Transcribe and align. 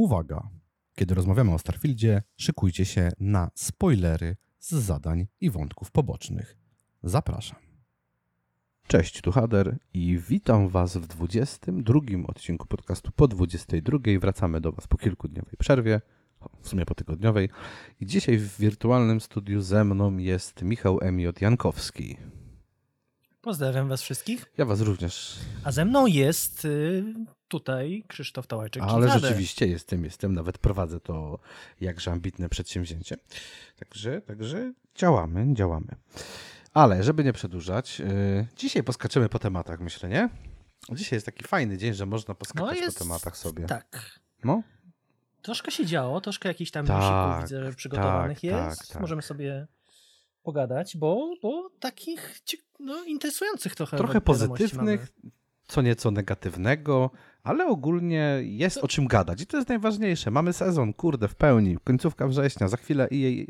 Uwaga! 0.00 0.48
Kiedy 0.94 1.14
rozmawiamy 1.14 1.54
o 1.54 1.58
Starfieldzie, 1.58 2.22
szykujcie 2.36 2.84
się 2.84 3.12
na 3.18 3.50
spoilery 3.54 4.36
z 4.58 4.70
zadań 4.70 5.26
i 5.40 5.50
wątków 5.50 5.90
pobocznych. 5.90 6.56
Zapraszam. 7.02 7.58
Cześć, 8.86 9.20
tu 9.20 9.32
Hader 9.32 9.78
i 9.94 10.18
witam 10.28 10.68
Was 10.68 10.96
w 10.96 11.06
22 11.06 12.00
odcinku 12.26 12.66
podcastu 12.66 13.10
po 13.16 13.28
22. 13.28 13.98
Wracamy 14.20 14.60
do 14.60 14.72
Was 14.72 14.86
po 14.86 14.96
kilkudniowej 14.96 15.54
przerwie, 15.58 16.00
w 16.60 16.68
sumie 16.68 16.86
po 16.86 16.94
tygodniowej. 16.94 17.48
I 18.00 18.06
dzisiaj 18.06 18.38
w 18.38 18.58
wirtualnym 18.58 19.20
studiu 19.20 19.60
ze 19.60 19.84
mną 19.84 20.16
jest 20.16 20.62
Michał 20.62 20.98
Emiot 21.00 21.40
Jankowski. 21.40 22.16
Pozdrawiam 23.40 23.88
Was 23.88 24.02
wszystkich. 24.02 24.52
Ja 24.58 24.64
Was 24.64 24.80
również. 24.80 25.36
A 25.64 25.72
ze 25.72 25.84
mną 25.84 26.06
jest 26.06 26.64
y, 26.64 27.04
tutaj 27.48 28.04
Krzysztof 28.08 28.46
Tałajczyk. 28.46 28.82
Ale 28.82 29.20
rzeczywiście 29.20 29.66
jestem, 29.66 30.04
jestem, 30.04 30.34
nawet 30.34 30.58
prowadzę 30.58 31.00
to 31.00 31.38
jakże 31.80 32.10
ambitne 32.12 32.48
przedsięwzięcie. 32.48 33.16
Także, 33.78 34.20
także 34.20 34.72
działamy, 34.94 35.54
działamy. 35.54 35.88
Ale 36.74 37.02
żeby 37.02 37.24
nie 37.24 37.32
przedłużać, 37.32 37.98
yy, 37.98 38.46
dzisiaj 38.56 38.82
poskaczymy 38.82 39.28
po 39.28 39.38
tematach, 39.38 39.80
myślę, 39.80 40.08
nie? 40.08 40.28
Dzisiaj 40.92 41.16
jest 41.16 41.26
taki 41.26 41.44
fajny 41.44 41.78
dzień, 41.78 41.94
że 41.94 42.06
można 42.06 42.34
poskakać 42.34 42.76
no 42.78 42.84
jest, 42.84 42.98
po 42.98 43.04
tematach 43.04 43.36
sobie. 43.36 43.66
Tak. 43.66 44.20
No? 44.44 44.62
Troszkę 45.42 45.70
się 45.70 45.86
działo, 45.86 46.20
troszkę 46.20 46.48
jakichś 46.48 46.70
tam 46.70 46.86
Tak, 46.86 47.42
widzę, 47.42 47.64
że 47.64 47.72
przygotowanych 47.72 48.38
tak, 48.38 48.44
jest. 48.44 48.78
tak, 48.78 48.88
tak. 48.88 49.00
Możemy 49.00 49.22
sobie 49.22 49.66
pogadać, 50.42 50.96
bo, 50.96 51.34
bo 51.42 51.70
takich 51.80 52.40
no, 52.80 53.04
interesujących 53.04 53.74
trochę 53.74 53.96
Trochę 53.96 54.20
pozytywnych, 54.20 55.00
mamy. 55.22 55.32
co 55.66 55.82
nieco 55.82 56.10
negatywnego, 56.10 57.10
ale 57.42 57.66
ogólnie 57.66 58.38
jest 58.42 58.78
o 58.78 58.88
czym 58.88 59.06
gadać 59.06 59.42
i 59.42 59.46
to 59.46 59.56
jest 59.56 59.68
najważniejsze. 59.68 60.30
Mamy 60.30 60.52
sezon, 60.52 60.92
kurde, 60.92 61.28
w 61.28 61.34
pełni, 61.34 61.76
końcówka 61.84 62.28
września, 62.28 62.68
za 62.68 62.76
chwilę 62.76 63.08
EA, 63.12 63.44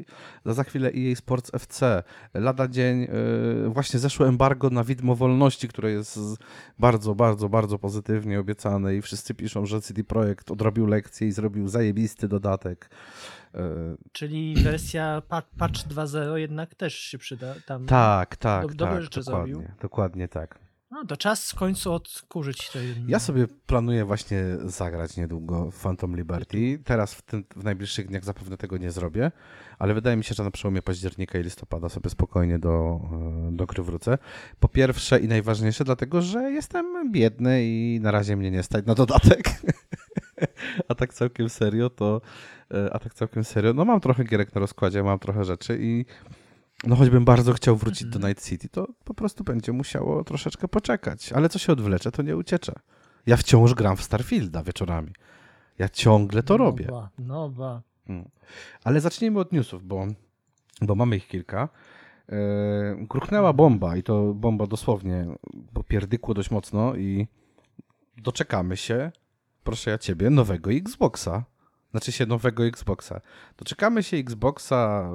za, 0.44 0.54
za 0.54 0.64
chwilę 0.64 0.90
EA 0.96 1.14
Sports 1.16 1.50
FC, 1.54 2.02
lada 2.34 2.68
dzień, 2.68 3.00
yy, 3.00 3.68
właśnie 3.68 3.98
zeszło 4.00 4.28
embargo 4.28 4.70
na 4.70 4.84
widmo 4.84 5.16
wolności, 5.16 5.68
które 5.68 5.90
jest 5.90 6.18
bardzo, 6.78 7.14
bardzo, 7.14 7.48
bardzo 7.48 7.78
pozytywnie 7.78 8.40
obiecane 8.40 8.96
i 8.96 9.02
wszyscy 9.02 9.34
piszą, 9.34 9.66
że 9.66 9.80
CD 9.80 10.04
Projekt 10.04 10.50
odrobił 10.50 10.86
lekcję 10.86 11.28
i 11.28 11.32
zrobił 11.32 11.68
zajebisty 11.68 12.28
dodatek. 12.28 12.90
Yy, 13.54 13.60
Czyli 14.12 14.54
wersja 14.62 15.22
pa- 15.28 15.42
patch 15.58 15.80
2.0 15.88 16.34
jednak 16.34 16.74
też 16.74 16.94
się 16.94 17.18
przyda. 17.18 17.54
Tam. 17.66 17.86
tak, 17.86 18.36
tak, 18.36 18.66
Dob- 18.66 18.74
dobre 18.74 18.94
tak, 18.94 19.02
rzeczy 19.02 19.20
dokładnie, 19.20 19.54
zrobił. 19.54 19.70
dokładnie 19.82 20.28
tak. 20.28 20.58
No 20.90 21.04
to 21.04 21.16
czas 21.16 21.50
w 21.50 21.54
końcu 21.54 21.92
odkurzyć 21.92 22.70
to. 22.70 22.78
Ja 23.08 23.18
sobie 23.18 23.46
planuję 23.66 24.04
właśnie 24.04 24.44
zagrać 24.64 25.16
niedługo 25.16 25.70
Phantom 25.82 26.16
Liberty. 26.16 26.78
Teraz 26.84 27.14
w, 27.14 27.22
tym, 27.22 27.44
w 27.56 27.64
najbliższych 27.64 28.06
dniach 28.06 28.24
zapewne 28.24 28.56
tego 28.56 28.76
nie 28.78 28.90
zrobię, 28.90 29.32
ale 29.78 29.94
wydaje 29.94 30.16
mi 30.16 30.24
się, 30.24 30.34
że 30.34 30.44
na 30.44 30.50
przełomie 30.50 30.82
października 30.82 31.38
i 31.38 31.42
listopada 31.42 31.88
sobie 31.88 32.10
spokojnie 32.10 32.58
do, 32.58 33.00
e, 33.48 33.56
do 33.56 33.66
gry 33.66 33.82
wrócę. 33.82 34.18
Po 34.60 34.68
pierwsze 34.68 35.20
i 35.20 35.28
najważniejsze 35.28 35.84
dlatego, 35.84 36.22
że 36.22 36.50
jestem 36.52 37.12
biedny 37.12 37.64
i 37.64 37.98
na 38.02 38.10
razie 38.10 38.36
mnie 38.36 38.50
nie 38.50 38.62
stać 38.62 38.86
na 38.86 38.94
dodatek. 38.94 39.42
A 40.88 40.94
tak 40.94 41.14
całkiem 41.14 41.48
serio 41.48 41.90
to, 41.90 42.20
e, 42.74 42.94
a 42.94 42.98
tak 42.98 43.14
całkiem 43.14 43.44
serio, 43.44 43.74
no 43.74 43.84
mam 43.84 44.00
trochę 44.00 44.24
gierek 44.24 44.54
na 44.54 44.60
rozkładzie, 44.60 45.02
mam 45.02 45.18
trochę 45.18 45.44
rzeczy 45.44 45.78
i 45.80 46.04
no 46.84 46.96
choćbym 46.96 47.24
bardzo 47.24 47.52
chciał 47.52 47.76
wrócić 47.76 48.08
do 48.08 48.16
Mhm. 48.16 48.30
Night 48.30 48.48
City, 48.48 48.68
to 48.68 48.86
po 49.04 49.14
prostu 49.14 49.44
będzie 49.44 49.72
musiało 49.72 50.24
troszeczkę 50.24 50.68
poczekać. 50.68 51.32
Ale 51.32 51.48
co 51.48 51.58
się 51.58 51.72
odwlecze, 51.72 52.12
to 52.12 52.22
nie 52.22 52.36
ucieczę. 52.36 52.72
Ja 53.26 53.36
wciąż 53.36 53.74
gram 53.74 53.96
w 53.96 54.02
Starfielda 54.02 54.62
wieczorami. 54.62 55.12
Ja 55.78 55.88
ciągle 55.88 56.42
to 56.42 56.56
robię. 56.56 56.86
No 56.88 57.00
ba, 57.00 57.10
no 57.18 57.50
ba. 57.50 57.82
Ale 58.84 59.00
zacznijmy 59.00 59.40
od 59.40 59.52
newsów, 59.52 59.84
bo, 59.84 60.06
bo 60.82 60.94
mamy 60.94 61.16
ich 61.16 61.28
kilka. 61.28 61.68
Yy, 62.28 62.36
gruchnęła 63.06 63.52
bomba 63.52 63.96
i 63.96 64.02
to 64.02 64.34
bomba 64.34 64.66
dosłownie, 64.66 65.26
bo 65.72 65.82
pierdykło 65.82 66.34
dość 66.34 66.50
mocno 66.50 66.96
i 66.96 67.26
doczekamy 68.16 68.76
się, 68.76 69.12
proszę 69.64 69.90
ja 69.90 69.98
ciebie, 69.98 70.30
nowego 70.30 70.72
Xboxa. 70.72 71.44
Znaczy 71.90 72.12
się 72.12 72.26
nowego 72.26 72.64
Xboxa. 72.66 73.20
Doczekamy 73.56 74.02
się 74.02 74.16
Xboxa 74.16 75.10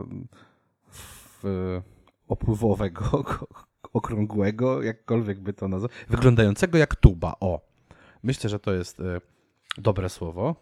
opływowego, 2.27 3.23
okrągłego, 3.93 4.83
jakkolwiek 4.83 5.39
by 5.39 5.53
to 5.53 5.67
nazwał, 5.67 5.89
wyglądającego 6.09 6.77
jak 6.77 6.95
tuba. 6.95 7.35
O, 7.39 7.61
myślę, 8.23 8.49
że 8.49 8.59
to 8.59 8.73
jest 8.73 8.99
e, 8.99 9.21
dobre 9.77 10.09
słowo. 10.09 10.55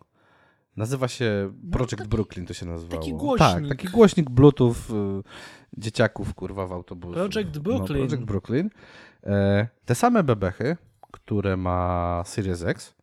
Nazywa 0.77 1.07
się 1.07 1.53
Project 1.71 1.95
taki- 1.95 2.09
Brooklyn, 2.09 2.45
to 2.45 2.53
się 2.53 2.65
nazywało. 2.65 3.01
taki 3.01 3.13
głośnik. 3.13 3.49
Tak, 3.49 3.67
taki 3.67 3.87
głośnik 3.87 4.29
Bluetooth 4.29 4.71
y, 4.71 5.23
dzieciaków, 5.77 6.33
kurwa, 6.33 6.67
w 6.67 6.71
autobusie. 6.71 7.13
Project 7.13 7.57
Brooklyn. 7.59 8.01
No, 8.01 8.07
Project 8.07 8.25
Brooklyn. 8.25 8.69
E, 9.23 9.67
te 9.85 9.95
same 9.95 10.23
bebechy, 10.23 10.77
które 11.11 11.57
ma 11.57 12.21
Series 12.25 12.63
X. 12.63 12.95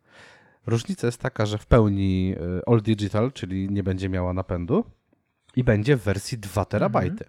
Różnica 0.67 1.07
jest 1.07 1.21
taka, 1.21 1.45
że 1.45 1.57
w 1.57 1.65
pełni 1.65 2.35
y, 2.59 2.61
all 2.67 2.81
digital, 2.81 3.31
czyli 3.31 3.69
nie 3.69 3.83
będzie 3.83 4.09
miała 4.09 4.33
napędu 4.33 4.83
i 5.55 5.63
będzie 5.63 5.97
w 5.97 6.03
wersji 6.03 6.37
2 6.37 6.65
terabajty. 6.65 7.25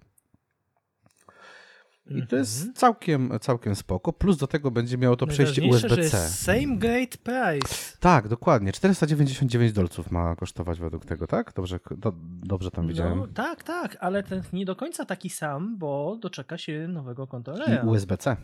I 2.10 2.26
to 2.26 2.36
jest 2.36 2.56
Mhm. 2.58 2.74
całkiem, 2.74 3.30
całkiem 3.40 3.74
spoko. 3.74 4.12
Plus 4.12 4.36
do 4.36 4.46
tego 4.46 4.70
będzie 4.70 4.98
miało 4.98 5.16
to 5.16 5.26
przejście 5.26 5.62
USB-C. 5.62 6.02
jest 6.02 6.42
Same 6.42 6.76
great 6.76 7.16
price. 7.16 7.96
Tak, 8.00 8.28
dokładnie. 8.28 8.72
499 8.72 9.72
dolców 9.72 10.10
ma 10.10 10.36
kosztować 10.36 10.80
według 10.80 11.04
tego, 11.04 11.26
tak? 11.26 11.52
Dobrze, 11.52 11.80
do, 11.96 12.12
dobrze 12.44 12.70
tam 12.70 12.88
widziałem. 12.88 13.18
No, 13.18 13.26
tak, 13.26 13.62
tak, 13.62 13.96
ale 14.00 14.22
ten 14.22 14.42
nie 14.52 14.64
do 14.64 14.76
końca 14.76 15.04
taki 15.04 15.30
sam, 15.30 15.78
bo 15.78 16.18
doczeka 16.20 16.58
się 16.58 16.88
nowego 16.88 17.24
I 17.24 17.28
kontrolera. 17.28 17.82
USB-C. 17.84 18.36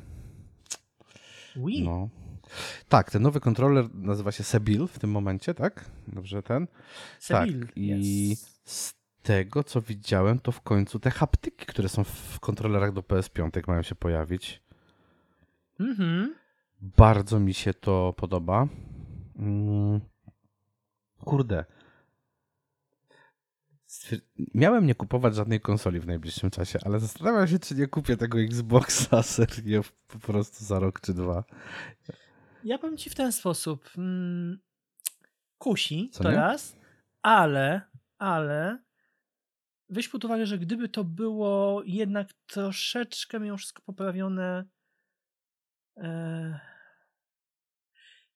Wii. 1.56 1.84
No. 1.84 2.08
Tak, 2.88 3.10
ten 3.10 3.22
nowy 3.22 3.40
kontroler 3.40 3.84
nazywa 3.94 4.32
się 4.32 4.44
Sebil 4.44 4.86
w 4.86 4.98
tym 4.98 5.10
momencie, 5.10 5.54
tak? 5.54 5.84
Dobrze 6.08 6.42
ten? 6.42 6.66
Seville, 7.20 7.66
tak. 7.66 7.76
I 7.76 8.32
yes. 8.32 8.94
Tego, 9.22 9.64
co 9.64 9.80
widziałem, 9.80 10.38
to 10.38 10.52
w 10.52 10.60
końcu 10.60 10.98
te 11.00 11.10
haptyki, 11.10 11.66
które 11.66 11.88
są 11.88 12.04
w 12.04 12.40
kontrolerach 12.40 12.92
do 12.92 13.00
PS5 13.00 13.68
mają 13.68 13.82
się 13.82 13.94
pojawić. 13.94 14.62
Mhm. 15.80 16.34
Bardzo 16.80 17.40
mi 17.40 17.54
się 17.54 17.74
to 17.74 18.14
podoba. 18.16 18.68
Mm. 19.36 20.00
Kurde. 21.24 21.64
Miałem 24.54 24.86
nie 24.86 24.94
kupować 24.94 25.34
żadnej 25.34 25.60
konsoli 25.60 26.00
w 26.00 26.06
najbliższym 26.06 26.50
czasie, 26.50 26.78
ale 26.84 27.00
zastanawiam 27.00 27.48
się, 27.48 27.58
czy 27.58 27.74
nie 27.74 27.86
kupię 27.86 28.16
tego 28.16 28.40
Xboxa 28.40 29.22
serio 29.36 29.82
po 30.08 30.18
prostu 30.18 30.64
za 30.64 30.78
rok 30.78 31.00
czy 31.00 31.14
dwa. 31.14 31.44
Ja 32.64 32.78
powiem 32.78 32.96
ci 32.96 33.10
w 33.10 33.14
ten 33.14 33.32
sposób. 33.32 33.90
Mm, 33.98 34.58
kusi 35.58 36.10
Co 36.12 36.22
to 36.22 36.30
nie? 36.30 36.36
raz, 36.36 36.76
ale, 37.22 37.82
ale 38.18 38.78
weź 39.88 40.08
pod 40.08 40.24
uwagę, 40.24 40.46
że 40.46 40.58
gdyby 40.58 40.88
to 40.88 41.04
było 41.04 41.82
jednak 41.86 42.28
troszeczkę 42.46 43.40
mimo 43.40 43.56
wszystko 43.56 43.82
poprawione. 43.82 44.64
E, 45.96 46.60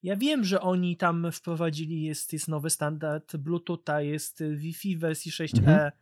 ja 0.02 0.16
wiem, 0.16 0.44
że 0.44 0.60
oni 0.60 0.96
tam 0.96 1.32
wprowadzili, 1.32 2.02
jest, 2.02 2.32
jest 2.32 2.48
nowy 2.48 2.70
standard 2.70 3.36
Bluetootha, 3.36 4.00
jest 4.00 4.42
Wi-Fi 4.56 4.96
wersji 4.96 5.32
6E. 5.32 5.58
Mhm. 5.58 5.92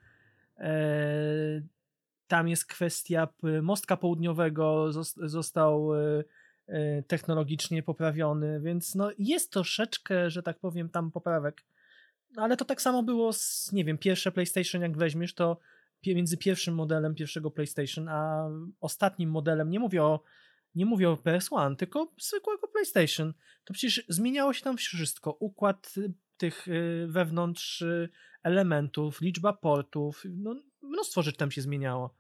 E, 0.59 0.71
tam 2.27 2.49
jest 2.49 2.67
kwestia 2.67 3.29
mostka 3.63 3.97
południowego, 3.97 4.89
zos- 4.91 5.29
został 5.29 5.95
e, 5.95 6.25
e, 6.67 7.03
technologicznie 7.03 7.83
poprawiony, 7.83 8.61
więc 8.61 8.95
no 8.95 9.11
jest 9.19 9.53
troszeczkę, 9.53 10.31
że 10.31 10.43
tak 10.43 10.59
powiem, 10.59 10.89
tam 10.89 11.11
poprawek. 11.11 11.65
No, 12.37 12.43
Ale 12.43 12.57
to 12.57 12.65
tak 12.65 12.83
samo 12.83 13.03
było 13.03 13.33
z, 13.33 13.73
nie 13.73 13.85
wiem, 13.85 13.99
pierwsze 13.99 14.33
PlayStation, 14.33 14.83
jak 14.83 14.97
weźmiesz, 14.97 15.35
to 15.35 15.61
między 16.07 16.37
pierwszym 16.37 16.75
modelem 16.75 17.15
pierwszego 17.15 17.51
PlayStation, 17.51 18.09
a 18.09 18.49
ostatnim 18.81 19.31
modelem, 19.31 19.71
nie 19.71 19.81
mówię 19.81 20.03
o, 20.03 20.23
nie 20.75 20.87
mówię 20.87 21.11
o 21.11 21.15
PS1, 21.15 21.77
tylko 21.77 22.13
zwykłego 22.21 22.69
PlayStation, 22.69 23.35
to 23.65 23.75
przecież 23.75 24.05
zmieniało 24.09 24.53
się 24.53 24.63
tam 24.63 24.77
wszystko. 24.77 25.33
Układ 25.33 25.95
y, 25.97 26.13
tych 26.37 26.69
y, 26.69 27.07
wewnątrz 27.09 27.83
y, 27.83 28.09
elementów, 28.43 29.21
liczba 29.21 29.53
portów, 29.53 30.23
no 30.31 30.55
mnóstwo 30.83 31.23
rzeczy 31.23 31.39
tam 31.39 31.51
się 31.51 31.63
zmieniało. 31.63 32.15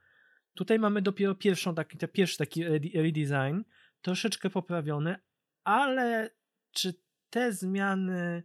Tutaj 0.54 0.78
mamy 0.78 1.02
dopiero 1.02 1.34
pierwszą 1.34 1.74
taki, 1.74 1.98
pierwszy 2.12 2.38
taki 2.38 2.64
rede- 2.64 3.02
redesign, 3.02 3.60
troszeczkę 4.02 4.50
poprawiony, 4.50 5.16
ale 5.64 6.30
czy 6.72 6.94
te 7.30 7.52
zmiany, 7.52 8.42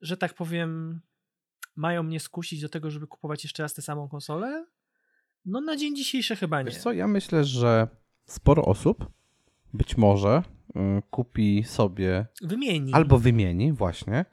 że 0.00 0.16
tak 0.16 0.34
powiem, 0.34 1.00
mają 1.76 2.02
mnie 2.02 2.20
skusić 2.20 2.60
do 2.60 2.68
tego, 2.68 2.90
żeby 2.90 3.06
kupować 3.06 3.44
jeszcze 3.44 3.62
raz 3.62 3.74
tę 3.74 3.82
samą 3.82 4.08
konsolę? 4.08 4.66
No 5.44 5.60
na 5.60 5.76
dzień 5.76 5.96
dzisiejszy 5.96 6.36
chyba 6.36 6.62
nie. 6.62 6.70
Wiesz 6.70 6.78
co, 6.78 6.92
ja 6.92 7.08
myślę, 7.08 7.44
że 7.44 7.88
sporo 8.26 8.64
osób 8.64 9.10
być 9.74 9.96
może 9.96 10.42
y, 10.68 11.02
kupi 11.10 11.64
sobie 11.64 12.26
Wymieni. 12.42 12.92
albo 12.92 13.18
wymieni, 13.18 13.72
właśnie, 13.72 14.24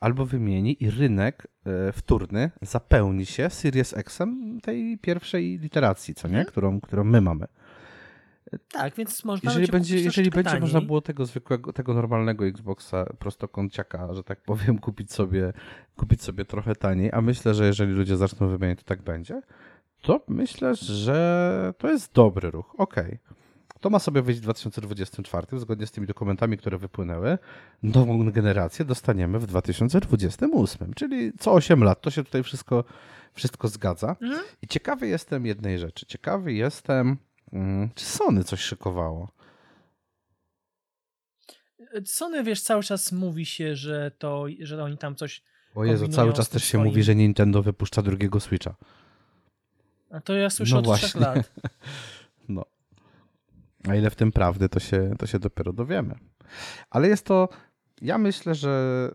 albo 0.00 0.26
wymieni 0.26 0.82
i 0.84 0.90
rynek 0.90 1.46
y, 1.88 1.92
wtórny 1.92 2.50
zapełni 2.62 3.26
się 3.26 3.50
Series 3.50 3.96
X-em 3.96 4.60
tej 4.60 4.98
pierwszej 4.98 5.58
literacji, 5.58 6.14
co 6.14 6.28
nie? 6.28 6.34
Mhm. 6.34 6.46
Którą, 6.46 6.80
którą 6.80 7.04
my 7.04 7.20
mamy. 7.20 7.46
Tak, 8.72 8.94
więc 8.94 9.24
można 9.24 9.50
Jeżeli 9.50 9.68
będzie, 9.68 10.00
jeżeli 10.00 10.30
będzie 10.30 10.60
można 10.60 10.80
było 10.80 11.00
tego 11.00 11.26
zwykłego, 11.26 11.72
tego 11.72 11.94
normalnego 11.94 12.46
Xboxa 12.46 13.04
prostokąciaka, 13.18 14.14
że 14.14 14.24
tak 14.24 14.42
powiem, 14.42 14.78
kupić 14.78 15.12
sobie, 15.12 15.52
kupić 15.96 16.22
sobie 16.22 16.44
trochę 16.44 16.76
taniej, 16.76 17.10
a 17.12 17.20
myślę, 17.20 17.54
że 17.54 17.66
jeżeli 17.66 17.92
ludzie 17.92 18.16
zaczną 18.16 18.48
wymieniać, 18.48 18.78
to 18.78 18.84
tak 18.84 19.02
będzie, 19.02 19.42
to 20.02 20.20
myślę, 20.28 20.74
że 20.74 21.74
to 21.78 21.90
jest 21.90 22.12
dobry 22.12 22.50
ruch. 22.50 22.74
Okej. 22.78 23.18
To 23.80 23.90
ma 23.90 23.98
sobie 23.98 24.22
wyjść 24.22 24.40
w 24.40 24.42
2024, 24.42 25.58
zgodnie 25.58 25.86
z 25.86 25.90
tymi 25.90 26.06
dokumentami, 26.06 26.56
które 26.56 26.78
wypłynęły. 26.78 27.38
Nową 27.82 28.30
generację 28.30 28.84
dostaniemy 28.84 29.38
w 29.38 29.46
2028, 29.46 30.94
czyli 30.94 31.32
co 31.38 31.52
8 31.52 31.84
lat. 31.84 32.00
To 32.00 32.10
się 32.10 32.24
tutaj 32.24 32.42
wszystko, 32.42 32.84
wszystko 33.32 33.68
zgadza. 33.68 34.16
Mhm. 34.20 34.42
I 34.62 34.66
ciekawy 34.66 35.08
jestem 35.08 35.46
jednej 35.46 35.78
rzeczy. 35.78 36.06
Ciekawy 36.06 36.52
jestem, 36.52 37.16
mm, 37.52 37.90
czy 37.94 38.04
Sony 38.04 38.44
coś 38.44 38.60
szykowało. 38.60 39.28
Sony, 42.04 42.44
wiesz, 42.44 42.62
cały 42.62 42.82
czas 42.82 43.12
mówi 43.12 43.46
się, 43.46 43.76
że 43.76 44.10
to, 44.18 44.46
że 44.60 44.84
oni 44.84 44.98
tam 44.98 45.14
coś. 45.16 45.42
O 45.74 45.84
Jezu, 45.84 46.08
cały 46.08 46.32
czas 46.32 46.48
też 46.48 46.62
się 46.62 46.68
swoim. 46.68 46.84
mówi, 46.84 47.02
że 47.02 47.14
Nintendo 47.14 47.62
wypuszcza 47.62 48.02
drugiego 48.02 48.40
Switcha. 48.40 48.74
A 50.10 50.20
to 50.20 50.34
ja 50.34 50.50
słyszę 50.50 50.74
No 50.74 50.90
od 50.90 50.98
trzech 50.98 51.12
właśnie. 51.12 51.20
lat. 51.20 51.52
No. 52.48 52.64
A 53.88 53.94
ile 53.94 54.10
w 54.10 54.14
tym 54.16 54.32
prawdy, 54.32 54.68
to 54.68 54.80
się, 54.80 55.14
to 55.18 55.26
się 55.26 55.38
dopiero 55.38 55.72
dowiemy. 55.72 56.14
Ale 56.90 57.08
jest 57.08 57.26
to, 57.26 57.48
ja 58.00 58.18
myślę, 58.18 58.54
że 58.54 59.08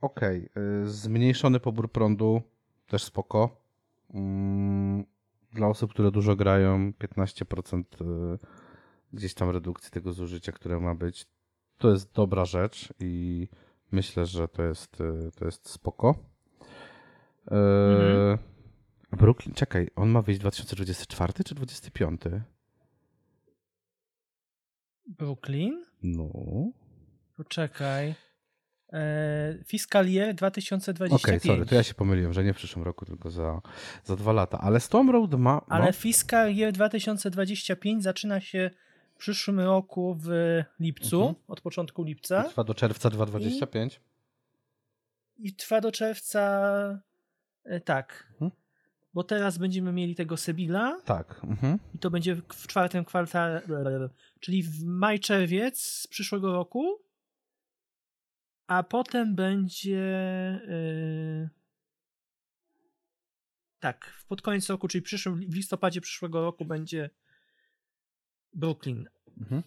okej, 0.00 0.48
y, 0.84 0.88
zmniejszony 0.90 1.60
pobór 1.60 1.92
prądu 1.92 2.42
też 2.86 3.02
spoko. 3.04 3.60
Mm, 4.14 5.04
Dla 5.56 5.66
osób, 5.68 5.92
które 5.92 6.10
dużo 6.10 6.36
grają, 6.36 6.92
15% 6.92 7.82
y, 8.34 8.38
gdzieś 9.12 9.34
tam 9.34 9.50
redukcji 9.50 9.90
tego 9.90 10.12
zużycia, 10.12 10.52
które 10.52 10.80
ma 10.80 10.94
być. 10.94 11.26
To 11.78 11.90
jest 11.90 12.12
dobra 12.12 12.44
rzecz 12.44 12.92
i 13.00 13.48
myślę, 13.92 14.26
że 14.26 14.48
to 14.48 14.62
jest, 14.62 15.00
y, 15.00 15.30
to 15.36 15.44
jest 15.44 15.68
spoko. 15.68 16.14
Y, 17.46 17.54
Mhm. 17.54 18.38
Brooklyn, 19.12 19.54
czekaj, 19.54 19.88
on 19.96 20.08
ma 20.08 20.22
wyjść 20.22 20.40
2024 20.40 21.32
czy 21.44 21.54
2025? 21.54 22.20
Brooklyn? 25.06 25.84
No. 26.02 26.30
Poczekaj. 27.36 28.14
E, 28.96 29.64
Fiscal 29.64 30.06
Year 30.08 30.34
2025. 30.34 31.24
Okej, 31.24 31.40
sorry, 31.40 31.66
to 31.66 31.74
ja 31.74 31.82
się 31.82 31.94
pomyliłem, 31.94 32.32
że 32.32 32.44
nie 32.44 32.52
w 32.52 32.56
przyszłym 32.56 32.84
roku, 32.84 33.04
tylko 33.04 33.30
za, 33.30 33.60
za 34.04 34.16
dwa 34.16 34.32
lata. 34.32 34.58
Ale 34.60 34.80
Storm 34.80 35.10
Road 35.10 35.34
ma. 35.34 35.54
No, 35.54 35.76
Ale 35.76 35.92
Fiscal 35.92 36.52
Year 36.56 36.72
2025 36.72 38.02
zaczyna 38.02 38.40
się 38.40 38.70
w 39.14 39.18
przyszłym 39.18 39.60
roku 39.60 40.16
w 40.20 40.28
lipcu, 40.80 41.16
Mhm. 41.16 41.34
od 41.48 41.60
początku 41.60 42.02
lipca 42.02 42.42
trwa 42.42 42.64
do 42.64 42.74
czerwca 42.74 43.10
2025. 43.10 44.00
i 45.38 45.54
trwa 45.54 45.80
do 45.80 45.92
czerwca. 45.92 47.02
E, 47.64 47.80
tak. 47.80 48.26
Mhm. 48.32 48.50
Bo 49.14 49.24
teraz 49.24 49.58
będziemy 49.58 49.92
mieli 49.92 50.14
tego 50.14 50.36
Sebila 50.36 51.00
Tak. 51.04 51.40
Mhm. 51.44 51.78
i 51.94 51.98
to 51.98 52.10
będzie 52.10 52.34
w 52.34 52.66
czwartym 52.66 53.04
kwartale, 53.04 53.62
czyli 54.40 54.62
w 54.62 54.84
maj, 54.84 55.20
czerwiec 55.20 55.80
z 55.80 56.06
przyszłego 56.06 56.52
roku. 56.52 56.98
A 58.66 58.82
potem 58.82 59.34
będzie. 59.34 59.98
e, 60.68 61.48
tak, 63.80 64.12
pod 64.28 64.42
koniec 64.42 64.70
roku, 64.70 64.88
czyli 64.88 65.02
przyszłym, 65.02 65.36
w 65.50 65.54
listopadzie 65.54 66.00
przyszłego 66.00 66.40
roku 66.40 66.64
będzie 66.64 67.10
Brooklyn. 68.52 69.08
Mhm. 69.40 69.62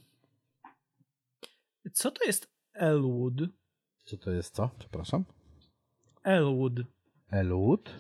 Co 1.94 2.12
to 2.12 2.26
jest 2.26 2.54
Elwood? 2.74 3.34
Co 4.06 4.18
to 4.18 4.32
jest 4.32 4.56
co? 4.56 4.70
Przepraszam. 4.80 5.26
Elwood. 6.24 6.74
Elwood? 7.32 8.00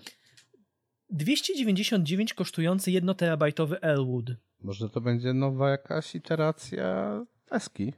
299 1.10 2.34
kosztujący 2.34 2.92
1 2.92 3.16
terabajtowy 3.16 3.81
Elwood. 3.81 4.25
Może 4.62 4.90
to 4.90 5.01
będzie 5.01 5.34
nowa 5.34 5.69
jakaś 5.69 6.16
iteracja 6.16 7.19
Eski. 7.51 7.94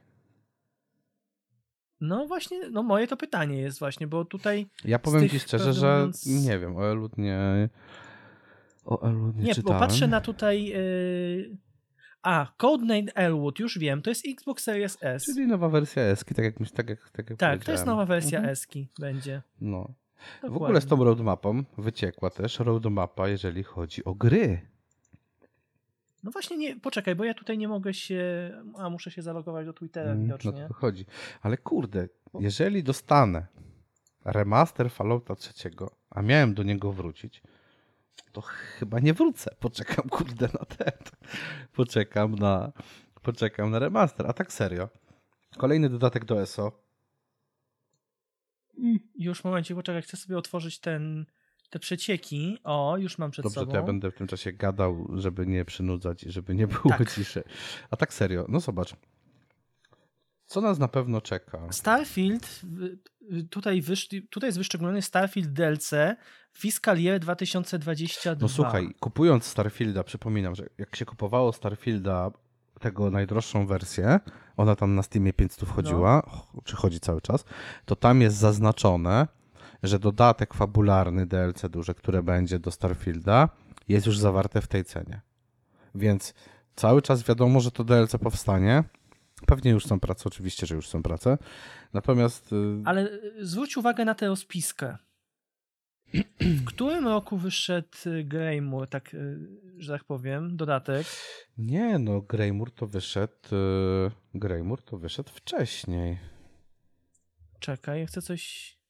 No 2.04 2.26
właśnie, 2.26 2.70
no 2.70 2.82
moje 2.82 3.06
to 3.06 3.16
pytanie 3.16 3.60
jest 3.60 3.78
właśnie, 3.78 4.06
bo 4.06 4.24
tutaj 4.24 4.66
Ja 4.84 4.98
powiem 4.98 5.28
ci 5.28 5.38
szczerze, 5.40 5.72
że 5.72 5.96
mówiąc- 5.98 6.26
nie 6.46 6.58
wiem, 6.58 6.76
o 6.76 6.90
Elwood 6.90 7.18
nie. 7.18 7.68
O 8.84 9.02
Elwood 9.08 9.36
nie, 9.36 9.42
Nie, 9.44 9.54
czytałem. 9.54 9.80
bo 9.80 9.86
patrzę 9.86 10.06
na 10.08 10.20
tutaj. 10.20 10.64
Yy... 10.64 11.56
A, 12.22 12.46
Codename 12.56 13.12
Elwood, 13.14 13.58
już 13.58 13.78
wiem, 13.78 14.02
to 14.02 14.10
jest 14.10 14.22
Xbox 14.28 14.62
Series 14.64 14.98
S. 15.00 15.24
Czyli 15.24 15.46
nowa 15.46 15.68
wersja 15.68 16.02
Eski, 16.02 16.34
tak 16.34 16.44
jak, 16.44 16.54
tak 16.74 16.90
jak, 16.90 17.10
tak 17.10 17.30
jak 17.30 17.38
tak, 17.38 17.64
to 17.64 17.72
jest 17.72 17.86
nowa 17.86 18.06
wersja 18.06 18.38
Mhm. 18.38 18.52
Eski 18.52 18.88
będzie. 19.00 19.42
No. 19.60 19.94
W 20.38 20.42
Dokładnie. 20.42 20.64
ogóle 20.66 20.80
z 20.80 20.86
tą 20.86 21.04
roadmapą 21.04 21.62
wyciekła 21.78 22.30
też 22.30 22.58
roadmapa, 22.58 23.28
jeżeli 23.28 23.62
chodzi 23.62 24.04
o 24.04 24.14
gry. 24.14 24.71
No 26.22 26.30
właśnie, 26.30 26.56
nie, 26.56 26.76
poczekaj, 26.76 27.14
bo 27.14 27.24
ja 27.24 27.34
tutaj 27.34 27.58
nie 27.58 27.68
mogę 27.68 27.94
się. 27.94 28.50
A 28.78 28.90
muszę 28.90 29.10
się 29.10 29.22
zalogować 29.22 29.66
do 29.66 29.72
Twittera 29.72 30.10
Mm, 30.12 30.22
widocznie. 30.22 30.52
No 30.52 30.68
to 30.68 30.74
chodzi. 30.74 31.06
Ale 31.42 31.56
kurde, 31.56 32.08
jeżeli 32.40 32.82
dostanę 32.82 33.46
remaster 34.24 34.90
Fallouta 34.90 35.34
trzeciego, 35.34 35.96
a 36.10 36.22
miałem 36.22 36.54
do 36.54 36.62
niego 36.62 36.92
wrócić, 36.92 37.42
to 38.32 38.40
chyba 38.40 39.00
nie 39.00 39.14
wrócę. 39.14 39.54
Poczekam, 39.60 40.08
kurde, 40.08 40.46
na 40.46 40.64
ten. 40.64 40.92
Poczekam 41.72 42.34
na, 42.34 42.72
poczekam 43.22 43.70
na 43.70 43.78
remaster. 43.78 44.26
A 44.26 44.32
tak 44.32 44.52
serio. 44.52 44.88
Kolejny 45.56 45.88
dodatek 45.88 46.24
do 46.24 46.42
ESO. 46.42 46.82
Już 49.14 49.44
momencie, 49.44 49.74
poczekaj, 49.74 50.02
chcę 50.02 50.16
sobie 50.16 50.38
otworzyć 50.38 50.78
ten, 50.78 51.26
te 51.72 51.78
przecieki. 51.78 52.58
O, 52.64 52.96
już 52.98 53.18
mam 53.18 53.30
przed 53.30 53.42
Dobrze, 53.42 53.60
sobą. 53.60 53.70
to 53.72 53.76
ja 53.78 53.82
będę 53.82 54.10
w 54.10 54.14
tym 54.14 54.26
czasie 54.26 54.52
gadał, 54.52 55.08
żeby 55.14 55.46
nie 55.46 55.64
przynudzać 55.64 56.24
i 56.24 56.30
żeby 56.30 56.54
nie 56.54 56.66
było 56.66 56.88
Tak. 56.98 57.12
ciszy. 57.14 57.42
A 57.90 57.96
tak 57.96 58.14
serio, 58.14 58.46
no 58.48 58.60
zobacz. 58.60 58.94
Co 60.46 60.60
nas 60.60 60.78
na 60.78 60.88
pewno 60.88 61.20
czeka? 61.20 61.72
Starfield, 61.72 62.60
tutaj, 63.50 63.80
wyszli, 63.82 64.22
tutaj 64.28 64.48
jest 64.48 64.58
wyszczególniony 64.58 65.02
Starfield 65.02 65.52
DLC 65.52 65.90
Fiscal 66.52 66.98
Year 66.98 67.20
2022. 67.20 68.36
No 68.40 68.48
słuchaj, 68.48 68.88
kupując 69.00 69.44
Starfielda, 69.44 70.04
przypominam, 70.04 70.54
że 70.54 70.66
jak 70.78 70.96
się 70.96 71.04
kupowało 71.04 71.52
Starfielda, 71.52 72.30
tego 72.80 73.10
najdroższą 73.10 73.66
wersję, 73.66 74.20
ona 74.56 74.76
tam 74.76 74.94
na 74.94 75.02
Steamie 75.02 75.32
500 75.32 75.68
wchodziła, 75.68 76.22
ch- 76.22 76.64
czy 76.64 76.76
chodzi 76.76 77.00
cały 77.00 77.20
czas, 77.20 77.44
to 77.84 77.96
tam 77.96 78.20
jest 78.20 78.36
zaznaczone, 78.36 79.28
że 79.82 79.98
dodatek 79.98 80.54
fabularny 80.54 81.26
DLC 81.26 81.62
duże, 81.70 81.94
które 81.94 82.22
będzie 82.22 82.58
do 82.58 82.70
Starfielda, 82.70 83.48
jest 83.88 84.06
już 84.06 84.18
zawarte 84.18 84.60
w 84.60 84.68
tej 84.68 84.84
cenie. 84.84 85.20
Więc 85.94 86.34
cały 86.76 87.02
czas 87.02 87.22
wiadomo, 87.22 87.60
że 87.60 87.70
to 87.70 87.84
DLC 87.84 88.16
powstanie. 88.16 88.84
Pewnie 89.46 89.70
już 89.70 89.86
są 89.86 90.00
prace, 90.00 90.22
oczywiście, 90.26 90.66
że 90.66 90.74
już 90.74 90.88
są 90.88 91.02
prace. 91.02 91.38
Natomiast 91.92 92.52
y, 92.52 92.82
Ale 92.84 93.10
y, 93.10 93.46
zwróć 93.46 93.76
uwagę 93.76 94.04
na 94.04 94.14
tę 94.14 94.26
rozpiskę. 94.26 94.96
W 96.40 96.64
którym 96.64 97.06
roku 97.06 97.36
wyszedł 97.36 97.88
y, 98.06 98.24
Greymore, 98.24 98.86
tak, 98.86 99.16
że 99.78 99.92
tak 99.92 100.04
powiem, 100.04 100.56
dodatek? 100.56 101.06
nie, 101.58 101.98
no 101.98 102.20
Greymur 102.20 102.70
to 102.70 102.86
wyszedł, 102.86 103.48
Greymur 104.34 104.82
to 104.82 104.98
wyszedł 104.98 105.30
wcześniej. 105.34 106.18
Czekaj, 107.60 108.00
ja 108.00 108.06
chcę 108.06 108.22
coś... 108.22 108.81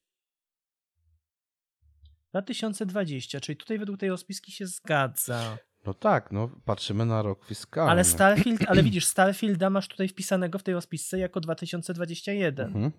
2020, 2.33 3.39
czyli 3.39 3.57
tutaj 3.57 3.79
według 3.79 3.99
tej 3.99 4.09
rozpiski 4.09 4.51
się 4.51 4.67
zgadza. 4.67 5.57
No 5.85 5.93
tak, 5.93 6.31
no 6.31 6.49
patrzymy 6.65 7.05
na 7.05 7.21
rok 7.21 7.45
fiskalny. 7.45 7.91
Ale 7.91 8.03
Starfield, 8.03 8.61
ale 8.67 8.83
widzisz, 8.83 9.05
Starfielda 9.05 9.69
masz 9.69 9.87
tutaj 9.87 10.07
wpisanego 10.07 10.59
w 10.59 10.63
tej 10.63 10.73
rozpisce 10.73 11.19
jako 11.19 11.39
2021, 11.39 12.67
Mhm. 12.67 12.91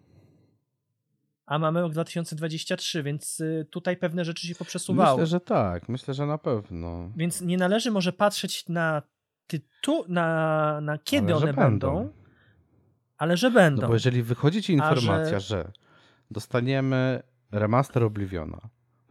a 1.47 1.59
mamy 1.59 1.81
rok 1.81 1.93
2023, 1.93 3.03
więc 3.03 3.41
y, 3.41 3.67
tutaj 3.71 3.97
pewne 3.97 4.25
rzeczy 4.25 4.47
się 4.47 4.55
poprzesuwały. 4.55 5.21
Myślę, 5.21 5.27
że 5.27 5.41
tak, 5.41 5.89
myślę, 5.89 6.15
że 6.15 6.27
na 6.27 6.39
pewno. 6.39 7.11
Więc 7.17 7.41
nie 7.41 7.57
należy 7.57 7.91
może 7.91 8.13
patrzeć 8.13 8.69
na 8.69 9.03
tytuł, 9.47 10.05
na, 10.09 10.81
na 10.81 10.99
kiedy 10.99 11.33
Ale 11.35 11.43
one 11.43 11.53
będą, 11.53 12.13
ale 13.19 13.37
że 13.37 13.51
będą. 13.51 13.83
No 13.83 13.89
bo 13.89 13.95
jeżeli 13.95 14.23
wychodzi 14.23 14.63
ci 14.63 14.73
informacja, 14.73 15.41
że- 15.41 15.57
że... 15.65 15.73
dostaniemy 16.31 17.23
remaster 17.53 18.03
Obliviona, 18.05 18.61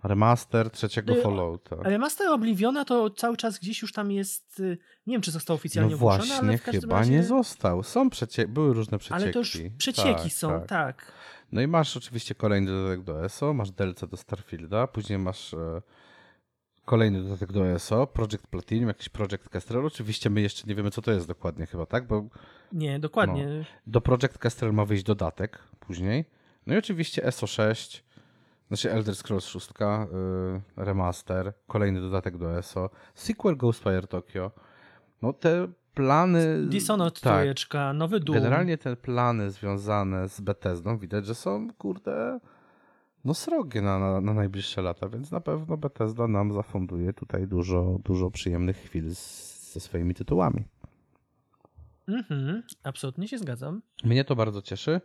Remaster 0.04 0.72
trzeciego 0.72 1.14
No 1.14 1.20
i- 1.20 1.22
Fallouta. 1.24 1.76
Remaster 1.80 2.28
Obliviona 2.28 2.86
to 2.86 3.10
cały 3.10 3.38
czas 3.38 3.60
gdzieś 3.60 3.82
już 3.82 3.94
tam 3.94 4.12
jest, 4.12 4.60
y, 4.60 4.78
nie 5.08 5.14
wiem 5.16 5.22
czy 5.22 5.32
został 5.32 5.54
No 5.54 5.60
oficjalnie 5.60 5.96
ogłoszony, 5.96 6.26
właśnie, 6.28 6.48
ale 6.48 6.58
w 6.58 6.64
każdym 6.64 6.82
chyba 6.82 6.98
razie... 7.00 7.12
nie 7.12 7.24
został. 7.24 7.84
Są 7.84 8.10
przecie... 8.10 8.48
Były 8.48 8.74
różne 8.74 8.98
przecieki. 8.98 9.24
Ale 9.24 9.34
to 9.34 9.40
już 9.40 9.58
przecieki 9.78 10.24
Tak, 10.24 10.32
są, 10.34 10.50
tak. 10.50 10.68
tak. 10.68 11.12
No 11.52 11.62
i 11.62 11.68
masz 11.68 11.98
oczywiście 11.98 12.36
kolejny 12.36 12.72
dodatek 12.72 13.02
do 13.04 13.26
ESO, 13.26 13.54
masz 13.54 13.72
DLC 13.72 14.00
do 14.10 14.18
Starfielda, 14.18 14.88
później 14.88 15.20
masz 15.20 15.54
e, 15.54 15.82
kolejny 16.86 17.24
dodatek 17.24 17.52
do 17.52 17.68
ESO, 17.68 18.08
Project 18.08 18.48
Platinum, 18.48 18.88
jakiś 18.88 19.10
Project 19.10 19.50
Kestrel. 19.50 19.86
Oczywiście 19.86 20.30
my 20.30 20.42
jeszcze 20.42 20.68
nie 20.68 20.76
wiemy, 20.76 20.92
co 20.92 21.02
to 21.02 21.12
jest 21.12 21.28
dokładnie 21.28 21.66
chyba, 21.66 21.86
tak? 21.86 22.08
Bo 22.08 22.28
Nie, 22.72 23.00
dokładnie. 23.00 23.66
do 23.88 24.02
Project 24.02 24.38
Kestrel 24.38 24.74
ma 24.74 24.86
wyjść 24.86 25.04
dodatek 25.04 25.60
później. 25.80 26.26
No 26.68 26.76
i 26.76 26.78
oczywiście 26.78 27.26
ESO 27.26 27.48
6, 27.48 28.04
znaczy 28.74 28.92
Elder 28.92 29.16
Scrolls 29.16 29.46
6, 29.46 29.70
y, 29.70 29.74
remaster, 30.78 31.54
kolejny 31.68 32.02
dodatek 32.02 32.38
do 32.38 32.58
ESO, 32.58 32.90
sequel 33.14 33.58
Ghostwire 33.58 34.08
Tokyo. 34.08 34.52
No 35.22 35.34
te 35.34 35.68
plany... 35.94 36.68
Dishonored 36.68 37.20
tak, 37.20 37.34
trójeczka, 37.34 37.94
nowy 37.94 38.20
Doom. 38.20 38.38
Generalnie 38.38 38.78
te 38.78 38.96
plany 38.96 39.52
związane 39.52 40.30
z 40.30 40.42
Bethesdą 40.42 40.98
widać, 40.98 41.26
że 41.26 41.36
są, 41.36 41.68
kurde, 41.78 42.40
no 43.26 43.34
srogie 43.34 43.82
na, 43.82 44.00
na, 44.00 44.22
na 44.22 44.34
najbliższe 44.34 44.82
lata, 44.82 45.10
więc 45.10 45.32
na 45.32 45.42
pewno 45.42 45.78
Bethesda 45.78 46.28
nam 46.28 46.54
zafunduje 46.54 47.14
tutaj 47.14 47.48
dużo, 47.48 48.00
dużo 48.04 48.32
przyjemnych 48.32 48.78
chwil 48.78 49.16
z, 49.16 49.74
ze 49.74 49.80
swoimi 49.80 50.14
tytułami. 50.14 50.64
Mhm, 52.08 52.64
absolutnie 52.84 53.28
się 53.28 53.38
zgadzam. 53.38 53.82
Mnie 54.04 54.24
to 54.24 54.36
bardzo 54.36 54.62
cieszy. 54.62 55.02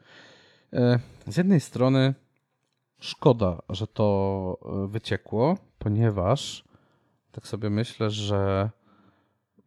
E, 0.72 0.98
Z 1.26 1.36
jednej 1.36 1.60
strony 1.60 2.14
szkoda, 2.98 3.58
że 3.68 3.86
to 3.86 4.58
e, 4.84 4.88
wyciekło, 4.88 5.58
ponieważ 5.78 6.64
tak 7.32 7.46
sobie 7.46 7.70
myślę, 7.70 8.10
że 8.10 8.70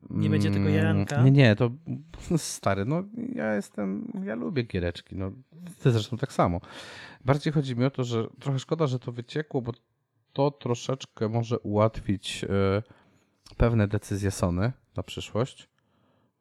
Nie 0.09 0.29
będzie 0.29 0.49
tego 0.49 0.61
mm, 0.61 0.75
jaranka? 0.75 1.23
Nie, 1.23 1.31
nie, 1.31 1.55
to 1.55 1.71
stary, 2.37 2.85
no 2.85 3.03
ja 3.35 3.55
jestem, 3.55 4.11
ja 4.23 4.35
lubię 4.35 4.63
giereczki, 4.63 5.15
no 5.15 5.31
ty 5.79 5.91
zresztą 5.91 6.17
tak 6.17 6.33
samo. 6.33 6.61
Bardziej 7.25 7.53
chodzi 7.53 7.75
mi 7.75 7.85
o 7.85 7.91
to, 7.91 8.03
że 8.03 8.27
trochę 8.39 8.59
szkoda, 8.59 8.87
że 8.87 8.99
to 8.99 9.11
wyciekło, 9.11 9.61
bo 9.61 9.71
to 10.33 10.51
troszeczkę 10.51 11.29
może 11.29 11.59
ułatwić 11.59 12.43
e, 12.43 12.83
pewne 13.57 13.87
decyzje 13.87 14.31
Sony 14.31 14.71
na 14.97 15.03
przyszłość. 15.03 15.69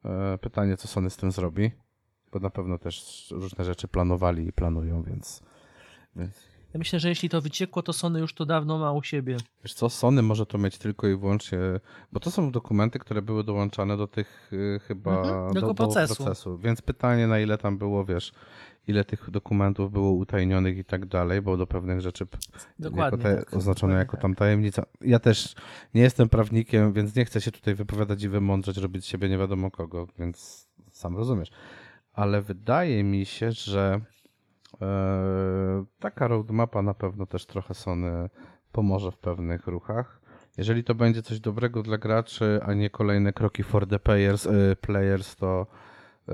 E, 0.05 0.37
Pytanie, 0.37 0.77
co 0.77 0.87
Sony 0.87 1.09
z 1.09 1.17
tym 1.17 1.31
zrobi, 1.31 1.71
bo 2.31 2.39
na 2.39 2.49
pewno 2.49 2.77
też 2.77 3.27
różne 3.31 3.65
rzeczy 3.65 3.87
planowali 3.87 4.47
i 4.47 4.53
planują, 4.53 5.03
więc, 5.03 5.41
więc 6.15 6.50
Ja 6.73 6.77
myślę, 6.77 6.99
że 6.99 7.09
jeśli 7.09 7.29
to 7.29 7.41
wyciekło, 7.41 7.83
to 7.83 7.93
Sony 7.93 8.19
już 8.19 8.33
to 8.33 8.45
dawno 8.45 8.77
ma 8.77 8.91
u 8.91 9.03
siebie. 9.03 9.37
Wiesz 9.63 9.73
co, 9.73 9.89
Sony 9.89 10.21
może 10.21 10.45
to 10.45 10.57
mieć 10.57 10.77
tylko 10.77 11.07
i 11.07 11.15
wyłącznie, 11.15 11.57
bo 12.11 12.19
to 12.19 12.31
są 12.31 12.51
dokumenty, 12.51 12.99
które 12.99 13.21
były 13.21 13.43
dołączane 13.43 13.97
do 13.97 14.07
tych 14.07 14.51
y, 14.53 14.79
chyba 14.87 15.17
Mhm, 15.19 15.53
do 15.53 15.61
do, 15.61 15.67
do 15.67 15.73
procesu. 15.73 16.15
procesu. 16.15 16.57
Więc 16.57 16.81
pytanie, 16.81 17.27
na 17.27 17.39
ile 17.39 17.57
tam 17.57 17.77
było, 17.77 18.05
wiesz, 18.05 18.31
ile 18.87 19.05
tych 19.05 19.29
dokumentów 19.29 19.91
było 19.91 20.11
utajnionych 20.11 20.77
i 20.77 20.83
tak 20.85 21.05
dalej, 21.05 21.41
bo 21.41 21.57
do 21.57 21.67
pewnych 21.67 22.01
rzeczy 22.01 22.25
p- 22.25 22.37
Dokładnie. 22.79 23.29
jako 23.29 23.45
tak, 23.45 23.53
oznaczone 23.53 23.93
jako 23.95 24.11
tak. 24.11 24.21
tam 24.21 24.35
tajemnica. 24.35 24.83
Ja 25.01 25.19
też 25.19 25.55
nie 25.93 26.01
jestem 26.01 26.29
prawnikiem, 26.29 26.93
więc 26.93 27.15
nie 27.15 27.25
chcę 27.25 27.41
się 27.41 27.51
tutaj 27.51 27.75
wypowiadać 27.75 28.23
i 28.23 28.29
wymądrzeć, 28.29 28.77
robić 28.77 29.03
z 29.03 29.07
siebie 29.07 29.29
nie 29.29 29.37
wiadomo 29.37 29.71
kogo, 29.71 30.07
więc 30.19 30.67
sam 30.91 31.17
rozumiesz. 31.17 31.49
Ale 32.13 32.41
wydaje 32.41 33.03
mi 33.03 33.25
się, 33.25 33.51
że 33.51 34.01
taka 35.99 36.27
roadmapa 36.27 36.81
na 36.81 36.93
pewno 36.93 37.25
też 37.25 37.45
trochę 37.45 37.73
Sony 37.73 38.29
pomoże 38.71 39.11
w 39.11 39.17
pewnych 39.17 39.67
ruchach. 39.67 40.21
Jeżeli 40.57 40.83
to 40.83 40.95
będzie 40.95 41.21
coś 41.21 41.39
dobrego 41.39 41.83
dla 41.83 41.97
graczy, 41.97 42.59
a 42.65 42.73
nie 42.73 42.89
kolejne 42.89 43.33
kroki 43.33 43.63
for 43.63 43.87
the 43.87 43.99
players, 43.99 44.47
e, 44.47 44.75
players 44.75 45.35
to 45.35 45.67
e, 46.29 46.33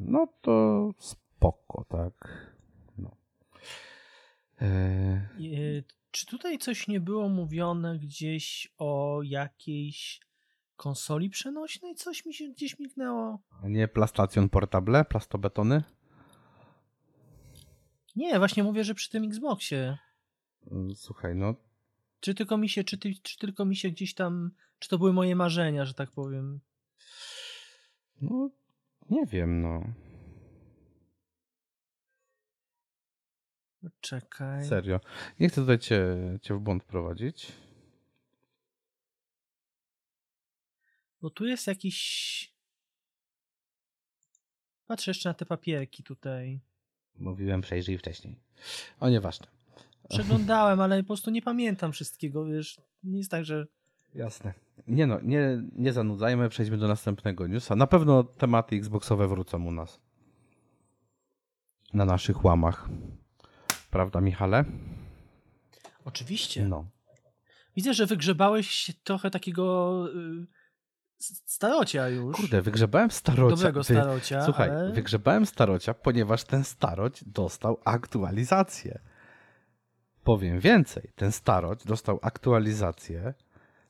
no 0.00 0.26
to 0.40 0.90
spoko, 0.98 1.84
tak. 1.88 2.46
No. 2.98 3.10
E, 4.62 5.28
Y, 5.40 5.84
Czy 6.10 6.26
tutaj 6.26 6.58
coś 6.58 6.88
nie 6.88 7.00
było 7.00 7.28
mówione 7.28 7.98
gdzieś 7.98 8.72
o 8.78 9.20
jakiejś 9.24 10.20
konsoli 10.76 11.30
przenośnej? 11.30 11.94
Coś 11.94 12.26
mi 12.26 12.34
się 12.34 12.48
gdzieś 12.48 12.78
mignęło. 12.78 13.38
a 13.62 13.68
nie 13.68 13.88
Plastation 13.88 14.48
Portable, 14.48 15.04
plastobetony? 15.04 15.82
Nie, 18.20 18.38
właśnie 18.38 18.62
mówię, 18.62 18.84
że 18.84 18.94
przy 18.94 19.10
tym 19.10 19.24
Xboxie. 19.24 19.98
Mm, 20.70 20.94
Słuchaj, 20.94 21.34
no 21.34 21.54
Czy 22.20 22.34
tylko 22.34 22.56
mi 22.56 22.68
się, 22.68 22.84
czy, 22.84 22.98
ty, 22.98 23.14
czy 23.22 23.38
tylko 23.38 23.64
mi 23.64 23.76
się 23.76 23.90
gdzieś 23.90 24.14
tam, 24.14 24.50
czy 24.78 24.88
to 24.88 24.98
były 24.98 25.12
moje 25.12 25.36
marzenia, 25.36 25.84
że 25.84 25.94
tak 25.94 26.10
powiem. 26.10 26.60
No, 28.20 28.50
nie 29.10 29.26
wiem, 29.26 29.62
no. 29.62 29.84
Czekaj. 34.00 34.64
Serio. 34.64 35.00
Nie 35.40 35.48
chcę 35.48 35.60
tutaj 35.60 35.78
cię, 35.78 36.16
cię 36.42 36.54
w 36.54 36.60
błąd 36.60 36.84
prowadzić. 36.84 37.52
Bo 41.22 41.30
tu 41.30 41.46
jest 41.46 41.66
jakiś... 41.66 42.54
Patrzę 44.86 45.10
jeszcze 45.10 45.28
na 45.28 45.34
te 45.34 45.46
papierki 45.46 46.02
tutaj. 46.02 46.60
Mówiłem 47.20 47.60
przejrzyj 47.60 47.98
wcześniej. 47.98 48.36
O, 49.00 49.08
nieważne. 49.08 49.46
Przeglądałem, 50.08 50.80
ale 50.80 51.02
po 51.02 51.06
prostu 51.06 51.30
nie 51.30 51.42
pamiętam 51.42 51.92
wszystkiego, 51.92 52.44
wiesz. 52.44 52.80
Nie 53.04 53.18
jest 53.18 53.30
tak, 53.30 53.44
że... 53.44 53.66
Jasne. 54.14 54.54
Nie 54.86 55.06
no, 55.06 55.20
nie, 55.22 55.62
nie 55.72 55.92
zanudzajmy, 55.92 56.48
przejdźmy 56.48 56.78
do 56.78 56.88
następnego 56.88 57.46
newsa. 57.46 57.76
Na 57.76 57.86
pewno 57.86 58.24
tematy 58.24 58.76
Xboxowe 58.76 59.28
wrócą 59.28 59.64
u 59.66 59.72
nas. 59.72 60.00
Na 61.92 62.04
naszych 62.04 62.44
łamach. 62.44 62.88
Prawda, 63.90 64.20
Michale? 64.20 64.64
Oczywiście. 66.04 66.68
No. 66.68 66.84
Widzę, 67.76 67.94
że 67.94 68.06
wygrzebałeś 68.06 68.92
trochę 69.04 69.30
takiego 69.30 70.06
y, 70.14 70.18
s- 70.42 70.46
starocia 71.24 72.08
już. 72.08 72.36
Kurde, 72.36 72.62
wygrzebałem 72.62 73.10
starocia. 73.10 73.56
Dobrego 73.56 73.80
Ty- 73.84 73.94
starocia, 73.94 74.44
Słuchaj, 74.44 74.70
ale... 74.70 74.92
wygrzebałem 74.92 75.46
starocia, 75.46 75.94
ponieważ 75.94 76.44
ten 76.44 76.64
staroć 76.64 77.24
dostał 77.24 77.80
aktualizację. 77.84 78.98
Powiem 80.24 80.60
więcej, 80.60 81.12
ten 81.16 81.32
staroć 81.32 81.84
dostał 81.84 82.18
aktualizację 82.22 83.34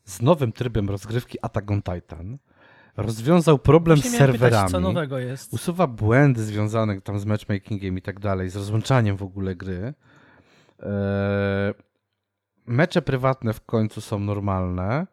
z 0.04 0.22
nowym 0.22 0.52
trybem 0.52 0.90
rozgrywki 0.90 1.38
Attack 1.42 1.70
on 1.70 1.82
Titan. 1.82 2.38
Rozwiązał 2.96 3.58
problem 3.58 3.98
z 3.98 4.02
pytać, 4.02 4.18
serwerami. 4.18 4.70
co 4.70 4.80
nowego 4.80 5.18
jest. 5.18 5.52
usuwa 5.52 5.86
błędy 5.86 6.44
związane 6.44 7.00
tam 7.00 7.18
z 7.18 7.24
matchmakingiem 7.24 7.98
i 7.98 8.02
tak 8.02 8.20
dalej, 8.20 8.50
z 8.50 8.56
rozłączaniem 8.56 9.16
w 9.16 9.22
ogóle 9.22 9.56
gry. 9.56 9.94
Eee, 10.80 11.74
mecze 12.66 13.02
prywatne 13.02 13.52
w 13.52 13.60
końcu 13.60 14.00
są 14.00 14.18
normalne. 14.18 15.06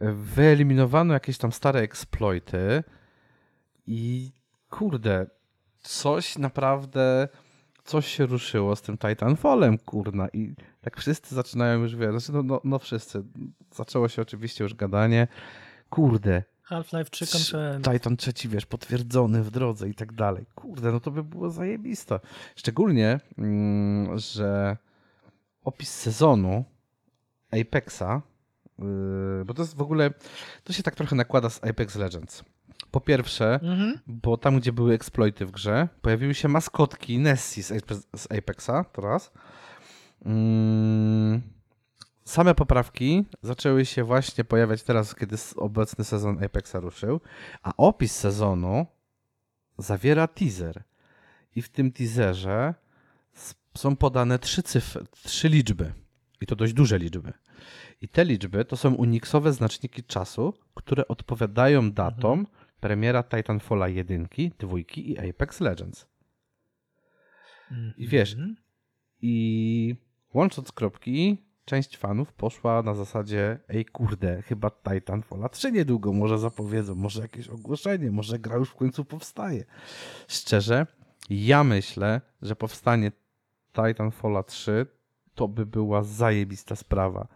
Wyeliminowano 0.00 1.14
jakieś 1.14 1.38
tam 1.38 1.52
stare 1.52 1.80
exploity 1.80 2.84
i 3.86 4.32
kurde, 4.70 5.26
coś 5.80 6.38
naprawdę, 6.38 7.28
coś 7.84 8.06
się 8.06 8.26
ruszyło 8.26 8.76
z 8.76 8.82
tym 8.82 8.98
Titanfallem, 8.98 9.78
kurna 9.78 10.28
i 10.28 10.54
tak 10.80 10.96
wszyscy 10.96 11.34
zaczynają 11.34 11.82
już, 11.82 11.96
wiesz, 11.96 12.10
znaczy 12.10 12.32
no, 12.32 12.42
no, 12.42 12.60
no 12.64 12.78
wszyscy, 12.78 13.22
zaczęło 13.74 14.08
się 14.08 14.22
oczywiście 14.22 14.64
już 14.64 14.74
gadanie, 14.74 15.28
kurde, 15.90 16.42
Half-Life 16.68 17.10
3 17.10 17.24
Trz- 17.24 17.32
Confirmed. 17.32 17.92
Titan 17.92 18.16
trzeci, 18.16 18.48
wiesz, 18.48 18.66
potwierdzony 18.66 19.42
w 19.42 19.50
drodze 19.50 19.88
i 19.88 19.94
tak 19.94 20.12
dalej. 20.12 20.46
Kurde, 20.54 20.92
no 20.92 21.00
to 21.00 21.10
by 21.10 21.24
było 21.24 21.50
zajebiste. 21.50 22.20
Szczególnie, 22.56 23.20
mm, 23.38 24.18
że 24.18 24.76
opis 25.64 25.90
sezonu 25.90 26.64
Apexa, 27.52 28.22
bo 29.46 29.54
to 29.54 29.62
jest 29.62 29.76
w 29.76 29.80
ogóle, 29.82 30.10
to 30.64 30.72
się 30.72 30.82
tak 30.82 30.94
trochę 30.94 31.16
nakłada 31.16 31.50
z 31.50 31.64
Apex 31.64 31.96
Legends. 31.96 32.44
Po 32.90 33.00
pierwsze, 33.00 33.54
Mhm. 33.62 33.98
bo 34.06 34.36
tam, 34.36 34.58
gdzie 34.60 34.72
były 34.72 34.94
exploity 34.94 35.46
w 35.46 35.50
grze, 35.50 35.88
pojawiły 36.02 36.34
się 36.34 36.48
maskotki 36.48 37.18
Nessie 37.18 37.62
z, 37.62 37.70
Ape- 37.72 38.02
z 38.16 38.32
Apexa, 38.32 38.84
to 38.92 39.02
raz. 39.02 39.32
Mm, 40.24 41.42
same 42.24 42.54
poprawki 42.54 43.24
zaczęły 43.42 43.84
się 43.86 44.04
właśnie 44.04 44.44
pojawiać 44.44 44.82
teraz, 44.82 45.14
kiedy 45.14 45.36
obecny 45.56 46.04
sezon 46.04 46.44
Apexa 46.44 46.74
ruszył, 46.74 47.20
a 47.62 47.72
opis 47.76 48.16
sezonu 48.16 48.86
zawiera 49.78 50.28
teaser. 50.28 50.82
I 51.56 51.62
w 51.62 51.68
tym 51.68 51.92
teaserze 51.92 52.74
są 53.76 53.96
podane 53.96 54.38
trzy 54.38 54.62
cyfry, 54.62 55.04
trzy 55.22 55.48
liczby. 55.48 55.92
I 56.40 56.46
to 56.46 56.56
dość 56.56 56.72
duże 56.72 56.98
liczby. 56.98 57.32
I 58.00 58.08
te 58.08 58.24
liczby 58.24 58.64
to 58.64 58.76
są 58.76 58.94
uniksowe 58.94 59.52
znaczniki 59.52 60.04
czasu, 60.04 60.54
które 60.74 61.08
odpowiadają 61.08 61.90
datom 61.92 62.46
premiera 62.80 63.22
Titanfalla 63.22 63.88
1, 63.88 64.28
2 64.58 64.78
i 64.96 65.30
Apex 65.30 65.60
Legends. 65.60 66.06
I 67.96 68.08
wiesz, 68.08 68.32
Mhm. 68.32 68.56
I 69.22 69.96
łącząc 70.34 70.72
kropki, 70.72 71.46
część 71.64 71.96
fanów 71.96 72.32
poszła 72.32 72.82
na 72.82 72.94
zasadzie 72.94 73.58
ej 73.68 73.84
kurde, 73.84 74.42
chyba 74.42 74.70
Titanfalla 74.70 75.48
3 75.48 75.72
niedługo 75.72 76.12
może 76.12 76.38
zapowiedzą, 76.38 76.94
może 76.94 77.22
jakieś 77.22 77.48
ogłoszenie, 77.48 78.10
może 78.10 78.38
gra 78.38 78.56
już 78.56 78.70
w 78.70 78.74
końcu 78.74 79.04
powstaje. 79.04 79.64
Szczerze, 80.28 80.86
ja 81.30 81.64
myślę, 81.64 82.20
że 82.42 82.56
powstanie 82.56 83.12
Titanfalla 83.72 84.42
3 84.42 84.86
to 85.34 85.48
by 85.48 85.66
była 85.66 86.02
zajebista 86.02 86.76
sprawa. 86.76 87.28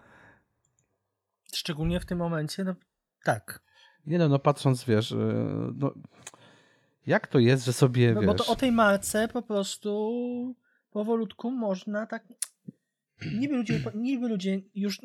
Szczególnie 1.56 2.00
w 2.00 2.06
tym 2.06 2.18
momencie, 2.18 2.64
no 2.64 2.74
tak. 3.24 3.62
Nie 4.06 4.18
no, 4.18 4.28
no 4.28 4.38
patrząc, 4.38 4.84
wiesz, 4.84 5.10
yy, 5.10 5.72
no, 5.74 5.94
jak 7.06 7.26
to 7.26 7.38
jest, 7.38 7.64
że 7.64 7.72
sobie, 7.72 8.14
No 8.14 8.20
wiesz... 8.20 8.28
bo 8.28 8.34
to 8.34 8.46
o 8.46 8.56
tej 8.56 8.72
marce 8.72 9.28
po 9.28 9.42
prostu 9.42 10.54
powolutku 10.90 11.50
można 11.50 12.06
tak... 12.06 12.24
Niby 13.34 13.56
ludzie, 13.56 13.80
niby 13.94 14.28
ludzie 14.28 14.60
już... 14.74 15.00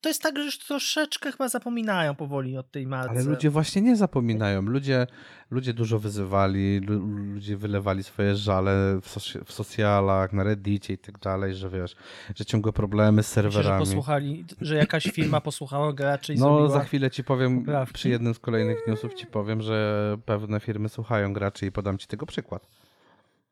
To 0.00 0.08
jest 0.08 0.22
tak, 0.22 0.36
że 0.38 0.44
już 0.44 0.58
troszeczkę 0.58 1.32
chyba 1.32 1.48
zapominają 1.48 2.14
powoli 2.14 2.56
od 2.56 2.70
tej 2.70 2.86
marce. 2.86 3.10
Ale 3.10 3.22
ludzie 3.22 3.50
właśnie 3.50 3.82
nie 3.82 3.96
zapominają. 3.96 4.62
Ludzie, 4.62 5.06
ludzie 5.50 5.74
dużo 5.74 5.98
wyzywali, 5.98 6.80
lu- 6.80 7.06
ludzie 7.06 7.56
wylewali 7.56 8.02
swoje 8.04 8.36
żale 8.36 9.00
w, 9.02 9.06
soc- 9.16 9.44
w 9.44 9.52
socjalach, 9.52 10.32
na 10.32 10.42
reddicie 10.44 10.94
i 10.94 10.98
tak 10.98 11.18
dalej, 11.18 11.54
że 11.54 11.70
wiesz, 11.70 11.96
że 12.36 12.44
ciągłe 12.44 12.72
problemy 12.72 13.22
z 13.22 13.36
Myślę, 13.36 13.42
że 13.50 13.52
serwerami. 13.58 13.84
posłuchali, 13.86 14.44
że 14.60 14.76
jakaś 14.76 15.04
firma 15.04 15.40
posłuchała 15.40 15.92
graczy 15.92 16.34
i 16.34 16.36
No, 16.38 16.44
zrobiła... 16.44 16.68
za 16.68 16.80
chwilę 16.84 17.10
ci 17.10 17.24
powiem, 17.24 17.58
poprawki. 17.58 17.94
przy 17.94 18.08
jednym 18.08 18.34
z 18.34 18.38
kolejnych 18.38 18.78
newsów 18.88 19.14
ci 19.14 19.26
powiem, 19.26 19.62
że 19.62 20.16
pewne 20.26 20.60
firmy 20.60 20.88
słuchają 20.88 21.32
graczy 21.32 21.66
i 21.66 21.72
podam 21.72 21.98
ci 21.98 22.06
tego 22.06 22.26
przykład. 22.26 22.66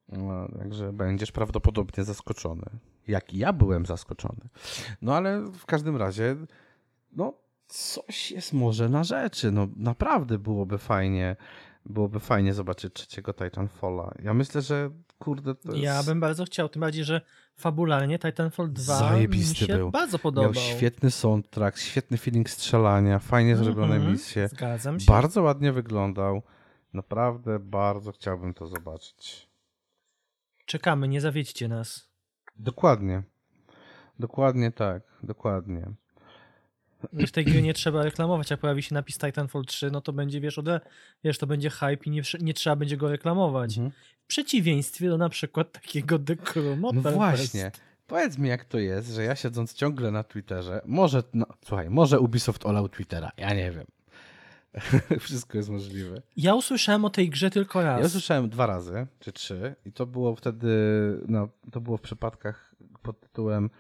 No, 0.08 0.48
także 0.58 0.92
będziesz 0.92 1.32
prawdopodobnie 1.32 2.04
zaskoczony. 2.04 2.64
Jak 3.08 3.34
i 3.34 3.38
ja 3.38 3.52
byłem 3.52 3.86
zaskoczony. 3.86 4.40
No 5.02 5.16
ale 5.16 5.40
w 5.40 5.66
każdym 5.66 5.96
razie, 5.96 6.36
no 7.12 7.32
coś 7.66 8.30
jest 8.30 8.52
może 8.52 8.88
na 8.88 9.04
rzeczy. 9.04 9.50
No 9.50 9.68
naprawdę 9.76 10.38
byłoby 10.38 10.78
fajnie, 10.78 11.36
byłoby 11.86 12.20
fajnie 12.20 12.54
zobaczyć 12.54 12.94
trzeciego 12.94 13.34
Titanfalla. 13.34 14.14
Ja 14.22 14.34
myślę, 14.34 14.62
że 14.62 14.90
kurde 15.18 15.54
to 15.54 15.68
jest... 15.72 15.82
Ja 15.82 16.02
bym 16.02 16.20
bardzo 16.20 16.44
chciał, 16.44 16.68
tym 16.68 16.80
bardziej, 16.80 17.04
że 17.04 17.20
fabularnie 17.56 18.18
Titanfall 18.18 18.72
2 18.72 18.98
Zajebisty 18.98 19.62
mi 19.64 19.68
się 19.68 19.76
był. 19.76 19.90
bardzo 19.90 20.18
podobał. 20.18 20.52
Miał 20.52 20.62
świetny 20.62 21.10
soundtrack, 21.10 21.78
świetny 21.78 22.16
feeling 22.18 22.50
strzelania, 22.50 23.18
fajnie 23.18 23.56
zrobione 23.56 23.94
Mhm, 23.94 24.12
misje. 24.12 24.48
Zgadzam 24.48 25.00
się. 25.00 25.06
Bardzo 25.06 25.42
ładnie 25.42 25.72
wyglądał. 25.72 26.42
Naprawdę 26.94 27.58
bardzo 27.58 28.12
chciałbym 28.12 28.54
to 28.54 28.66
zobaczyć. 28.66 29.47
Czekamy, 30.68 31.08
nie 31.08 31.20
zawiedźcie 31.20 31.68
nas. 31.68 32.08
Dokładnie. 32.56 33.22
Dokładnie 34.18 34.72
tak. 34.72 35.02
Dokładnie. 35.22 35.86
W 37.12 37.30
tej 37.30 37.44
gry 37.44 37.62
nie 37.62 37.74
trzeba 37.74 38.02
reklamować, 38.02 38.50
jak 38.50 38.60
pojawi 38.60 38.82
się 38.82 38.94
napis 38.94 39.18
Titanfall 39.18 39.64
3, 39.64 39.90
no 39.90 40.00
to 40.00 40.12
będzie, 40.12 40.40
wiesz, 40.40 40.58
ode, 40.58 40.80
wiesz 41.24 41.38
to 41.38 41.46
będzie 41.46 41.70
hype 41.70 42.04
i 42.04 42.10
nie, 42.10 42.22
nie 42.40 42.54
trzeba 42.54 42.76
będzie 42.76 42.96
go 42.96 43.08
reklamować. 43.08 43.78
Mhm. 43.78 43.92
W 44.24 44.26
przeciwieństwie 44.26 45.08
do 45.08 45.18
na 45.18 45.28
przykład 45.28 45.72
takiego 45.72 46.18
Crew 46.44 46.78
No 46.80 47.12
właśnie. 47.12 47.70
Powiedz 48.06 48.38
mi, 48.38 48.48
jak 48.48 48.64
to 48.64 48.78
jest, 48.78 49.08
że 49.08 49.24
ja 49.24 49.36
siedząc 49.36 49.74
ciągle 49.74 50.10
na 50.10 50.24
Twitterze, 50.24 50.80
może, 50.86 51.22
no, 51.34 51.46
słuchaj, 51.64 51.90
może 51.90 52.20
Ubisoft 52.20 52.66
olał 52.66 52.88
Twittera, 52.88 53.30
ja 53.36 53.54
nie 53.54 53.70
wiem. 53.70 53.86
Wszystko 55.20 55.58
jest 55.58 55.70
możliwe. 55.70 56.22
Ja 56.36 56.54
usłyszałem 56.54 57.04
o 57.04 57.10
tej 57.10 57.30
grze 57.30 57.50
tylko 57.50 57.82
raz. 57.82 58.00
Ja 58.00 58.06
usłyszałem 58.06 58.48
dwa 58.48 58.66
razy, 58.66 59.06
czy 59.20 59.32
trzy, 59.32 59.74
i 59.84 59.92
to 59.92 60.06
było 60.06 60.36
wtedy, 60.36 60.68
no, 61.28 61.48
to 61.72 61.80
było 61.80 61.96
w 61.96 62.00
przypadkach 62.00 62.74
pod 63.02 63.20
tytułem 63.20 63.70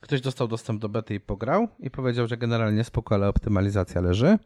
ktoś 0.00 0.20
dostał 0.20 0.48
dostęp 0.48 0.80
do 0.80 0.88
bety 0.88 1.14
i 1.14 1.20
pograł 1.20 1.68
i 1.78 1.90
powiedział, 1.90 2.26
że 2.26 2.36
generalnie 2.36 2.84
spoko, 2.84 3.14
ale 3.14 3.28
optymalizacja 3.28 4.00
leży. 4.00 4.38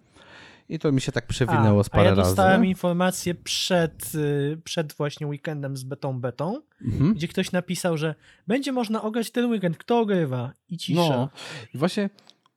I 0.69 0.79
to 0.79 0.93
mi 0.93 1.01
się 1.01 1.13
tak 1.13 1.27
przewinęło 1.27 1.81
a, 1.81 1.85
z 1.85 1.89
parę 1.91 2.03
a 2.05 2.11
ja 2.11 2.17
dostałem 2.17 2.53
razy. 2.53 2.67
informację 2.67 3.35
przed, 3.35 4.15
y, 4.15 4.61
przed 4.65 4.93
właśnie 4.93 5.27
weekendem 5.27 5.77
z 5.77 5.85
betą 5.85 6.21
betą, 6.21 6.61
Mhm. 6.85 7.15
gdzie 7.15 7.29
ktoś 7.29 7.53
napisał, 7.53 7.97
że 7.97 8.15
będzie 8.47 8.73
można 8.73 9.03
ograć 9.03 9.31
ten 9.31 9.51
weekend, 9.51 9.79
kto 9.79 9.99
ogrywa? 10.01 10.53
I 10.69 10.79
cisza. 10.79 11.01
No, 11.01 11.29
i 11.75 11.79
właśnie, 11.79 12.11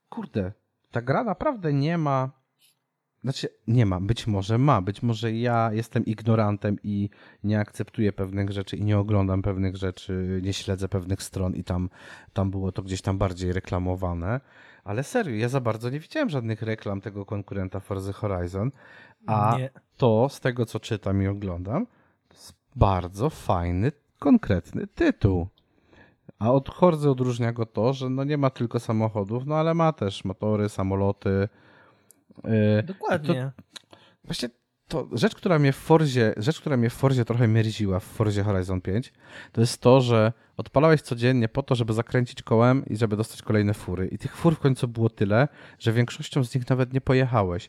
kurde, 0.08 0.52
ta 0.90 1.02
gra 1.02 1.24
naprawdę 1.24 1.72
nie 1.72 1.98
ma. 1.98 2.30
Znaczy, 3.24 3.48
nie 3.66 3.86
ma, 3.86 4.00
być 4.00 4.26
może 4.26 4.58
ma, 4.58 4.82
być 4.82 5.02
może 5.02 5.32
ja 5.32 5.70
jestem 5.72 6.04
ignorantem 6.04 6.76
i 6.82 7.10
nie 7.44 7.60
akceptuję 7.60 8.12
pewnych 8.12 8.50
rzeczy 8.50 8.76
i 8.76 8.84
nie 8.84 8.98
oglądam 8.98 9.42
pewnych 9.42 9.76
rzeczy, 9.76 10.40
nie 10.42 10.52
śledzę 10.52 10.88
pewnych 10.88 11.22
stron 11.22 11.54
i 11.54 11.64
tam, 11.64 11.90
tam 12.32 12.50
było 12.50 12.72
to 12.72 12.82
gdzieś 12.82 13.02
tam 13.02 13.18
bardziej 13.18 13.52
reklamowane, 13.52 14.40
ale 14.84 15.02
serio, 15.02 15.36
ja 15.36 15.48
za 15.48 15.60
bardzo 15.60 15.90
nie 15.90 16.00
widziałem 16.00 16.28
żadnych 16.28 16.62
reklam 16.62 17.00
tego 17.00 17.26
konkurenta 17.26 17.80
Forza 17.80 18.12
Horizon, 18.12 18.70
a 19.26 19.56
Nie. 19.58 19.70
to 19.96 20.28
z 20.28 20.40
tego 20.40 20.66
co 20.66 20.80
czytam 20.80 21.22
i 21.22 21.26
oglądam, 21.26 21.86
to 22.28 22.34
jest 22.34 22.54
bardzo 22.76 23.30
fajny, 23.30 23.92
konkretny 24.18 24.86
tytuł. 24.86 25.48
A 26.38 26.52
od 26.52 26.68
Horzy 26.68 27.10
odróżnia 27.10 27.52
go 27.52 27.66
to, 27.66 27.92
że 27.92 28.10
no 28.10 28.24
nie 28.24 28.38
ma 28.38 28.50
tylko 28.50 28.80
samochodów, 28.80 29.46
no 29.46 29.54
ale 29.54 29.74
ma 29.74 29.92
też 29.92 30.24
motory, 30.24 30.68
samoloty. 30.68 31.48
Yy, 32.44 32.82
Dokładnie. 32.82 33.50
Właśnie 34.24 34.48
to 34.88 35.08
rzecz, 35.12 35.34
która 35.34 35.58
mnie 35.58 35.72
w 35.72 35.76
Forzie, 35.76 36.34
rzecz, 36.36 36.60
która 36.60 36.76
mnie 36.76 36.90
w 36.90 36.94
Forzie 36.94 37.24
trochę 37.24 37.48
mierziła 37.48 38.00
w 38.00 38.04
Forzie 38.04 38.42
Horizon 38.42 38.80
5, 38.80 39.12
to 39.52 39.60
jest 39.60 39.80
to, 39.80 40.00
że 40.00 40.32
odpalałeś 40.56 41.02
codziennie 41.02 41.48
po 41.48 41.62
to, 41.62 41.74
żeby 41.74 41.92
zakręcić 41.92 42.42
kołem 42.42 42.86
i 42.86 42.96
żeby 42.96 43.16
dostać 43.16 43.42
kolejne 43.42 43.74
fury. 43.74 44.08
I 44.08 44.18
tych 44.18 44.36
fur 44.36 44.56
w 44.56 44.58
końcu 44.58 44.88
było 44.88 45.10
tyle, 45.10 45.48
że 45.78 45.92
większością 45.92 46.44
z 46.44 46.54
nich 46.54 46.70
nawet 46.70 46.92
nie 46.92 47.00
pojechałeś. 47.00 47.68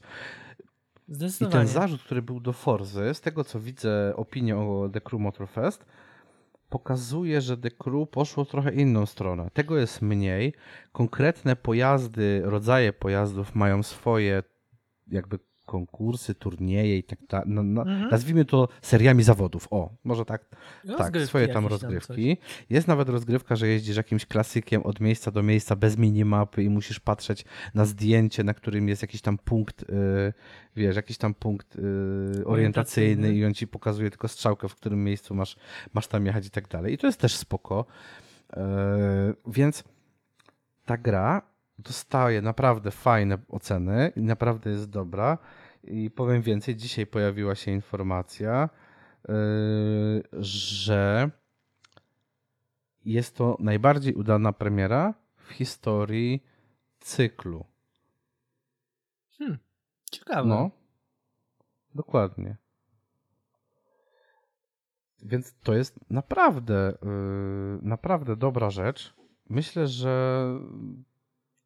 I 1.41 1.45
ten 1.47 1.67
zarzut, 1.67 2.03
który 2.03 2.21
był 2.21 2.39
do 2.39 2.53
Forzy, 2.53 3.13
z 3.13 3.21
tego 3.21 3.43
co 3.43 3.59
widzę 3.59 4.13
opinię 4.15 4.57
o 4.57 4.89
The 4.93 5.01
Crew 5.01 5.21
Motorfest, 5.21 5.85
pokazuje, 6.69 7.41
że 7.41 7.57
The 7.57 7.71
Crew 7.71 8.09
poszło 8.09 8.45
trochę 8.45 8.73
inną 8.73 9.05
stronę. 9.05 9.49
Tego 9.53 9.77
jest 9.77 10.01
mniej. 10.01 10.53
Konkretne 10.91 11.55
pojazdy, 11.55 12.41
rodzaje 12.45 12.93
pojazdów 12.93 13.55
mają 13.55 13.83
swoje 13.83 14.43
jakby 15.11 15.39
konkursy, 15.65 16.35
turnieje 16.35 16.97
i 16.97 17.03
tak 17.03 17.19
dalej. 17.29 17.45
No, 17.49 17.63
no, 17.63 17.81
Mhm. 17.81 18.09
Nazwijmy 18.09 18.45
to 18.45 18.67
seriami 18.81 19.23
zawodów. 19.23 19.67
O, 19.71 19.89
może 20.03 20.25
tak, 20.25 20.45
tak 20.49 20.97
Rozgrywki 20.99 21.27
swoje 21.27 21.47
tam 21.47 21.67
rozgrywki. 21.67 22.37
Jest 22.69 22.87
nawet 22.87 23.09
rozgrywka, 23.09 23.55
że 23.55 23.67
jeździsz 23.67 23.97
jakimś 23.97 24.25
klasykiem 24.25 24.83
od 24.83 24.99
miejsca 24.99 25.31
do 25.31 25.43
miejsca 25.43 25.75
bez 25.75 25.97
minimapy 25.97 26.63
i 26.63 26.69
musisz 26.69 26.99
patrzeć 26.99 27.45
na 27.73 27.85
zdjęcie, 27.85 28.43
na 28.43 28.53
którym 28.53 28.87
jest 28.89 29.01
jakiś 29.01 29.21
tam 29.21 29.37
punkt, 29.37 29.89
yy, 29.89 30.33
wiesz, 30.75 30.95
jakiś 30.95 31.17
tam 31.17 31.33
punkt 31.33 31.75
yy, 31.75 31.81
orientacyjny 31.81 32.45
Orientacyjny. 32.45 33.33
i 33.35 33.45
on 33.45 33.53
ci 33.53 33.67
pokazuje 33.67 34.09
tylko 34.09 34.27
strzałkę, 34.27 34.69
w 34.69 34.75
którym 34.75 35.03
miejscu 35.03 35.35
masz, 35.35 35.55
masz 35.93 36.07
tam 36.07 36.25
jechać 36.25 36.47
i 36.47 36.51
tak 36.51 36.67
dalej. 36.67 36.93
I 36.93 36.97
to 36.97 37.07
jest 37.07 37.19
też 37.19 37.35
spoko. 37.35 37.85
Yy, 38.55 38.61
więc 39.47 39.83
ta 40.85 40.97
gra 40.97 41.41
dostaje 41.79 42.41
naprawdę 42.41 42.91
fajne 42.91 43.37
oceny 43.49 44.11
i 44.15 44.21
naprawdę 44.21 44.69
jest 44.69 44.89
dobra. 44.89 45.37
I 45.83 46.11
powiem 46.11 46.41
więcej, 46.41 46.75
dzisiaj 46.75 47.07
pojawiła 47.07 47.55
się 47.55 47.71
informacja, 47.71 48.69
yy, 49.27 50.23
że 50.43 51.31
jest 53.05 53.35
to 53.35 53.57
najbardziej 53.59 54.13
udana 54.13 54.53
premiera 54.53 55.13
w 55.35 55.49
historii 55.49 56.43
cyklu. 56.99 57.65
Hmm. 59.37 59.57
Ciekawe. 60.11 60.49
No, 60.49 60.71
dokładnie. 61.95 62.57
Więc 65.21 65.59
to 65.59 65.73
jest 65.73 65.99
naprawdę, 66.09 66.97
yy, 67.01 67.79
naprawdę 67.81 68.35
dobra 68.35 68.69
rzecz. 68.69 69.13
Myślę, 69.49 69.87
że 69.87 70.45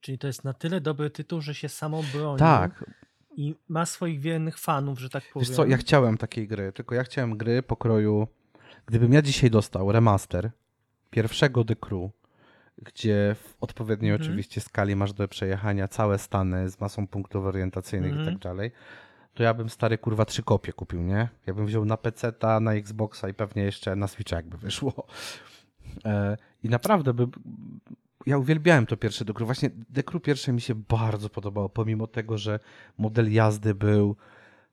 Czyli 0.04 0.18
to 0.18 0.28
jest 0.28 0.44
na 0.44 0.54
tyle 0.54 0.82
dobry 0.82 1.10
tytuł, 1.10 1.42
że 1.42 1.56
się 1.56 1.70
samo 1.70 2.04
broni. 2.13 2.39
tak, 2.39 2.86
I 3.38 3.56
ma 3.70 3.86
swoich 3.86 4.20
wiernych 4.20 4.58
fanów, 4.58 5.00
że 5.00 5.10
tak 5.10 5.24
powiem. 5.34 5.48
Wiesz 5.48 5.56
co, 5.56 5.66
ja 5.66 5.78
chciałem 5.78 6.18
takiej 6.18 6.48
gry, 6.48 6.72
tylko 6.74 6.96
ja 6.96 7.04
chciałem 7.04 7.38
gry 7.38 7.63
pokroju, 7.63 8.28
gdybym 8.86 9.13
ja 9.13 9.22
dzisiaj 9.22 9.50
dostał 9.52 9.92
remaster 9.92 10.52
pierwszego 11.10 11.66
The 11.66 11.76
Crew, 11.76 12.12
gdzie 12.82 13.36
w 13.44 13.56
odpowiedniej 13.62 14.12
Mhm. 14.12 14.30
oczywiście 14.30 14.62
skali 14.62 14.96
masz 14.96 15.13
do 15.13 15.28
przejechania 15.28 15.88
całe 15.88 16.20
stany 16.20 16.70
z 16.70 16.80
masą 16.80 17.08
punktów 17.08 17.46
orientacyjnych 17.46 18.12
i 18.13 18.18
Mhm. 18.18 18.34
tak 18.36 18.44
dalej, 18.44 18.72
to 19.34 19.44
ja 19.44 19.54
bym 19.54 19.70
stary 19.70 19.98
kurwa 19.98 20.26
trzy 20.26 20.44
kopie 20.44 20.74
kupił, 20.74 21.02
nie? 21.02 21.30
Ja 21.46 21.54
bym 21.54 21.66
wziął 21.66 21.86
na 21.86 21.98
PC, 21.98 22.34
na 22.62 22.74
Xboxa 22.74 23.30
i 23.30 23.34
pewnie 23.34 23.63
jeszcze 23.63 23.96
na 23.96 24.08
Switcha 24.08 24.36
jakby 24.36 24.58
wyszło. 24.58 25.08
E, 26.06 26.38
I 26.63 26.70
naprawdę 26.70 27.13
by... 27.13 27.28
Ja 28.25 28.38
uwielbiałem 28.38 28.86
to 28.86 28.97
pierwsze 28.97 29.25
Crew. 29.25 29.45
Właśnie 29.45 29.69
Crew 30.05 30.21
pierwsze 30.21 30.53
mi 30.53 30.62
się 30.62 30.75
bardzo 30.75 31.29
podobało, 31.29 31.69
pomimo 31.69 32.07
tego, 32.07 32.38
że 32.38 32.59
model 32.97 33.33
jazdy 33.33 33.75
był 33.75 34.15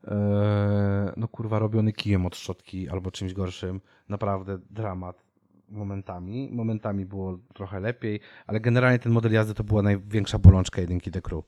e, 0.04 1.12
no 1.16 1.28
kurwa 1.28 1.58
robiony 1.58 1.92
kijem 1.92 2.26
od 2.26 2.36
szczotki 2.36 2.88
albo 2.88 3.10
czymś 3.10 3.32
gorszym. 3.32 3.80
Naprawdę 4.08 4.58
dramat. 4.70 5.22
momentami. 5.68 6.48
Momentami 6.52 7.06
było 7.06 7.38
trochę 7.54 7.80
lepiej, 7.80 8.20
ale 8.46 8.60
generalnie 8.60 8.98
ten 8.98 9.12
model 9.12 9.32
jazdy 9.32 9.54
to 9.54 9.64
była 9.64 9.82
największa 9.82 10.38
bolączka 10.38 10.80
jedynki 10.80 11.10
Crew. 11.10 11.44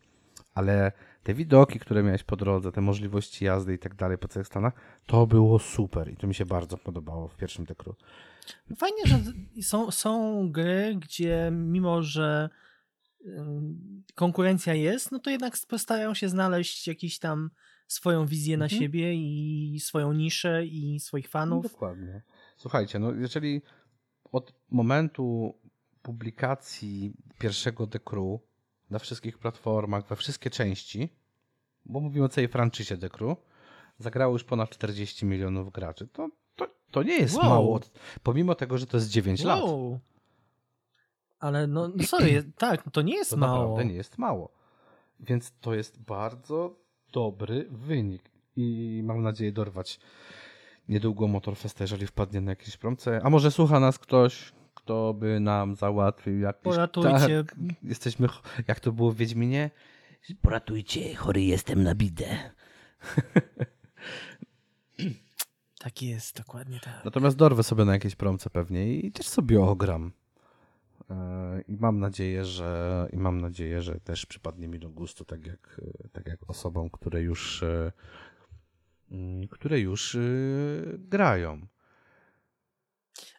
Ale 0.54 0.92
te 1.22 1.34
widoki, 1.34 1.78
które 1.78 2.02
miałeś 2.02 2.22
po 2.22 2.36
drodze, 2.36 2.72
te 2.72 2.80
możliwości 2.80 3.44
jazdy 3.44 3.74
i 3.74 3.78
tak 3.78 3.94
dalej 3.94 4.18
po 4.18 4.28
całych 4.28 4.46
Stanach, 4.46 4.72
to 5.06 5.26
było 5.26 5.58
super 5.58 6.12
i 6.12 6.16
to 6.16 6.26
mi 6.26 6.34
się 6.34 6.46
bardzo 6.46 6.78
podobało 6.78 7.28
w 7.28 7.36
pierwszym 7.36 7.66
Crew. 7.66 7.96
Fajnie, 8.76 9.02
że 9.06 9.18
są, 9.62 9.90
są 9.90 10.48
gry, 10.52 10.96
gdzie 11.00 11.50
mimo, 11.52 12.02
że 12.02 12.48
konkurencja 14.14 14.74
jest, 14.74 15.12
no 15.12 15.18
to 15.18 15.30
jednak 15.30 15.58
starają 15.78 16.14
się 16.14 16.28
znaleźć 16.28 16.88
jakiś 16.88 17.18
tam 17.18 17.50
swoją 17.88 18.26
wizję 18.26 18.56
na 18.56 18.64
Mhm. 18.64 18.82
siebie 18.82 19.14
i 19.14 19.80
swoją 19.80 20.12
niszę 20.12 20.66
i 20.66 21.00
swoich 21.00 21.24
No, 21.26 21.30
fanów. 21.30 21.62
dokładnie. 21.72 22.22
Słuchajcie, 22.56 22.98
no 22.98 23.12
jeżeli 23.14 23.62
od 24.32 24.52
momentu 24.70 25.54
publikacji 26.02 27.12
pierwszego 27.38 27.86
The 27.86 27.98
Crew 27.98 28.40
na 28.90 28.98
wszystkich 28.98 29.38
platformach, 29.38 30.08
we 30.08 30.16
wszystkie 30.16 30.50
części, 30.50 31.08
bo 31.84 32.00
mówimy 32.00 32.24
o 32.24 32.28
całej 32.28 32.48
franczyzie 32.48 32.96
The 32.98 33.08
Crew, 33.10 33.38
zagrało 33.98 34.32
już 34.32 34.44
ponad 34.44 34.70
40 34.70 35.26
milionów 35.26 35.72
graczy. 35.72 36.06
To, 36.08 36.28
to, 36.92 37.02
nie 37.02 37.18
jest 37.18 37.36
Wow. 37.36 37.44
mało, 37.48 37.80
pomimo 38.22 38.54
tego, 38.54 38.78
że 38.78 38.86
to 38.86 38.96
jest 38.96 39.08
9 39.08 39.44
lat. 39.44 39.62
Wow. 39.62 39.98
Ale 41.40 41.66
no, 41.66 41.88
no 41.88 42.04
sorry, 42.04 42.42
tak, 42.58 42.90
to 42.90 43.02
nie 43.02 43.14
jest 43.14 43.30
To 43.30 43.36
mało. 43.36 43.58
naprawdę 43.62 43.84
nie 43.84 43.94
jest 43.94 44.18
mało. 44.18 44.52
Więc 45.20 45.52
to 45.60 45.74
jest 45.74 46.00
bardzo 46.02 46.76
dobry 47.12 47.66
wynik 47.70 48.30
i 48.56 49.00
mam 49.04 49.22
nadzieję 49.22 49.52
dorwać 49.52 50.00
niedługo 50.88 51.28
Motorfesta, 51.28 51.84
jeżeli 51.84 52.06
wpadnie 52.06 52.40
na 52.40 52.52
jakieś 52.52 52.76
promce. 52.76 53.20
A 53.24 53.30
może 53.30 53.50
słucha 53.50 53.80
nas 53.80 53.98
ktoś, 53.98 54.52
kto 54.74 55.14
by 55.14 55.40
nam 55.40 55.76
załatwił 55.76 56.38
jakiś... 56.40 56.62
Poratujcie. 56.62 57.44
Tak, 57.44 57.56
jesteśmy, 57.82 58.28
jak 58.68 58.80
to 58.80 58.92
było 58.92 59.10
w 59.12 59.16
Wiedźminie? 59.16 59.70
Poratujcie, 60.42 61.14
chory 61.14 61.42
jestem 61.42 61.82
na 61.82 61.94
bidę. 61.94 62.26
Tak 65.82 66.02
jest, 66.02 66.36
dokładnie 66.36 66.80
tak. 66.80 67.04
Natomiast 67.04 67.36
dorwę 67.36 67.62
sobie 67.62 67.84
na 67.84 67.92
jakieś 67.92 68.14
promce 68.16 68.50
pewnie 68.50 68.94
i 68.96 69.12
też 69.12 69.28
sobie 69.28 69.60
ogram. 69.60 70.12
E, 71.10 71.62
I 71.68 71.76
mam 71.76 71.98
nadzieję, 72.00 72.44
że 72.44 73.08
i 73.12 73.16
mam 73.16 73.40
nadzieję, 73.40 73.82
że 73.82 74.00
też 74.00 74.26
przypadnie 74.26 74.68
mi 74.68 74.78
do 74.78 74.90
gustu, 74.90 75.24
tak 75.24 75.46
jak, 75.46 75.80
tak 76.12 76.26
jak 76.26 76.50
osobom, 76.50 76.90
które 76.90 77.22
już 77.22 77.62
e, 77.62 77.92
mm, 79.10 79.48
które 79.48 79.80
już 79.80 80.14
e, 80.14 80.18
grają. 80.98 81.66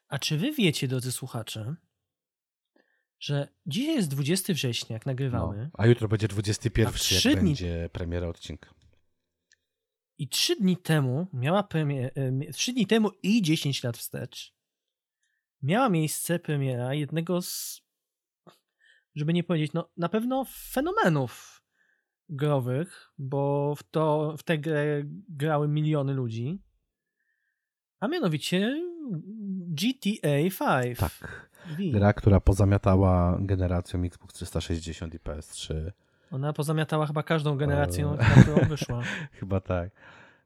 A 0.08 0.20
czy 0.20 0.38
wy 0.38 0.52
wiecie, 0.52 0.88
drodzy 0.88 1.12
słuchacze, 1.12 1.76
że 3.20 3.48
dzisiaj 3.66 3.96
jest 3.96 4.10
20 4.10 4.54
września, 4.54 4.94
jak 4.94 5.06
No, 5.06 5.10
nagrywamy, 5.12 5.70
a 5.74 5.88
jutro 5.88 6.08
będzie 6.08 6.28
21, 6.28 6.88
A 6.88 6.90
jak 6.90 7.24
dni- 7.24 7.36
będzie 7.36 7.90
premiera 7.94 8.28
odcinka. 8.28 8.70
I 10.24 10.28
3 10.28 10.56
dni 10.56 10.78
temu 10.78 11.28
miała 11.34 11.64
premierę, 11.64 12.12
3 12.54 12.74
dni 12.74 12.88
temu 12.88 13.12
i 13.24 13.42
10 13.42 13.84
lat 13.84 13.98
wstecz 13.98 14.54
miała 15.62 15.90
miejsce 15.90 16.40
premiera 16.40 16.94
jednego 16.94 17.42
z, 17.42 17.82
żeby 19.16 19.34
nie 19.34 19.44
powiedzieć, 19.44 19.74
no 19.74 19.90
na 19.98 20.10
pewno 20.10 20.46
fenomenów 20.72 21.64
growych, 22.30 23.12
bo 23.18 23.76
w, 23.76 23.84
to, 23.84 24.36
w 24.38 24.44
tę 24.44 24.58
grę 24.58 25.04
grały 25.30 25.68
miliony 25.68 26.14
ludzi, 26.14 26.62
a 28.00 28.08
mianowicie 28.08 28.82
GTA 29.68 30.38
5. 30.82 31.00
Tak. 31.00 31.52
V. 31.78 31.92
Gra, 31.92 32.14
która 32.14 32.40
pozamiatała 32.40 33.38
generacją 33.42 34.04
Xbox 34.04 34.34
360 34.34 35.14
i 35.14 35.20
PS3. 35.20 35.92
Ona 36.34 36.54
pozamiatała 36.54 37.08
chyba 37.08 37.24
każdą 37.24 37.58
generację, 37.58 38.06
na 38.06 38.42
którą 38.44 38.56
wyszła. 38.70 39.02
Chyba 39.40 39.60
tak. 39.60 39.90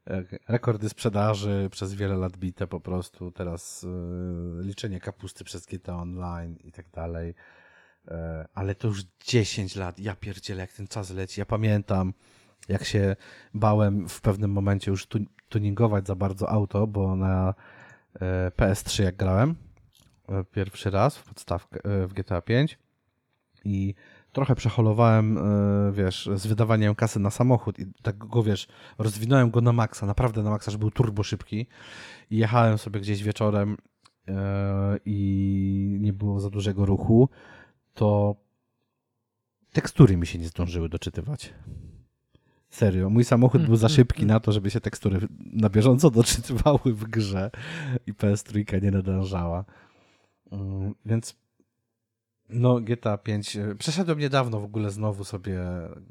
E, 0.06 0.24
Rekordy 0.48 0.88
sprzedaży 0.88 1.68
przez 1.70 1.94
wiele 1.94 2.16
lat 2.16 2.36
bite 2.36 2.66
po 2.66 2.80
prostu. 2.80 3.30
Teraz 3.30 3.84
e, 3.84 4.62
liczenie 4.62 5.00
kapusty 5.00 5.44
przez 5.44 5.66
GTA 5.66 5.96
Online 5.96 6.56
i 6.64 6.72
tak 6.72 6.90
dalej. 6.90 7.34
E, 8.08 8.48
ale 8.54 8.74
to 8.74 8.88
już 8.88 9.02
10 9.24 9.76
lat. 9.76 9.98
Ja 9.98 10.16
pierdzielę, 10.16 10.60
jak 10.60 10.72
ten 10.72 10.86
czas 10.86 11.10
leci. 11.10 11.40
Ja 11.40 11.46
pamiętam, 11.46 12.12
jak 12.68 12.84
się 12.84 13.16
bałem 13.54 14.08
w 14.08 14.20
pewnym 14.20 14.50
momencie 14.52 14.90
już 14.90 15.06
tu, 15.06 15.18
tuningować 15.48 16.06
za 16.06 16.14
bardzo 16.14 16.50
auto, 16.50 16.86
bo 16.86 17.16
na 17.16 17.54
e, 18.20 18.50
PS3 18.56 19.02
jak 19.02 19.16
grałem 19.16 19.54
e, 20.28 20.44
pierwszy 20.44 20.90
raz 20.90 21.16
w 21.16 21.24
podstawkę 21.24 21.80
e, 21.84 22.06
w 22.06 22.12
GTA 22.12 22.42
5 22.42 22.78
i 23.64 23.94
trochę 24.32 24.54
przeholowałem, 24.54 25.38
e, 25.38 25.92
wiesz, 25.92 26.30
z 26.34 26.46
wydawaniem 26.46 26.94
kasy 26.94 27.20
na 27.20 27.30
samochód 27.30 27.78
i 27.78 27.86
tak 28.02 28.18
go, 28.18 28.42
wiesz, 28.42 28.68
rozwinąłem 28.98 29.50
go 29.50 29.60
na 29.60 29.72
maksa, 29.72 30.06
naprawdę 30.06 30.42
na 30.42 30.50
maksa, 30.50 30.70
żeby 30.70 30.80
był 30.80 30.90
turbo 30.90 31.22
szybki 31.22 31.66
i 32.30 32.36
jechałem 32.36 32.78
sobie 32.78 33.00
gdzieś 33.00 33.22
wieczorem 33.22 33.76
e, 34.28 34.98
i 35.04 35.98
nie 36.00 36.12
było 36.12 36.40
za 36.40 36.50
dużego 36.50 36.86
ruchu, 36.86 37.28
to 37.94 38.36
tekstury 39.72 40.16
mi 40.16 40.26
się 40.26 40.38
nie 40.38 40.48
zdążyły 40.48 40.88
doczytywać. 40.88 41.54
Serio, 42.70 43.10
mój 43.10 43.24
samochód 43.24 43.66
był 43.66 43.76
za 43.76 43.88
szybki 43.88 44.26
na 44.26 44.40
to, 44.40 44.52
żeby 44.52 44.70
się 44.70 44.80
tekstury 44.80 45.28
na 45.52 45.68
bieżąco 45.68 46.10
doczytywały 46.10 46.80
w 46.84 47.04
grze 47.04 47.50
i 48.06 48.14
PS3 48.14 48.82
nie 48.82 48.90
nadążała. 48.90 49.64
Mm, 50.52 50.94
Więc 51.06 51.36
no 52.48 52.80
GTA 52.80 53.18
5, 53.18 53.56
e, 53.56 53.74
przeszedłem 53.74 54.18
niedawno 54.18 54.60
w 54.60 54.64
ogóle 54.64 54.90
znowu 54.90 55.24
sobie 55.24 55.60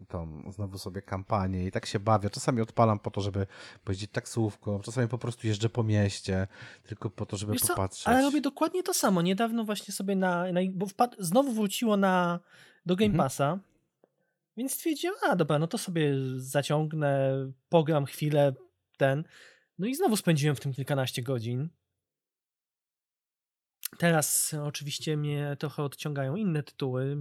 tą, 0.07 0.51
znowu 0.51 0.77
sobie 0.77 1.01
kampanię 1.01 1.65
i 1.65 1.71
tak 1.71 1.85
się 1.85 1.99
bawię. 1.99 2.29
Czasami 2.29 2.61
odpalam 2.61 2.99
po 2.99 3.11
to, 3.11 3.21
żeby 3.21 3.47
pojeździć 3.83 4.11
taksówką, 4.11 4.79
czasami 4.79 5.07
po 5.07 5.17
prostu 5.17 5.47
jeżdżę 5.47 5.69
po 5.69 5.83
mieście, 5.83 6.47
tylko 6.83 7.09
po 7.09 7.25
to, 7.25 7.37
żeby 7.37 7.53
Wiesz 7.53 7.61
co, 7.61 7.67
popatrzeć. 7.67 8.07
ale 8.07 8.21
robię 8.21 8.41
dokładnie 8.41 8.83
to 8.83 8.93
samo. 8.93 9.21
Niedawno 9.21 9.63
właśnie 9.63 9.93
sobie 9.93 10.15
na, 10.15 10.51
na 10.51 10.59
bo 10.73 10.85
wpad, 10.85 11.15
znowu 11.19 11.51
wróciło 11.51 11.97
na, 11.97 12.39
do 12.85 12.95
Game 12.95 13.05
Mhm. 13.05 13.25
Passa, 13.25 13.59
więc 14.57 14.73
stwierdziłem, 14.73 15.15
a 15.29 15.35
dobra, 15.35 15.59
no 15.59 15.67
to 15.67 15.77
sobie 15.77 16.13
zaciągnę, 16.35 17.31
pogram 17.69 18.05
chwilę, 18.05 18.53
ten. 18.97 19.23
No 19.79 19.87
i 19.87 19.95
znowu 19.95 20.15
spędziłem 20.17 20.55
w 20.55 20.59
tym 20.59 20.73
kilkanaście 20.73 21.23
godzin. 21.23 21.69
Teraz 23.97 24.53
oczywiście 24.63 25.17
mnie 25.17 25.55
trochę 25.59 25.83
odciągają 25.83 26.35
inne 26.35 26.63
tytuły, 26.63 27.17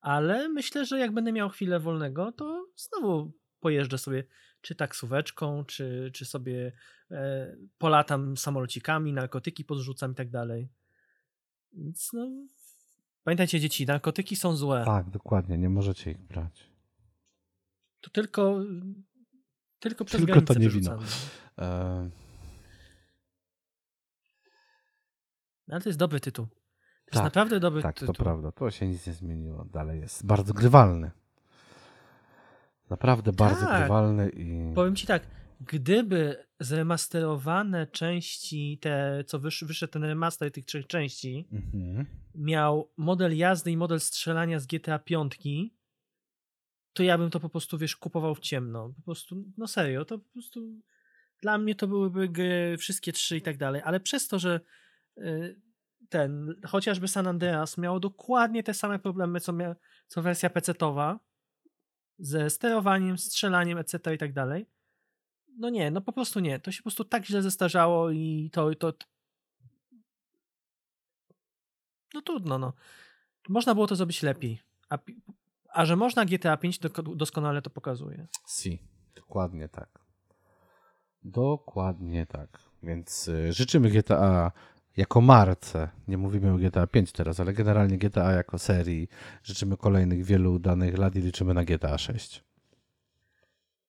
ale 0.00 0.48
myślę, 0.48 0.86
że 0.86 0.98
jak 0.98 1.12
będę 1.12 1.32
miał 1.32 1.48
chwilę 1.48 1.80
wolnego, 1.80 2.32
to 2.32 2.66
znowu 2.76 3.32
pojeżdżę 3.60 3.98
sobie 3.98 4.24
czy 4.60 4.74
taksóweczką, 4.74 5.64
czy, 5.64 6.10
czy 6.14 6.24
sobie 6.24 6.72
e, 7.10 7.56
polatam 7.78 8.36
samolocikami, 8.36 9.12
narkotyki 9.12 9.64
podrzucam 9.64 10.12
i 10.12 10.14
tak 10.14 10.30
dalej. 10.30 10.68
Więc 11.72 12.10
no, 12.12 12.30
pamiętajcie 13.24 13.60
dzieci, 13.60 13.86
narkotyki 13.86 14.36
są 14.36 14.56
złe. 14.56 14.82
Tak, 14.84 15.10
dokładnie, 15.10 15.58
nie 15.58 15.68
możecie 15.68 16.10
ich 16.10 16.18
brać. 16.18 16.70
To 18.00 18.10
tylko 18.10 18.64
tylko 19.80 20.04
przez 20.04 20.24
Tylko 20.24 20.42
to 20.42 20.54
nie 20.54 20.68
wino. 20.68 20.98
E, 21.58 22.10
Ale 25.70 25.80
to 25.80 25.88
jest 25.88 25.98
dobry 25.98 26.20
tytuł. 26.20 26.46
To 26.46 26.52
jest 27.06 27.14
Tak, 27.14 27.24
naprawdę 27.24 27.60
dobry 27.60 27.82
tak, 27.82 27.94
to 27.94 28.00
tytuł. 28.00 28.14
prawda, 28.24 28.52
to 28.52 28.70
się 28.70 28.86
nic 28.88 29.06
nie 29.06 29.12
zmieniło. 29.12 29.64
Dalej 29.64 30.00
jest 30.00 30.26
bardzo 30.26 30.54
grywalny. 30.54 31.10
Naprawdę 32.90 33.32
bardzo 33.32 33.66
Tak. 33.66 33.80
grywalny 33.80 34.28
i... 34.30 34.74
Powiem 34.74 34.96
ci 34.96 35.06
tak, 35.06 35.22
gdyby 35.60 36.44
zremasterowane 36.60 37.86
części, 37.86 38.78
te, 38.82 39.24
co 39.26 39.38
wysz, 39.38 39.64
wyszedł 39.64 39.92
ten 39.92 40.04
remaster 40.04 40.52
tych 40.52 40.64
trzech 40.64 40.86
części, 40.86 41.48
Mhm. 41.52 42.06
miał 42.34 42.90
model 42.96 43.36
jazdy 43.36 43.70
i 43.70 43.76
model 43.76 44.00
strzelania 44.00 44.58
z 44.60 44.66
GTA 44.66 44.98
5, 44.98 45.38
to 46.92 47.02
ja 47.02 47.18
bym 47.18 47.30
to 47.30 47.40
po 47.40 47.48
prostu, 47.48 47.78
wiesz, 47.78 47.96
kupował 47.96 48.34
w 48.34 48.40
ciemno. 48.40 48.92
Po 48.96 49.02
prostu, 49.02 49.44
no 49.56 49.66
serio, 49.68 50.04
to 50.04 50.18
po 50.18 50.28
prostu 50.32 50.60
dla 51.42 51.58
mnie 51.58 51.74
to 51.74 51.88
byłyby 51.88 52.28
gry, 52.28 52.76
wszystkie 52.78 53.12
trzy 53.12 53.36
i 53.36 53.42
tak 53.42 53.56
dalej, 53.56 53.82
ale 53.84 54.00
przez 54.00 54.28
to, 54.28 54.38
że 54.38 54.60
ten, 56.08 56.54
chociażby 56.66 57.08
San 57.08 57.26
Andreas 57.26 57.78
miał 57.78 58.00
dokładnie 58.00 58.62
te 58.62 58.74
same 58.74 58.98
problemy, 58.98 59.40
co, 59.40 59.52
mia, 59.52 59.76
co 60.06 60.22
wersja 60.22 60.48
PC-towa, 60.48 61.18
ze 62.18 62.50
sterowaniem, 62.50 63.18
strzelaniem, 63.18 63.78
etc. 63.78 64.14
i 64.14 64.18
tak 64.18 64.32
dalej. 64.32 64.66
No 65.58 65.70
nie, 65.70 65.90
no 65.90 66.00
po 66.00 66.12
prostu 66.12 66.40
nie. 66.40 66.58
To 66.58 66.72
się 66.72 66.78
po 66.78 66.82
prostu 66.82 67.04
tak 67.04 67.26
źle 67.26 67.42
zestarzało 67.42 68.10
i 68.10 68.50
to, 68.52 68.74
to 68.74 68.92
no 72.14 72.22
trudno, 72.22 72.58
no. 72.58 72.72
Można 73.48 73.74
było 73.74 73.86
to 73.86 73.96
zrobić 73.96 74.22
lepiej. 74.22 74.60
A, 74.88 74.98
a 75.72 75.86
że 75.86 75.96
można 75.96 76.24
GTA 76.24 76.56
5 76.56 76.78
doko- 76.78 77.16
doskonale 77.16 77.62
to 77.62 77.70
pokazuje. 77.70 78.26
Si, 78.46 78.82
dokładnie 79.14 79.68
tak. 79.68 80.00
Dokładnie 81.22 82.26
tak. 82.26 82.58
Więc 82.82 83.28
y, 83.28 83.52
życzymy 83.52 83.90
GTA 83.90 84.52
jako 84.96 85.20
marce, 85.20 85.88
nie 86.08 86.18
mówimy 86.18 86.52
o 86.52 86.56
GTA 86.56 86.86
5 86.86 87.12
teraz, 87.12 87.40
ale 87.40 87.52
generalnie 87.52 87.98
GTA 87.98 88.32
jako 88.32 88.58
serii, 88.58 89.08
życzymy 89.42 89.76
kolejnych 89.76 90.24
wielu 90.24 90.52
udanych 90.52 90.98
lat 90.98 91.16
i 91.16 91.20
liczymy 91.20 91.54
na 91.54 91.64
GTA 91.64 91.98
6. 91.98 92.44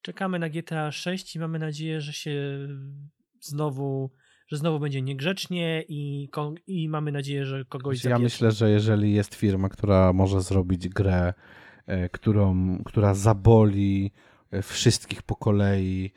Czekamy 0.02 0.38
na 0.38 0.48
GTA 0.48 0.92
6 0.92 1.36
i 1.36 1.38
mamy 1.38 1.58
nadzieję, 1.58 2.00
że 2.00 2.12
się 2.12 2.32
znowu, 3.40 4.10
że 4.48 4.56
znowu 4.56 4.80
będzie 4.80 5.02
niegrzecznie 5.02 5.84
i, 5.88 6.28
i 6.66 6.88
mamy 6.88 7.12
nadzieję, 7.12 7.46
że 7.46 7.64
kogoś 7.64 7.96
Ja 7.96 8.02
zapieprzy. 8.02 8.22
myślę, 8.22 8.50
że 8.50 8.70
jeżeli 8.70 9.12
jest 9.14 9.34
firma, 9.34 9.68
która 9.68 10.12
może 10.12 10.40
zrobić 10.40 10.88
grę, 10.88 11.34
e, 11.86 12.08
którą, 12.08 12.78
która 12.84 13.14
zaboli 13.14 14.12
e, 14.50 14.62
wszystkich 14.62 15.22
po 15.22 15.36
kolei, 15.36 16.12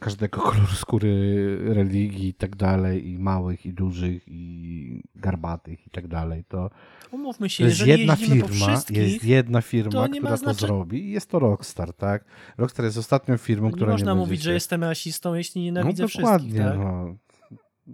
każdego 0.00 0.40
koloru 0.50 0.66
skóry, 0.66 1.56
religii 1.74 2.28
i 2.28 2.34
tak 2.34 2.56
dalej, 2.56 3.08
i 3.08 3.18
małych, 3.18 3.66
i 3.66 3.72
dużych, 3.72 4.22
i 4.26 5.02
garbatych 5.14 5.86
i 5.86 5.90
tak 5.90 6.08
dalej, 6.08 6.44
to 6.48 6.70
Umówmy 7.10 7.50
się, 7.50 7.64
jest 7.64 7.86
jedna 7.86 8.16
firma, 8.16 8.48
wszystkich, 8.48 8.96
jest 8.98 9.24
jedna 9.24 9.62
firma, 9.62 9.90
to 9.90 10.08
która 10.08 10.30
to 10.30 10.36
znaczenia- 10.36 10.66
zrobi 10.66 11.04
i 11.04 11.10
jest 11.10 11.30
to 11.30 11.38
Rockstar, 11.38 11.92
tak? 11.92 12.24
Rockstar 12.58 12.84
jest 12.84 12.98
ostatnią 12.98 13.36
firmą, 13.36 13.66
nie 13.66 13.72
która 13.74 13.92
można 13.92 14.12
nie 14.12 14.18
mówić, 14.18 14.30
będzie 14.30 14.44
że 14.44 14.50
się... 14.50 14.54
jestem 14.54 14.84
rasistą, 14.84 15.34
jeśli 15.34 15.62
nienawidzę 15.62 16.02
no, 16.02 16.08
wszystkich. 16.08 16.30
dokładnie, 16.30 16.58
Tak? 16.58 16.78
no. 16.78 17.16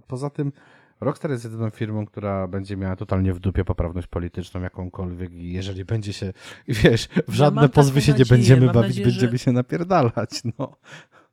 Poza 0.06 0.30
tym 0.30 0.52
Rockstar 1.00 1.30
jest 1.30 1.44
jedyną 1.44 1.70
firmą, 1.70 2.06
która 2.06 2.48
będzie 2.48 2.76
miała 2.76 2.96
totalnie 2.96 3.32
w 3.34 3.38
dupie 3.38 3.64
poprawność 3.64 4.06
polityczną 4.06 4.60
jakąkolwiek 4.60 5.32
i 5.32 5.52
jeżeli 5.52 5.84
będzie 5.84 6.12
się, 6.12 6.32
wiesz, 6.68 7.08
w 7.28 7.34
żadne 7.34 7.60
mam 7.60 7.70
pozwy 7.70 8.00
się 8.02 8.12
nie 8.12 8.18
nadzieję, 8.18 8.38
będziemy 8.38 8.66
mam 8.66 8.74
bawić, 8.74 8.88
nadzieję, 8.88 9.06
będziemy 9.06 9.32
że- 9.32 9.38
się 9.38 9.52
napierdalać, 9.52 10.30
no. 10.58 10.76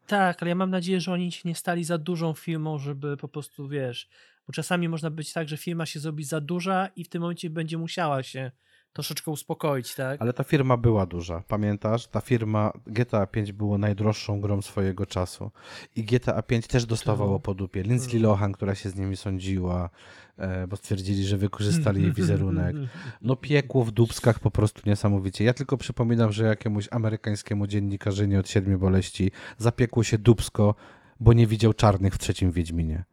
Tak, 0.08 0.42
ale 0.42 0.50
ja 0.50 0.56
mam 0.56 0.70
nadzieję, 0.70 1.02
że 1.02 1.12
oni 1.12 1.32
się 1.32 1.50
nie 1.50 1.56
stali 1.56 1.84
za 1.84 1.98
dużą 1.98 2.34
firmą, 2.34 2.78
żeby 2.78 3.18
po 3.18 3.28
prostu, 3.28 3.68
wiesz, 3.68 4.10
bo 4.48 4.54
czasami 4.54 4.90
można 4.90 5.10
być 5.10 5.34
tak, 5.34 5.50
że 5.50 5.58
firma 5.58 5.86
się 5.86 6.00
zrobi 6.00 6.24
za 6.24 6.42
duża 6.42 6.88
i 6.96 7.04
w 7.04 7.10
tym 7.10 7.22
momencie 7.22 7.50
będzie 7.50 7.78
musiała 7.78 8.24
się 8.24 8.52
troszeczkę 8.94 9.32
uspokoić, 9.32 9.96
tak? 9.96 10.22
Ale 10.22 10.34
ta 10.34 10.44
firma 10.44 10.78
była 10.78 11.06
duża, 11.06 11.44
pamiętasz? 11.48 12.08
Ta 12.08 12.22
firma 12.22 12.72
GTA 12.88 13.28
5 13.28 13.52
było 13.52 13.78
najdroższą 13.78 14.42
grą 14.42 14.62
swojego 14.62 15.06
czasu 15.06 15.52
i 15.96 16.04
GTA 16.04 16.42
5 16.42 16.68
też 16.68 16.86
dostawało 16.86 17.40
po 17.40 17.54
dupie. 17.54 17.84
Lindsay 17.84 18.20
Lohan, 18.20 18.52
która 18.52 18.76
się 18.76 18.90
z 18.90 18.96
nimi 18.96 19.18
sądziła, 19.18 19.90
e, 20.38 20.68
bo 20.68 20.76
stwierdzili, 20.76 21.26
że 21.26 21.38
wykorzystali 21.38 22.02
jej 22.02 22.14
wizerunek. 22.14 22.76
No 23.22 23.36
piekło 23.36 23.84
w 23.84 23.92
dubskach 23.92 24.40
po 24.40 24.52
prostu 24.52 24.82
niesamowicie. 24.86 25.44
Ja 25.44 25.54
tylko 25.54 25.78
przypominam, 25.78 26.32
że 26.32 26.44
jakiemuś 26.44 26.88
amerykańskiemu 26.92 27.68
dziennikarzynie 27.68 28.40
od 28.40 28.50
siedmiu 28.50 28.80
boleści 28.80 29.32
zapiekło 29.58 30.04
się 30.04 30.18
dubsko, 30.18 30.76
bo 31.20 31.34
nie 31.34 31.48
widział 31.48 31.74
czarnych 31.74 32.14
w 32.14 32.18
trzecim 32.18 32.52
Wiedźminie. 32.52 33.04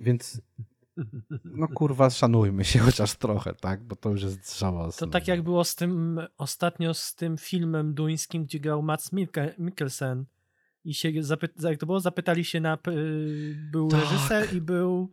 Więc 0.00 0.42
no 1.44 1.68
kurwa, 1.68 2.10
szanujmy 2.10 2.64
się 2.64 2.78
chociaż 2.78 3.14
trochę, 3.14 3.54
tak? 3.54 3.84
Bo 3.84 3.96
to 3.96 4.10
już 4.10 4.22
jest 4.22 4.58
żałosne. 4.58 5.06
To 5.06 5.12
tak 5.12 5.28
jak 5.28 5.42
było 5.42 5.64
z 5.64 5.74
tym 5.74 6.20
ostatnio 6.38 6.94
z 6.94 7.14
tym 7.14 7.36
filmem 7.38 7.94
duńskim, 7.94 8.44
gdzie 8.44 8.60
grał 8.60 8.82
Mats 8.82 9.12
Mikkel- 9.12 9.58
Mikkelsen 9.58 10.24
i 10.84 10.94
się 10.94 11.12
zapy- 11.22 11.68
jak 11.70 11.78
to 11.80 11.86
było, 11.86 12.00
zapytali 12.00 12.44
się 12.44 12.60
na 12.60 12.78
był 13.72 13.88
Tak. 13.88 14.00
reżyser 14.00 14.56
i 14.56 14.60
był 14.60 15.12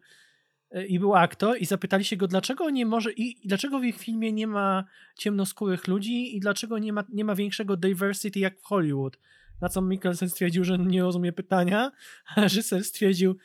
i 0.87 0.99
był 0.99 1.15
aktor 1.15 1.57
i 1.59 1.65
zapytali 1.65 2.05
się 2.05 2.17
go, 2.17 2.27
dlaczego 2.27 2.69
nie 2.69 2.85
może 2.85 3.11
i, 3.13 3.45
i 3.45 3.47
dlaczego 3.47 3.79
w 3.79 3.83
ich 3.83 3.97
filmie 3.97 4.33
nie 4.33 4.47
ma 4.47 4.83
ciemnoskórych 5.17 5.87
ludzi 5.87 6.37
i 6.37 6.39
dlaczego 6.39 6.77
nie 6.77 6.93
ma, 6.93 7.03
nie 7.13 7.25
ma 7.25 7.35
większego 7.35 7.77
diversity 7.77 8.39
jak 8.39 8.59
w 8.59 8.63
Hollywood. 8.63 9.17
Na 9.61 9.69
co 9.69 9.81
Mikkelsen 9.81 10.29
stwierdził, 10.29 10.63
że 10.63 10.77
nie 10.77 11.01
rozumie 11.01 11.33
pytania, 11.33 11.91
a 12.35 12.41
reżyser 12.41 12.83
stwierdził, 12.83 13.35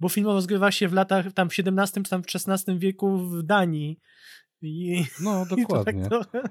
bo 0.00 0.08
film 0.08 0.26
rozgrywa 0.26 0.70
się 0.70 0.88
w 0.88 0.92
latach 0.92 1.32
tam 1.32 1.50
w 1.50 1.52
XVII 1.58 2.02
czy 2.04 2.10
tam 2.10 2.22
w 2.22 2.26
XVI 2.34 2.78
wieku 2.78 3.18
w 3.18 3.42
Danii. 3.42 4.00
I, 4.62 5.04
No, 5.20 5.46
to 5.50 5.56
dokładnie. 5.56 6.02
tak 6.02 6.10
trochę... 6.10 6.42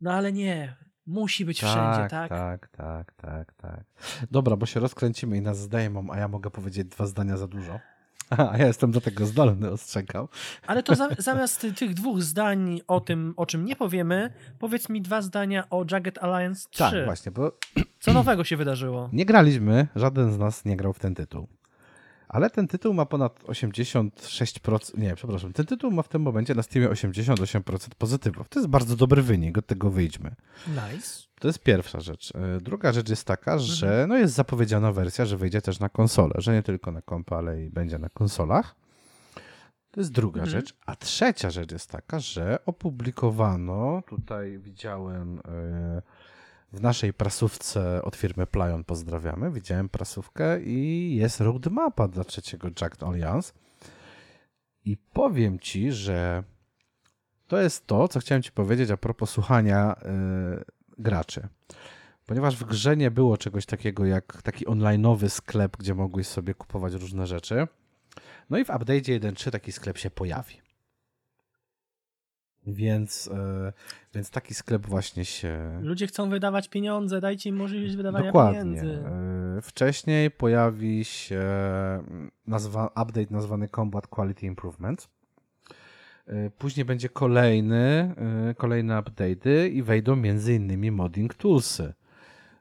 No 0.00 0.12
ale 0.12 0.32
nie, 0.32 0.76
musi 1.06 1.44
być 1.44 1.58
wszędzie, 1.58 2.06
tak? 2.10 2.28
Tak, 2.28 2.68
tak, 2.68 3.12
tak, 3.12 3.54
tak. 3.54 3.84
Dobra, 4.30 4.56
bo 4.56 4.66
się 4.66 4.80
rozkręcimy 4.80 5.36
i 5.36 5.42
nas 5.42 5.58
zdejmą, 5.58 6.06
a 6.10 6.18
ja 6.18 6.28
mogę 6.28 6.50
powiedzieć 6.50 6.88
dwa 6.88 7.06
zdania 7.06 7.36
za 7.36 7.48
dużo. 7.48 7.80
A 8.30 8.56
ja 8.58 8.66
jestem 8.66 8.90
do 8.90 9.00
tego 9.00 9.26
zdolny, 9.26 9.70
ostrzegam. 9.70 10.28
Ale 10.66 10.82
to 10.82 10.94
za, 10.94 11.08
zamiast 11.18 11.60
ty- 11.60 11.72
tych 11.72 11.94
dwóch 11.94 12.22
zdań 12.22 12.80
o 12.88 13.00
tym, 13.00 13.34
o 13.36 13.46
czym 13.46 13.64
nie 13.64 13.76
powiemy, 13.76 14.32
powiedz 14.58 14.88
mi 14.88 15.02
dwa 15.02 15.22
zdania 15.22 15.70
o 15.70 15.84
Jagged 15.90 16.18
Alliance 16.18 16.68
3. 16.70 16.78
Tak, 16.78 17.04
właśnie, 17.04 17.32
bo 17.32 17.58
Co 18.00 18.12
nowego 18.22 18.44
się 18.44 18.56
wydarzyło? 18.56 19.08
nie 19.12 19.24
graliśmy, 19.26 19.88
żaden 19.96 20.32
z 20.32 20.38
nas 20.38 20.64
nie 20.64 20.76
grał 20.76 20.92
w 20.92 20.98
ten 20.98 21.14
tytuł. 21.14 21.48
Ale 22.28 22.50
ten 22.50 22.68
tytuł 22.68 22.94
ma 22.94 23.06
ponad 23.06 23.42
86%, 23.42 24.98
nie, 24.98 25.14
przepraszam, 25.14 25.52
ten 25.52 25.66
tytuł 25.66 25.90
ma 25.90 26.02
w 26.02 26.08
tym 26.08 26.22
momencie 26.22 26.54
na 26.54 26.62
Steamie 26.62 26.88
88% 26.88 27.88
pozytywów. 27.98 28.48
To 28.48 28.58
jest 28.58 28.68
bardzo 28.70 28.96
dobry 28.96 29.22
wynik, 29.22 29.58
od 29.58 29.66
tego 29.66 29.90
wyjdźmy. 29.90 30.34
Nice. 30.68 31.22
To 31.42 31.48
jest 31.48 31.58
pierwsza 31.62 32.00
rzecz. 32.00 32.32
E, 32.34 32.60
Druga 32.60 32.92
rzecz 32.92 33.08
jest 33.08 33.26
taka, 33.26 33.58
że 33.58 34.06
no 34.08 34.16
jest 34.16 34.34
zapowiedziana 34.34 34.92
wersja, 34.92 35.24
że 35.26 35.36
wyjdzie 35.36 35.62
też 35.62 35.80
na 35.80 35.88
konsolę, 35.88 36.34
że 36.38 36.52
nie 36.52 36.62
tylko 36.62 36.92
na 36.92 37.02
kompa, 37.02 37.36
ale 37.36 37.62
i 37.64 37.70
będzie 37.70 37.98
na 37.98 38.08
konsolach. 38.08 38.74
To 39.90 40.00
jest 40.00 40.12
druga 40.12 40.40
Mhm. 40.40 40.50
rzecz. 40.60 40.74
A 40.86 40.96
trzecia 40.96 41.50
rzecz 41.50 41.72
jest 41.72 41.90
taka, 41.90 42.20
że 42.20 42.58
opublikowano, 42.66 44.02
tutaj 44.06 44.58
widziałem 44.58 45.38
e, 45.38 45.42
w 46.72 46.80
naszej 46.80 47.12
prasówce 47.12 48.02
od 48.02 48.16
firmy 48.16 48.46
Playon, 48.46 48.84
pozdrawiamy, 48.84 49.50
widziałem 49.50 49.88
prasówkę 49.88 50.62
i 50.62 51.14
jest 51.16 51.40
roadmapa 51.40 52.08
dla 52.08 52.24
trzeciego 52.24 52.68
Jacked 52.80 53.02
Alliance. 53.02 53.52
I 54.84 54.96
powiem 54.96 55.58
ci, 55.58 55.92
że 55.92 56.42
to 57.46 57.60
jest 57.60 57.86
to, 57.86 58.08
co 58.08 58.20
chciałem 58.20 58.42
ci 58.42 58.52
powiedzieć 58.52 58.90
a 58.90 58.96
propos 58.96 59.30
słuchania 59.30 59.96
e, 60.02 60.81
graczy. 60.98 61.48
Ponieważ 62.26 62.56
w 62.56 62.64
grze 62.64 62.96
nie 62.96 63.10
było 63.10 63.36
czegoś 63.36 63.66
takiego 63.66 64.04
jak 64.04 64.42
taki 64.42 64.66
online'owy 64.66 65.28
sklep, 65.28 65.76
gdzie 65.76 65.94
mogłeś 65.94 66.26
sobie 66.26 66.54
kupować 66.54 66.94
różne 66.94 67.26
rzeczy. 67.26 67.66
No 68.50 68.58
i 68.58 68.64
w 68.64 68.70
update 68.70 68.92
1.3 68.92 69.50
taki 69.50 69.72
sklep 69.72 69.98
się 69.98 70.10
pojawi. 70.10 70.62
Więc, 72.66 73.30
e, 73.34 73.72
więc 74.14 74.30
taki 74.30 74.54
sklep 74.54 74.86
właśnie 74.86 75.24
się. 75.24 75.80
Ludzie 75.82 76.06
chcą 76.06 76.30
wydawać 76.30 76.68
pieniądze, 76.68 77.20
dajcie 77.20 77.50
im 77.50 77.56
możliwość 77.56 77.96
wydawania 77.96 78.26
Dokładnie. 78.26 78.60
pieniędzy. 78.60 79.04
E, 79.58 79.62
Wcześniej 79.62 80.30
pojawi 80.30 81.04
się 81.04 81.40
mm, 81.40 82.30
nazwa, 82.46 82.86
update 82.86 83.26
nazwany 83.30 83.68
Combat 83.68 84.06
Quality 84.06 84.46
Improvement. 84.46 85.08
E, 86.32 86.50
Później 86.50 86.84
będzie 86.84 87.08
kolejny, 87.08 88.14
e, 88.50 88.54
kolejne 88.54 88.94
update'y 88.94 89.70
i 89.72 89.82
wejdą 89.82 90.16
między 90.16 90.54
innymi 90.54 90.90
modding 90.90 91.34
toolsy. 91.34 91.92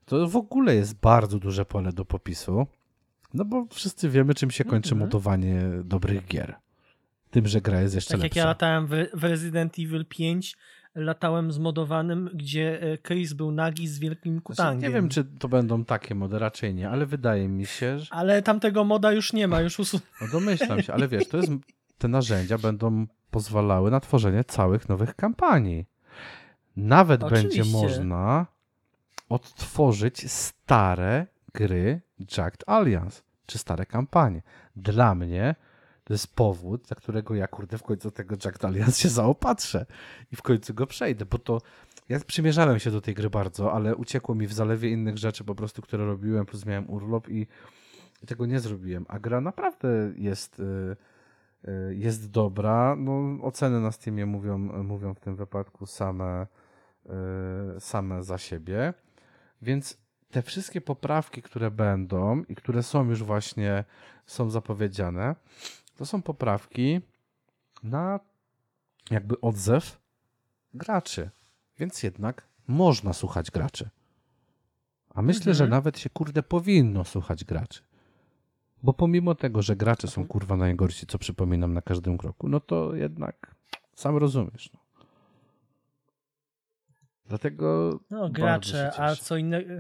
To 0.06 0.28
w 0.28 0.36
ogóle 0.36 0.76
jest 0.76 1.00
bardzo 1.00 1.40
duże 1.40 1.66
pole 1.66 1.94
do 1.94 2.06
popisu, 2.06 2.68
no 3.34 3.46
bo 3.46 3.66
wszyscy 3.72 4.10
wiemy, 4.10 4.34
czym 4.34 4.52
się 4.52 4.64
kończy 4.64 4.90
Mhm. 4.94 5.00
modowanie 5.00 5.62
dobrych 5.84 6.26
gier. 6.28 6.56
Tym, 7.32 7.48
że 7.48 7.62
gra 7.62 7.82
jest 7.82 7.96
jeszcze 7.96 8.12
Tak 8.14 8.18
jak 8.24 8.24
lepsza. 8.24 8.40
ja 8.40 8.46
latałem 8.46 8.88
w, 8.88 9.24
Resident 9.24 9.74
Evil 9.80 10.06
5, 10.06 10.58
latałem 10.96 11.52
zmodowanym, 11.52 12.30
gdzie 12.34 12.82
e, 12.82 12.98
Chris 12.98 13.34
był 13.34 13.52
nagi 13.52 13.88
z 13.88 14.00
wielkim 14.00 14.34
Znaczy, 14.34 14.44
kutangiem. 14.44 14.82
nie 14.82 14.96
wiem, 14.96 15.10
czy 15.10 15.24
to 15.24 15.50
będą 15.50 15.86
takie 15.86 16.16
mody, 16.16 16.40
raczej 16.40 16.76
nie, 16.76 16.90
ale 16.90 17.06
wydaje 17.06 17.48
mi 17.48 17.66
się, 17.66 18.00
że... 18.00 18.06
Ale 18.14 18.42
tamtego 18.42 18.84
moda 18.84 19.12
już 19.12 19.34
nie 19.34 19.48
ma, 19.48 19.62
już 19.62 19.80
usu... 19.80 20.00
No 20.22 20.28
domyślam 20.32 20.82
się, 20.82 20.94
ale 20.94 21.08
wiesz, 21.08 21.28
to 21.28 21.38
jest, 21.38 21.52
te 22.02 22.08
narzędzia 22.08 22.58
będą 22.58 23.08
pozwalały 23.32 23.92
na 23.92 24.00
tworzenie 24.00 24.44
całych 24.44 24.90
nowych 24.90 25.16
kampanii. 25.16 25.86
Nawet 26.76 27.22
będzie 27.22 27.62
Oczywiście. 27.62 27.78
można 27.78 28.48
odtworzyć 29.30 30.32
stare 30.32 31.28
gry 31.54 32.02
Jacked 32.38 32.70
Alliance, 32.70 33.22
czy 33.46 33.58
stare 33.58 33.86
kampanie. 33.86 34.42
Dla 34.76 35.16
mnie 35.16 35.56
to 36.04 36.14
jest 36.14 36.36
powód, 36.36 36.84
dla 36.88 36.96
którego 36.96 37.36
ja 37.36 37.48
kurde 37.48 37.78
w 37.78 37.84
końcu 37.84 38.12
tego 38.12 38.36
Jacked 38.46 38.66
Alliance 38.66 39.02
się 39.02 39.10
zaopatrzę 39.10 39.86
i 40.32 40.36
w 40.36 40.42
końcu 40.42 40.74
go 40.74 40.88
przejdę, 40.88 41.26
bo 41.26 41.38
to 41.38 41.62
ja 42.10 42.20
przymierzałem 42.20 42.80
się 42.80 42.92
do 42.92 43.02
tej 43.02 43.14
gry 43.14 43.30
bardzo, 43.30 43.74
ale 43.74 43.96
uciekło 43.96 44.36
mi 44.36 44.48
w 44.48 44.54
zalewie 44.54 44.90
innych 44.90 45.18
rzeczy 45.18 45.44
po 45.44 45.56
prostu, 45.56 45.82
które 45.82 46.06
robiłem, 46.06 46.46
plus 46.46 46.66
miałem 46.66 46.90
urlop 46.90 47.30
i 47.30 47.48
tego 48.28 48.46
nie 48.46 48.60
zrobiłem. 48.60 49.06
A 49.08 49.20
gra 49.20 49.42
naprawdę 49.42 49.88
jest, 50.16 50.60
y, 50.60 50.64
y, 50.64 50.96
jest 51.90 52.32
dobra. 52.32 52.96
No, 52.96 53.38
oceny 53.44 53.80
na 53.82 53.92
Steamie 53.92 54.26
mówią, 54.26 54.58
mówią 54.84 55.14
w 55.14 55.20
tym 55.20 55.36
wypadku 55.36 55.86
same, 55.86 56.48
y, 57.06 57.80
same 57.80 58.24
za 58.24 58.38
siebie. 58.38 58.94
Więc 59.62 59.98
te 60.32 60.42
wszystkie 60.42 60.82
poprawki, 60.82 61.42
które 61.42 61.72
będą 61.72 62.44
i 62.44 62.56
które 62.56 62.84
są 62.84 63.10
już 63.10 63.24
właśnie 63.24 63.84
są 64.26 64.50
zapowiedziane, 64.50 65.36
to 65.96 66.06
są 66.06 66.22
poprawki 66.22 67.02
na 67.84 68.20
jakby 69.12 69.42
odzew 69.42 70.02
graczy. 70.74 71.30
Więc 71.80 72.04
jednak 72.04 72.48
można 72.68 73.14
słuchać 73.14 73.52
graczy. 73.52 73.90
A 75.16 75.22
myślę, 75.22 75.40
Mhm. 75.52 75.56
że 75.56 75.68
nawet 75.68 76.00
się 76.00 76.10
kurde 76.10 76.44
powinno 76.44 77.04
słuchać 77.04 77.46
graczy. 77.46 77.84
Bo 78.84 78.94
pomimo 78.94 79.36
tego, 79.36 79.62
że 79.62 79.76
gracze 79.76 80.08
są 80.08 80.28
kurwa 80.28 80.58
najgorsi, 80.58 81.08
co 81.08 81.18
przypominam 81.18 81.74
na 81.74 81.82
każdym 81.82 82.18
kroku, 82.18 82.50
no 82.50 82.60
to 82.60 82.96
jednak 82.96 83.56
sam 83.96 84.18
rozumiesz. 84.18 84.70
No. 84.74 84.80
Dlatego. 87.26 88.00
No, 88.10 88.30
gracze, 88.30 88.92
a 88.98 89.16
co 89.16 89.38
innego, 89.38 89.74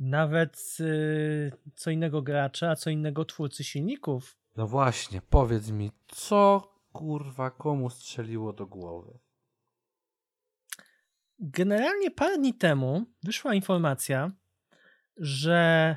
nawet 0.00 0.76
y, 0.80 1.52
co 1.74 1.90
innego 1.90 2.22
gracze, 2.22 2.70
a 2.70 2.76
co 2.76 2.90
innego 2.90 3.24
twórcy 3.24 3.64
silników. 3.64 4.36
No 4.56 4.66
właśnie, 4.66 5.20
powiedz 5.30 5.70
mi, 5.70 5.90
co 6.06 6.72
kurwa 6.92 7.50
komu 7.50 7.90
strzeliło 7.90 8.52
do 8.52 8.66
głowy? 8.66 9.18
Generalnie 11.38 12.10
parę 12.10 12.38
dni 12.38 12.54
temu 12.54 13.04
wyszła 13.22 13.54
informacja, 13.54 14.32
że 15.16 15.96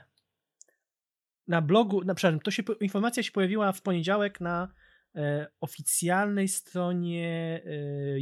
na 1.50 1.62
blogu, 1.62 2.04
na, 2.04 2.16
przepraszam, 2.16 2.40
to 2.40 2.52
się, 2.52 2.64
informacja 2.82 3.24
się 3.24 3.32
pojawiła 3.32 3.72
w 3.72 3.82
poniedziałek 3.82 4.42
na 4.42 4.74
e, 5.16 5.48
oficjalnej 5.60 6.48
stronie 6.48 7.62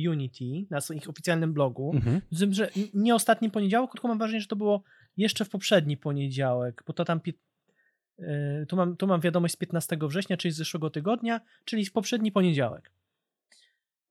e, 0.03 0.09
Unity, 0.09 0.45
na 0.69 0.79
ich 0.95 1.09
oficjalnym 1.09 1.53
blogu. 1.53 1.91
Mhm. 1.95 2.21
Z 2.31 2.39
tym, 2.39 2.53
że 2.53 2.69
nie 2.93 3.15
ostatni 3.15 3.51
poniedziałek, 3.51 3.91
tylko 3.91 4.07
mam 4.07 4.17
wrażenie, 4.17 4.41
że 4.41 4.47
to 4.47 4.55
było 4.55 4.83
jeszcze 5.17 5.45
w 5.45 5.49
poprzedni 5.49 5.97
poniedziałek, 5.97 6.83
bo 6.87 6.93
to 6.93 7.05
tam. 7.05 7.19
e, 8.19 8.65
Tu 8.65 8.75
mam, 8.75 8.97
tu 8.97 9.07
mam 9.07 9.21
wiadomość 9.21 9.53
z 9.53 9.57
15 9.57 9.97
września, 10.01 10.37
czyli 10.37 10.51
z 10.51 10.57
zeszłego 10.57 10.89
tygodnia, 10.89 11.41
czyli 11.65 11.85
w 11.85 11.91
poprzedni 11.91 12.31
poniedziałek. 12.31 12.91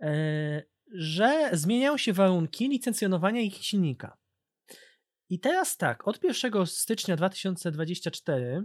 E, 0.01 0.63
Że 0.93 1.51
zmieniają 1.53 1.97
się 1.97 2.13
warunki 2.13 2.69
licencjonowania 2.69 3.41
ich 3.41 3.55
silnika. 3.55 4.17
I 5.29 5.41
teraz 5.41 5.77
tak, 5.77 6.09
od 6.09 6.25
1 6.25 6.67
stycznia 6.67 7.17
2024 7.17 8.45
e, 8.45 8.65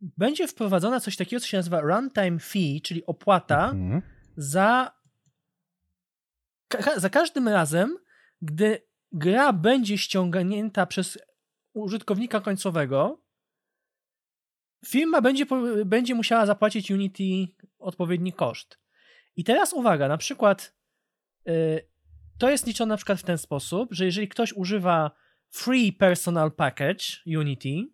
będzie 0.00 0.48
wprowadzona 0.48 1.00
coś 1.00 1.16
takiego, 1.16 1.40
co 1.40 1.46
się 1.46 1.56
nazywa 1.56 1.80
runtime 1.80 2.38
fee, 2.38 2.80
czyli 2.82 3.06
opłata 3.06 3.64
Mhm. 3.70 4.02
za, 4.36 4.92
ka- 6.68 7.00
za 7.00 7.10
każdym 7.10 7.48
razem, 7.48 7.98
gdy 8.42 8.82
gra 9.12 9.52
będzie 9.52 9.98
ściągnięta 9.98 10.86
przez 10.86 11.18
użytkownika 11.72 12.40
końcowego, 12.40 13.22
firma 14.86 15.20
będzie, 15.20 15.46
będzie 15.84 16.14
musiała 16.14 16.46
zapłacić 16.46 16.90
Unity 16.90 17.24
odpowiedni 17.78 18.32
koszt. 18.32 18.78
I 19.36 19.44
teraz 19.44 19.72
uwaga, 19.72 20.08
na 20.08 20.18
przykład 20.18 20.74
y, 21.48 21.88
to 22.38 22.50
jest 22.50 22.66
liczone 22.66 22.88
na 22.92 22.96
przykład 22.96 23.18
w 23.18 23.22
ten 23.22 23.38
sposób, 23.38 23.92
że 23.92 24.04
jeżeli 24.04 24.28
ktoś 24.28 24.52
używa 24.52 25.10
Free 25.56 25.92
Personal 25.92 26.52
Package 26.52 27.04
Unity, 27.26 27.88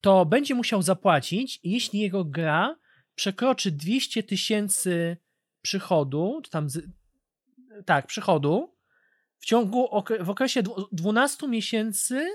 to 0.00 0.26
będzie 0.26 0.54
musiał 0.54 0.82
zapłacić, 0.82 1.60
jeśli 1.62 2.00
jego 2.00 2.24
gra 2.24 2.76
przekroczy 3.14 3.70
200 3.70 4.22
tysięcy 4.22 5.16
przychodu, 5.62 6.40
czy 6.44 6.50
tam 6.50 6.70
z, 6.70 6.82
tak, 7.86 8.06
przychodu, 8.06 8.76
w 9.38 9.46
ciągu, 9.46 9.88
w 10.20 10.30
okresie 10.30 10.62
dwu- 10.62 10.88
12 10.92 11.48
miesięcy 11.48 12.28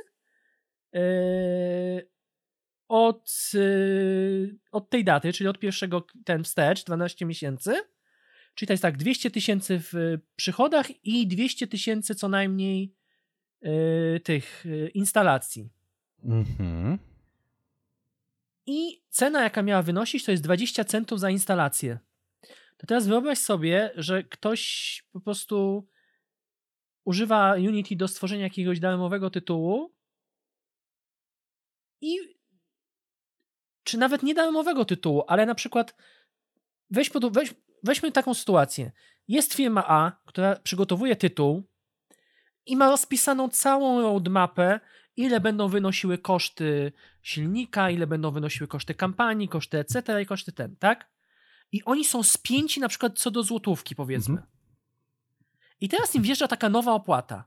yy, 0.94 1.02
od, 2.88 3.52
yy, 3.54 4.60
od 4.72 4.90
tej 4.90 5.04
daty, 5.04 5.34
czyli 5.34 5.48
od 5.48 5.60
pierwszego 5.60 6.06
ten 6.26 6.44
wstecz, 6.44 6.84
12 6.84 7.26
miesięcy, 7.26 7.74
czyli 8.56 8.68
to 8.68 8.74
jest 8.74 8.84
tak 8.84 8.98
200 8.98 9.32
tysięcy 9.32 9.80
w 9.80 10.18
przychodach 10.36 11.06
i 11.06 11.28
200 11.28 11.68
tysięcy 11.68 12.16
co 12.16 12.30
najmniej 12.30 13.03
tych 14.24 14.66
yy, 14.66 14.90
instalacji. 14.90 15.70
Mhm. 16.24 17.00
I 18.66 19.04
cena, 19.10 19.44
jaka 19.44 19.64
miała 19.64 19.82
wynosić, 19.82 20.26
to 20.26 20.32
jest 20.32 20.44
20 20.44 20.84
centów 20.84 21.20
za 21.20 21.30
instalację. 21.30 22.00
To 22.78 22.88
teraz 22.88 23.08
wyobraź 23.08 23.38
sobie, 23.38 23.92
że 23.96 24.24
ktoś 24.24 25.04
po 25.12 25.20
prostu 25.20 25.88
używa 27.06 27.54
Unity 27.54 27.96
do 27.96 28.08
stworzenia 28.08 28.44
jakiegoś 28.44 28.80
darmowego 28.80 29.30
tytułu 29.30 29.94
i 32.02 32.18
czy 33.84 33.98
nawet 33.98 34.24
nie 34.24 34.34
darmowego 34.34 34.86
tytułu, 34.86 35.24
ale 35.28 35.46
na 35.46 35.56
przykład 35.56 35.96
weź 36.90 37.10
pod, 37.10 37.34
weź, 37.34 37.54
weźmy 37.84 38.12
taką 38.12 38.34
sytuację. 38.34 38.92
Jest 39.28 39.54
firma 39.54 39.84
A, 39.88 40.12
która 40.26 40.56
przygotowuje 40.56 41.16
tytuł 41.16 41.64
i 42.66 42.76
ma 42.78 42.90
rozpisaną 42.90 43.50
całą 43.50 44.02
roadmapę, 44.02 44.80
ile 45.16 45.40
będą 45.40 45.68
wynosiły 45.68 46.18
koszty 46.18 46.92
silnika, 47.22 47.90
ile 47.90 48.08
będą 48.08 48.32
wynosiły 48.32 48.68
koszty 48.68 48.94
kampanii, 48.94 49.50
koszty 49.50 49.78
etc. 49.80 50.22
i 50.22 50.26
koszty 50.26 50.52
ten, 50.52 50.76
tak? 50.76 51.10
I 51.72 51.84
oni 51.84 52.06
są 52.06 52.24
spięci 52.24 52.80
na 52.80 52.90
przykład 52.90 53.20
co 53.20 53.32
do 53.32 53.44
złotówki, 53.44 53.96
powiedzmy. 53.96 54.34
Mhm. 54.34 54.52
I 55.82 55.90
teraz 55.90 56.16
im 56.16 56.24
wjeżdża 56.24 56.48
taka 56.48 56.70
nowa 56.70 56.92
opłata. 56.92 57.46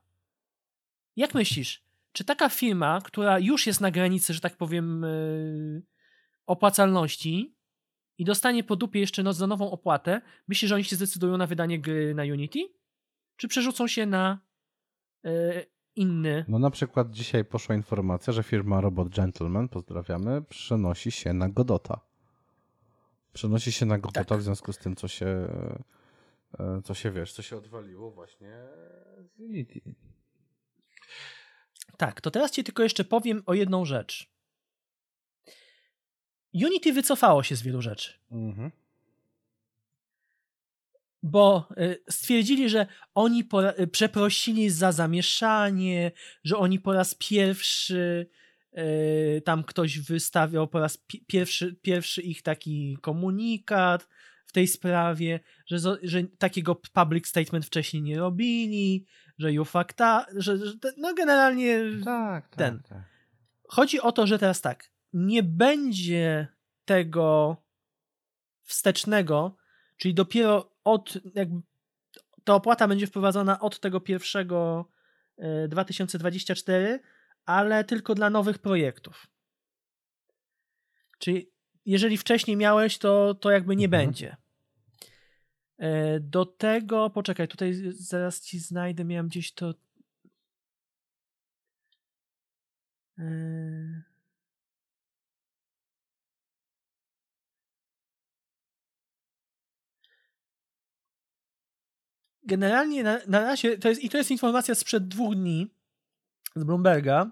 Jak 1.16 1.34
myślisz, 1.34 1.84
czy 2.12 2.24
taka 2.24 2.48
firma, 2.48 3.00
która 3.04 3.38
już 3.38 3.66
jest 3.66 3.80
na 3.80 3.90
granicy, 3.90 4.34
że 4.34 4.40
tak 4.40 4.56
powiem, 4.56 5.02
yy, 5.02 5.82
opłacalności 6.46 7.56
i 8.18 8.24
dostanie 8.24 8.64
po 8.64 8.76
dupie 8.76 9.00
jeszcze 9.00 9.22
no, 9.22 9.32
za 9.32 9.46
nową 9.46 9.70
opłatę, 9.70 10.20
myślisz, 10.48 10.68
że 10.68 10.74
oni 10.74 10.84
się 10.84 10.96
zdecydują 10.96 11.36
na 11.36 11.46
wydanie 11.46 11.80
gry 11.80 12.14
na 12.14 12.22
Unity? 12.22 12.58
Czy 13.36 13.48
przerzucą 13.48 13.88
się 13.88 14.06
na 14.06 14.45
inny 15.96 16.44
No 16.48 16.58
na 16.58 16.70
przykład 16.70 17.10
dzisiaj 17.10 17.44
poszła 17.44 17.74
informacja, 17.74 18.32
że 18.32 18.42
firma 18.42 18.80
Robot 18.80 19.08
Gentleman, 19.08 19.68
pozdrawiamy, 19.68 20.42
przenosi 20.42 21.10
się 21.10 21.32
na 21.32 21.48
Godota. 21.48 22.00
Przenosi 23.32 23.72
się 23.72 23.86
na 23.86 23.98
Godota 23.98 24.24
Tak. 24.24 24.38
w 24.38 24.42
związku 24.42 24.72
z 24.72 24.78
tym, 24.78 24.96
co 24.96 25.08
się, 25.08 25.26
e, 26.58 26.80
co 26.84 26.94
się 26.94 27.10
wiesz, 27.10 27.32
co 27.32 27.42
się 27.42 27.56
odwaliło 27.56 28.10
właśnie 28.10 28.56
z 29.36 29.40
Unity. 29.40 29.80
Tak, 31.96 32.20
to 32.20 32.30
teraz 32.30 32.50
ci 32.50 32.64
tylko 32.64 32.82
jeszcze 32.82 33.04
powiem 33.04 33.42
o 33.46 33.54
jedną 33.54 33.84
rzecz. 33.84 34.30
Unity 36.54 36.92
wycofało 36.92 37.42
się 37.42 37.56
z 37.56 37.62
wielu 37.62 37.82
rzeczy, 37.82 38.12
Mhm. 38.30 38.70
Bo 41.26 41.68
y, 41.78 42.02
stwierdzili, 42.10 42.68
że 42.68 42.86
oni 43.14 43.44
y, 43.80 43.86
przeprosili 43.86 44.70
za 44.70 44.92
zamieszanie, 44.92 46.12
że 46.44 46.56
oni 46.56 46.80
po 46.80 46.92
raz 46.92 47.14
pierwszy 47.14 48.30
y, 48.78 49.42
tam 49.44 49.64
ktoś 49.64 49.98
wystawiał 49.98 50.68
po 50.68 50.80
raz 50.80 50.96
pi- 50.96 51.24
pierwszy, 51.26 51.74
pierwszy 51.82 52.22
ich 52.22 52.42
taki 52.42 52.98
komunikat 53.00 54.08
w 54.46 54.52
tej 54.52 54.68
sprawie, 54.68 55.40
że, 55.66 55.78
że 56.02 56.22
takiego 56.38 56.74
public 56.74 57.26
statement 57.26 57.66
wcześniej 57.66 58.02
nie 58.02 58.18
robili, 58.18 59.06
że 59.38 59.52
you 59.52 59.62
up, 59.62 59.84
że, 60.36 60.58
że 60.58 60.72
no 60.96 61.14
generalnie 61.14 61.80
Tak, 62.04 62.48
tak. 62.48 62.58
Ten. 62.58 62.82
tak. 62.88 63.02
Chodzi 63.68 64.00
o 64.00 64.12
to, 64.12 64.26
że 64.26 64.38
teraz 64.38 64.60
tak, 64.60 64.90
nie 65.12 65.42
będzie 65.42 66.48
tego 66.84 67.56
wstecznego, 68.62 69.56
czyli 69.96 70.14
dopiero 70.14 70.75
od, 70.86 71.18
jakby 71.34 71.60
ta 72.44 72.54
opłata 72.54 72.88
będzie 72.88 73.06
wprowadzona 73.06 73.60
od 73.60 73.80
tego 73.80 74.00
pierwszego 74.00 74.88
e, 75.36 75.68
2024, 75.68 77.00
ale 77.44 77.84
tylko 77.84 78.14
dla 78.14 78.30
nowych 78.30 78.58
projektów. 78.58 79.26
Czyli 81.18 81.50
jeżeli 81.84 82.16
wcześniej 82.18 82.56
miałeś, 82.56 82.98
to, 82.98 83.34
to 83.34 83.50
jakby 83.50 83.76
nie 83.76 83.84
Mhm. 83.84 84.06
będzie. 84.06 84.36
E, 85.78 86.20
Do 86.20 86.46
tego, 86.46 87.10
poczekaj, 87.10 87.48
tutaj 87.48 87.74
zaraz 87.90 88.40
ci 88.40 88.58
znajdę, 88.58 89.04
miałem 89.04 89.28
gdzieś 89.28 89.52
to. 89.52 89.74
E, 93.18 94.02
Generalnie 102.46 103.02
na, 103.02 103.18
na 103.28 103.40
razie, 103.40 103.78
to 103.78 103.88
jest, 103.88 104.04
i 104.04 104.10
to 104.10 104.18
jest 104.18 104.30
informacja 104.30 104.74
sprzed 104.74 105.08
dwóch 105.08 105.34
dni 105.34 105.70
z 106.56 106.64
Bloomberga, 106.64 107.30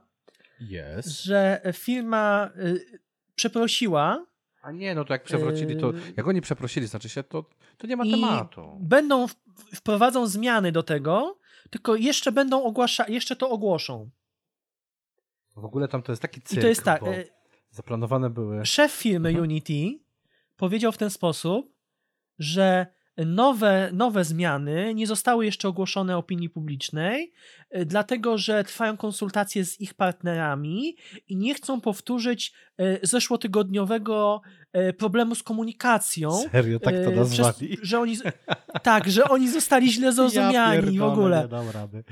Jest. 0.61 1.23
że 1.23 1.61
firma 1.73 2.51
y, 2.57 2.99
przeprosiła 3.35 4.27
A 4.63 4.73
nie, 4.73 4.95
no 4.95 5.05
to 5.05 5.13
jak 5.13 5.25
przewrócili, 5.25 5.77
to 5.77 5.93
Yy. 5.93 6.01
jak 6.17 6.29
oni 6.29 6.41
przeprosili, 6.41 6.87
znaczy 6.87 7.09
się, 7.09 7.23
to, 7.23 7.51
to 7.77 7.87
nie 7.87 7.97
ma 7.97 8.05
tematu. 8.05 8.79
będą 8.81 9.27
w, 9.29 9.35
wprowadzą 9.75 10.27
zmiany 10.27 10.73
do 10.73 10.83
tego, 10.83 11.39
tylko 11.71 11.97
jeszcze 11.97 12.33
będą 12.33 12.63
ogłasza, 12.65 13.09
jeszcze 13.09 13.37
to 13.37 13.51
ogłoszą. 13.51 14.11
W 15.57 15.65
ogóle 15.65 15.89
tam 15.89 16.03
to 16.03 16.13
jest 16.13 16.23
taki 16.23 16.41
cyrk, 16.41 16.59
I 16.59 16.63
to 16.63 16.69
jest 16.69 16.83
tak, 16.83 17.03
y, 17.03 17.29
zaplanowane 17.71 18.31
były... 18.31 18.67
szef 18.67 18.93
firmy 18.93 19.29
Mhm. 19.29 19.45
Unity 19.45 19.99
powiedział 20.57 20.93
w 20.93 20.99
ten 20.99 21.11
sposób, 21.11 21.75
że 22.39 22.87
nowe, 23.17 23.91
nowe 23.93 24.25
zmiany 24.25 24.95
nie 24.95 25.07
zostały 25.07 25.45
jeszcze 25.45 25.69
ogłoszone 25.69 26.17
opinii 26.17 26.51
publicznej, 26.51 27.33
y, 27.77 27.87
dlatego 27.87 28.39
że 28.39 28.65
trwają 28.65 28.97
konsultacje 28.97 29.65
z 29.65 29.81
ich 29.81 29.95
partnerami 29.95 30.97
i 31.29 31.37
nie 31.37 31.55
chcą 31.55 31.81
powtórzyć 31.81 32.53
y, 32.81 32.99
zeszłotygodniowego 33.03 34.41
y, 34.89 34.93
problemu 34.93 35.35
z 35.35 35.43
komunikacją. 35.43 36.31
Serio, 36.53 36.81
tak 36.81 36.95
to 37.05 37.11
nazwali? 37.11 37.77
Przez, 37.77 37.89
że 37.89 38.01
oni, 38.01 38.17
tak, 38.83 39.11
że 39.11 39.29
oni 39.29 39.49
zostali 39.49 39.93
źle 39.93 40.13
zrozumiani 40.17 40.99
w 40.99 41.03
ogóle. 41.03 41.43
Nie 41.43 41.49
dam 41.49 41.71
rady. 41.71 42.05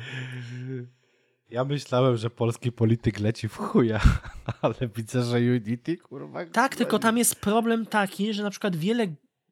Ja 1.51 1.65
myślałem, 1.65 2.17
że 2.17 2.31
polski 2.31 2.73
polityk 2.73 3.21
leci 3.21 3.49
w 3.49 3.57
chuja, 3.57 4.01
ale 4.63 4.75
widzę, 4.97 5.23
że 5.23 5.37
Unity, 5.37 5.97
kurwa... 5.97 6.47
Tak, 6.47 6.77
tylko 6.77 6.99
tam 6.99 7.19
jest 7.19 7.41
problem 7.41 7.87
taki, 7.87 8.35
że 8.35 8.43
na 8.43 8.51
przykład 8.51 8.77
wiele, 8.77 9.07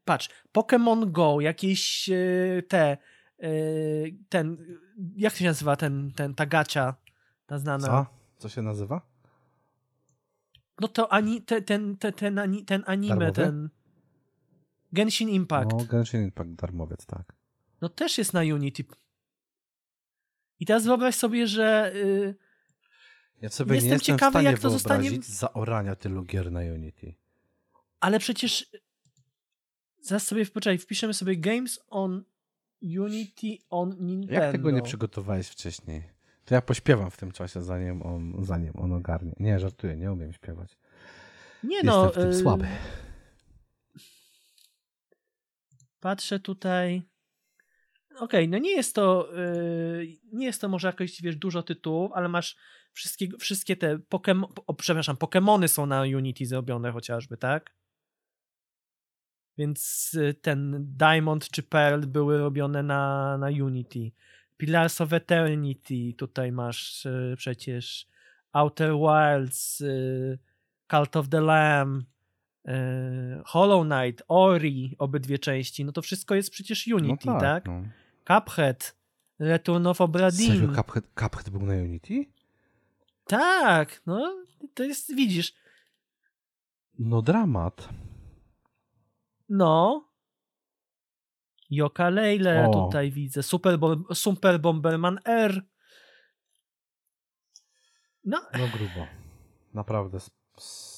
patrz, 0.05 0.28
Pokémon 0.55 1.11
Go, 1.11 1.40
jakieś 1.40 2.09
e, 2.09 2.62
te, 2.68 2.98
e, 3.38 3.48
ten, 4.28 4.57
jak 5.16 5.32
to 5.32 5.38
się 5.38 5.44
nazywa 5.44 5.76
ten, 5.76 6.12
ten 6.12 6.34
ta 6.34 6.46
gacia, 6.46 6.94
ta 7.46 7.59
znana. 7.59 7.86
Co? 7.86 8.07
Co 8.38 8.48
się 8.48 8.62
nazywa? 8.62 9.11
No 10.80 10.88
to 10.88 11.12
ani, 11.12 11.42
te, 11.42 11.62
ten, 11.62 11.96
te, 11.96 12.12
ten, 12.12 12.38
ani, 12.38 12.64
ten 12.64 12.82
anime, 12.86 13.32
ten 13.32 13.70
Genshin 14.92 15.28
Impact, 15.28 15.70
No, 15.72 15.84
Genshin 15.84 16.22
Impact 16.22 16.51
darmowiec, 16.51 17.07
tak. 17.07 17.32
no 17.80 17.88
też 17.88 18.18
jest 18.18 18.32
na 18.32 18.40
Unity. 18.40 18.84
I 20.61 20.66
teraz 20.66 20.84
wyobraź 20.84 21.14
sobie, 21.14 21.46
że 21.46 21.92
y, 21.94 22.34
Ja 23.42 23.48
sobie 23.48 23.74
Jestem 23.74 23.88
nie 23.88 23.94
jestem 23.94 24.14
ciekawy, 24.14 24.30
w 24.30 24.32
stanie 24.32 24.51
jak 24.51 24.59
to 24.61 24.70
zostanie- 24.70 25.22
zaorania 25.22 25.96
tylu 25.96 26.24
gier 26.24 26.53
na 26.53 26.61
Unity. 26.61 27.14
ale 28.01 28.18
przecież 28.18 28.70
zaraz 30.03 30.26
sobie, 30.26 30.46
poczekaj, 30.46 30.78
wpiszemy 30.78 31.14
sobie 31.14 31.36
Games 31.36 31.80
on 31.90 32.24
Unity 32.82 33.59
on 33.70 33.96
Nintendo. 34.01 34.42
Jak 34.42 34.53
tego 34.53 34.70
nie 34.70 34.82
przygotowałeś 34.82 35.48
wcześniej? 35.48 36.03
To 36.44 36.55
ja 36.55 36.62
pośpiewam 36.62 37.11
w 37.11 37.16
tym 37.16 37.32
czasie, 37.32 37.62
zanim 37.62 38.03
on, 38.03 38.44
zanim 38.44 38.72
on 38.76 38.92
ogarnie. 38.92 39.32
Nie, 39.40 39.59
żartuję, 39.59 39.96
nie 39.96 40.12
umiem 40.12 40.32
śpiewać. 40.32 40.76
Nie 41.64 41.76
Jestem 41.76 41.92
no, 41.92 42.11
w 42.11 42.14
tym 42.14 42.28
y, 42.28 42.34
słaby. 42.34 42.66
Patrzę 46.01 46.40
tutaj. 46.40 47.03
Okej, 48.18 48.48
no 48.48 48.59
nie 48.59 48.70
jest 48.70 48.94
to 48.94 49.28
yy, 49.36 50.18
nie 50.32 50.46
jest 50.46 50.61
to 50.61 50.68
może 50.68 50.88
jakoś, 50.88 51.22
wiesz, 51.22 51.36
dużo 51.36 51.62
tytułów, 51.62 52.12
ale 52.14 52.28
masz 52.28 52.57
wszystkie, 52.92 53.28
wszystkie 53.38 53.76
te 53.76 53.98
Pokemon, 53.98 54.51
o, 54.66 54.74
przepraszam, 54.74 55.16
Pokemony 55.16 55.68
są 55.68 55.86
na 55.86 56.03
Unity 56.03 56.46
zrobione 56.46 56.92
chociażby, 56.92 57.36
tak? 57.36 57.74
Więc 59.61 60.11
y, 60.14 60.34
ten 60.34 60.86
Diamond 60.96 61.50
czy 61.50 61.62
Pearl 61.62 62.06
były 62.06 62.38
robione 62.38 62.82
na, 62.82 63.38
na 63.38 63.46
Unity. 63.46 64.11
Pillars 64.56 65.00
of 65.00 65.12
Eternity, 65.12 66.12
tutaj 66.16 66.52
masz 66.52 67.06
y, 67.06 67.34
przecież 67.36 68.06
Outer 68.52 68.92
Wilds, 68.92 69.80
y, 69.80 70.38
Cult 70.90 71.16
of 71.16 71.28
the 71.28 71.40
Lamb, 71.40 72.04
Hollow 73.44 73.86
Knight, 73.86 74.22
Ori, 74.28 74.96
obydwie 74.98 75.38
części, 75.38 75.84
no 75.84 75.92
to 75.92 76.02
wszystko 76.02 76.34
jest 76.34 76.50
przecież 76.50 76.86
Unity, 76.86 77.26
no 77.26 77.40
tak? 77.40 77.66
No. 77.66 77.82
Cuphead, 78.28 78.96
Return 79.38 79.86
of 79.86 80.00
Obra 80.00 80.30
Dinn. 80.30 80.52
Serio, 80.52 80.68
Cuphead, 80.74 81.04
Cuphead 81.14 81.50
był 81.50 81.66
na 81.66 81.74
Unity? 81.74 82.24
Tak, 83.26 84.02
no 84.06 84.44
to 84.74 84.84
jest, 84.84 85.14
widzisz, 85.14 85.54
No 86.98 87.22
dramat. 87.22 87.88
No. 89.51 90.07
Joka 91.70 92.11
Lele 92.11 92.68
O. 92.68 92.70
tutaj 92.72 93.11
widzę, 93.11 93.42
Super, 93.42 93.78
Super 94.14 94.61
Bomberman 94.61 95.18
R. 95.24 95.62
No, 98.24 98.40
No 98.59 98.68
grubo. 98.68 99.07
Naprawdę. 99.74 100.18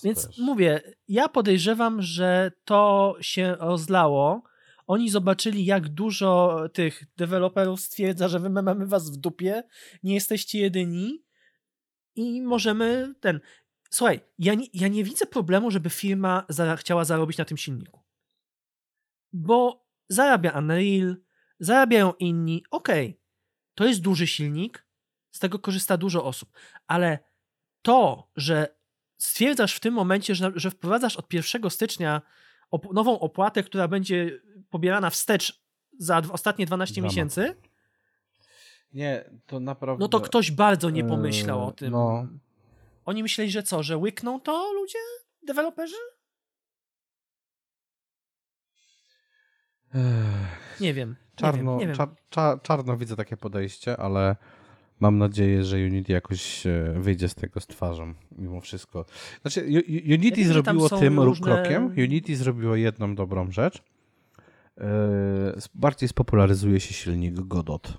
Więc 0.04 0.26
też. 0.26 0.38
mówię, 0.38 0.80
ja 1.08 1.28
podejrzewam, 1.28 2.02
że 2.02 2.52
to 2.64 3.14
się 3.20 3.56
rozlało. 3.60 4.42
Oni 4.86 5.10
zobaczyli, 5.10 5.64
jak 5.64 5.88
dużo 5.88 6.60
tych 6.72 7.04
deweloperów 7.16 7.80
stwierdza, 7.80 8.28
że 8.28 8.38
my 8.38 8.62
mamy 8.62 8.86
was 8.86 9.10
w 9.10 9.16
dupie, 9.16 9.62
nie 10.02 10.14
jesteście 10.14 10.58
jedyni 10.58 11.24
i 12.14 12.42
możemy 12.42 13.14
ten. 13.20 13.40
Słuchaj, 13.90 14.20
ja 14.38 14.54
nie, 14.54 14.66
ja 14.74 14.88
nie 14.88 15.04
widzę 15.04 15.26
problemu, 15.26 15.70
żeby 15.70 15.90
firma 15.90 16.44
za, 16.48 16.76
chciała 16.76 17.04
zarobić 17.04 17.38
na 17.38 17.44
tym 17.44 17.56
silniku. 17.56 18.01
Bo 19.32 19.86
zarabia 20.08 20.50
Unreal, 20.58 21.16
zarabiają 21.58 22.12
inni. 22.12 22.64
Okej, 22.70 23.20
to 23.74 23.84
jest 23.84 24.00
duży 24.00 24.26
silnik, 24.26 24.86
z 25.30 25.38
tego 25.38 25.58
korzysta 25.58 25.96
dużo 25.96 26.24
osób, 26.24 26.52
ale 26.86 27.18
to, 27.82 28.30
że 28.36 28.76
stwierdzasz 29.18 29.74
w 29.76 29.80
tym 29.80 29.94
momencie, 29.94 30.34
że, 30.34 30.52
że 30.54 30.70
wprowadzasz 30.70 31.16
od 31.16 31.32
1 31.32 31.70
stycznia 31.70 32.22
op- 32.72 32.94
nową 32.94 33.18
opłatę, 33.20 33.62
która 33.62 33.88
będzie 33.88 34.40
pobierana 34.70 35.10
wstecz 35.10 35.62
za 35.98 36.22
ostatnie 36.32 36.66
12 36.66 36.94
Dramat. 36.94 37.10
miesięcy, 37.10 37.54
Nie, 38.92 39.30
to 39.46 39.60
naprawdę... 39.60 40.00
no 40.04 40.08
to 40.08 40.20
ktoś 40.20 40.50
bardzo 40.50 40.90
nie 40.90 41.04
pomyślał 41.04 41.62
o 41.62 41.68
Eee, 41.68 41.74
tym. 41.74 41.90
no. 41.92 42.26
Oni 43.04 43.22
myśleli, 43.22 43.50
że 43.50 43.62
co, 43.62 43.82
że 43.82 43.96
łykną 43.96 44.40
to 44.40 44.72
ludzie? 44.72 44.98
Deweloperzy? 45.46 45.96
Ech, 49.94 50.80
Nie 50.80 50.94
wiem. 50.94 51.16
Czarno, 51.36 51.76
nie 51.76 51.86
wiem, 51.86 51.96
nie. 51.98 52.06
Czar, 52.30 52.62
czarno 52.62 52.96
widzę 52.96 53.16
takie 53.16 53.36
podejście, 53.36 53.96
ale 53.96 54.36
mam 55.00 55.18
nadzieję, 55.18 55.64
że 55.64 55.76
Unity 55.76 56.12
jakoś 56.12 56.66
e, 56.66 56.94
wyjdzie 56.96 57.28
z 57.28 57.34
tego 57.34 57.60
z 57.60 57.66
twarzą, 57.66 58.14
mimo 58.38 58.60
wszystko. 58.60 59.04
Znaczy, 59.42 59.60
Unity 60.12 60.44
tam 60.44 60.52
zrobiło 60.52 60.88
tym 60.88 61.20
różne- 61.20 61.44
krokiem, 61.46 61.86
Unity 61.98 62.36
zrobiło 62.36 62.76
jedną 62.76 63.14
dobrą 63.14 63.50
rzecz. 63.50 63.82
E, 64.80 64.84
bardziej 65.74 66.08
spopularyzuje 66.08 66.80
się 66.80 66.94
silnik 66.94 67.34
Godot. 67.34 67.96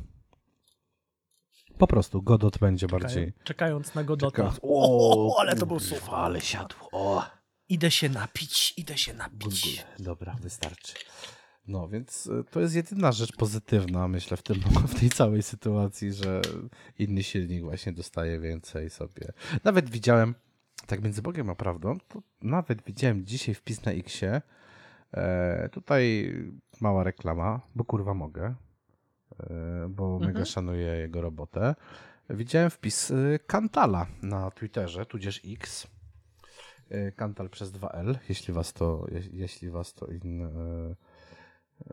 Po 1.77 1.87
prostu 1.87 2.21
Godot 2.21 2.57
będzie 2.57 2.87
bardziej... 2.87 3.27
Czekają- 3.33 3.43
Czekając 3.43 3.95
na 3.95 4.03
Godota. 4.03 4.31
Czekając- 4.43 4.59
O, 4.63 5.35
ale 5.39 5.55
to 5.55 5.65
był 5.65 5.79
super. 5.79 6.09
Ale 6.11 6.41
siadł. 6.41 6.75
O, 6.91 7.25
Idę 7.69 7.91
się 7.91 8.09
napić, 8.09 8.73
idę 8.77 8.97
się 8.97 9.13
napić. 9.13 9.85
Dobra, 9.99 10.35
wystarczy. 10.41 10.93
No, 11.67 11.87
więc 11.87 12.27
e, 12.27 12.43
to 12.43 12.59
jest 12.59 12.75
jedyna 12.75 13.11
rzecz 13.11 13.35
pozytywna, 13.37 14.07
myślę, 14.07 14.37
w, 14.37 14.43
tym, 14.43 14.55
w 14.93 14.99
tej 14.99 15.09
całej 15.09 15.43
sytuacji, 15.43 16.13
że 16.13 16.41
inny 16.99 17.23
silnik 17.23 17.63
właśnie 17.63 17.91
dostaje 17.93 18.39
więcej 18.39 18.89
sobie. 18.89 19.31
Nawet 19.63 19.89
widziałem, 19.89 20.35
tak 20.87 21.03
między 21.03 21.21
Bogiem 21.21 21.49
a 21.49 21.55
prawdą, 21.55 21.97
to 22.07 22.21
nawet 22.41 22.81
widziałem 22.83 23.25
dzisiaj 23.25 23.55
wpis 23.55 23.85
na 23.85 23.91
Xie, 23.91 24.41
e, 25.13 25.69
tutaj 25.69 26.33
mała 26.81 27.03
reklama, 27.03 27.61
bo 27.75 27.83
kurwa 27.85 28.13
mogę, 28.13 28.55
e, 29.39 29.87
bo 29.89 30.13
Mhm. 30.15 30.33
mega 30.33 30.45
szanuję 30.45 30.87
jego 30.87 31.21
robotę. 31.21 31.75
Widziałem 32.29 32.69
wpis 32.69 33.11
e, 33.11 33.39
Kantala 33.47 34.07
na 34.21 34.51
Twitterze, 34.51 35.05
tudzież 35.05 35.41
X. 35.45 35.87
E, 36.89 37.11
Kantal 37.11 37.49
przez 37.49 37.71
2L, 37.71 38.15
jeśli 38.29 38.53
was 38.53 38.73
to, 38.73 39.05
je, 39.11 39.21
jeśli 39.31 39.69
was 39.69 39.93
to 39.93 40.05
in, 40.07 40.41
e, 40.41 40.95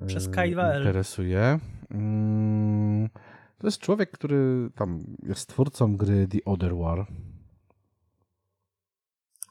Przez 0.07 0.29
K2L. 0.31 0.79
interesuje. 0.79 1.59
Mm, 1.91 3.09
to 3.59 3.67
jest 3.67 3.79
człowiek, 3.79 4.11
który 4.11 4.71
tam 4.75 5.05
jest 5.23 5.49
twórcą 5.49 5.97
gry 5.97 6.29
The 6.29 6.39
Other 6.45 6.77
War. 6.77 7.07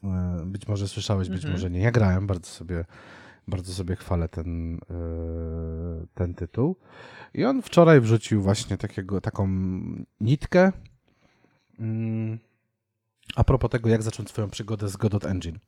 E, 0.04 0.42
Być 0.46 0.68
może 0.68 0.88
słyszałeś, 0.88 1.30
być 1.30 1.38
Mhm. 1.38 1.54
może 1.54 1.70
nie. 1.70 1.80
Ja 1.80 1.92
grałem, 1.92 2.28
bardzo 2.28 2.48
sobie, 2.48 2.86
bardzo 3.48 3.74
sobie 3.74 3.96
chwalę 3.96 4.30
ten, 4.30 4.76
e, 4.76 4.80
ten 6.14 6.34
tytuł. 6.34 6.76
I 7.34 7.46
on 7.46 7.62
wczoraj 7.62 8.02
wrzucił 8.02 8.42
właśnie 8.42 8.78
takiego, 8.78 9.22
taką 9.22 9.48
nitkę 10.22 10.72
mm, 11.80 12.40
a 13.36 13.44
propos 13.44 13.70
tego, 13.72 13.90
jak 13.90 14.04
zacząć 14.04 14.30
swoją 14.30 14.50
przygodę 14.50 14.90
z 14.90 14.98
Godot 14.98 15.26
Engine. 15.26 15.60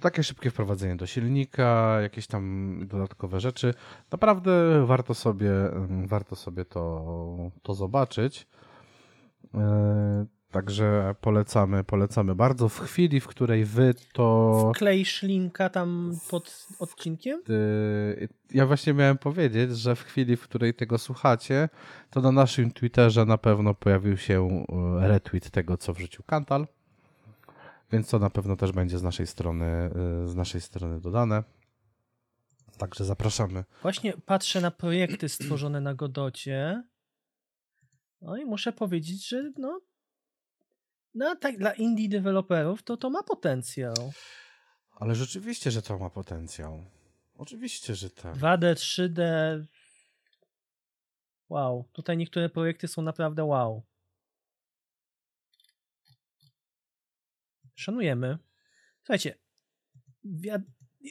E, 0.00 0.02
takie 0.02 0.22
szybkie 0.22 0.50
wprowadzenie 0.50 0.96
do 0.96 1.06
silnika, 1.06 1.98
jakieś 2.00 2.26
tam 2.26 2.74
dodatkowe 2.86 3.40
rzeczy. 3.40 3.74
Naprawdę 4.12 4.84
warto 4.86 5.14
sobie, 5.14 5.50
mm, 5.50 6.06
warto 6.06 6.36
sobie 6.36 6.64
to, 6.64 7.50
to 7.62 7.74
zobaczyć. 7.74 8.46
E, 9.54 10.26
Także 10.50 11.14
polecamy, 11.20 11.84
polecamy 11.84 12.34
bardzo. 12.34 12.68
W 12.68 12.80
chwili, 12.80 13.20
w 13.20 13.26
której 13.26 13.64
wy 13.64 13.94
to. 14.12 14.72
Wkleisz 14.74 15.22
linka 15.22 15.68
tam 15.68 16.16
pod 16.30 16.66
odcinkiem? 16.78 17.42
Ja 18.50 18.66
właśnie 18.66 18.94
miałem 18.94 19.18
powiedzieć, 19.18 19.78
że 19.78 19.96
w 19.96 20.02
chwili, 20.02 20.36
w 20.36 20.42
której 20.42 20.74
tego 20.74 20.98
słuchacie, 20.98 21.68
to 22.10 22.20
na 22.20 22.32
naszym 22.32 22.70
Twitterze 22.70 23.24
na 23.24 23.38
pewno 23.38 23.74
pojawił 23.74 24.16
się 24.16 24.64
y, 25.02 25.08
retweet 25.08 25.50
tego, 25.50 25.76
co 25.76 25.92
wrzucił 25.94 26.24
Kantal. 26.26 26.66
Więc 27.92 28.08
to 28.08 28.18
na 28.18 28.30
pewno 28.30 28.56
też 28.56 28.72
będzie 28.72 28.98
z 28.98 29.02
naszej 29.02 29.26
strony, 29.26 29.90
y, 30.24 30.28
z 30.28 30.34
naszej 30.34 30.60
strony 30.60 31.00
dodane. 31.00 31.44
Także 32.78 33.04
zapraszamy. 33.04 33.64
Właśnie 33.82 34.12
patrzę 34.26 34.60
na 34.60 34.70
projekty 34.70 35.28
stworzone 35.28 35.80
na 35.80 35.94
Godocie. 35.94 36.82
No 38.22 38.36
i 38.36 38.44
muszę 38.44 38.72
powiedzieć, 38.72 39.28
że 39.28 39.52
no, 39.58 39.80
no 41.14 41.36
tak 41.36 41.58
dla 41.58 41.72
indie 41.72 42.08
deweloperów 42.08 42.82
to 42.82 42.96
to 42.96 43.10
ma 43.10 43.22
potencjał. 43.22 43.94
Ale 44.92 45.14
rzeczywiście, 45.14 45.70
że 45.70 45.82
to 45.82 45.98
ma 45.98 46.10
potencjał. 46.10 46.84
Oczywiście, 47.34 47.94
że 47.94 48.10
tak. 48.10 48.36
2D, 48.36 48.74
3D. 48.74 49.22
Wow, 51.48 51.84
tutaj 51.92 52.16
niektóre 52.16 52.48
projekty 52.48 52.88
są 52.88 53.02
naprawdę 53.02 53.44
wow. 53.44 53.82
Szanujemy. 57.80 58.38
Słuchajcie, 59.02 59.34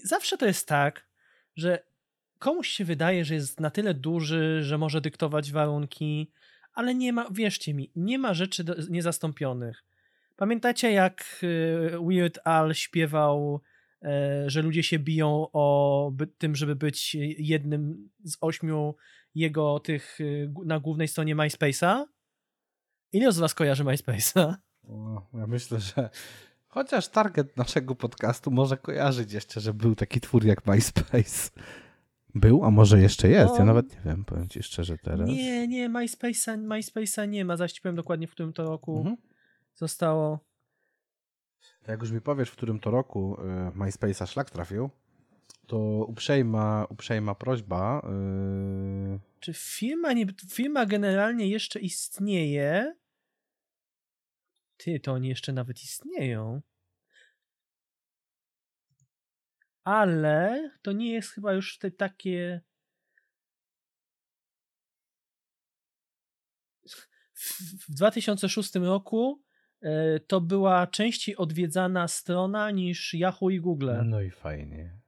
zawsze 0.03 0.37
to 0.37 0.45
jest 0.45 0.67
tak, 0.67 1.07
że 1.55 1.83
komuś 2.39 2.67
się 2.67 2.85
wydaje, 2.85 3.25
że 3.25 3.33
jest 3.33 3.59
na 3.59 3.69
tyle 3.69 3.93
duży, 3.93 4.63
że 4.63 4.77
może 4.77 5.01
dyktować 5.01 5.51
warunki, 5.51 6.31
ale 6.73 6.95
nie 6.95 7.13
ma, 7.13 7.29
wierzcie 7.31 7.73
mi, 7.73 7.91
nie 7.95 8.19
ma 8.19 8.33
rzeczy 8.33 8.63
do, 8.63 8.75
niezastąpionych. 8.89 9.83
Pamiętacie, 10.35 10.91
jak 10.91 11.39
y, 11.43 11.97
Weird 12.07 12.39
Al 12.43 12.73
śpiewał, 12.73 13.61
e, 14.03 14.43
że 14.49 14.61
ludzie 14.61 14.83
się 14.83 14.99
biją 14.99 15.47
o 15.53 16.11
tym, 16.37 16.55
żeby 16.55 16.75
być 16.75 17.15
jednym 17.37 18.09
z 18.23 18.37
ośmiu 18.41 18.95
jego 19.35 19.79
tych 19.79 20.21
y, 20.21 20.53
na 20.65 20.79
głównej 20.79 21.07
stronie 21.07 21.35
MySpace'a? 21.35 22.05
Ile 23.11 23.31
z 23.31 23.39
was 23.39 23.53
kojarzy 23.53 23.83
MySpace'a? 23.83 24.55
Ja 25.33 25.47
myślę, 25.47 25.79
że 25.79 26.09
chociaż 26.69 27.07
target 27.07 27.57
naszego 27.57 27.95
podcastu 27.95 28.51
może 28.51 28.77
kojarzyć 28.77 29.33
jeszcze, 29.33 29.59
że 29.61 29.73
był 29.73 29.95
taki 29.95 30.21
twór 30.21 30.45
jak 30.45 30.65
MySpace. 30.67 31.49
Był, 32.35 32.63
a 32.65 32.71
może 32.71 32.99
jeszcze 33.01 33.29
jest? 33.29 33.53
Ja 33.53 33.59
No. 33.59 33.65
nawet 33.65 33.93
nie 33.93 34.01
wiem, 34.05 34.25
powiem 34.25 34.47
ci 34.47 34.63
szczerze 34.63 34.97
teraz. 34.97 35.27
Nie, 35.29 35.67
nie, 35.67 35.89
MySpace'a, 35.89 36.57
MySpace'a 36.67 37.27
nie 37.29 37.45
ma, 37.45 37.57
zaś 37.57 37.71
ci 37.71 37.81
powiem 37.81 37.95
dokładnie 37.95 38.27
w 38.27 38.31
którym 38.31 38.53
to 38.53 38.63
roku 38.63 38.97
Mhm. 38.97 39.15
zostało. 39.75 40.39
Jak 41.87 42.01
już 42.01 42.11
mi 42.11 42.21
powiesz, 42.21 42.49
w 42.49 42.55
którym 42.55 42.79
to 42.79 42.91
roku 42.91 43.37
y, 43.75 43.77
MySpace'a 43.79 44.27
szlak 44.27 44.49
trafił, 44.49 44.89
to 45.67 45.77
uprzejma, 46.07 46.85
uprzejma 46.89 47.35
prośba. 47.35 48.01
y, 49.15 49.19
Czy 49.39 49.53
firma, 49.53 50.13
nie, 50.13 50.25
firma 50.49 50.85
generalnie 50.85 51.47
jeszcze 51.47 51.79
istnieje? 51.79 52.95
Ty, 54.79 54.99
to 54.99 55.13
oni 55.13 55.27
jeszcze 55.27 55.53
nawet 55.53 55.83
istnieją. 55.83 56.61
Ale 59.83 60.71
to 60.81 60.91
nie 60.91 61.11
jest 61.11 61.31
chyba 61.31 61.53
już 61.53 61.77
te 61.77 61.91
takie. 61.91 62.61
W 66.85 67.09
w 67.89 67.95
2006 67.95 68.75
roku 68.75 69.43
e, 69.81 70.19
to 70.19 70.41
była 70.41 70.87
częściej 70.87 71.37
odwiedzana 71.37 72.07
strona 72.07 72.71
niż 72.71 73.13
Yahoo 73.13 73.49
i 73.49 73.59
Google. 73.59 73.91
No 74.05 74.21
i 74.21 74.31
fajnie. 74.31 74.99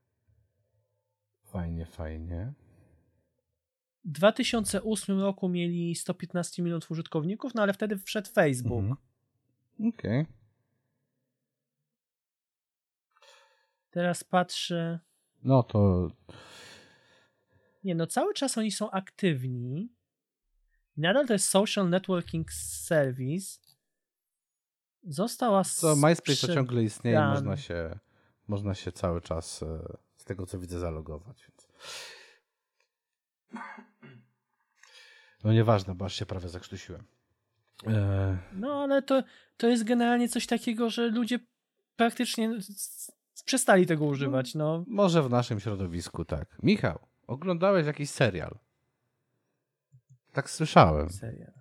Fajnie, 1.43 1.85
fajnie. 1.85 2.53
W 4.05 4.11
2008 4.11 5.19
roku 5.19 5.49
mieli 5.49 5.95
115 5.95 6.63
milionów 6.63 6.91
użytkowników, 6.91 7.55
no 7.55 7.61
ale 7.61 7.73
wtedy 7.73 7.97
wszedł 7.97 8.29
Facebook. 8.29 8.79
Mhm. 8.79 9.10
Okej. 9.87 10.25
Teraz 13.91 14.23
patrzę. 14.23 14.99
No 15.43 15.63
to 15.63 16.09
Nie, 17.83 17.95
no 17.95 18.07
cały 18.07 18.33
czas 18.33 18.57
oni 18.57 18.71
są 18.71 18.91
aktywni. 18.91 19.93
Nadal 20.97 21.27
to 21.27 21.33
jest 21.33 21.49
Social 21.49 21.89
Networking 21.89 22.51
Service. 22.53 23.59
Została 25.03 25.63
co, 25.63 25.95
MySpace 25.95 26.47
to 26.47 26.53
ciągle 26.53 26.83
istnieje, 26.83 27.17
sprzedany. 27.17 27.33
można 27.33 27.57
się, 27.57 27.99
można 28.47 28.75
się 28.75 28.91
cały 28.91 29.21
czas 29.21 29.63
e, 29.63 29.97
z 30.17 30.25
tego 30.25 30.45
co 30.45 30.59
widzę 30.59 30.79
zalogować. 30.79 31.47
Więc... 31.47 31.67
No 35.43 35.53
nieważne, 35.53 35.95
bo 35.95 36.05
aż 36.05 36.15
się 36.15 36.25
prawie 36.25 36.49
zakrztusiłem. 36.49 37.03
E, 37.87 38.37
No 38.53 38.83
ale 38.83 39.01
to, 39.01 39.23
to 39.57 39.67
jest 39.67 39.83
generalnie 39.83 40.29
coś 40.29 40.47
takiego, 40.47 40.89
że 40.89 41.07
ludzie 41.07 41.39
praktycznie 41.95 42.59
przestali 43.45 43.85
tego 43.85 44.05
używać. 44.05 44.55
No, 44.55 44.83
może 44.87 45.23
w 45.23 45.29
naszym 45.29 45.59
środowisku 45.59 46.25
tak. 46.25 46.57
Michał, 46.63 46.99
oglądałeś 47.27 47.85
jakiś 47.87 48.09
serial? 48.09 48.57
Tak 50.31 50.49
słyszałem. 50.49 51.09
serial. 51.09 51.51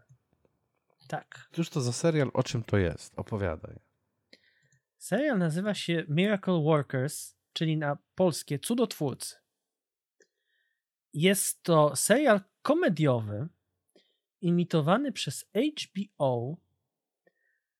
Tak. 1.08 1.48
Cóż 1.52 1.70
to 1.70 1.80
za 1.80 1.92
serial, 1.92 2.30
o 2.34 2.42
czym 2.42 2.62
to 2.62 2.78
jest? 2.78 3.18
Opowiadaj. 3.18 3.76
Serial 4.98 5.38
nazywa 5.38 5.74
się 5.74 6.04
Miracle 6.08 6.62
Workers, 6.62 7.34
czyli 7.52 7.76
na 7.76 7.98
polskie 8.14 8.58
Cudotwórcy. 8.58 9.36
Jest 11.12 11.62
to 11.62 11.96
serial 11.96 12.40
komediowy 12.62 13.48
imitowany 14.40 15.12
przez 15.12 15.44
HBO. 15.54 16.56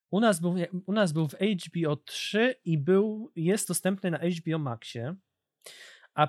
U 0.09 0.19
nas 0.19 0.39
był, 0.39 0.55
u 0.85 0.93
nas 0.93 1.11
był 1.11 1.27
w 1.27 1.35
HBO 1.35 1.95
3 1.95 2.55
i 2.65 2.77
był, 2.77 3.31
jest 3.35 3.67
dostępny 3.67 4.11
na 4.11 4.17
HBO 4.17 4.59
Maxie. 4.59 5.15
A 6.13 6.27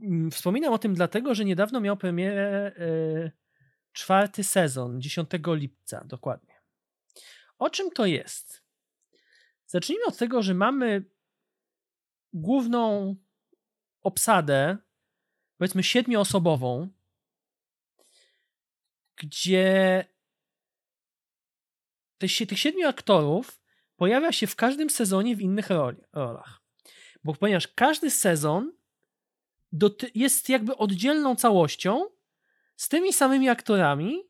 mm, 0.00 0.30
wspominam 0.30 0.72
o 0.72 0.78
tym 0.78 0.94
dlatego, 0.94 1.34
że 1.34 1.44
niedawno 1.44 1.80
miał 1.80 1.96
premierę 1.96 2.72
e, 2.76 3.30
czwarty 3.92 4.44
sezon, 4.44 5.00
10 5.00 5.30
lipca 5.46 6.04
dokładnie. 6.04 6.54
O 7.58 7.70
czym 7.70 7.90
to 7.90 8.06
jest? 8.06 8.62
Zacznijmy 9.66 10.04
od 10.04 10.16
tego, 10.16 10.42
że 10.42 10.54
mamy 10.54 11.04
główną 12.32 13.16
obsadę, 14.00 14.76
powiedzmy 15.58 15.82
siedmioosobową, 15.82 16.88
gdzie 19.18 20.04
te, 22.18 22.28
tych 22.28 22.58
siedmiu 22.58 22.88
aktorów 22.88 23.60
pojawia 23.96 24.32
się 24.32 24.46
w 24.46 24.56
każdym 24.56 24.90
sezonie 24.90 25.36
w 25.36 25.40
innych 25.40 25.70
roli, 25.70 25.98
rolach. 26.12 26.60
Bo 27.24 27.34
ponieważ 27.34 27.68
każdy 27.68 28.10
sezon 28.10 28.72
doty- 29.72 30.10
jest 30.14 30.48
jakby 30.48 30.76
oddzielną 30.76 31.36
całością 31.36 32.06
z 32.76 32.88
tymi 32.88 33.12
samymi 33.12 33.48
aktorami, 33.48 34.22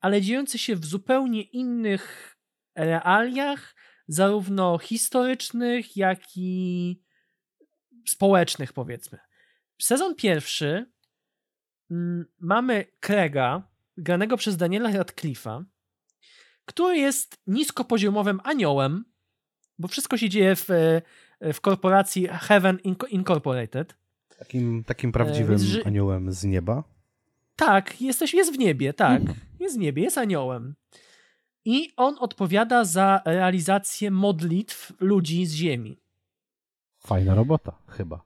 ale 0.00 0.22
dziejący 0.22 0.58
się 0.58 0.76
w 0.76 0.84
zupełnie 0.84 1.42
innych 1.42 2.36
realiach, 2.74 3.74
zarówno 4.08 4.78
historycznych, 4.78 5.96
jak 5.96 6.20
i 6.36 7.02
społecznych, 8.08 8.72
powiedzmy. 8.72 9.18
Sezon 9.82 10.14
pierwszy 10.14 10.92
mm, 11.90 12.24
mamy 12.38 12.86
Krega, 13.00 13.71
granego 14.02 14.36
przez 14.36 14.56
Daniela 14.56 14.90
Radcliffe'a, 14.92 15.64
który 16.64 16.96
jest 16.98 17.36
niskopoziomowym 17.46 18.40
aniołem, 18.44 19.04
bo 19.78 19.88
wszystko 19.88 20.16
się 20.16 20.28
dzieje 20.28 20.56
w, 20.56 20.70
e, 21.40 21.52
w 21.52 21.60
korporacji 21.60 22.28
Heaven 22.28 22.76
Inco- 22.76 23.08
Incorporated. 23.10 23.96
Takim, 24.38 24.84
takim 24.84 25.12
prawdziwym 25.12 25.48
więc 25.50 25.62
ży- 25.62 25.84
aniołem 25.84 26.32
z 26.32 26.44
nieba. 26.44 26.84
Tak, 27.56 28.00
jesteś, 28.00 28.34
jest 28.34 28.54
w 28.54 28.58
niebie, 28.58 28.92
tak. 28.92 29.20
Mhm. 29.20 29.38
Jest 29.60 29.76
w 29.76 29.80
niebie, 29.80 30.02
jest 30.02 30.18
aniołem. 30.18 30.74
I 31.64 31.92
on 31.96 32.16
odpowiada 32.20 32.84
za 32.84 33.22
realizację 33.24 34.10
modlitw 34.10 34.92
ludzi 35.00 35.46
z 35.46 35.52
ziemi. 35.54 35.98
Fajna 36.98 37.34
robota, 37.34 37.78
chyba. 37.88 38.24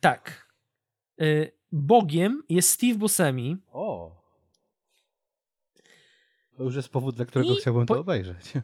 Tak. 0.00 0.48
Y, 1.22 1.52
Bogiem 1.72 2.42
jest 2.48 2.70
Steve 2.70 2.94
Buscemi. 2.94 3.56
O! 3.72 4.21
To 6.56 6.62
już 6.64 6.76
jest 6.76 6.88
powód, 6.88 7.16
dla 7.16 7.24
którego 7.24 7.52
I 7.52 7.56
chciałbym 7.56 7.86
po- 7.86 7.94
to 7.94 8.00
obejrzeć. 8.00 8.52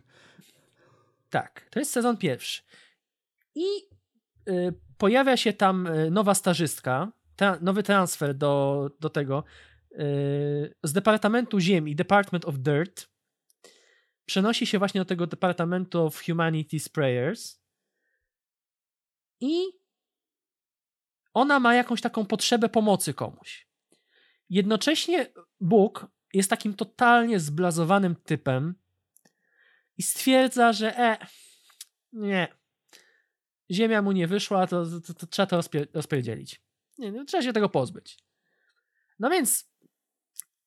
Tak, 1.31 1.69
to 1.71 1.79
jest 1.79 1.93
sezon 1.93 2.17
pierwszy. 2.17 2.63
I 3.55 3.65
y, 4.49 4.75
pojawia 4.99 5.37
się 5.37 5.53
tam 5.53 5.87
y, 5.87 6.11
nowa 6.11 6.35
stażystka, 6.35 7.13
tra- 7.37 7.63
nowy 7.63 7.83
transfer 7.83 8.35
do, 8.35 8.91
do 9.01 9.11
tego 9.11 9.45
y, 9.93 9.97
z 10.83 10.93
Departamentu 10.93 11.61
Ziemi, 11.61 11.97
Department 11.97 12.45
of 12.45 12.59
Dirt. 12.59 13.09
Przenosi 14.27 14.67
się 14.67 14.79
właśnie 14.79 15.01
do 15.01 15.05
tego 15.05 15.27
Departamentu 15.27 16.05
of 16.05 16.23
Humanities 16.27 16.89
Prayers. 16.89 17.61
I 19.41 19.65
ona 21.35 21.61
ma 21.61 21.75
jakąś 21.75 22.01
taką 22.01 22.27
potrzebę 22.27 22.69
pomocy 22.69 23.15
komuś. 23.15 23.69
Jednocześnie 24.51 25.33
Bóg 25.61 26.07
jest 26.35 26.51
takim 26.51 26.75
totalnie 26.75 27.41
zblazowanym 27.41 28.17
typem 28.17 28.75
i 29.97 30.03
stwierdza, 30.03 30.73
że 30.73 30.99
e, 30.99 31.17
nie, 32.13 32.49
ziemia 33.71 34.03
mu 34.03 34.13
nie 34.13 34.27
wyszła, 34.27 34.67
to, 34.67 34.87
to, 35.01 35.15
to 35.15 35.27
trzeba 35.27 35.47
to 35.47 35.59
rozpie- 35.61 35.87
rozpierdzielić. 35.95 36.63
nie, 36.99 37.13
no, 37.13 37.25
trzeba 37.25 37.43
się 37.43 37.53
tego 37.53 37.69
pozbyć. 37.69 38.19
No 39.19 39.31
więc 39.31 39.71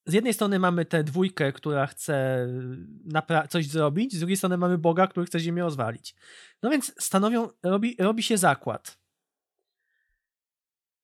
z 0.05 0.14
jednej 0.14 0.34
strony 0.34 0.59
mamy 0.59 0.86
tę 0.86 1.03
dwójkę, 1.03 1.51
która 1.53 1.88
chce 1.88 2.47
napra- 3.07 3.47
coś 3.47 3.68
zrobić, 3.68 4.16
z 4.16 4.20
drugiej 4.20 4.38
strony 4.38 4.57
mamy 4.57 4.78
Boga, 4.78 5.07
który 5.07 5.26
chce 5.26 5.39
ziemię 5.39 5.62
rozwalić. 5.62 6.16
No 6.64 6.70
więc 6.70 6.93
stanowią, 7.03 7.49
robi, 7.64 7.95
robi 7.99 8.24
się 8.24 8.38
zakład. 8.38 8.97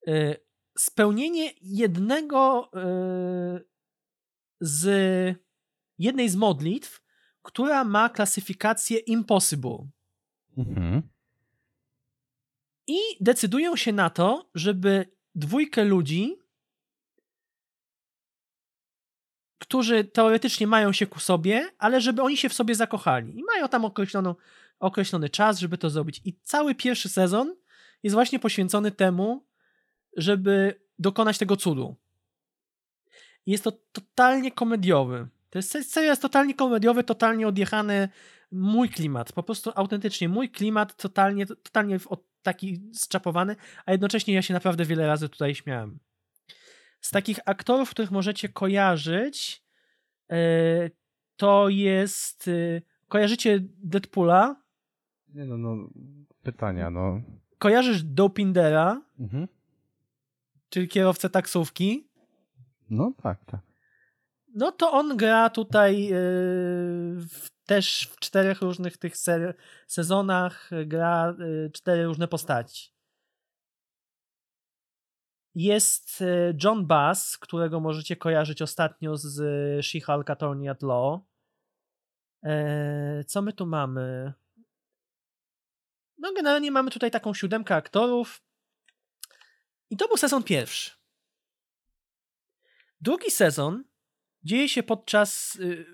Y, 0.07 0.47
Spełnienie 0.77 1.51
jednego 1.61 2.71
y, 3.57 3.65
z 4.59 4.85
jednej 5.97 6.29
z 6.29 6.35
modlitw, 6.35 7.01
która 7.41 7.83
ma 7.83 8.09
klasyfikację 8.09 8.97
impossible. 8.97 9.87
Mhm. 10.57 11.01
I 12.87 12.97
decydują 13.19 13.75
się 13.75 13.93
na 13.93 14.09
to, 14.09 14.49
żeby 14.55 15.11
dwójkę 15.35 15.83
ludzi, 15.83 16.39
którzy 19.57 20.03
teoretycznie 20.03 20.67
mają 20.67 20.93
się 20.93 21.07
ku 21.07 21.19
sobie, 21.19 21.69
ale 21.77 22.01
żeby 22.01 22.21
oni 22.21 22.37
się 22.37 22.49
w 22.49 22.53
sobie 22.53 22.75
zakochali. 22.75 23.39
I 23.39 23.43
mają 23.43 23.67
tam 23.67 23.85
określoną, 23.85 24.35
określony 24.79 25.29
czas, 25.29 25.59
żeby 25.59 25.77
to 25.77 25.89
zrobić. 25.89 26.21
I 26.25 26.39
cały 26.43 26.75
pierwszy 26.75 27.09
sezon 27.09 27.55
jest 28.03 28.13
właśnie 28.13 28.39
poświęcony 28.39 28.91
temu, 28.91 29.45
żeby 30.17 30.81
dokonać 30.99 31.37
tego 31.37 31.57
cudu. 31.57 31.95
Jest 33.47 33.63
to 33.63 33.71
totalnie 33.71 34.51
komediowy. 34.51 35.27
To 35.49 35.59
jest 35.59 35.91
serial 35.91 36.11
jest 36.11 36.21
totalnie 36.21 36.53
komediowy, 36.53 37.03
totalnie 37.03 37.47
odjechany. 37.47 38.09
Mój 38.51 38.89
klimat, 38.89 39.33
po 39.33 39.43
prostu 39.43 39.71
autentycznie 39.75 40.29
mój 40.29 40.49
klimat, 40.49 40.95
totalnie, 40.95 41.45
totalnie 41.45 41.99
taki 42.41 42.81
zczapowany, 42.93 43.55
a 43.85 43.91
jednocześnie 43.91 44.33
ja 44.33 44.41
się 44.41 44.53
naprawdę 44.53 44.85
wiele 44.85 45.07
razy 45.07 45.29
tutaj 45.29 45.55
śmiałem. 45.55 45.99
Z 47.01 47.11
takich 47.11 47.39
aktorów, 47.45 47.89
których 47.89 48.11
możecie 48.11 48.49
kojarzyć, 48.49 49.63
e, 50.31 50.89
to 51.35 51.69
jest. 51.69 52.47
e, 52.47 52.81
Kojarzycie 53.07 53.59
Deadpoola? 53.83 54.55
Nie 55.33 55.45
no, 55.45 55.57
no, 55.57 55.89
pytania, 56.43 56.89
no. 56.89 57.21
Kojarzysz 57.57 58.03
Dopindera, 58.03 59.01
Mhm. 59.19 59.47
czyli 60.69 60.87
kierowcę 60.87 61.29
taksówki? 61.29 62.06
No 62.89 63.13
tak, 63.23 63.45
tak. 63.45 63.59
No 64.55 64.71
to 64.71 64.91
on 64.91 65.17
gra 65.17 65.49
tutaj 65.49 66.11
e, 66.11 66.15
w, 67.29 67.49
też 67.65 68.09
w 68.11 68.19
czterech 68.19 68.61
różnych 68.61 68.97
tych 68.97 69.17
ser- 69.17 69.55
sezonach, 69.87 70.69
gra 70.85 71.29
e, 71.29 71.69
cztery 71.69 72.05
różne 72.05 72.27
postaci. 72.27 72.93
Jest 75.55 76.21
e, 76.21 76.53
John 76.63 76.87
Bass, 76.87 77.37
którego 77.37 77.79
możecie 77.79 78.15
kojarzyć 78.15 78.61
ostatnio 78.61 79.17
z 79.17 79.35
She-Hulk 79.85 80.31
Attorney 80.31 80.69
at 80.69 80.81
Law. 80.81 81.19
Co 83.27 83.41
my 83.41 83.53
tu 83.53 83.65
mamy? 83.65 84.33
No 86.17 86.33
generalnie 86.33 86.71
mamy 86.71 86.91
tutaj 86.91 87.11
taką 87.11 87.33
siódemkę 87.33 87.75
aktorów. 87.75 88.41
I 89.89 89.97
to 89.97 90.07
był 90.07 90.17
sezon 90.17 90.43
pierwszy. 90.43 90.96
Drugi 93.01 93.31
sezon 93.31 93.83
dzieje 94.43 94.69
się 94.69 94.83
podczas 94.83 95.55
y, 95.55 95.85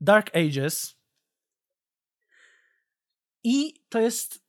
Dark 0.00 0.36
Ages. 0.36 0.98
I 3.44 3.74
to 3.88 3.98
jest 4.00 4.44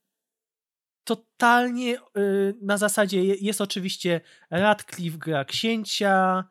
totalnie 1.04 1.98
y, 2.16 2.54
na 2.62 2.78
zasadzie, 2.78 3.24
je- 3.24 3.34
jest 3.40 3.60
oczywiście 3.60 4.20
Radcliffe 4.50 5.18
gra 5.18 5.44
księcia, 5.44 6.44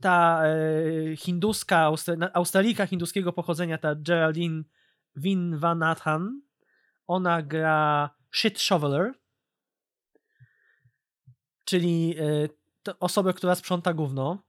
ta 0.00 0.42
y, 0.46 1.16
hinduska, 1.16 1.76
Austra- 1.90 2.18
na- 2.18 2.32
Australijka 2.32 2.86
hinduskiego 2.86 3.32
pochodzenia, 3.32 3.78
ta 3.78 3.94
Geraldine 3.94 4.62
Vinvanathan, 5.16 6.40
ona 7.06 7.42
gra 7.42 8.10
Shit 8.32 8.60
Shoveler, 8.60 9.12
czyli 11.64 12.14
osobę, 13.00 13.32
która 13.34 13.54
sprząta 13.54 13.94
gówno. 13.94 14.45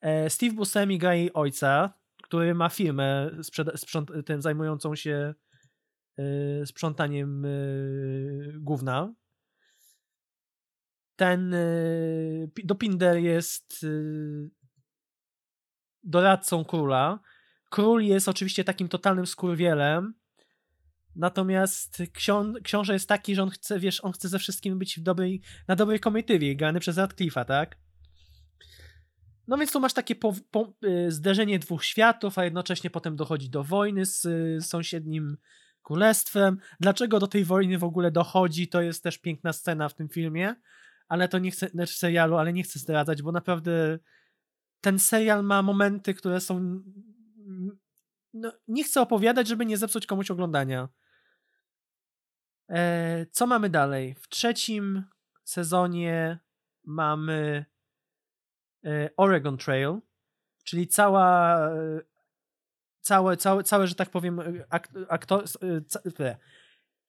E, 0.00 0.30
Steve 0.30 0.54
Buscemi 0.54 0.98
gra 0.98 1.14
jej 1.14 1.32
ojca, 1.32 1.92
który 2.22 2.54
ma 2.54 2.68
firmę 2.68 3.30
tym 4.26 4.42
zajmującą 4.42 4.96
się 4.96 5.34
y, 6.18 6.66
sprzątaniem 6.66 7.44
y, 7.44 8.54
gówna. 8.58 9.14
Ten 11.16 11.54
y, 11.54 12.50
Pi- 12.54 12.66
Dopinder 12.66 13.16
jest 13.16 13.82
y, 13.84 14.50
doradcą 16.02 16.64
króla. 16.64 17.20
Król 17.68 18.02
jest 18.02 18.28
oczywiście 18.28 18.64
takim 18.64 18.88
totalnym 18.88 19.26
skurwielem. 19.26 20.14
Natomiast 21.16 22.02
ksią 22.12 22.52
książę 22.62 22.92
jest 22.92 23.08
taki, 23.08 23.34
że 23.34 23.42
on 23.42 23.50
chce, 23.50 23.78
wiesz, 23.80 24.04
on 24.04 24.12
chce 24.12 24.28
ze 24.28 24.38
wszystkim 24.38 24.78
być 24.78 24.98
w 25.00 25.02
dobrej, 25.02 25.42
na 25.68 25.76
dobrej 25.76 26.00
komitywie, 26.00 26.56
grany 26.56 26.80
przez 26.80 26.96
Radcliffe'a, 26.96 27.44
tak? 27.44 27.76
No 29.50 29.58
więc 29.58 29.72
tu 29.72 29.80
masz 29.80 29.92
takie 29.92 30.14
po, 30.14 30.34
po, 30.50 30.72
y, 30.84 31.10
zderzenie 31.12 31.58
dwóch 31.58 31.84
światów, 31.84 32.38
a 32.38 32.44
jednocześnie 32.44 32.90
potem 32.90 33.16
dochodzi 33.16 33.50
do 33.50 33.64
wojny 33.64 34.06
z 34.06 34.24
y, 34.24 34.58
sąsiednim 34.60 35.36
królestwem. 35.82 36.58
Dlaczego 36.80 37.18
do 37.18 37.26
tej 37.26 37.44
wojny 37.44 37.78
w 37.78 37.84
ogóle 37.84 38.10
dochodzi, 38.10 38.68
to 38.68 38.82
jest 38.82 39.02
też 39.02 39.18
piękna 39.18 39.52
scena 39.52 39.88
w 39.88 39.94
tym 39.94 40.08
filmie, 40.08 40.54
ale 41.08 41.28
to 41.28 41.38
nie 41.38 41.50
chcę, 41.50 41.68
znaczy 41.68 41.94
serialu, 41.94 42.36
ale 42.36 42.52
nie 42.52 42.62
chcę 42.62 42.78
zdradzać, 42.78 43.22
bo 43.22 43.32
naprawdę 43.32 43.98
ten 44.80 44.98
serial 44.98 45.44
ma 45.44 45.62
momenty, 45.62 46.14
które 46.14 46.40
są 46.40 46.82
no, 48.34 48.52
nie 48.68 48.84
chcę 48.84 49.00
opowiadać, 49.00 49.48
żeby 49.48 49.66
nie 49.66 49.76
zepsuć 49.78 50.06
komuś 50.06 50.30
oglądania. 50.30 50.88
E, 52.68 53.26
co 53.32 53.46
mamy 53.46 53.70
dalej? 53.70 54.14
W 54.14 54.28
trzecim 54.28 55.04
sezonie 55.44 56.38
mamy 56.84 57.69
Oregon 59.16 59.58
Trail, 59.58 59.98
czyli 60.64 60.88
cała 60.88 61.58
e, 61.68 62.00
całe, 63.00 63.36
całe, 63.36 63.64
całe, 63.64 63.86
że 63.86 63.94
tak 63.94 64.10
powiem, 64.10 64.40
e, 64.40 64.44
ak, 64.70 64.88
aktor, 65.08 65.44
e, 66.20 66.24
e, 66.24 66.36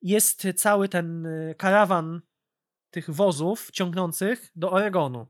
jest 0.02 0.46
cały 0.56 0.88
ten 0.88 1.26
e, 1.26 1.54
karawan 1.54 2.20
tych 2.90 3.10
wozów 3.10 3.70
ciągnących 3.70 4.50
do 4.56 4.70
Oregonu. 4.70 5.26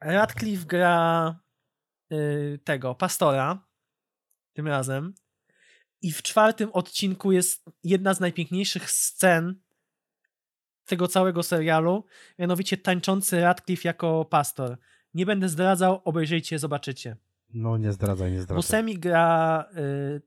Radcliffe 0.00 0.66
gra 0.66 1.38
tego, 2.64 2.94
pastora 2.94 3.66
tym 4.52 4.68
razem. 4.68 5.14
I 6.02 6.12
w 6.12 6.22
czwartym 6.22 6.72
odcinku 6.72 7.32
jest 7.32 7.64
jedna 7.84 8.14
z 8.14 8.20
najpiękniejszych 8.20 8.90
scen 8.90 9.60
tego 10.86 11.08
całego 11.08 11.42
serialu, 11.42 12.04
mianowicie 12.38 12.76
tańczący 12.76 13.40
Radcliffe 13.40 13.88
jako 13.88 14.24
pastor. 14.24 14.78
Nie 15.14 15.26
będę 15.26 15.48
zdradzał, 15.48 16.00
obejrzyjcie, 16.04 16.58
zobaczycie. 16.58 17.16
No 17.54 17.76
nie 17.76 17.92
zdradzaj, 17.92 18.32
nie 18.32 18.40
zdradzaj. 18.40 18.56
Buscemi 18.56 18.98
gra 18.98 19.64
y, 19.76 20.22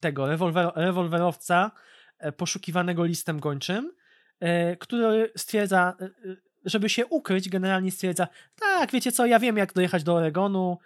tego 0.00 0.26
rewolwer, 0.26 0.72
rewolwerowca 0.74 1.70
e, 2.18 2.32
poszukiwanego 2.32 3.04
listem 3.04 3.40
gończym, 3.40 3.92
e, 4.40 4.76
który 4.76 5.32
stwierdza, 5.36 5.96
e, 6.00 6.08
żeby 6.64 6.88
się 6.88 7.06
ukryć, 7.06 7.48
generalnie 7.48 7.90
stwierdza, 7.90 8.28
tak, 8.60 8.90
wiecie 8.90 9.12
co, 9.12 9.26
ja 9.26 9.38
wiem 9.38 9.56
jak 9.56 9.72
dojechać 9.72 10.04
do 10.04 10.14
Oregonu, 10.14 10.78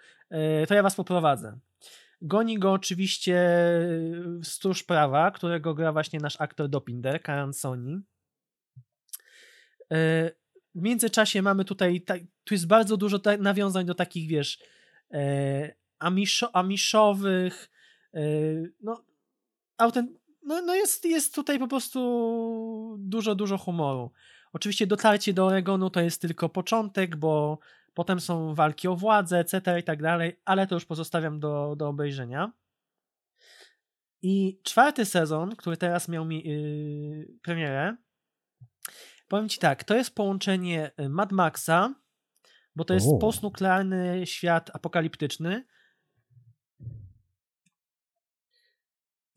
to 0.67 0.73
ja 0.73 0.83
was 0.83 0.95
poprowadzę. 0.95 1.59
Goni 2.21 2.59
go 2.59 2.71
oczywiście 2.71 3.37
e, 3.37 4.43
stróż 4.43 4.83
prawa, 4.83 5.31
którego 5.31 5.73
gra 5.73 5.91
właśnie 5.93 6.19
nasz 6.19 6.41
aktor 6.41 6.69
Dopinder, 6.69 7.21
Karan 7.21 7.53
Soni. 7.53 8.01
E, 9.91 10.31
W 10.75 10.81
międzyczasie 10.81 11.41
mamy 11.41 11.65
tutaj, 11.65 12.01
ta, 12.01 12.13
tu 12.43 12.53
jest 12.53 12.67
bardzo 12.67 12.97
dużo 12.97 13.19
nawiązań 13.39 13.85
do 13.85 13.95
takich, 13.95 14.29
wiesz, 14.29 14.59
e, 15.11 15.75
amiszo, 15.99 16.55
amiszowych, 16.55 17.69
no, 18.81 19.03
autent, 19.77 20.11
no, 20.43 20.61
no 20.61 20.75
jest, 20.75 21.05
jest 21.05 21.35
tutaj 21.35 21.59
po 21.59 21.67
prostu 21.67 22.95
dużo, 22.99 23.35
dużo 23.35 23.57
humoru. 23.57 24.11
Oczywiście 24.53 24.87
dotarcie 24.87 25.33
do 25.33 25.45
Oregonu 25.45 25.89
to 25.89 26.01
jest 26.01 26.21
tylko 26.21 26.49
początek, 26.49 27.15
bo 27.15 27.59
potem 27.95 28.19
są 28.19 28.55
walki 28.55 28.87
o 28.87 28.95
władzę, 28.95 29.39
etc. 29.39 29.79
i 29.79 29.83
tak 29.83 30.01
dalej, 30.01 30.41
ale 30.45 30.67
to 30.67 30.75
już 30.75 30.85
pozostawiam 30.85 31.39
do, 31.39 31.75
do 31.77 31.87
obejrzenia. 31.87 32.51
I 34.21 34.59
czwarty 34.63 35.05
sezon, 35.05 35.55
który 35.55 35.77
teraz 35.77 36.07
miał 36.07 36.25
mi, 36.25 36.47
yy, 36.47 37.27
premierę, 37.41 37.95
powiem 39.27 39.49
ci 39.49 39.59
tak, 39.59 39.83
to 39.83 39.95
jest 39.95 40.15
połączenie 40.15 40.91
y, 40.99 41.09
Mad 41.09 41.31
Maxa, 41.31 41.95
bo 42.75 42.85
to 42.85 42.93
jest 42.93 43.07
O. 43.07 43.17
postnuklearny 43.17 44.25
świat 44.25 44.71
apokaliptyczny. 44.73 45.65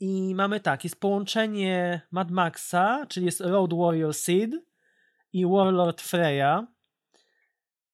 I 0.00 0.34
mamy 0.34 0.61
tak, 0.61 0.84
jest 0.84 1.00
połączenie 1.00 2.00
Mad 2.11 2.30
Maxa, 2.30 3.06
czyli 3.09 3.26
jest 3.26 3.40
Road 3.40 3.74
Warrior 3.74 4.14
Sid 4.14 4.54
i 5.32 5.46
Warlord 5.46 6.00
Freya, 6.00 6.66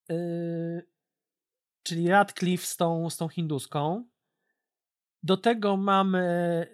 yy, 0.08 0.86
czyli 1.82 2.08
Radcliffe 2.08 2.66
z 2.66 2.76
tą, 2.76 3.10
z 3.10 3.16
tą 3.16 3.28
hinduską. 3.28 4.04
Do 5.22 5.36
tego 5.36 5.76
mamy 5.76 6.66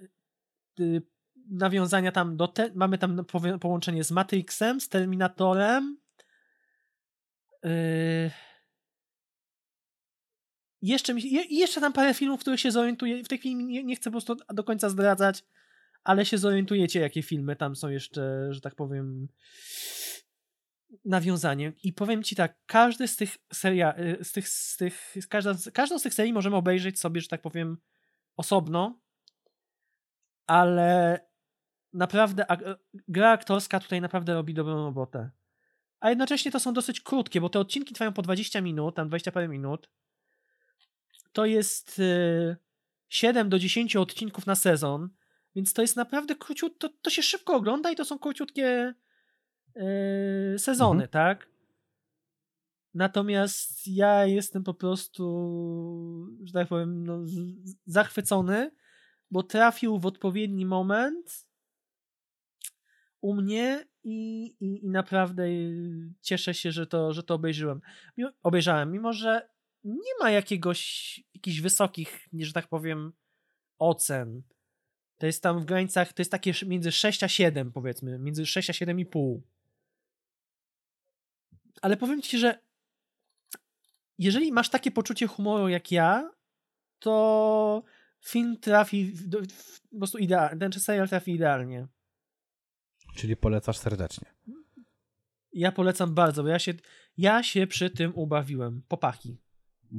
y, 0.81 1.03
nawiązania 1.51 2.13
tam, 2.13 2.37
do 2.37 2.49
te, 2.49 2.71
mamy 2.75 2.99
tam 2.99 3.25
połączenie 3.61 4.05
z 4.05 4.11
Matrixem, 4.11 4.81
z 4.81 4.89
Terminatorem. 4.89 5.99
Yy, 7.65 8.31
jeszcze, 10.83 11.15
mi, 11.15 11.33
je, 11.33 11.45
jeszcze 11.51 11.81
tam 11.81 11.93
parę 11.93 12.15
filmów, 12.15 12.41
w 12.41 12.43
których 12.43 12.61
się 12.61 12.71
zorientuję. 12.71 13.25
W 13.25 13.29
tej 13.29 13.39
chwili 13.39 13.55
nie, 13.55 13.85
nie 13.85 13.97
chcę 13.97 14.05
po 14.05 14.11
prostu 14.11 14.37
do 14.55 14.65
końca 14.65 14.89
zdradzać, 14.89 15.45
ale 16.05 16.27
się 16.27 16.39
zorientujecie, 16.39 17.01
jakie 17.01 17.23
filmy 17.23 17.57
tam 17.57 17.77
są 17.77 17.89
jeszcze, 17.89 18.49
że 18.51 18.61
tak 18.61 18.75
powiem, 18.75 19.29
nawiązaniem. 21.05 21.73
I 21.83 21.93
powiem 21.93 22.23
ci 22.23 22.37
tak, 22.37 22.57
każdy 22.67 23.09
z 23.09 23.17
tych 23.17 23.37
seria, 23.53 23.99
y, 23.99 24.25
z 24.25 24.33
tych, 24.33 24.49
z 24.49 24.77
tych, 24.77 25.15
każda, 25.29 25.55
każdą 25.73 25.99
z 25.99 26.03
tych 26.03 26.15
serii 26.15 26.33
możemy 26.33 26.57
obejrzeć 26.57 27.01
sobie, 27.01 27.21
że 27.21 27.29
tak 27.29 27.43
powiem, 27.43 27.77
osobno, 28.37 29.01
ale 30.47 31.21
naprawdę 31.93 32.47
gra 33.09 33.31
aktorska 33.31 33.81
tutaj 33.81 34.01
naprawdę 34.01 34.35
robi 34.35 34.55
dobrą 34.55 34.85
robotę. 34.85 35.31
A 36.01 36.09
jednocześnie 36.09 36.51
to 36.51 36.61
są 36.61 36.73
dosyć 36.73 37.01
krótkie, 37.01 37.41
bo 37.41 37.49
te 37.49 37.61
odcinki 37.61 37.95
trwają 37.95 38.13
po 38.13 38.23
20 38.23 38.61
minut, 38.61 38.97
tam 38.97 39.09
20 39.09 39.33
parę 39.33 39.49
minut. 39.49 39.91
To 41.33 41.47
jest 41.47 41.99
y, 41.99 42.57
7 43.09 43.49
do 43.49 43.59
10 43.59 43.97
odcinków 43.97 44.47
na 44.47 44.55
sezon, 44.55 45.09
więc 45.55 45.73
to 45.73 45.83
jest 45.83 45.97
naprawdę 45.97 46.37
króciut, 46.37 46.79
to, 46.79 46.89
to 46.89 47.11
się 47.11 47.23
szybko 47.23 47.55
ogląda 47.55 47.91
i 47.91 47.97
to 47.97 48.05
są 48.05 48.19
króciutkie 48.19 48.95
y, 49.77 50.59
sezony, 50.59 51.05
Mhm. 51.05 51.09
tak? 51.09 51.51
Natomiast 52.95 53.89
ja 53.89 54.27
jestem 54.27 54.65
po 54.65 54.75
prostu, 54.75 55.25
że 56.45 56.53
tak 56.53 56.69
powiem, 56.69 57.07
no, 57.07 57.25
zachwycony, 57.87 58.71
bo 59.31 59.43
trafił 59.43 59.99
w 59.99 60.07
odpowiedni 60.07 60.67
moment 60.67 61.47
u 63.21 63.35
mnie 63.35 63.85
i, 64.05 64.45
i, 64.61 64.85
i 64.85 64.89
naprawdę 64.89 65.47
y, 65.47 66.13
cieszę 66.21 66.55
się, 66.55 66.73
że 66.73 66.87
to, 66.87 67.13
że 67.13 67.23
to 67.23 67.35
obejrzyłem. 67.35 67.81
Mimo, 68.17 68.31
obejrzałem, 68.43 68.93
mimo 68.93 69.13
że 69.13 69.49
nie 69.85 70.13
ma 70.21 70.31
jakiegoś, 70.31 71.21
jakichś 71.35 71.61
wysokich, 71.61 72.29
że 72.39 72.53
tak 72.53 72.69
powiem, 72.69 73.13
ocen. 73.79 74.43
To 75.19 75.27
jest 75.27 75.43
tam 75.43 75.61
w 75.61 75.65
granicach, 75.65 76.13
to 76.13 76.21
jest 76.21 76.31
takie 76.31 76.53
między 76.67 76.93
6 76.93 77.25
a 77.25 77.29
7 77.29 77.73
powiedzmy, 77.73 78.19
między 78.19 78.47
6 78.47 78.71
a 78.71 78.73
7,5. 78.73 79.41
Ale 81.83 81.97
powiem 81.97 82.23
ci, 82.23 82.39
że 82.39 82.59
jeżeli 84.19 84.53
masz 84.53 84.69
takie 84.69 84.91
poczucie 84.91 85.27
humoru 85.27 85.69
jak 85.69 85.93
ja, 85.93 86.31
to 86.99 87.83
film 88.25 88.57
trafi 88.61 89.13
do- 89.27 89.41
po 89.91 89.99
prostu 89.99 90.19
idealnie, 90.19 90.59
ten 90.61 90.73
serial 90.73 91.09
trafi 91.09 91.33
idealnie. 91.35 91.87
Czyli 93.17 93.37
polecasz 93.37 93.79
serdecznie. 93.79 94.29
Ja 95.53 95.73
polecam 95.73 96.15
bardzo, 96.15 96.43
bo 96.43 96.49
ja 96.49 96.59
się, 96.59 96.75
ja 97.17 97.43
się 97.43 97.67
przy 97.67 97.91
tym 97.91 98.13
ubawiłem. 98.15 98.83
Popaki. 98.89 99.37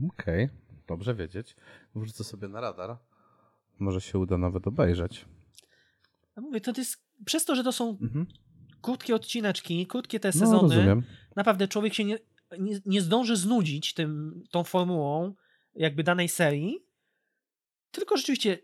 Okej, 0.09 0.49
dobrze 0.87 1.15
wiedzieć. 1.15 1.55
Wrzucę 1.95 2.23
sobie 2.23 2.47
na 2.47 2.61
radar. 2.61 2.97
Może 3.79 4.01
się 4.01 4.19
uda 4.19 4.37
nawet 4.37 4.67
obejrzeć. 4.67 5.25
Ja 6.35 6.41
mówię, 6.41 6.61
to 6.61 6.73
jest 6.77 7.03
przez 7.25 7.45
to, 7.45 7.55
że 7.55 7.63
to 7.63 7.71
są 7.71 7.89
Mhm. 8.01 8.25
krótkie 8.81 9.15
odcineczki, 9.15 9.87
krótkie 9.87 10.19
te 10.19 10.27
No, 10.27 10.31
sezony, 10.33 10.61
rozumiem. 10.75 11.03
Naprawdę 11.35 11.67
człowiek 11.67 11.93
się 11.93 12.03
nie, 12.03 12.19
nie, 12.59 12.79
nie 12.85 13.01
zdąży 13.01 13.35
znudzić 13.35 13.93
tym, 13.93 14.43
tą 14.51 14.63
formułą 14.63 15.33
jakby 15.75 16.03
danej 16.03 16.29
serii, 16.29 16.85
tylko 17.91 18.17
rzeczywiście 18.17 18.59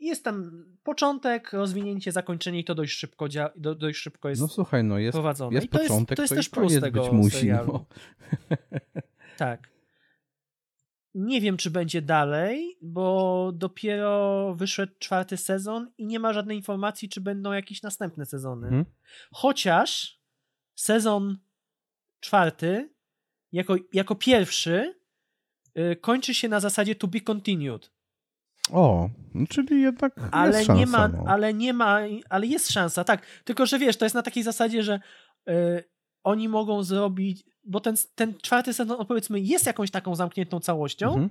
jest 0.00 0.24
tam 0.24 0.64
początek, 0.82 1.52
rozwinięcie, 1.52 2.12
zakończenie 2.12 2.60
i 2.60 2.64
to 2.64 2.74
dość 2.74 2.92
szybko, 2.98 3.24
dzia- 3.28 3.50
do, 3.56 3.74
dość 3.74 3.98
szybko 3.98 4.28
jest 4.28 4.42
No 4.42 4.48
słuchaj, 4.48 4.84
no 4.84 4.98
jest, 4.98 5.12
prowadzone. 5.12 5.54
jest 5.54 5.66
I 5.66 5.68
to 5.68 5.78
początek, 5.78 6.18
jest, 6.18 6.30
to 6.30 6.34
jest 6.34 6.48
i 6.48 6.50
też 6.50 6.60
plus 6.60 6.80
tego 6.80 7.02
być 7.02 7.12
musi. 7.12 7.36
serialu. 7.36 7.72
No. 7.72 7.86
Tak. 9.36 9.68
Nie 11.14 11.40
wiem, 11.40 11.56
czy 11.56 11.70
będzie 11.70 12.02
dalej, 12.02 12.78
bo 12.82 13.50
dopiero 13.54 14.54
wyszedł 14.54 14.92
czwarty 14.98 15.36
sezon 15.36 15.92
i 15.98 16.06
nie 16.06 16.20
ma 16.20 16.32
żadnej 16.32 16.56
informacji, 16.56 17.08
czy 17.08 17.20
będą 17.20 17.52
jakieś 17.52 17.82
następne 17.82 18.26
sezony. 18.26 18.66
Mhm. 18.66 18.84
Chociaż 19.32 20.20
sezon 20.74 21.38
czwarty, 22.20 22.90
jako, 23.52 23.76
jako 23.92 24.14
pierwszy, 24.14 24.94
y, 25.78 25.96
kończy 25.96 26.34
się 26.34 26.48
na 26.48 26.60
zasadzie 26.60 26.94
to 26.94 27.06
be 27.06 27.20
continued. 27.20 27.90
O, 28.72 29.10
no 29.34 29.46
czyli 29.46 29.82
jednak 29.82 30.12
Ale 30.32 30.56
jest 30.56 30.66
szansa, 30.66 30.80
nie 30.80 30.86
ma, 30.86 31.08
no. 31.08 31.24
ale 31.28 31.54
nie 31.54 31.72
ma, 31.72 31.98
ale 32.28 32.46
jest 32.46 32.72
szansa, 32.72 33.04
tak. 33.04 33.26
Tylko, 33.44 33.66
że 33.66 33.78
wiesz, 33.78 33.96
to 33.96 34.04
jest 34.04 34.14
na 34.14 34.22
takiej 34.22 34.42
zasadzie, 34.42 34.82
że 34.82 35.00
y, 35.48 35.84
oni 36.22 36.48
mogą 36.48 36.82
zrobić, 36.82 37.44
bo 37.64 37.80
ten, 37.80 37.94
ten 38.14 38.34
czwarty 38.42 38.72
sezon, 38.72 39.06
powiedzmy, 39.06 39.40
jest 39.40 39.66
jakąś 39.66 39.90
taką 39.90 40.14
zamkniętą 40.14 40.60
całością, 40.60 41.06
Mhm. 41.08 41.30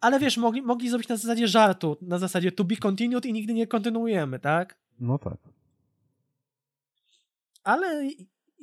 ale 0.00 0.20
wiesz, 0.20 0.36
mogli, 0.36 0.62
mogli 0.62 0.88
zrobić 0.90 1.08
na 1.08 1.16
zasadzie 1.16 1.48
żartu, 1.48 1.96
na 2.02 2.18
zasadzie 2.18 2.52
to 2.52 2.64
be 2.64 2.76
continued 2.76 3.26
i 3.26 3.32
nigdy 3.32 3.54
nie 3.54 3.66
kontynuujemy, 3.66 4.38
tak? 4.38 4.78
No 5.00 5.18
tak. 5.18 5.38
Ale 7.64 8.10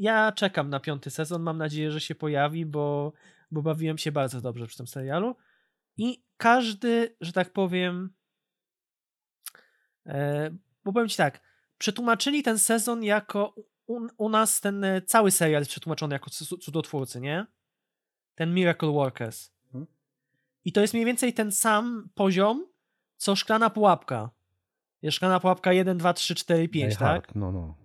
ja 0.02 0.32
czekam 0.32 0.70
na 0.70 0.80
piąty 0.80 1.10
sezon, 1.10 1.41
mam 1.41 1.58
nadzieję, 1.58 1.91
że 1.91 2.02
się 2.02 2.16
pojawi, 2.16 2.66
bo, 2.66 3.14
bo 3.52 3.62
bawiłem 3.62 3.97
się 3.97 4.12
bardzo 4.12 4.41
dobrze 4.41 4.68
przy 4.68 4.78
tym 4.78 4.88
serialu. 4.88 5.36
I 5.97 6.24
każdy, 6.38 7.16
że 7.22 7.34
tak 7.34 7.54
powiem, 7.54 8.14
e, 10.06 10.49
bo 10.84 10.93
powiem 10.93 11.10
ci 11.10 11.18
tak, 11.18 11.41
przetłumaczyli 11.78 12.43
ten 12.43 12.60
sezon 12.60 13.04
jako, 13.04 13.56
u, 13.88 13.99
u 14.18 14.30
nas 14.30 14.62
ten 14.62 14.84
e, 14.84 15.02
cały 15.02 15.32
serial 15.32 15.62
jest 15.62 15.72
przetłumaczony 15.72 16.14
jako 16.16 16.30
cu- 16.30 16.58
cudotwórcy, 16.58 17.22
nie? 17.22 17.45
Ten 18.36 18.54
Miracle 18.54 18.89
Workers. 18.91 19.52
Mhm. 19.66 19.86
I 20.66 20.72
to 20.72 20.82
jest 20.82 20.93
mniej 20.93 21.06
więcej 21.06 21.34
ten 21.34 21.52
sam 21.52 22.10
poziom, 22.16 22.68
co 23.18 23.36
Szklana 23.36 23.70
Pułapka. 23.70 24.30
Jest 25.02 25.16
Szklana 25.16 25.39
Pułapka 25.39 25.74
1, 25.74 25.97
2, 25.97 26.14
3, 26.14 26.36
4, 26.36 26.70
5, 26.70 26.89
Die 26.93 26.99
tak? 26.99 27.08
Hard, 27.08 27.36
No, 27.36 27.52
no. 27.52 27.80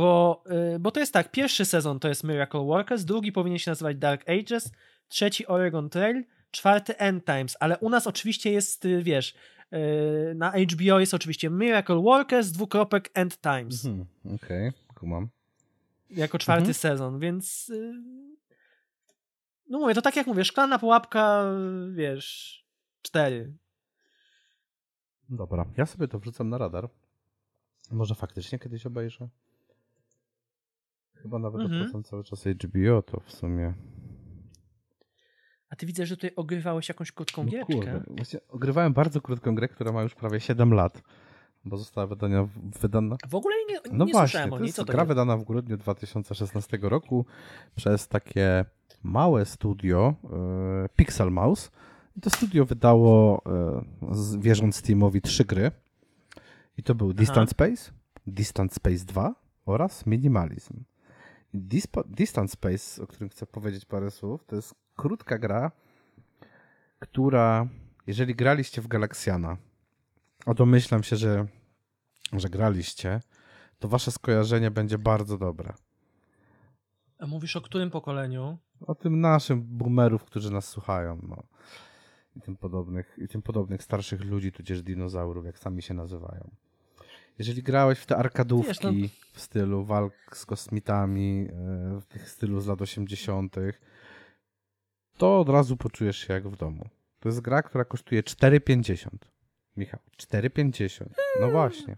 Bo, 0.00 0.44
y, 0.74 0.78
bo 0.78 0.90
to 0.90 1.00
jest 1.00 1.12
tak, 1.12 1.30
pierwszy 1.30 1.64
sezon 1.64 2.00
to 2.00 2.08
jest 2.08 2.24
Miracle 2.24 2.60
Workers, 2.64 3.04
drugi 3.04 3.32
powinien 3.32 3.58
się 3.58 3.70
nazywać 3.70 3.96
Dark 3.96 4.24
Ages, 4.28 4.72
trzeci 5.08 5.46
Oregon 5.46 5.90
Trail, 5.90 6.24
czwarty 6.50 6.98
End 6.98 7.24
Times, 7.24 7.56
ale 7.60 7.78
u 7.78 7.88
nas 7.90 8.06
oczywiście 8.06 8.52
jest, 8.52 8.84
y, 8.84 9.02
wiesz, 9.02 9.34
y, 9.72 10.34
na 10.34 10.52
HBO 10.52 11.00
jest 11.00 11.14
oczywiście 11.14 11.50
Miracle 11.50 11.96
Workers, 11.96 12.48
dwukropek 12.50 13.10
End 13.14 13.40
Times, 13.40 13.84
Mhm. 13.84 14.06
Okej, 14.34 14.72
kumam. 14.94 15.28
jako 16.10 16.38
czwarty 16.38 16.60
Mhm. 16.60 16.74
sezon, 16.74 17.18
więc 17.18 17.72
no 19.68 19.78
mówię, 19.78 19.94
to 19.94 20.02
tak 20.02 20.16
jak 20.16 20.26
mówię, 20.26 20.44
szklana 20.44 20.78
pułapka, 20.78 21.44
wiesz, 21.94 22.60
cztery. 23.02 23.52
Dobra, 25.28 25.64
ja 25.76 25.86
sobie 25.86 26.08
to 26.08 26.18
wrzucam 26.18 26.48
na 26.48 26.58
radar. 26.58 26.88
Może 27.90 28.14
faktycznie 28.14 28.58
kiedyś 28.58 28.86
obejrzę. 28.86 29.28
Chyba 31.22 31.38
nawet 31.38 31.60
Mhm. 31.60 31.80
opłacam 31.82 32.02
cały 32.02 32.24
czas 32.24 32.44
HBO, 32.46 33.02
to 33.02 33.20
w 33.20 33.32
sumie... 33.32 33.74
A 35.70 35.76
ty 35.76 35.86
widzę, 35.86 36.06
że 36.06 36.16
tutaj 36.16 36.30
ogrywałeś 36.36 36.88
jakąś 36.88 37.12
krótką 37.12 37.44
No 37.44 37.66
kurde, 37.66 38.02
właśnie 38.08 38.40
ogrywałem 38.48 38.92
bardzo 38.92 39.20
krótką 39.20 39.54
grę, 39.54 39.68
która 39.68 39.92
ma 39.92 40.02
już 40.02 40.14
prawie 40.14 40.40
7 40.40 40.74
lat, 40.74 41.02
bo 41.64 41.76
została 41.76 42.06
wydania, 42.06 42.48
wydana... 42.80 43.16
W 43.28 43.34
ogóle 43.34 43.54
nie, 43.68 43.80
No 43.92 44.04
nie 44.04 44.12
właśnie, 44.12 44.28
słyszałem 44.28 44.52
o 44.52 44.58
to 44.58 44.64
jest 44.64 44.76
to 44.76 44.84
gra 44.84 45.04
wydana 45.04 45.36
w 45.36 45.44
grudniu 45.44 45.76
2016 45.76 46.78
roku 46.82 47.26
przez 47.74 48.08
takie 48.08 48.64
małe 49.02 49.44
studio 49.46 50.14
e, 50.24 50.88
Pixel 50.96 51.30
Mouse. 51.30 51.70
I 52.16 52.20
to 52.20 52.30
studio 52.30 52.64
wydało, 52.64 53.42
z, 54.12 54.36
wierząc 54.36 54.76
Steamowi, 54.76 55.20
trzy 55.22 55.44
gry. 55.44 55.70
I 56.76 56.82
to 56.82 56.94
był 56.94 57.12
Distant 57.12 57.50
Space, 57.50 57.92
Distant 58.26 58.74
Space 58.74 59.04
2 59.04 59.34
oraz 59.66 60.06
Minimalism. 60.06 60.84
Dispo, 61.54 62.04
Distant 62.06 62.50
Space, 62.50 63.02
o 63.02 63.06
którym 63.06 63.28
chcę 63.28 63.46
powiedzieć 63.46 63.84
parę 63.84 64.10
słów, 64.10 64.44
to 64.44 64.56
jest 64.56 64.74
krótka 64.96 65.38
gra, 65.38 65.72
która, 66.98 67.68
jeżeli 68.06 68.34
graliście 68.34 68.82
w 68.82 68.88
Galaxiana, 68.88 69.56
a 70.46 70.54
domyślam 70.54 71.02
się, 71.02 71.16
że, 71.16 71.46
że 72.32 72.48
graliście, 72.48 73.20
to 73.78 73.88
wasze 73.88 74.10
skojarzenie 74.10 74.70
będzie 74.70 74.98
bardzo 74.98 75.38
dobre. 75.38 75.72
A 77.18 77.26
mówisz 77.26 77.56
o 77.56 77.60
którym 77.60 77.90
pokoleniu? 77.90 78.58
O 78.80 78.94
tym 78.94 79.20
naszym 79.20 79.62
boomerów, 79.62 80.24
którzy 80.24 80.52
nas 80.52 80.68
słuchają. 80.68 81.18
No. 81.28 81.42
i 82.36 82.40
tym 82.40 82.56
podobnych, 82.56 83.18
i 83.18 83.28
tym 83.28 83.42
podobnych 83.42 83.82
starszych 83.82 84.24
ludzi, 84.24 84.52
tudzież 84.52 84.82
dinozaurów, 84.82 85.44
jak 85.44 85.58
sami 85.58 85.82
się 85.82 85.94
nazywają. 85.94 86.50
Jeżeli 87.40 87.62
grałeś 87.62 87.98
w 87.98 88.06
te 88.06 88.16
arkadówki 88.16 88.68
Wiesz, 88.68 88.80
no- 88.80 88.90
w 89.32 89.40
stylu 89.40 89.84
walk 89.84 90.14
z 90.32 90.46
kosmitami, 90.46 91.48
e, 91.48 92.00
w 92.00 92.04
tych 92.04 92.30
stylu 92.30 92.60
z 92.60 92.66
lat 92.66 92.82
80., 92.82 93.56
to 95.16 95.40
od 95.40 95.48
razu 95.48 95.76
poczujesz 95.76 96.18
się 96.18 96.32
jak 96.34 96.48
w 96.48 96.56
domu. 96.56 96.88
To 97.20 97.28
jest 97.28 97.40
gra, 97.40 97.62
która 97.62 97.84
kosztuje 97.84 98.22
4,50. 98.22 99.08
Michał, 99.76 100.00
4,50. 100.16 101.06
No 101.40 101.50
właśnie. 101.50 101.96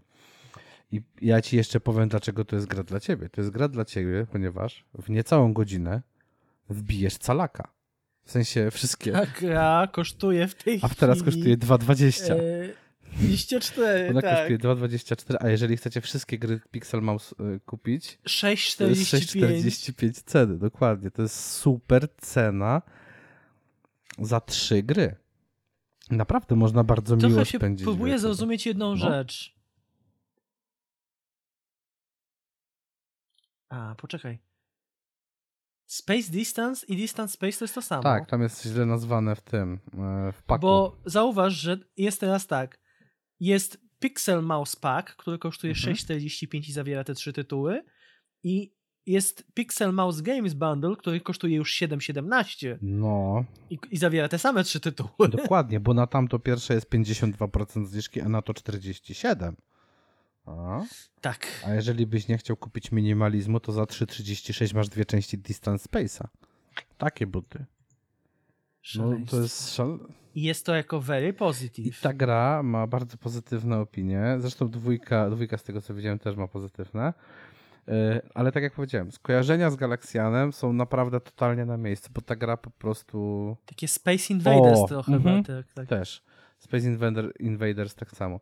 I 0.91 1.01
ja 1.21 1.41
ci 1.41 1.57
jeszcze 1.57 1.79
powiem, 1.79 2.09
dlaczego 2.09 2.45
to 2.45 2.55
jest 2.55 2.67
gra 2.67 2.83
dla 2.83 2.99
ciebie. 2.99 3.29
To 3.29 3.41
jest 3.41 3.51
gra 3.51 3.67
dla 3.67 3.85
ciebie, 3.85 4.25
ponieważ 4.31 4.85
w 4.93 5.09
niecałą 5.09 5.53
godzinę 5.53 6.01
wbijesz 6.69 7.17
calaka. 7.17 7.73
W 8.25 8.31
sensie 8.31 8.71
wszystkie. 8.71 9.11
Ta 9.11 9.25
gra 9.25 9.87
kosztuje 9.91 10.47
w 10.47 10.55
tej 10.55 10.79
A 10.81 10.89
teraz 10.89 11.17
chwili... 11.21 11.35
kosztuje 11.35 11.57
2,20. 11.57 12.33
E, 12.33 12.82
24, 13.17 14.09
Ona 14.09 14.21
tak. 14.21 14.37
kosztuje 14.37 14.57
2,24, 14.59 15.35
a 15.39 15.49
jeżeli 15.49 15.77
chcecie 15.77 16.01
wszystkie 16.01 16.39
gry 16.39 16.59
Pixel 16.71 17.01
Mouse 17.01 17.35
y, 17.55 17.59
kupić, 17.65 18.17
to 18.17 18.49
jest 18.87 19.03
6,45. 19.03 19.61
6,45 19.61 20.23
ceny, 20.25 20.57
dokładnie. 20.57 21.11
To 21.11 21.21
jest 21.21 21.51
super 21.51 22.07
cena 22.17 22.81
za 24.19 24.41
trzy 24.41 24.83
gry. 24.83 25.15
Naprawdę 26.09 26.55
można 26.55 26.83
bardzo 26.83 27.15
miło 27.15 27.29
Trochę 27.29 27.45
się 27.45 27.57
spędzić. 27.57 27.85
próbuję 27.85 28.19
zrozumieć 28.19 28.65
jedną 28.65 28.89
No. 28.89 28.95
rzecz. 28.97 29.55
A, 33.69 33.95
poczekaj. 33.97 34.39
Space 35.85 36.31
Distance 36.31 36.85
i 36.85 36.95
Distance 36.95 37.33
Space 37.33 37.57
to 37.59 37.63
jest 37.65 37.75
to 37.75 37.81
samo. 37.81 38.03
Tak, 38.03 38.29
tam 38.29 38.41
jest 38.41 38.63
źle 38.63 38.85
nazwane 38.85 39.35
w 39.35 39.41
tym, 39.41 39.79
e, 39.93 40.31
w 40.31 40.43
paku. 40.43 40.61
Bo 40.61 40.97
zauważ, 41.05 41.53
że 41.53 41.77
jest 41.97 42.19
teraz 42.19 42.47
tak. 42.47 42.79
Jest 43.43 43.77
Pixel 43.99 44.43
Mouse 44.43 44.77
Pack, 44.81 45.15
który 45.15 45.37
kosztuje 45.39 45.73
Mhm. 45.73 45.95
6,45 45.95 46.69
i 46.69 46.71
zawiera 46.73 47.03
te 47.03 47.13
trzy 47.13 47.33
tytuły. 47.33 47.83
I 48.43 48.73
jest 49.05 49.43
Pixel 49.53 49.93
Mouse 49.93 50.21
Games 50.21 50.53
Bundle, 50.53 50.95
który 50.95 51.21
kosztuje 51.21 51.55
już 51.57 51.73
7,17 51.81 52.77
No, 52.81 53.45
i, 53.69 53.79
i 53.91 53.97
zawiera 53.97 54.29
te 54.29 54.39
same 54.39 54.63
trzy 54.63 54.79
tytuły. 54.79 55.29
dokładnie, 55.29 55.79
bo 55.79 55.93
na 55.93 56.07
tamto 56.07 56.39
pierwsze 56.39 56.73
jest 56.73 56.89
52% 56.89 57.85
zniżki, 57.85 58.21
a 58.21 58.29
na 58.29 58.41
to 58.41 58.53
47%. 58.53 59.53
A? 60.45 60.81
Tak. 61.21 61.47
a 61.65 61.73
jeżeli 61.73 62.07
byś 62.07 62.27
nie 62.27 62.37
chciał 62.37 62.57
kupić 62.57 62.91
minimalizmu, 62.91 63.59
to 63.59 63.71
za 63.71 63.83
3,36 63.83 64.75
masz 64.75 64.89
dwie 64.89 65.05
części 65.05 65.37
Distance 65.37 65.89
Space'a. 65.89 66.27
Takie 66.97 67.27
buty. 67.27 67.65
No, 68.95 69.11
to 69.29 69.41
jest 69.41 69.75
szal... 69.75 69.99
I 70.35 70.41
jest 70.43 70.65
to 70.65 70.75
jako 70.75 70.99
very 71.01 71.27
I 71.27 71.33
positive. 71.33 72.01
ta 72.01 72.13
gra 72.13 72.63
ma 72.63 72.87
bardzo 72.87 73.17
pozytywne 73.17 73.79
opinie. 73.79 74.35
Zresztą 74.39 74.69
dwójka, 74.69 75.29
dwójka 75.29 75.57
z 75.57 75.63
tego 75.63 75.81
co 75.81 75.93
widziałem 75.93 76.19
też 76.19 76.35
ma 76.35 76.47
pozytywne. 76.47 77.13
Yy, 77.87 77.93
Ale 78.33 78.51
tak 78.51 78.63
jak 78.63 78.73
powiedziałem, 78.73 79.11
skojarzenia 79.11 79.69
z 79.69 79.75
Galaxianem 79.75 80.53
są 80.53 80.73
naprawdę 80.73 81.19
totalnie 81.19 81.65
na 81.65 81.77
miejscu, 81.77 82.09
bo 82.13 82.21
ta 82.21 82.35
gra 82.35 82.57
po 82.57 82.69
prostu 82.69 83.57
Takie 83.65 83.87
Space 83.87 84.33
Invaders 84.33 84.79
O, 84.79 84.87
trochę. 84.87 85.13
mhm. 85.13 85.43
Tak, 85.43 85.73
tak. 85.73 85.87
też. 85.87 86.23
Space 86.59 86.87
Invader, 86.87 87.33
Invaders 87.39 87.95
tak 87.95 88.11
samo. 88.11 88.39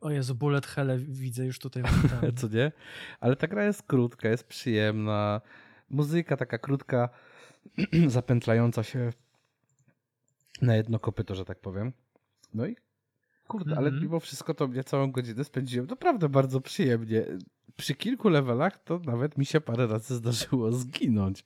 O 0.00 0.10
Jezu, 0.10 0.34
Bullet 0.34 0.66
Hell 0.66 0.98
widzę 0.98 1.44
już 1.44 1.58
tutaj. 1.58 1.82
Co 2.36 2.48
nie? 2.48 2.72
Ale 3.20 3.36
ta 3.36 3.46
gra 3.46 3.64
jest 3.64 3.82
krótka, 3.82 4.28
jest 4.28 4.44
przyjemna. 4.44 5.40
Muzyka 5.90 6.36
taka 6.36 6.58
krótka, 6.58 7.08
zapętlająca 8.06 8.82
się 8.82 9.10
na 10.62 10.76
jedno 10.76 10.98
kopyto, 10.98 11.34
że 11.34 11.44
tak 11.44 11.60
powiem. 11.60 11.92
No 12.54 12.66
i 12.66 12.76
kurde, 13.48 13.76
ale 13.76 13.86
Mhm. 13.86 14.02
mimo 14.02 14.20
wszystko 14.20 14.54
to 14.54 14.68
mnie 14.68 14.84
całą 14.84 15.12
godzinę 15.12 15.44
spędziłem 15.44 15.86
naprawdę 15.86 16.28
bardzo 16.28 16.60
przyjemnie. 16.60 17.24
Przy 17.76 17.94
kilku 17.94 18.28
levelach 18.28 18.84
to 18.84 18.98
nawet 19.04 19.38
mi 19.38 19.46
się 19.46 19.60
parę 19.60 19.86
razy 19.86 20.14
zdarzyło 20.14 20.72
zginąć. 20.72 21.44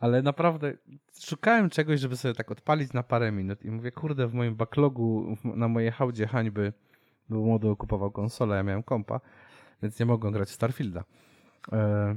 Ale 0.00 0.22
naprawdę 0.22 0.72
szukałem 1.20 1.70
czegoś, 1.70 2.00
żeby 2.00 2.16
sobie 2.16 2.34
tak 2.34 2.50
odpalić 2.50 2.92
na 2.92 3.02
parę 3.02 3.32
minut 3.32 3.62
i 3.64 3.70
mówię, 3.70 3.92
kurde, 3.92 4.28
w 4.28 4.34
moim 4.34 4.54
backlogu, 4.54 5.36
na 5.44 5.68
mojej 5.68 5.90
hałdzie 5.90 6.26
hańby 6.26 6.72
był 7.28 7.44
młody 7.44 7.76
kupował 7.78 8.10
konsolę, 8.10 8.56
ja 8.56 8.62
miałem 8.62 8.82
kompa, 8.82 9.20
więc 9.82 10.00
nie 10.00 10.06
mogłem 10.06 10.32
grać 10.32 10.48
w 10.48 10.52
Starfielda. 10.52 11.04
E, 11.72 12.16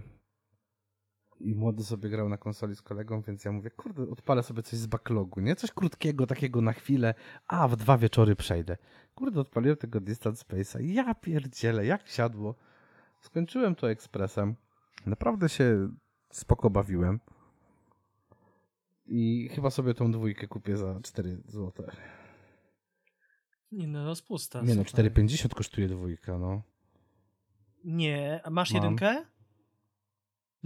I 1.40 1.56
młody 1.56 1.84
sobie 1.84 2.10
grał 2.10 2.30
na 2.30 2.38
konsoli 2.38 2.76
z 2.76 2.82
kolegą, 2.82 3.22
więc 3.22 3.46
ja 3.46 3.52
mówię, 3.52 3.70
kurde, 3.70 4.10
odpalę 4.10 4.44
sobie 4.44 4.64
coś 4.64 4.80
z 4.80 4.88
backlogu, 4.88 5.40
nie? 5.40 5.56
Coś 5.56 5.72
krótkiego, 5.72 6.28
takiego 6.28 6.62
na 6.62 6.74
chwilę, 6.74 7.14
a 7.48 7.68
w 7.68 7.76
dwa 7.76 7.98
wieczory 7.98 8.36
przejdę. 8.36 8.78
Kurde, 9.16 9.40
odpaliłem 9.40 9.78
tego 9.78 10.00
Distance 10.00 10.46
Space'a 10.46 10.82
i 10.82 10.94
ja 10.94 11.16
pierdzielę, 11.16 11.86
jak 11.86 12.08
siadło. 12.08 12.56
Skończyłem 13.22 13.76
to 13.76 13.90
ekspresem. 13.90 14.56
Naprawdę 15.06 15.50
się 15.50 15.90
spoko 16.32 16.70
bawiłem. 16.70 17.20
I 19.06 19.50
chyba 19.52 19.70
sobie 19.70 19.94
tą 19.94 20.12
dwójkę 20.12 20.48
kupię 20.48 20.78
za 20.78 21.00
4 21.04 21.38
zł. 21.46 21.88
Nie 23.72 23.88
no, 23.88 24.06
rozpusta. 24.06 24.62
Nie 24.62 24.76
no, 24.76 24.84
słuchaj. 24.88 25.10
4,50 25.10 25.56
kosztuje 25.56 25.88
dwójka, 25.88 26.38
no. 26.38 26.62
Nie, 27.84 28.42
a 28.44 28.50
masz 28.50 28.74
Mam. 28.74 28.84
jedynkę? 28.84 29.26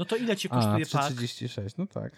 No 0.01 0.05
to 0.05 0.15
ile 0.15 0.37
ci 0.37 0.47
A, 0.51 0.51
kosztuje 0.51 0.85
pak? 0.85 1.13
3,36, 1.13 1.73
no 1.77 1.87
tak. 1.87 2.13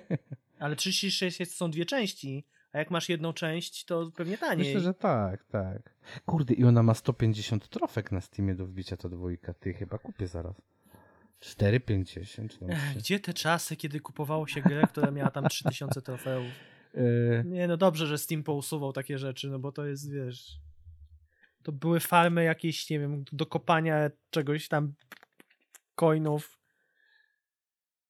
Ale 0.58 0.76
36 0.76 1.40
jest, 1.40 1.56
są 1.56 1.70
dwie 1.70 1.86
części, 1.86 2.44
a 2.72 2.78
jak 2.78 2.90
masz 2.90 3.08
jedną 3.08 3.32
część, 3.32 3.84
to 3.84 4.10
pewnie 4.16 4.38
taniej. 4.38 4.66
Myślę, 4.66 4.80
że 4.80 4.94
tak, 4.94 5.44
tak. 5.44 5.94
Kurde, 6.26 6.54
i 6.54 6.64
ona 6.64 6.82
ma 6.82 6.94
150 6.94 7.68
trofek 7.68 8.12
na 8.12 8.20
Steamie 8.20 8.54
do 8.54 8.66
wbicia 8.66 8.96
ta 8.96 9.08
dwójka. 9.08 9.54
Ty 9.54 9.72
chyba 9.72 9.98
kupię 9.98 10.26
zaraz. 10.26 10.62
4,50. 11.40 12.48
No. 12.60 12.68
Gdzie 12.96 13.20
te 13.20 13.34
czasy, 13.34 13.76
kiedy 13.76 14.00
kupowało 14.00 14.46
się 14.46 14.62
grę, 14.62 14.82
która 14.92 15.10
miała 15.10 15.30
tam 15.30 15.48
3000 15.48 16.02
trofeów? 16.02 16.46
Yy, 16.94 17.44
Nie, 17.54 17.68
no 17.68 17.76
dobrze, 17.76 18.06
że 18.06 18.18
Steam 18.18 18.42
pousuwał 18.42 18.92
takie 18.92 19.18
rzeczy, 19.18 19.48
no 19.48 19.58
bo 19.58 19.72
to 19.72 19.86
jest, 19.86 20.12
wiesz... 20.12 20.60
To 21.62 21.72
były 21.72 22.00
farmy 22.00 22.44
jakieś, 22.44 22.90
nie 22.90 23.00
wiem, 23.00 23.24
do 23.32 23.46
kopania 23.46 24.10
czegoś 24.30 24.68
tam, 24.68 24.94
coinów. 25.94 26.57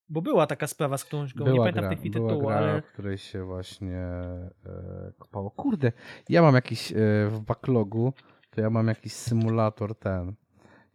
Bo 0.09 0.23
była 0.23 0.47
taka 0.47 0.67
sprawa 0.67 0.99
z 0.99 1.05
którąś 1.05 1.35
nie 1.35 1.45
była 1.45 1.59
pamiętam 1.59 1.85
gra, 1.85 1.89
tej 1.89 2.11
tytułu, 2.11 2.47
gra, 2.47 2.57
ale... 2.57 2.83
w 2.83 2.93
której 2.93 3.19
się 3.19 3.45
właśnie 3.45 3.97
e, 3.97 5.13
kopało. 5.19 5.51
Kurde, 5.51 5.93
ja 6.29 6.43
mam 6.43 6.55
jakiś 6.55 6.93
e, 6.93 6.97
w 7.29 7.41
backlogu, 7.47 8.13
to 8.51 8.61
ja 8.61 8.71
mam 8.71 8.89
jakiś 8.89 9.13
symulator 9.13 9.95
ten. 9.95 10.35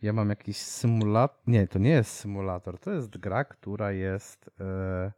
Ja 0.01 0.13
mam 0.13 0.29
jakiś 0.29 0.57
symulator. 0.57 1.37
Nie, 1.47 1.67
to 1.67 1.79
nie 1.79 1.89
jest 1.89 2.11
symulator. 2.11 2.79
To 2.79 2.91
jest 2.91 3.17
gra, 3.17 3.43
która 3.43 3.91
jest 3.91 4.49
e, 4.59 5.11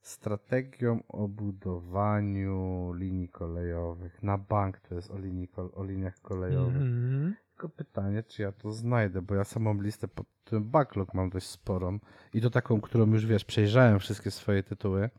strategią 0.00 1.02
o 1.08 1.28
budowaniu 1.28 2.92
linii 2.92 3.28
kolejowych. 3.28 4.22
Na 4.22 4.38
bank 4.38 4.80
to 4.80 4.94
jest 4.94 5.10
o, 5.10 5.18
linii, 5.18 5.48
o 5.74 5.84
liniach 5.84 6.20
kolejowych. 6.20 6.82
Mhm. 6.82 7.34
Tylko 7.52 7.68
pytanie, 7.68 8.22
czy 8.22 8.42
ja 8.42 8.52
to 8.52 8.72
znajdę, 8.72 9.22
bo 9.22 9.34
ja 9.34 9.44
samą 9.44 9.80
listę 9.82 10.08
pod 10.08 10.26
tym 10.44 10.64
backlog 10.70 11.14
mam 11.14 11.30
dość 11.30 11.46
sporą 11.46 11.98
i 12.34 12.40
to 12.40 12.50
taką, 12.50 12.80
którą 12.80 13.06
już 13.06 13.26
wiesz, 13.26 13.44
przejrzałem 13.44 13.98
wszystkie 13.98 14.30
swoje 14.30 14.62
tytuły 14.62 15.10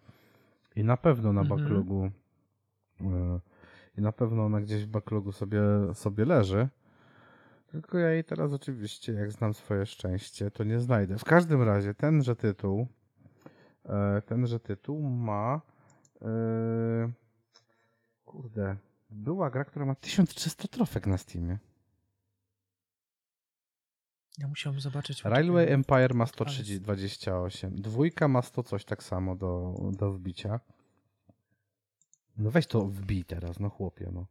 i 0.76 0.84
na 0.84 0.98
pewno 0.98 1.34
na 1.34 1.42
Mhm. 1.42 1.60
backlogu 1.60 2.10
e, 3.02 3.40
i 3.98 4.02
na 4.02 4.12
pewno 4.12 4.46
ona 4.46 4.62
gdzieś 4.62 4.84
w 4.86 4.88
backlogu 4.88 5.32
sobie, 5.32 5.62
sobie 5.94 6.26
leży. 6.26 6.68
Tylko 7.68 7.98
ja 7.98 8.10
jej 8.10 8.24
teraz 8.24 8.54
oczywiście, 8.54 9.14
jak 9.14 9.32
znam 9.32 9.54
swoje 9.54 9.86
szczęście, 9.86 10.52
to 10.52 10.64
nie 10.64 10.80
znajdę. 10.80 11.18
W 11.18 11.24
każdym 11.24 11.62
razie 11.64 11.94
tenże 11.94 12.36
tytuł 12.36 12.88
e, 13.86 14.22
tenże 14.22 14.60
tytuł 14.60 15.02
ma 15.10 15.62
e, 16.22 17.12
kurde, 18.26 18.76
była 19.10 19.50
gra, 19.50 19.66
która 19.66 19.86
ma 19.86 19.96
1300 19.96 20.68
trofek 20.68 21.08
na 21.08 21.18
Steamie. 21.18 21.58
Ja 24.38 24.48
musiałem 24.48 24.80
zobaczyć. 24.80 25.24
Railway. 25.24 25.72
Empire 25.72 26.14
ma 26.14 26.24
Ale- 26.24 26.34
128, 26.34 27.76
dwójka 27.76 28.28
ma 28.28 28.42
100 28.42 28.64
coś 28.64 28.86
tak 28.86 29.04
samo 29.04 29.36
do, 29.36 29.74
do 29.92 30.12
wbicia. 30.14 30.60
No 32.38 32.52
weź 32.52 32.68
to 32.68 32.86
wbij 32.86 33.24
teraz, 33.26 33.60
no 33.60 33.70
chłopie, 33.70 34.10
no. 34.14 34.26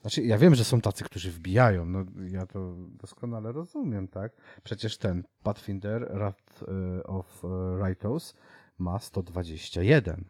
Znaczy, 0.00 0.22
ja 0.22 0.38
wiem, 0.38 0.54
że 0.54 0.64
są 0.64 0.80
tacy, 0.80 1.04
którzy 1.04 1.30
wbijają, 1.32 1.86
no 1.86 2.04
ja 2.30 2.46
to 2.46 2.74
doskonale 2.76 3.52
rozumiem, 3.52 4.08
tak? 4.08 4.32
Przecież 4.64 4.98
ten 4.98 5.24
Pathfinder 5.42 6.08
Wrath 6.14 6.62
y, 6.62 7.02
of 7.06 7.44
y, 7.44 7.48
Rightos 7.86 8.34
ma 8.78 8.98
121 8.98 10.24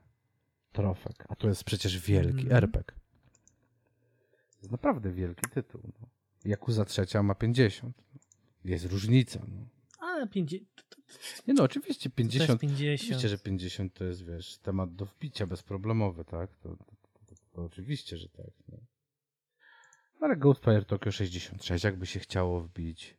trofek, 0.73 1.25
a 1.29 1.37
to 1.37 1.49
jest 1.49 1.65
przecież 1.65 1.99
wielki 1.99 2.43
Mhm. 2.43 2.53
RPG. 2.57 2.95
To 4.51 4.59
jest 4.59 4.73
naprawdę 4.73 5.11
wielki 5.13 5.51
tytuł. 5.51 5.81
No. 6.01 6.07
Yakuza 6.45 6.85
trzecia 6.85 7.23
ma 7.23 7.35
50. 7.35 8.03
Jest 8.67 8.85
różnica, 8.85 9.41
no. 9.49 9.67
Ale 9.99 10.29
50. 10.29 10.69
Nie 11.47 11.55
no, 11.55 11.63
oczywiście 11.63 12.11
To 12.11 12.23
jest 12.23 12.33
50. 12.33 12.61
50. 12.61 13.01
Oczywiście, 13.01 13.29
że 13.29 13.39
50 13.39 13.95
to 13.95 14.05
jest, 14.05 14.25
wiesz, 14.25 14.59
temat 14.59 14.95
do 14.95 15.07
wbicia 15.07 15.47
bezproblemowy, 15.47 16.25
tak? 16.25 16.57
To, 16.57 16.77
to, 16.77 17.35
To 17.53 17.65
oczywiście, 17.65 18.17
że 18.17 18.29
tak. 18.29 18.51
No. 18.69 18.79
Ale 20.21 20.37
Ghostwire 20.37 20.85
Tokyo 20.85 21.13
66, 21.13 21.85
jakby 21.85 22.07
się 22.07 22.21
chciało 22.21 22.61
wbić. 22.61 23.17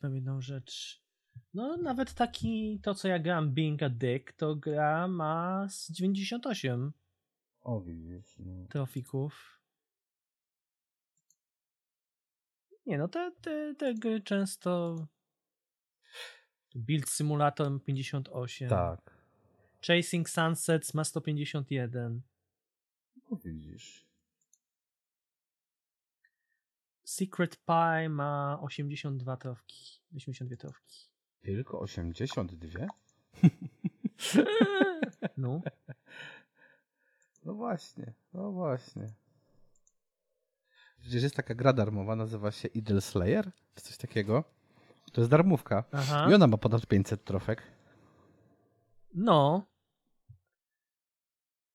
Powiem 0.00 0.14
jedną 0.14 0.40
rzecz. 0.40 1.02
No, 1.54 1.76
nawet 1.76 2.14
taki, 2.14 2.80
to 2.82 2.94
co 2.94 3.08
ja 3.08 3.18
gram, 3.18 3.54
Being 3.54 3.82
a 3.82 3.88
Dick, 3.88 4.32
to 4.32 4.56
gra 4.56 5.08
ma 5.08 5.66
z 5.68 5.90
98 5.90 6.92
O, 7.60 7.80
widzisz. 7.80 8.36
No. 8.38 8.66
trofików. 8.68 9.60
Nie 12.86 12.98
no, 12.98 13.08
te, 13.08 13.32
te, 13.40 13.74
te 13.74 13.94
gry 13.94 14.20
często... 14.20 14.96
Build 16.74 17.08
Simulator 17.08 17.84
58. 17.84 18.68
Tak. 18.68 19.00
Chasing 19.86 20.28
Sunsets 20.28 20.94
ma 20.94 21.04
151. 21.04 22.22
O, 23.30 23.36
widzisz. 23.36 24.06
Secret 27.04 27.56
Pie 27.56 28.08
ma 28.08 28.58
82 28.60 29.36
trofki. 29.36 30.00
82 30.16 30.56
trofki. 30.56 31.08
Tylko 31.40 31.80
82? 31.80 32.86
No. 35.36 35.60
No 37.44 37.54
właśnie, 37.54 38.12
no 38.32 38.52
właśnie. 38.52 39.14
Przecież 41.04 41.22
jest 41.22 41.36
taka 41.36 41.54
gra 41.54 41.72
darmowa, 41.72 42.16
nazywa 42.16 42.50
się 42.50 42.68
Idle 42.68 43.00
Slayer, 43.00 43.50
czy 43.74 43.82
coś 43.82 43.96
takiego. 43.96 44.44
To 45.12 45.20
jest 45.20 45.30
darmówka. 45.30 45.84
Aha. 45.92 46.26
I 46.30 46.34
ona 46.34 46.46
ma 46.46 46.56
ponad 46.56 46.86
500 46.86 47.24
trofek. 47.24 47.62
No. 49.14 49.66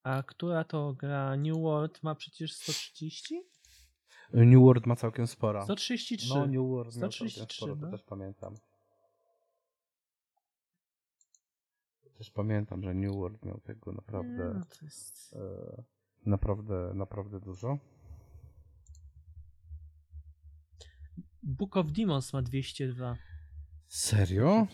A 0.04 0.24
która 0.24 0.64
to 0.64 0.94
gra? 0.94 1.36
New 1.36 1.58
World 1.58 2.04
ma 2.04 2.16
przecież 2.16 2.54
130? 2.54 3.42
New 4.34 4.62
World 4.62 4.86
ma 4.86 4.96
całkiem 4.96 5.28
sporo. 5.28 5.64
133. 5.64 6.30
No, 6.30 6.46
New 6.46 6.68
World 6.70 6.96
miał 6.96 7.12
133, 7.12 7.40
całkiem 7.40 7.56
sporo, 7.58 7.76
to 7.76 7.82
no. 7.82 7.92
też 7.92 8.04
pamiętam. 8.04 8.56
Też 12.18 12.32
pamiętam, 12.32 12.84
że 12.84 12.94
New 12.94 13.16
World 13.16 13.46
miał 13.46 13.60
tego 13.60 13.92
Nie, 13.92 13.96
naprawdę, 13.96 14.54
no 14.54 14.66
to 14.66 14.86
jest... 14.86 15.34
e, 15.34 15.84
naprawdę, 16.26 16.92
naprawdę 16.94 17.40
dużo. 17.40 17.78
Book 21.44 21.78
of 21.78 21.92
Demons 21.92 22.34
ma 22.34 22.42
202. 22.42 23.18
Serio? 23.88 24.68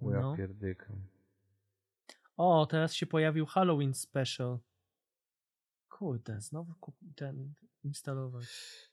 O 0.00 0.10
ja 0.10 0.20
No. 0.20 0.36
pierdykam. 0.36 0.96
O, 2.36 2.66
teraz 2.66 2.94
się 2.94 3.06
pojawił 3.06 3.46
Halloween 3.46 3.94
Special. 3.94 4.58
Kurde, 5.88 6.40
znowu 6.40 6.74
kup... 6.80 6.96
ten 7.16 7.54
instalować. 7.84 8.44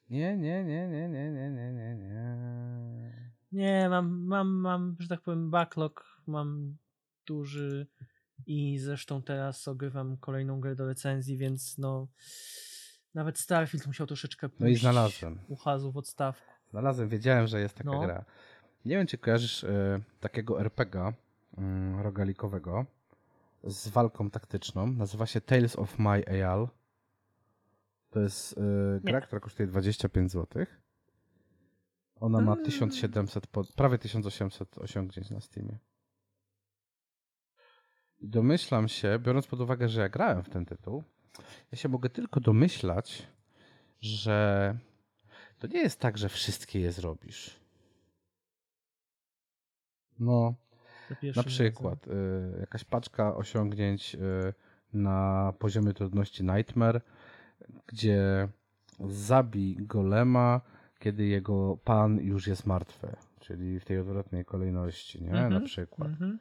Nie, 0.10 0.38
nie, 0.38 0.64
nie, 0.64 0.88
nie, 0.88 1.10
nie, 1.10 1.32
nie, 1.32 1.50
nie, 1.52 1.74
nie, 1.74 1.96
nie. 1.96 3.32
Nie, 3.52 3.90
mam, 3.90 4.10
mam, 4.26 4.48
mam, 4.48 4.96
że 5.00 5.08
tak 5.08 5.22
powiem, 5.22 5.52
backlog 5.52 6.22
mam 6.28 6.78
duży 7.26 7.88
i 8.46 8.80
zresztą 8.80 9.22
teraz 9.24 9.68
ogrywam 9.68 10.18
kolejną 10.18 10.60
grę 10.62 10.76
do 10.76 10.86
recenzji, 10.86 11.38
więc 11.38 11.78
no 11.78 12.08
nawet 13.14 13.40
Starfield 13.40 13.88
musiał 13.88 14.08
troszeczkę 14.08 14.50
pójść 14.50 14.62
No 14.62 14.68
i 14.68 14.76
znalazłem. 14.94 15.40
u 15.48 15.56
Hazu 15.56 15.92
w 15.92 15.98
odstawku. 15.98 16.52
Znalazłem, 16.70 17.10
wiedziałem, 17.10 17.48
że 17.48 17.60
jest 17.62 17.76
taka 17.76 17.90
No. 17.92 18.02
gra. 18.02 18.26
Nie 18.86 18.96
wiem, 18.98 19.08
czy 19.08 19.18
kojarzysz 19.18 19.64
e, 19.64 20.00
takiego 20.20 20.60
RPGa 20.62 21.14
mm, 21.58 22.00
rogalikowego 22.00 22.86
z 23.64 23.88
walką 23.88 24.30
taktyczną. 24.30 24.88
Nazywa 24.88 25.26
się 25.26 25.42
Tales 25.42 25.76
of 25.76 26.00
My 26.00 26.26
Eyal. 26.26 26.68
To 28.10 28.20
jest 28.20 28.58
e, 28.58 29.00
gra, 29.04 29.20
Nie. 29.20 29.26
która 29.26 29.40
kosztuje 29.40 29.68
25 29.68 30.32
zł. 30.32 30.66
Ona 32.16 32.42
ma 32.42 32.52
Mm. 32.54 32.66
1700, 32.66 33.48
po, 33.48 33.64
prawie 33.76 33.98
1800 33.98 34.78
osiągnięć 34.78 35.30
na 35.30 35.40
Steamie. 35.42 35.78
Domyślam 38.22 38.88
się, 38.88 39.20
biorąc 39.20 39.48
pod 39.48 39.60
uwagę, 39.62 39.90
że 39.90 40.02
ja 40.02 40.10
grałem 40.10 40.44
w 40.44 40.50
ten 40.50 40.66
tytuł, 40.66 41.04
ja 41.72 41.78
się 41.78 41.90
mogę 41.90 42.10
tylko 42.10 42.40
domyślać, 42.40 43.28
że 44.02 44.78
to 45.60 45.68
nie 45.68 45.80
jest 45.80 46.00
tak, 46.00 46.18
że 46.18 46.30
wszystkie 46.30 46.80
je 46.80 46.92
zrobisz. 46.92 47.60
No, 50.20 50.54
na 51.36 51.44
przykład 51.44 52.08
y, 52.08 52.12
jakaś 52.60 52.84
paczka 52.84 53.36
osiągnięć 53.36 54.16
y, 54.16 54.54
na 54.94 55.54
poziomie 55.60 55.94
trudności 55.94 56.44
Nightmare, 56.44 57.02
gdzie 57.88 58.48
zabij 59.00 59.76
golema, 59.80 60.62
kiedy 61.00 61.26
jego 61.26 61.78
pan 61.78 62.20
już 62.20 62.48
jest 62.48 62.66
martwy, 62.66 63.16
czyli 63.40 63.80
w 63.80 63.86
tej 63.86 64.00
odwrotnej 64.00 64.46
kolejności, 64.46 65.22
nie? 65.24 65.32
Mhm, 65.32 65.54
Na 65.54 65.62
przykład. 65.62 66.10
Mhm. 66.10 66.40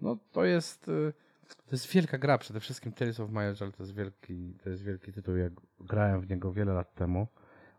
No 0.00 0.18
to 0.32 0.44
jest 0.44 0.88
y, 0.88 1.12
to 1.56 1.72
jest 1.72 1.88
wielka 1.88 2.18
gra, 2.18 2.38
przede 2.38 2.60
wszystkim 2.60 2.92
Tales 2.92 3.20
of 3.20 3.30
Major, 3.30 3.72
to 3.72 3.82
jest 3.82 3.94
wielki, 3.94 4.54
to 4.62 4.70
jest 4.70 4.82
wielki 4.82 5.12
tytuł, 5.12 5.36
ja 5.36 5.50
grałem 5.80 6.20
w 6.20 6.30
niego 6.30 6.52
wiele 6.52 6.72
lat 6.72 6.94
temu. 6.94 7.26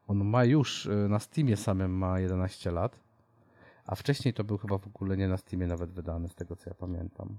On 0.07 0.25
ma 0.25 0.45
już 0.45 0.85
y, 0.85 0.89
na 1.09 1.19
Steamie 1.19 1.57
samym 1.57 1.91
ma 1.91 2.19
11 2.19 2.71
lat, 2.71 2.99
a 3.85 3.95
wcześniej 3.95 4.33
to 4.33 4.43
był 4.43 4.57
chyba 4.57 4.77
w 4.77 4.87
ogóle 4.87 5.17
nie 5.17 5.27
na 5.27 5.37
Steamie 5.37 5.67
nawet 5.67 5.91
wydany, 5.91 6.29
z 6.29 6.35
tego 6.35 6.55
co 6.55 6.69
ja 6.69 6.73
pamiętam. 6.73 7.37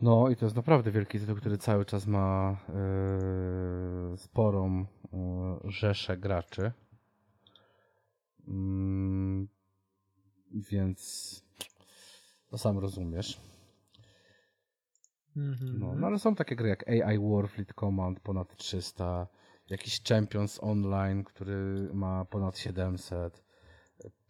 No 0.00 0.28
i 0.28 0.36
to 0.36 0.46
jest 0.46 0.56
naprawdę 0.56 0.90
wielki 0.90 1.20
tytuł, 1.20 1.36
który 1.36 1.58
cały 1.58 1.84
czas 1.84 2.06
ma 2.06 2.56
y, 4.14 4.16
sporą 4.16 4.80
y, 4.84 4.86
rzeszę 5.64 6.16
graczy. 6.16 6.72
Mm, 8.48 9.48
więc 10.54 11.00
to 12.50 12.58
sam 12.58 12.78
rozumiesz. 12.78 13.40
Mhm. 15.36 15.78
No, 15.80 15.94
no 15.94 16.06
ale 16.06 16.18
są 16.18 16.34
takie 16.34 16.56
gry 16.56 16.68
jak 16.68 16.88
AI 16.88 17.18
Warfleet 17.18 17.72
Command 17.80 18.20
ponad 18.20 18.56
300, 18.56 19.26
jakiś 19.70 20.02
Champions 20.02 20.62
Online, 20.62 21.24
który 21.24 21.88
ma 21.94 22.24
ponad 22.24 22.58
700. 22.58 23.44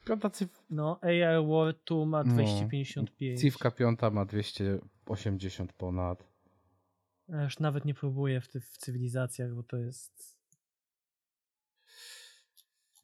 Piąta 0.07 0.31
cyf 0.31 0.63
No, 0.71 0.99
AI 1.03 1.47
War 1.47 1.75
2 1.87 2.07
ma 2.07 2.25
No. 2.25 2.35
255. 2.35 3.41
Cifka 3.41 3.71
piąta 3.71 4.11
ma 4.11 4.25
280 4.25 5.73
ponad. 5.73 6.31
Ja 7.29 7.43
już 7.45 7.59
nawet 7.59 7.85
nie 7.85 7.95
próbuję 7.95 8.41
w, 8.41 8.49
ty, 8.49 8.61
w 8.61 8.77
cywilizacjach, 8.79 9.55
bo 9.55 9.63
to 9.63 9.77
jest. 9.77 10.41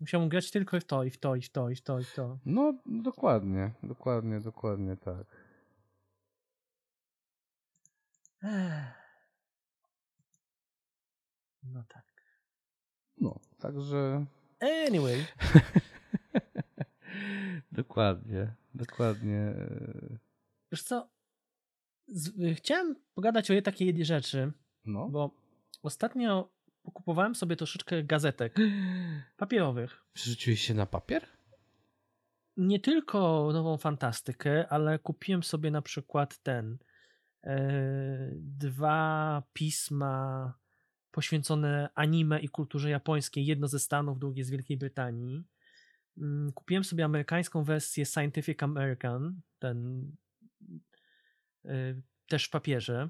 Musiałbym 0.01 0.29
grać 0.29 0.51
tylko 0.51 0.81
w 0.81 0.85
to, 0.85 1.05
i 1.05 1.11
w 1.11 1.19
to, 1.19 1.37
i 1.37 1.43
w 1.43 1.51
to, 1.51 1.71
i 1.71 1.75
w 1.75 1.83
to, 1.83 2.01
i 2.01 2.05
w 2.05 2.15
to. 2.15 2.39
No, 2.47 2.75
dokładnie, 2.87 3.71
dokładnie, 3.83 4.41
dokładnie 4.41 4.97
tak. 4.97 5.27
Ech. 8.36 8.36
No 11.63 11.85
tak. 11.89 12.05
No, 13.21 13.41
także 13.59 14.27
Anyway, 14.87 15.27
dokładnie, 17.73 18.55
dokładnie. 18.75 19.55
wiesz 20.73 20.83
co? 20.83 21.09
Y, 22.41 22.55
chciałem 22.55 22.97
pogadać 23.15 23.51
o 23.51 23.63
takiej 23.63 23.87
jednej 23.87 24.05
rzeczy, 24.05 24.53
No, 24.85 25.09
bo 25.09 25.31
ostatnio 25.83 26.53
pokupowałem 26.83 27.35
sobie 27.35 27.57
troszeczkę 27.57 28.03
gazetek 28.05 28.57
papierowych. 29.37 30.03
przerzuciłeś 30.13 30.61
się 30.61 30.75
na 30.75 30.87
papier? 30.87 31.27
Nie 32.57 32.81
tylko 32.81 33.51
nową 33.53 33.77
fantastykę, 33.77 34.69
ale 34.69 34.99
kupiłem 34.99 35.43
sobie 35.43 35.71
na 35.71 35.83
przykład 35.83 36.39
ten 36.39 36.79
dwa 38.35 39.43
pisma 39.53 40.55
poświęcone 41.11 41.89
anime 41.95 42.41
i 42.41 42.49
kulturze 42.49 42.91
japońskiej. 42.91 43.47
Jedno 43.47 43.69
ze 43.69 43.79
Stanów, 43.79 44.19
drugie 44.19 44.45
z 44.45 44.51
Wielkiej 44.51 44.77
Brytanii. 44.77 45.45
Mm, 46.19 46.53
Kupiłem 46.53 46.85
sobie 46.85 47.05
amerykańską 47.05 47.65
wersję 47.65 48.07
Scientific 48.07 48.63
American, 48.63 49.41
ten 49.59 50.07
e, 51.65 51.71
też 52.29 52.45
w 52.45 52.51
papierze. 52.51 53.09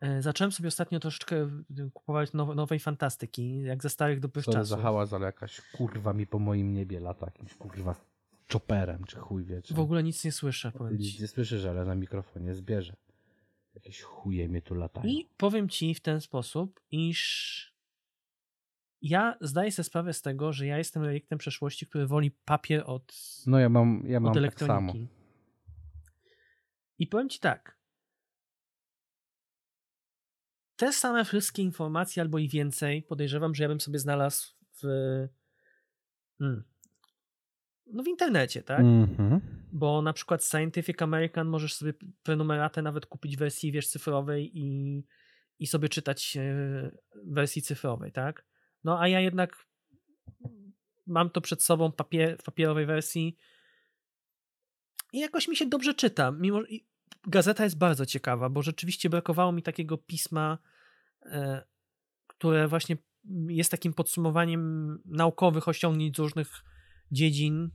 E, 0.00 0.22
Zacząłem 0.22 0.52
sobie 0.52 0.68
ostatnio 0.68 1.00
troszeczkę 1.00 1.48
kupować 1.94 2.32
now, 2.32 2.54
nowej 2.56 2.78
fantastyki, 2.78 3.62
jak 3.62 3.82
ze 3.82 3.90
starych 3.90 4.20
dobrych 4.20 4.44
Sorry 4.44 4.58
czasów. 4.58 4.68
za 4.68 4.82
hałas, 4.82 5.12
ale 5.12 5.26
jakaś 5.26 5.60
kurwa 5.60 6.12
mi 6.12 6.26
po 6.26 6.38
moim 6.38 6.74
niebie 6.74 7.00
lata 7.00 7.26
jakimś 7.26 7.54
kurwa 7.54 7.94
chopperem, 8.52 9.04
czy 9.04 9.16
chuj 9.16 9.44
wie. 9.44 9.62
Czy... 9.62 9.74
W 9.74 9.80
ogóle 9.80 10.02
nic 10.02 10.24
nie 10.24 10.32
słyszę, 10.32 10.72
powiem 10.72 10.96
Nic 10.96 11.14
ci. 11.14 11.22
nie 11.22 11.28
słyszysz, 11.28 11.64
ale 11.64 11.84
na 11.84 11.94
mikrofonie 11.94 12.54
zbierze. 12.54 12.96
Jakieś 13.74 14.02
chuje 14.02 14.48
mnie 14.48 14.62
tu 14.62 14.74
latają. 14.74 15.06
I 15.06 15.28
powiem 15.36 15.68
ci 15.68 15.94
w 15.94 16.00
ten 16.00 16.20
sposób, 16.20 16.80
iż 16.90 17.20
ja 19.02 19.36
zdaję 19.40 19.72
sobie 19.72 19.84
sprawę 19.84 20.12
z 20.12 20.22
tego, 20.22 20.52
że 20.52 20.66
ja 20.66 20.78
jestem 20.78 21.02
reliktem 21.04 21.38
przeszłości, 21.38 21.86
który 21.86 22.06
woli 22.06 22.30
papier 22.30 22.82
od, 22.86 23.14
No 23.46 23.58
ja 23.58 23.68
mam, 23.68 24.02
ja 24.06 24.20
mam 24.20 24.34
tak 24.34 24.60
samo. 24.60 24.92
I 26.98 27.06
powiem 27.06 27.28
ci 27.28 27.38
tak. 27.40 27.80
Te 30.76 30.92
same 30.92 31.24
wszystkie 31.24 31.62
informacje, 31.62 32.22
albo 32.22 32.38
i 32.38 32.48
więcej, 32.48 33.02
podejrzewam, 33.02 33.54
że 33.54 33.62
ja 33.62 33.68
bym 33.68 33.80
sobie 33.80 33.98
znalazł 33.98 34.54
w. 34.82 34.82
Hmm, 36.38 36.64
no 37.92 38.02
w 38.02 38.08
internecie, 38.08 38.62
tak? 38.62 38.80
Mhm. 38.80 39.40
Bo 39.72 40.02
na 40.02 40.12
przykład 40.12 40.44
Scientific 40.44 41.02
American 41.02 41.48
możesz 41.48 41.74
sobie 41.74 41.94
prenumeratę 42.22 42.82
nawet 42.82 43.06
kupić 43.06 43.36
w 43.36 43.38
wersji 43.38 43.72
wiesz, 43.72 43.88
cyfrowej 43.88 44.58
i, 44.58 45.02
i 45.58 45.66
sobie 45.66 45.88
czytać 45.88 46.36
e, 46.36 46.42
w 47.24 47.34
wersji 47.34 47.62
cyfrowej, 47.62 48.12
tak? 48.12 48.46
No 48.84 49.00
a 49.00 49.08
ja 49.08 49.20
jednak 49.20 49.66
mam 51.06 51.30
to 51.30 51.40
przed 51.40 51.62
sobą 51.62 51.92
papier, 51.92 52.38
w 52.38 52.42
papierowej 52.42 52.86
wersji 52.86 53.36
i 55.12 55.18
jakoś 55.18 55.48
mi 55.48 55.56
się 55.56 55.66
dobrze 55.66 55.94
czyta. 55.94 56.30
Mimo, 56.30 56.62
gazeta 57.26 57.64
jest 57.64 57.78
bardzo 57.78 58.06
ciekawa, 58.06 58.48
bo 58.48 58.62
rzeczywiście 58.62 59.10
brakowało 59.10 59.52
mi 59.52 59.62
takiego 59.62 59.98
pisma, 59.98 60.58
e, 61.22 61.62
które 62.26 62.68
właśnie 62.68 62.96
jest 63.48 63.70
takim 63.70 63.92
podsumowaniem 63.92 65.02
naukowych 65.04 65.68
osiągnięć 65.68 66.16
z 66.16 66.18
różnych 66.18 66.50
dziedzin 67.12 67.70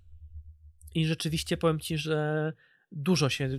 i 0.96 1.06
rzeczywiście 1.06 1.58
powiem 1.58 1.80
ci, 1.80 1.98
że 1.98 2.54
dużo 2.92 3.30
się 3.30 3.50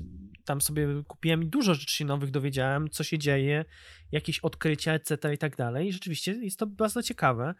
tam 0.44 0.60
sobie 0.60 0.88
kupiłem 1.06 1.42
i 1.42 1.46
dużo 1.46 1.74
rzeczy 1.74 1.96
się 1.96 2.04
nowych 2.04 2.30
dowiedziałem, 2.30 2.90
co 2.90 3.04
się 3.04 3.18
dzieje, 3.18 3.64
jakieś 4.12 4.38
odkrycia, 4.38 4.92
etc. 4.92 5.34
i 5.34 5.38
tak 5.38 5.56
dalej. 5.56 5.88
I 5.88 5.92
rzeczywiście 5.92 6.32
jest 6.32 6.58
to 6.58 6.66
bardzo 6.66 7.02
ciekawe. 7.02 7.54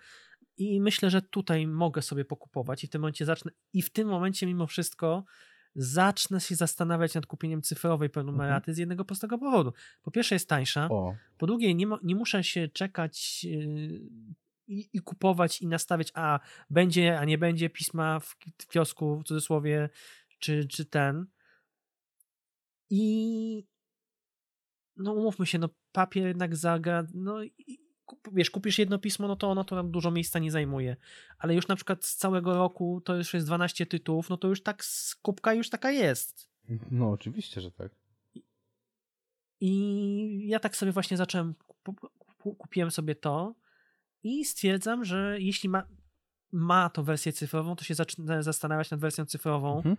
I 0.57 0.81
myślę, 0.81 1.11
że 1.11 1.23
tutaj 1.23 1.67
mogę 1.67 2.03
sobie 2.03 2.25
pokupować 2.25 2.85
i 2.85 2.87
w 2.87 2.91
tym 2.91 3.01
momencie 3.01 3.25
zacznę. 3.25 3.53
I 3.73 3.83
w 3.83 3.91
tym 3.91 4.09
momencie, 4.09 4.47
mimo 4.47 4.67
wszystko, 4.67 5.25
zacznę 5.75 6.41
się 6.41 6.57
zastanawiać 6.57 7.15
nad 7.15 7.27
kupieniem 7.27 7.63
cyfrowej 7.63 8.11
prenumeraty 8.11 8.75
z 8.75 8.79
jednego 8.79 9.05
prostego 9.05 9.39
powodu. 9.39 9.73
Po 10.03 10.11
pierwsze, 10.11 10.35
jest 10.35 10.49
tańsza. 10.49 10.89
O, 10.91 11.15
Po 11.39 11.47
drugie, 11.47 11.75
nie, 11.75 11.87
nie 12.03 12.15
muszę 12.15 12.45
się 12.45 12.69
czekać 12.69 13.45
yy, 13.45 14.01
i, 14.69 14.89
i 14.93 15.01
kupować 15.01 15.63
i 15.63 15.67
nastawiać, 15.67 16.13
a 16.15 16.41
będzie, 16.71 17.19
a 17.19 17.25
nie 17.25 17.39
będzie 17.39 17.71
pisma 17.71 18.21
w, 18.21 18.37
w 18.63 18.67
kiosku, 18.69 19.17
w 19.17 19.25
cudzysłowie, 19.25 19.89
czy, 20.39 20.69
czy 20.69 20.85
ten. 20.85 21.27
I 22.91 23.67
no 24.97 25.13
umówmy 25.13 25.47
się, 25.47 25.59
no 25.59 25.69
papier 25.93 26.27
jednak 26.27 26.57
zagra, 26.57 27.07
no 27.15 27.43
i, 27.43 27.79
wiesz, 28.33 28.51
kupisz 28.51 28.79
jedno 28.79 28.99
pismo, 28.99 29.29
no 29.29 29.37
to 29.37 29.51
ono 29.51 29.65
to 29.65 29.77
nam 29.77 29.91
dużo 29.91 30.11
miejsca 30.11 30.39
nie 30.39 30.51
zajmuje. 30.51 30.97
Ale 31.39 31.55
już 31.55 31.69
na 31.69 31.77
przykład 31.77 32.05
z 32.05 32.17
całego 32.17 32.55
roku 32.57 33.01
to 33.05 33.17
już 33.17 33.35
jest 33.35 33.47
12 33.47 33.87
tytułów, 33.87 34.31
no 34.31 34.37
to 34.37 34.49
już 34.49 34.63
tak 34.63 34.85
skupka 34.85 35.55
już 35.55 35.71
taka 35.71 35.91
jest. 35.91 36.51
no 36.91 37.11
oczywiście, 37.11 37.61
że 37.61 37.71
tak. 37.71 37.93
I 39.61 40.49
ja 40.49 40.61
tak 40.61 40.77
sobie 40.77 40.93
właśnie 40.93 41.17
zacząłem, 41.17 41.55
kup- 41.85 42.11
kup- 42.43 42.57
kupiłem 42.57 42.91
sobie 42.91 43.15
to 43.15 43.55
i 44.27 44.45
stwierdzam, 44.45 45.05
że 45.05 45.37
jeśli 45.41 45.69
ma, 45.69 45.87
ma 46.53 46.91
to 46.91 47.03
wersję 47.03 47.33
cyfrową, 47.33 47.77
to 47.77 47.85
się 47.85 47.95
zacznę 47.95 48.43
zastanawiać 48.43 48.91
nad 48.91 49.01
wersją 49.01 49.27
cyfrową. 49.27 49.77
Mhm. 49.77 49.97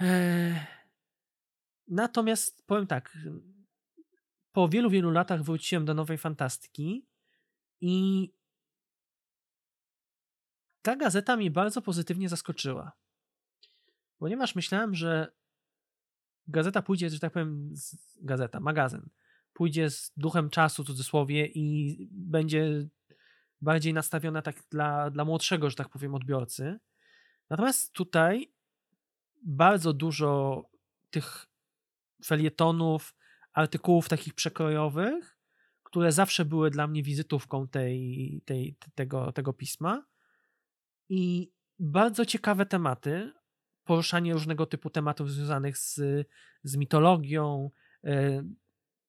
Eee, 0.00 0.60
Natomiast 1.90 2.66
powiem 2.66 2.86
tak, 2.86 3.18
po 4.52 4.68
wielu, 4.68 4.90
wielu 4.90 5.10
latach 5.10 5.42
wróciłem 5.42 5.84
do 5.84 5.94
nowej 5.94 6.18
fantastyki 6.18 7.06
i 7.80 8.28
ta 10.82 10.96
gazeta 10.96 11.36
mnie 11.36 11.50
bardzo 11.50 11.82
pozytywnie 11.82 12.28
zaskoczyła. 12.28 12.92
Ponieważ 14.18 14.54
myślałem, 14.54 14.94
że 14.94 15.32
gazeta 16.48 16.82
pójdzie, 16.82 17.10
że 17.10 17.18
tak 17.18 17.32
powiem, 17.32 17.70
z, 17.76 17.96
gazeta, 18.22 18.60
magazyn, 18.60 19.08
pójdzie 19.52 19.90
z 19.90 20.12
duchem 20.16 20.50
czasu, 20.50 20.84
w 20.84 20.86
cudzysłowie, 20.86 21.46
i 21.46 21.96
będzie 22.12 22.88
bardziej 23.60 23.94
nastawiona 23.94 24.42
tak 24.42 24.62
dla, 24.70 25.10
dla 25.10 25.24
młodszego, 25.24 25.70
że 25.70 25.76
tak 25.76 25.88
powiem, 25.88 26.14
odbiorcy. 26.14 26.78
Natomiast 27.50 27.92
tutaj 27.92 28.52
bardzo 29.42 29.92
dużo 29.92 30.62
tych 31.10 31.46
felietonów, 32.24 33.14
artykułów 33.52 34.08
takich 34.08 34.34
przekrojowych, 34.34 35.36
które 35.82 36.12
zawsze 36.12 36.44
były 36.44 36.70
dla 36.70 36.86
mnie 36.86 37.02
wizytówką 37.02 37.68
tej, 37.68 38.42
tej, 38.44 38.76
tego, 38.94 39.32
tego 39.32 39.52
pisma. 39.52 40.06
I 41.08 41.52
bardzo 41.78 42.26
ciekawe 42.26 42.66
tematy, 42.66 43.32
poruszanie 43.84 44.32
różnego 44.32 44.66
typu 44.66 44.90
tematów 44.90 45.32
związanych 45.32 45.78
z, 45.78 46.00
z 46.62 46.76
mitologią. 46.76 47.70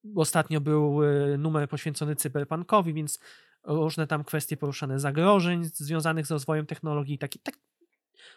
E, 0.06 0.10
Ostatnio 0.16 0.62
był 0.62 1.04
e, 1.04 1.38
numer 1.38 1.70
poświęcony 1.70 2.16
cyberpunkowi, 2.16 2.93
więc 2.93 3.20
różne 3.64 4.08
tam 4.08 4.24
kwestie 4.24 4.58
poruszane 4.58 4.99
zagrożeń 4.99 5.64
związanych 5.64 6.28
z 6.28 6.32
rozwojem 6.32 6.66
technologii, 6.66 7.18
takie, 7.18 7.39
tak, 7.39 7.56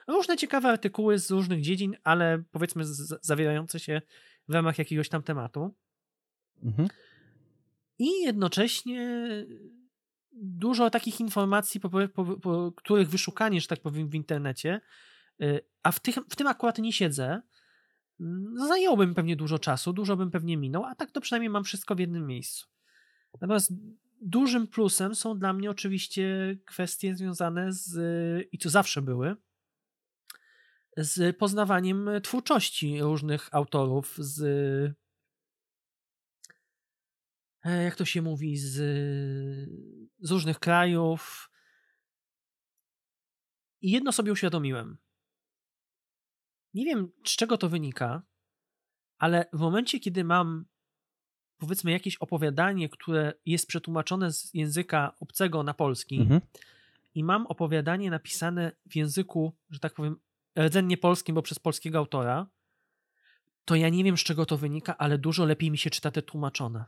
różne 0.09 0.37
ciekawe 0.37 0.69
artykuły 0.69 1.19
z 1.19 1.31
różnych 1.31 1.61
dziedzin, 1.61 1.97
ale 2.05 2.43
powiedzmy 2.53 2.85
z, 2.85 3.27
zawierające 3.27 3.81
się 3.81 4.03
w 4.49 4.55
ramach 4.55 4.79
jakiegoś 4.79 5.09
tam 5.09 5.23
tematu. 5.23 5.75
Mhm. 6.63 6.89
I 7.99 8.23
jednocześnie 8.23 9.29
dużo 10.33 10.91
takich 10.91 11.21
informacji, 11.21 11.81
po, 11.81 11.91
po, 12.15 12.25
po, 12.25 12.73
których 12.77 13.09
wyszukanie, 13.09 13.61
że 13.61 13.67
tak 13.67 13.81
powiem, 13.81 14.09
w 14.09 14.15
internecie, 14.15 14.81
y, 15.43 15.61
a 15.83 15.93
w, 15.93 16.01
tych, 16.01 16.15
w 16.15 16.37
tym 16.37 16.47
akurat 16.47 16.79
nie 16.79 16.93
siedzę, 16.93 17.43
no 18.19 18.69
zajęłoby 18.69 19.15
pewnie 19.15 19.37
dużo 19.37 19.59
czasu, 19.59 19.93
dużo 19.93 20.17
bym 20.17 20.31
pewnie 20.31 20.57
minął, 20.57 20.85
a 20.85 20.95
tak 20.95 21.11
to 21.11 21.21
przynajmniej 21.21 21.51
mam 21.51 21.65
wszystko 21.65 21.95
w 21.95 21.99
jednym 21.99 22.27
miejscu. 22.27 22.67
Natomiast 23.35 23.73
dużym 24.21 24.67
plusem 24.67 25.15
są 25.15 25.39
dla 25.39 25.53
mnie 25.53 25.71
oczywiście 25.71 26.57
kwestie 26.67 27.17
związane 27.17 27.73
z, 27.73 28.49
i 28.53 28.59
co 28.59 28.71
zawsze 28.71 29.03
były, 29.03 29.37
z 30.97 31.37
poznawaniem 31.37 32.11
twórczości 32.23 33.01
różnych 33.01 33.55
autorów, 33.55 34.15
z 34.19 34.43
e, 37.65 37.83
jak 37.83 37.97
to 37.97 38.05
się 38.05 38.23
mówi, 38.23 38.57
z, 38.57 38.75
z 40.19 40.31
różnych 40.31 40.59
krajów. 40.59 41.51
I 43.81 43.91
jedno 43.91 44.13
sobie 44.13 44.33
uświadomiłem. 44.33 44.99
Nie 46.75 46.85
wiem, 46.85 47.13
z 47.25 47.37
czego 47.37 47.59
to 47.59 47.69
wynika, 47.69 48.23
ale 49.19 49.47
w 49.53 49.59
momencie, 49.61 50.01
kiedy 50.01 50.25
mam 50.25 50.65
powiedzmy 51.59 51.91
jakieś 51.91 52.17
opowiadanie, 52.17 52.89
które 52.89 53.33
jest 53.47 53.67
przetłumaczone 53.67 54.33
z 54.33 54.55
języka 54.55 55.15
obcego 55.21 55.63
na 55.63 55.75
polski 55.75 56.21
Mhm. 56.21 56.41
i 57.15 57.25
mam 57.25 57.47
opowiadanie 57.47 58.11
napisane 58.11 58.73
w 58.87 58.97
języku, 58.97 59.57
że 59.71 59.79
tak 59.79 59.95
powiem, 59.95 60.17
rdzennie 60.59 60.97
polskim, 60.97 61.35
bo 61.35 61.43
przez 61.43 61.59
polskiego 61.59 61.99
autora, 61.99 62.47
to 63.65 63.75
ja 63.75 63.89
nie 63.89 64.05
wiem, 64.05 64.19
z 64.19 64.23
czego 64.23 64.47
to 64.47 64.57
wynika, 64.57 64.99
ale 64.99 65.19
dużo 65.19 65.45
lepiej 65.45 65.71
mi 65.71 65.79
się 65.79 65.91
czyta 65.91 66.11
te 66.11 66.23
tłumaczone. 66.23 66.85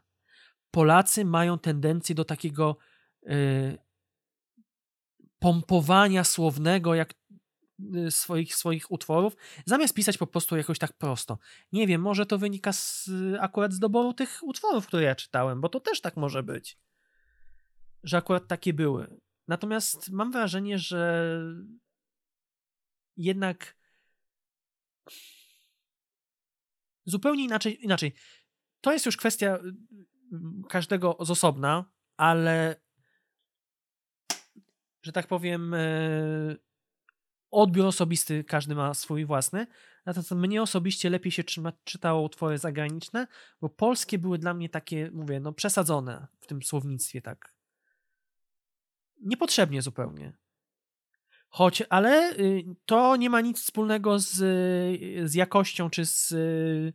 Polacy 0.70 1.24
mają 1.24 1.58
tendencję 1.58 2.14
do 2.14 2.24
takiego 2.24 2.76
y, 3.22 3.78
pompowania 5.38 6.24
słownego, 6.24 6.94
jak 6.94 7.14
swoich, 8.10 8.54
swoich 8.54 8.90
utworów, 8.90 9.36
zamiast 9.66 9.94
pisać 9.94 10.18
po 10.18 10.26
prostu 10.26 10.56
jakoś 10.56 10.78
tak 10.78 10.92
prosto. 10.92 11.38
Nie 11.72 11.86
wiem, 11.86 12.00
może 12.00 12.26
to 12.26 12.38
wynika 12.38 12.72
z, 12.72 13.10
akurat 13.40 13.72
z 13.72 13.78
doboru 13.78 14.12
tych 14.12 14.38
utworów, 14.42 14.86
które 14.86 15.02
ja 15.02 15.14
czytałem, 15.14 15.60
bo 15.60 15.68
to 15.68 15.80
też 15.80 16.00
tak 16.00 16.16
może 16.16 16.42
być, 16.42 16.78
że 18.02 18.16
akurat 18.16 18.48
takie 18.48 18.72
były. 18.72 19.20
Natomiast 19.48 20.10
mam 20.10 20.32
wrażenie, 20.32 20.78
że 20.78 21.32
jednak 23.16 23.76
zupełnie 27.04 27.44
inaczej, 27.44 27.84
inaczej. 27.84 28.14
To 28.80 28.92
jest 28.92 29.06
już 29.06 29.16
kwestia 29.16 29.56
y, 29.56 30.68
każdego 30.68 31.16
z 31.20 31.30
osobna, 31.30 31.92
ale 32.16 32.80
że 35.02 35.12
tak 35.12 35.26
powiem, 35.26 35.74
odbiór 37.56 37.86
osobisty 37.86 38.44
każdy 38.44 38.74
ma 38.74 38.94
swój 38.94 39.24
własny. 39.24 39.66
Natomiast 40.06 40.30
mnie 40.30 40.62
osobiście 40.62 41.10
lepiej 41.10 41.32
się 41.32 41.44
czytało 41.84 42.22
utwory 42.22 42.58
zagraniczne, 42.58 43.26
bo 43.60 43.68
polskie 43.68 44.18
były 44.18 44.38
dla 44.38 44.54
mnie 44.54 44.68
takie, 44.68 45.10
mówię, 45.10 45.40
no 45.40 45.52
przesadzone 45.52 46.26
w 46.40 46.46
tym 46.46 46.62
słownictwie, 46.62 47.22
tak. 47.22 47.54
Niepotrzebnie 49.22 49.82
zupełnie. 49.82 50.32
Choć, 51.48 51.82
ale 51.88 52.32
y, 52.38 52.64
to 52.86 53.16
nie 53.16 53.30
ma 53.30 53.40
nic 53.40 53.62
wspólnego 53.62 54.18
z, 54.18 54.34
z 55.30 55.34
jakością 55.34 55.90
czy 55.90 56.06
z 56.06 56.32
y, 56.32 56.92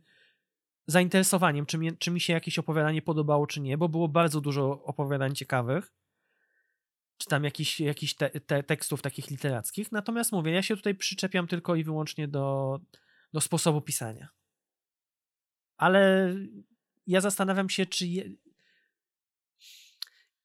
zainteresowaniem, 0.86 1.66
czy 1.66 1.78
mi, 1.78 1.96
czy 1.96 2.10
mi 2.10 2.20
się 2.20 2.32
jakieś 2.32 2.58
opowiadanie 2.58 3.02
podobało, 3.02 3.46
czy 3.46 3.60
nie, 3.60 3.78
bo 3.78 3.88
było 3.88 4.08
bardzo 4.08 4.40
dużo 4.40 4.84
opowiadań 4.84 5.34
ciekawych. 5.34 5.92
Czy 7.16 7.26
tam 7.26 7.44
jakichś 7.44 7.80
jakiś 7.80 8.14
te, 8.14 8.30
te 8.30 8.62
tekstów 8.62 9.02
takich 9.02 9.30
literackich. 9.30 9.92
Natomiast 9.92 10.32
mówię, 10.32 10.52
ja 10.52 10.62
się 10.62 10.76
tutaj 10.76 10.94
przyczepiam 10.94 11.46
tylko 11.46 11.74
i 11.74 11.84
wyłącznie 11.84 12.28
do, 12.28 12.78
do 13.32 13.40
sposobu 13.40 13.80
pisania. 13.80 14.28
Ale 15.76 16.34
ja 17.06 17.20
zastanawiam 17.20 17.70
się, 17.70 17.86
czy. 17.86 18.06
Je... 18.06 18.30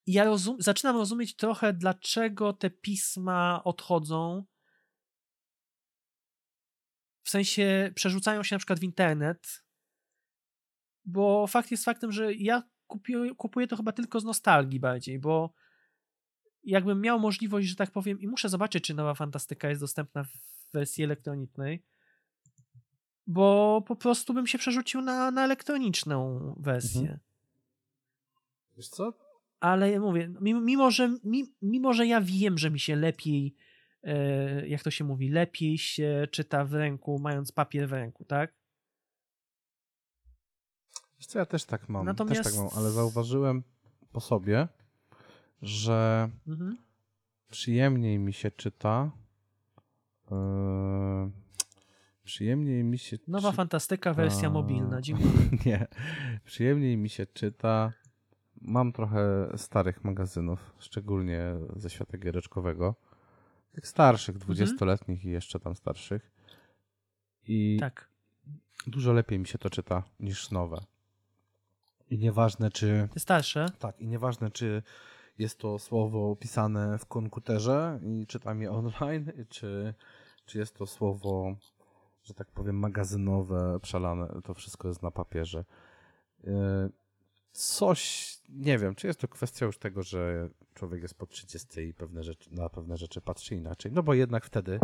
Ja 0.08 0.24
rozum... 0.24 0.58
zaczynam 0.60 0.96
rozumieć 0.96 1.36
trochę, 1.36 1.74
dlaczego 1.74 2.54
te 2.54 2.70
pisma 2.70 3.62
odchodzą. 3.64 4.46
W 7.24 7.30
sensie 7.30 7.92
przerzucają 7.96 8.44
się 8.44 8.56
na 8.56 8.60
przykład 8.60 8.80
w 8.80 8.84
internet. 8.84 9.64
Bo 11.06 11.48
fakt 11.48 11.72
jest 11.72 11.86
faktem, 11.86 12.12
że 12.12 12.34
ja 12.34 12.64
kupuję, 12.88 13.36
kupuję 13.36 13.68
to 13.68 13.78
chyba 13.78 13.92
tylko 13.92 14.20
z 14.20 14.24
nostalgii 14.24 14.80
bardziej, 14.80 15.20
bo 15.20 15.54
jakbym 16.68 17.02
miał 17.02 17.20
możliwość, 17.20 17.68
że 17.68 17.76
tak 17.76 17.92
powiem, 17.92 18.20
i 18.20 18.28
muszę 18.28 18.50
zobaczyć, 18.50 18.84
czy 18.84 18.94
nowa 18.94 19.14
fantastyka 19.14 19.70
jest 19.70 19.82
dostępna 19.82 20.24
w 20.24 20.30
wersji 20.74 21.04
elektronicznej, 21.04 21.84
bo 23.28 23.84
po 23.88 23.96
prostu 23.96 24.34
bym 24.34 24.48
się 24.48 24.58
przerzucił 24.58 25.02
na, 25.02 25.32
na 25.32 25.44
elektroniczną 25.44 26.40
wersję. 26.60 27.02
Mhm. 27.02 27.20
Wiesz 28.78 28.90
co? 28.90 29.14
Ale 29.60 30.00
mówię, 30.00 30.34
mimo, 30.42 30.62
mimo, 30.62 30.92
że, 30.92 31.18
mimo, 31.62 31.94
że 31.94 32.08
ja 32.08 32.22
wiem, 32.22 32.58
że 32.58 32.72
mi 32.72 32.80
się 32.80 32.96
lepiej, 32.96 33.56
e, 34.04 34.68
jak 34.68 34.84
to 34.84 34.92
się 34.92 35.04
mówi, 35.04 35.30
lepiej 35.30 35.78
się 35.78 36.28
czyta 36.32 36.66
w 36.66 36.74
ręku, 36.74 37.20
mając 37.20 37.52
papier 37.52 37.90
w 37.90 37.92
ręku, 37.92 38.26
tak? 38.26 38.54
Wiesz 41.18 41.28
co, 41.28 41.40
ja 41.40 41.46
też 41.46 41.66
tak 41.66 41.90
mam, 41.90 42.06
Natomiast... 42.06 42.44
też 42.44 42.54
tak 42.54 42.64
mam, 42.64 42.70
ale 42.76 42.92
zauważyłem 42.92 43.64
po 44.12 44.20
sobie, 44.20 44.68
że 45.62 46.30
mhm. 46.48 46.78
przyjemniej 47.50 48.20
mi 48.20 48.34
się 48.34 48.52
czyta. 48.52 49.12
Yy, 50.32 51.32
przyjemniej 52.24 52.84
mi 52.84 52.98
się. 52.98 53.18
Nowa 53.28 53.52
fantastyka, 53.52 54.14
wersja 54.14 54.50
mobilna. 54.50 55.02
Dziękuję. 55.08 55.50
Nie. 55.66 55.88
Przyjemniej 56.46 56.98
mi 56.98 57.10
się 57.10 57.26
czyta. 57.26 57.94
Mam 58.62 58.92
trochę 58.92 59.52
starych 59.56 60.04
magazynów, 60.04 60.74
szczególnie 60.80 61.42
ze 61.76 61.90
świata 61.90 62.18
giereczkowego. 62.18 62.96
Tych 63.72 63.88
starszych, 63.88 64.38
dwudziestoletnich 64.38 65.18
mhm. 65.18 65.32
i 65.32 65.34
jeszcze 65.34 65.60
tam 65.60 65.76
starszych. 65.76 66.32
I 67.48 67.78
tak. 67.80 68.10
dużo 68.88 69.14
lepiej 69.14 69.40
mi 69.40 69.48
się 69.48 69.58
to 69.58 69.70
czyta 69.70 70.04
niż 70.20 70.52
nowe. 70.52 70.78
I 72.10 72.18
nieważne, 72.18 72.72
czy. 72.72 73.10
Te 73.14 73.20
starsze? 73.20 73.66
Tak, 73.80 74.00
i 74.00 74.08
nieważne, 74.08 74.52
czy 74.52 74.84
jest 75.40 75.60
to 75.60 75.80
słowo 75.80 76.36
pisane 76.36 76.98
w 76.98 77.06
komputerze 77.06 78.00
i 78.04 78.28
czytam 78.28 78.62
je 78.62 78.72
online, 78.72 79.32
czy, 79.50 79.94
czy 80.46 80.58
jest 80.58 80.76
to 80.76 80.88
słowo, 80.88 81.56
że 82.24 82.34
tak 82.34 82.52
powiem, 82.52 82.80
magazynowe, 82.80 83.80
przelane, 83.82 84.42
to 84.44 84.54
wszystko 84.54 84.88
jest 84.88 85.04
na 85.04 85.12
papierze. 85.12 85.66
E, 86.48 86.90
coś, 87.52 88.34
nie 88.50 88.78
wiem, 88.78 88.96
czy 88.96 89.08
jest 89.08 89.20
to 89.20 89.28
kwestia 89.28 89.66
już 89.66 89.78
tego, 89.78 90.04
że 90.04 90.50
człowiek 90.74 91.02
jest 91.02 91.16
po 91.16 91.28
30 91.28 91.82
i 91.82 91.94
pewne 91.94 92.24
rzeczy, 92.24 92.54
na 92.54 92.70
pewne 92.70 92.98
rzeczy 92.98 93.22
patrzy 93.22 93.56
inaczej. 93.56 93.92
No 93.92 94.04
bo 94.04 94.14
jednak 94.14 94.46
wtedy 94.46 94.80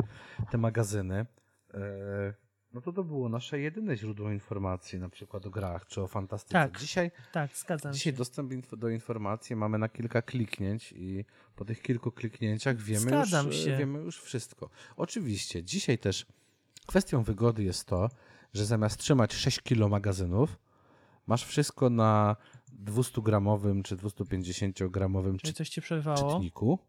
te 0.52 0.58
magazyny 0.58 1.26
e, 1.74 2.34
no 2.74 2.82
to 2.82 2.94
to 2.94 3.04
było 3.04 3.30
nasze 3.30 3.60
jedyne 3.60 3.98
źródło 3.98 4.32
informacji, 4.32 5.00
na 5.00 5.10
przykład 5.10 5.46
o 5.46 5.50
grach 5.50 5.88
czy 5.88 6.02
o 6.02 6.08
fantastyce. 6.08 6.54
Tak, 6.54 6.80
dzisiaj, 6.80 7.12
tak, 7.32 7.58
zgadzam 7.58 7.94
dzisiaj 7.94 8.14
się. 8.14 8.18
dostęp 8.18 8.76
do 8.76 8.90
informacji 8.90 9.56
mamy 9.56 9.78
na 9.78 9.90
kilka 9.90 10.22
kliknięć 10.22 10.94
i 10.98 11.26
po 11.56 11.66
tych 11.66 11.82
kilku 11.82 12.12
kliknięciach 12.12 12.78
wiemy, 12.78 13.00
zgadzam 13.00 13.48
już, 13.48 13.56
się. 13.56 13.78
wiemy 13.78 14.00
już 14.00 14.22
wszystko. 14.22 14.70
Oczywiście, 14.98 15.64
dzisiaj 15.64 15.98
też 15.98 16.26
kwestią 16.88 17.24
wygody 17.24 17.64
jest 17.64 17.86
to, 17.86 18.10
że 18.54 18.66
zamiast 18.66 18.98
trzymać 18.98 19.34
6 19.34 19.62
kilo 19.62 19.90
magazynów, 19.90 20.60
masz 21.28 21.46
wszystko 21.46 21.90
na 21.90 22.36
200-gramowym 22.86 23.84
czy 23.84 23.98
250-gramowym 23.98 25.38
czy, 25.38 25.54
coś 25.54 25.70
ci 25.70 25.82
przerwało? 25.82 26.34
czytniku 26.34 26.80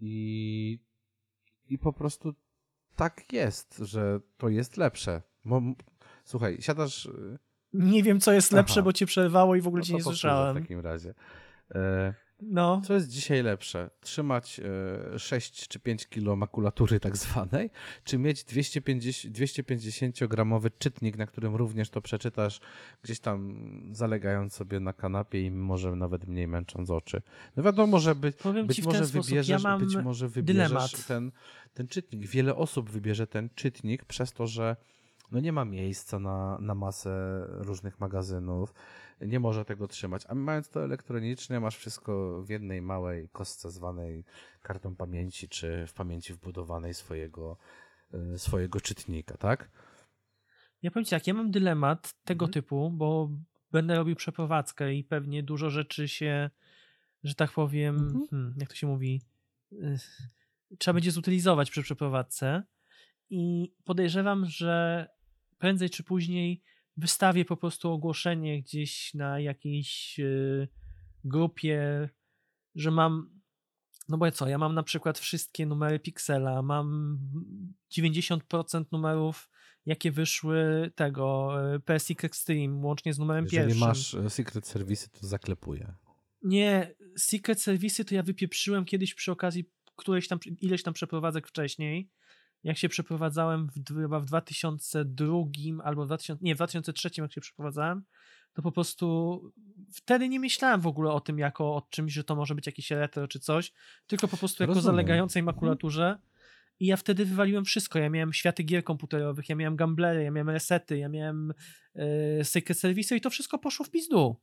i, 0.00 0.78
i 1.68 1.78
po 1.78 1.92
prostu 1.92 2.34
tak 2.98 3.32
jest, 3.32 3.78
że 3.78 4.20
to 4.36 4.48
jest 4.48 4.76
lepsze. 4.76 5.22
Bo, 5.44 5.62
słuchaj, 6.24 6.56
siadasz... 6.60 7.06
Y, 7.06 7.38
nie 7.72 8.02
wiem, 8.02 8.20
co 8.20 8.32
jest 8.32 8.52
lepsze, 8.52 8.80
Aha. 8.80 8.82
bo 8.82 8.92
cię 8.92 9.06
przerwało 9.06 9.54
i 9.56 9.60
w 9.60 9.66
ogóle 9.66 9.80
no 9.80 9.86
cię 9.86 9.94
nie 9.94 10.02
słyszałem. 10.02 10.56
w 10.56 10.60
takim 10.60 10.80
razie. 10.80 11.14
E, 11.74 12.14
no. 12.42 12.80
Co 12.84 12.94
jest 12.94 13.08
dzisiaj 13.08 13.42
lepsze? 13.42 13.90
Trzymać 14.00 14.60
e, 15.14 15.18
6 15.18 15.68
czy 15.68 15.80
5 15.80 16.06
kilo 16.06 16.36
makulatury 16.36 17.00
tak 17.00 17.16
zwanej, 17.16 17.70
czy 18.04 18.18
mieć 18.18 18.44
250, 18.44 19.34
250-gramowy 19.36 20.70
czytnik, 20.78 21.16
na 21.16 21.26
którym 21.26 21.56
również 21.56 21.90
to 21.90 22.00
przeczytasz 22.00 22.60
gdzieś 23.02 23.20
tam 23.20 23.58
zalegając 23.92 24.54
sobie 24.54 24.80
na 24.80 24.92
kanapie 24.92 25.42
i 25.42 25.50
może 25.50 25.96
nawet 25.96 26.28
mniej 26.28 26.48
męcząc 26.48 26.90
oczy. 26.90 27.22
No 27.56 27.62
wiadomo, 27.62 27.98
że 27.98 28.14
by, 28.14 28.32
być, 28.66 28.82
może 28.82 29.04
wybierzesz, 29.04 29.62
ja 29.62 29.78
być 29.78 29.96
może 29.96 30.28
wybierzesz 30.28 30.92
ten, 30.92 31.32
ten 31.74 31.88
czytnik. 31.88 32.26
Wiele 32.26 32.56
osób 32.56 32.90
wybierze 32.90 33.26
ten 33.26 33.48
czytnik 33.54 34.04
przez 34.04 34.32
to, 34.32 34.46
że 34.46 34.76
no 35.30 35.40
nie 35.40 35.52
ma 35.52 35.64
miejsca 35.64 36.18
na, 36.18 36.58
na 36.60 36.74
masę 36.74 37.44
różnych 37.48 38.00
magazynów 38.00 38.74
nie 39.20 39.40
może 39.40 39.64
tego 39.64 39.88
trzymać. 39.88 40.22
A 40.28 40.34
mając 40.34 40.68
to 40.70 40.84
elektronicznie, 40.84 41.60
masz 41.60 41.76
wszystko 41.76 42.42
w 42.42 42.48
jednej 42.48 42.82
małej 42.82 43.28
kostce 43.28 43.70
zwanej 43.70 44.24
kartą 44.62 44.96
pamięci, 44.96 45.48
czy 45.48 45.86
w 45.86 45.92
pamięci 45.92 46.34
wbudowanej 46.34 46.94
swojego, 46.94 47.56
e, 48.14 48.38
swojego 48.38 48.80
czytnika, 48.80 49.36
tak? 49.36 49.70
Ja 50.82 50.90
powiem 50.90 51.04
ci 51.04 51.10
tak, 51.10 51.26
ja 51.26 51.34
mam 51.34 51.50
dylemat 51.50 52.14
tego 52.24 52.44
mhm. 52.44 52.52
typu, 52.52 52.90
bo 52.90 53.30
będę 53.70 53.96
robił 53.96 54.16
przeprowadzkę 54.16 54.94
i 54.94 55.04
pewnie 55.04 55.42
dużo 55.42 55.70
rzeczy 55.70 56.08
się, 56.08 56.50
że 57.24 57.34
tak 57.34 57.52
powiem, 57.52 57.96
mhm. 57.96 58.26
hmm, 58.30 58.54
jak 58.58 58.68
to 58.68 58.74
się 58.74 58.86
mówi, 58.86 59.22
y, 59.72 59.98
trzeba 60.78 60.94
będzie 60.94 61.10
zutylizować 61.10 61.70
przy 61.70 61.82
przeprowadzce 61.82 62.62
i 63.30 63.72
podejrzewam, 63.84 64.46
że 64.46 65.06
prędzej 65.58 65.90
czy 65.90 66.04
później 66.04 66.62
wystawię 66.96 67.44
po 67.44 67.56
prostu 67.56 67.90
ogłoszenie 67.90 68.62
gdzieś 68.62 69.14
na 69.14 69.40
jakiejś 69.40 70.18
y, 70.18 70.68
grupie, 71.24 72.08
że 72.74 72.90
mam. 72.90 73.38
No 74.08 74.18
bo 74.18 74.26
ja 74.26 74.32
co, 74.32 74.48
ja 74.48 74.58
mam 74.58 74.74
na 74.74 74.82
przykład 74.82 75.18
wszystkie 75.18 75.66
numery 75.66 76.00
Pixela, 76.00 76.62
mam 76.62 77.18
90% 77.98 78.84
numerów, 78.92 79.50
jakie 79.86 80.12
wyszły 80.12 80.90
tego 80.94 81.54
y, 81.74 81.80
PSX 81.80 82.24
Extreme, 82.24 82.86
łącznie 82.86 83.14
z 83.14 83.18
numerem 83.18 83.44
Jeżeli 83.44 83.56
pierwszym. 83.56 83.88
Jeżeli 83.88 83.88
masz 83.88 84.14
y, 84.14 84.30
Secret 84.30 84.66
Service, 84.66 85.08
to 85.08 85.26
zaklepuję. 85.26 85.94
Nie, 86.42 86.94
Secret 87.16 87.62
Service 87.62 88.04
to 88.04 88.14
ja 88.14 88.22
wypieprzyłem 88.22 88.84
kiedyś 88.84 89.14
przy 89.14 89.32
okazji 89.32 89.70
którejś 89.96 90.28
tam, 90.28 90.38
ileś 90.60 90.82
tam 90.82 90.94
przeprowadzek 90.94 91.48
wcześniej 91.48 92.10
jak 92.64 92.78
się 92.78 92.88
przeprowadzałem 92.88 93.68
w, 93.68 93.94
chyba 93.94 94.20
w 94.20 94.24
2002 94.24 95.26
albo 95.84 96.04
w 96.04 96.06
2000, 96.06 96.44
nie, 96.44 96.54
w 96.54 96.58
2003 96.58 97.10
jak 97.18 97.32
się 97.32 97.40
przeprowadzałem, 97.40 98.02
to 98.52 98.62
po 98.62 98.72
prostu 98.72 99.40
wtedy 99.92 100.28
nie 100.28 100.40
myślałem 100.40 100.80
w 100.80 100.86
ogóle 100.86 101.12
o 101.12 101.20
tym 101.20 101.38
jako 101.38 101.76
o 101.76 101.86
czymś, 101.90 102.12
że 102.12 102.24
to 102.24 102.36
może 102.36 102.54
być 102.54 102.66
jakiś 102.66 102.90
retro 102.90 103.28
czy 103.28 103.40
coś, 103.40 103.72
tylko 104.06 104.28
po 104.28 104.36
prostu 104.36 104.62
jako 104.62 104.74
Rozumiem. 104.74 104.96
zalegającej 104.96 105.40
mhm. 105.40 105.56
makulaturze. 105.56 106.18
I 106.80 106.86
ja 106.86 106.96
wtedy 106.96 107.24
wywaliłem 107.24 107.64
wszystko. 107.64 107.98
Ja 107.98 108.10
miałem 108.10 108.32
światy 108.32 108.62
gier 108.62 108.84
komputerowych, 108.84 109.48
ja 109.48 109.56
miałem 109.56 109.76
gamblery, 109.76 110.22
ja 110.22 110.30
miałem 110.30 110.50
resety, 110.50 110.98
ja 110.98 111.08
miałem 111.08 111.52
yy, 111.94 112.04
secret 112.44 112.78
service 112.78 113.16
i 113.16 113.20
to 113.20 113.30
wszystko 113.30 113.58
poszło 113.58 113.86
w 113.86 113.90
pizdu. 113.90 114.36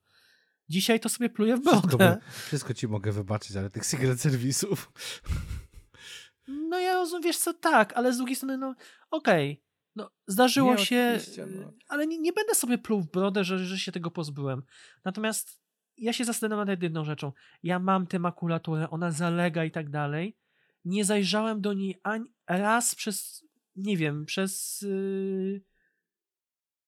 Dzisiaj 0.70 1.00
to 1.00 1.10
sobie 1.10 1.30
pluję 1.30 1.58
w 1.58 1.64
brodę. 1.64 1.88
Wszystko, 1.88 2.48
wszystko 2.48 2.74
ci 2.74 2.88
mogę 2.88 3.12
wybaczyć, 3.12 3.56
ale 3.56 3.70
tych 3.70 3.86
secret 3.86 4.22
serwisów 4.22 4.92
no 6.48 6.80
ja 6.80 6.94
rozumiem, 6.94 7.24
wiesz 7.24 7.38
co, 7.38 7.54
tak, 7.54 7.94
ale 7.94 8.14
z 8.14 8.18
drugiej 8.18 8.36
strony, 8.36 8.58
no 8.58 8.76
okej, 9.12 9.52
okay, 9.52 9.66
no 9.96 10.12
zdarzyło 10.28 10.76
nie, 10.76 10.86
się, 10.86 11.20
no. 11.48 11.74
ale 11.88 12.08
nie, 12.08 12.20
nie, 12.20 12.34
będę 12.34 12.56
sobie 12.56 12.78
pluł 12.78 13.02
w 13.02 13.12
brodę, 13.12 13.44
że, 13.44 13.60
że 13.60 13.80
się 13.80 13.92
tego 13.92 14.12
pozbyłem. 14.12 14.64
Natomiast 15.06 15.62
ja 15.98 16.14
się 16.14 16.26
zastanawiam 16.26 16.68
nad 16.68 16.84
jedną 16.84 17.06
rzeczą. 17.06 17.32
Ja 17.64 17.80
mam 17.80 18.08
tę 18.08 18.20
makulaturę, 18.20 18.90
ona 18.90 19.12
zalega 19.12 19.66
i 19.66 19.72
tak 19.72 19.90
dalej. 19.90 20.38
Nie 20.86 21.06
zajrzałem 21.06 21.62
do 21.62 21.74
niej 21.74 22.00
ani 22.04 22.34
raz 22.48 22.96
przez, 22.96 23.44
nie 23.76 23.98
wiem, 23.98 24.26
przez... 24.26 24.82
Yy, 24.82 25.62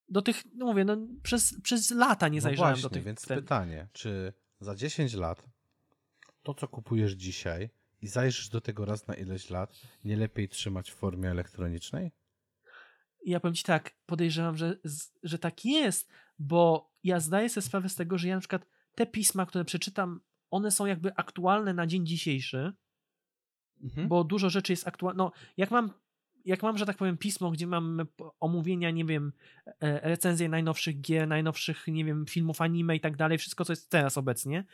do 0.09 0.21
tych, 0.21 0.43
no 0.55 0.65
mówię, 0.65 0.85
no, 0.85 0.97
przez, 1.23 1.61
przez 1.61 1.91
lata 1.91 2.27
nie 2.27 2.37
no 2.37 2.41
zajrzałem 2.41 2.73
właśnie, 2.73 2.83
do 2.83 2.89
tych. 2.89 3.03
Więc 3.03 3.21
ten... 3.21 3.39
pytanie, 3.39 3.87
czy 3.93 4.33
za 4.59 4.75
10 4.75 5.13
lat 5.13 5.45
to, 6.43 6.53
co 6.53 6.67
kupujesz 6.67 7.11
dzisiaj, 7.11 7.69
i 8.07 8.09
zajrzysz 8.09 8.49
do 8.49 8.61
tego 8.61 8.85
raz 8.85 9.07
na 9.07 9.15
ileś 9.15 9.49
lat, 9.49 9.81
nie 10.03 10.17
lepiej 10.17 10.49
trzymać 10.49 10.91
w 10.91 10.95
formie 10.95 11.29
elektronicznej? 11.29 12.11
Ja 13.25 13.39
powiem 13.39 13.55
ci 13.55 13.63
tak, 13.63 13.95
podejrzewam, 14.05 14.57
że, 14.57 14.77
że 15.23 15.39
tak 15.39 15.65
jest, 15.65 16.09
bo 16.39 16.91
ja 17.03 17.19
zdaję 17.19 17.49
sobie 17.49 17.61
sprawę 17.61 17.89
z 17.89 17.95
tego, 17.95 18.17
że 18.17 18.27
ja 18.27 18.35
na 18.35 18.39
przykład 18.39 18.65
te 18.95 19.05
pisma, 19.05 19.45
które 19.45 19.65
przeczytam 19.65 20.21
one 20.49 20.71
są 20.71 20.85
jakby 20.85 21.15
aktualne 21.15 21.73
na 21.73 21.87
dzień 21.87 22.05
dzisiejszy, 22.05 22.73
Mhm. 23.81 24.07
bo 24.07 24.23
dużo 24.23 24.49
rzeczy 24.49 24.73
jest 24.73 24.87
aktualne. 24.87 25.17
No, 25.17 25.31
jak 25.57 25.71
mam, 25.71 25.91
jak 26.45 26.63
mam, 26.63 26.77
że 26.77 26.85
tak 26.85 26.97
powiem, 26.97 27.17
pismo, 27.17 27.51
gdzie 27.51 27.67
mam 27.67 28.07
omówienia, 28.39 28.91
nie 28.91 29.05
wiem, 29.05 29.33
e, 29.65 30.09
recenzje 30.09 30.49
najnowszych 30.49 31.01
gier, 31.01 31.27
najnowszych, 31.27 31.87
nie 31.87 32.05
wiem, 32.05 32.25
filmów 32.25 32.61
anime 32.61 32.95
i 32.95 32.99
tak 32.99 33.17
dalej, 33.17 33.37
wszystko, 33.37 33.65
co 33.65 33.73
jest 33.73 33.89
teraz 33.89 34.17
obecnie, 34.17 34.65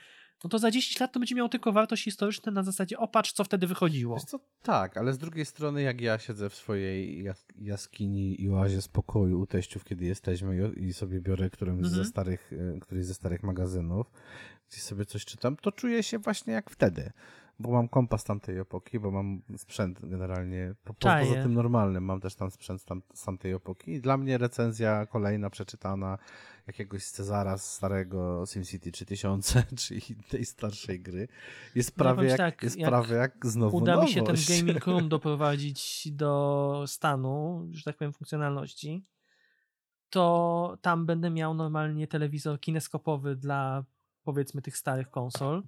no 0.44 0.50
to 0.50 0.60
za 0.60 0.72
10 0.72 1.00
lat 1.00 1.14
to 1.14 1.20
będzie 1.20 1.36
miało 1.36 1.50
tylko 1.50 1.72
wartość 1.72 2.04
historyczną 2.04 2.52
na 2.52 2.64
zasadzie, 2.64 2.98
o 2.98 3.08
patrz, 3.08 3.34
co 3.34 3.44
wtedy 3.44 3.68
wychodziło. 3.68 4.16
Wiesz 4.16 4.24
co, 4.26 4.40
tak, 4.62 4.98
ale 4.98 5.14
z 5.14 5.18
drugiej 5.18 5.46
strony, 5.46 5.82
jak 5.82 6.02
ja 6.02 6.20
siedzę 6.20 6.50
w 6.50 6.56
swojej 6.56 7.24
jas- 7.24 7.46
jaskini 7.62 8.42
i 8.42 8.50
oazie 8.50 8.82
spokoju 8.82 9.40
u 9.40 9.46
teściów, 9.48 9.84
kiedy 9.84 10.06
jesteśmy 10.06 10.72
i, 10.78 10.94
sobie 10.94 11.22
biorę 11.22 11.50
którymś 11.50 11.78
Mhm. 11.86 11.96
ze 11.96 12.06
starych, 12.06 12.52
e, 12.76 12.80
któryś 12.80 13.06
ze 13.06 13.14
starych 13.14 13.44
magazynów, 13.44 14.12
gdzie 14.70 14.82
sobie 14.82 15.06
coś 15.06 15.26
czytam, 15.26 15.56
to 15.56 15.72
czuję 15.72 16.04
się 16.04 16.20
właśnie 16.20 16.54
jak 16.54 16.70
wtedy. 16.70 17.12
Bo 17.60 17.72
mam 17.72 17.88
kompas 17.88 18.24
tamtej 18.24 18.58
epoki, 18.58 19.00
bo 19.00 19.12
mam 19.12 19.42
sprzęt 19.58 20.00
generalnie, 20.10 20.76
po, 20.84 20.94
Czaję. 20.94 21.28
poza 21.28 21.42
tym 21.44 21.54
normalnym, 21.54 22.04
mam 22.06 22.20
też 22.22 22.36
tam 22.36 22.52
sprzęt 22.52 22.82
z, 22.82 22.86
tam, 22.86 23.02
z 23.14 23.24
tamtej 23.24 23.52
epoki. 23.52 23.92
I 23.92 24.02
dla 24.02 24.18
mnie 24.18 24.38
recenzja 24.38 25.06
kolejna 25.06 25.50
przeczytana 25.50 26.18
jakiegoś 26.68 27.04
Cezara 27.06 27.58
z 27.58 27.74
starego 27.74 28.44
SimCity 28.46 28.92
3000, 28.92 29.64
czyli 29.78 30.02
tej 30.30 30.46
starszej 30.46 31.00
gry, 31.02 31.28
jest 31.76 31.98
No 31.98 32.04
prawie, 32.04 32.28
jak, 32.28 32.38
tak, 32.38 32.64
jest 32.64 32.78
jak 32.78 32.90
prawie 32.90 33.16
jak 33.16 33.46
znowu 33.46 33.78
Uda 33.78 34.02
mi 34.02 34.08
się 34.08 34.14
ten 34.14 34.24
nowość. 34.26 34.50
gaming 34.62 34.86
room 34.88 35.10
doprowadzić 35.10 36.08
do 36.12 36.84
stanu, 36.88 37.68
że 37.72 37.84
tak 37.84 37.98
powiem, 37.98 38.14
funkcjonalności, 38.14 39.06
to 40.10 40.78
tam 40.82 41.06
będę 41.06 41.30
miał 41.30 41.54
normalnie 41.54 42.08
telewizor 42.08 42.60
kineskopowy 42.60 43.36
dla 43.36 43.84
powiedzmy 44.24 44.62
tych 44.62 44.78
starych 44.78 45.10
konsol, 45.10 45.64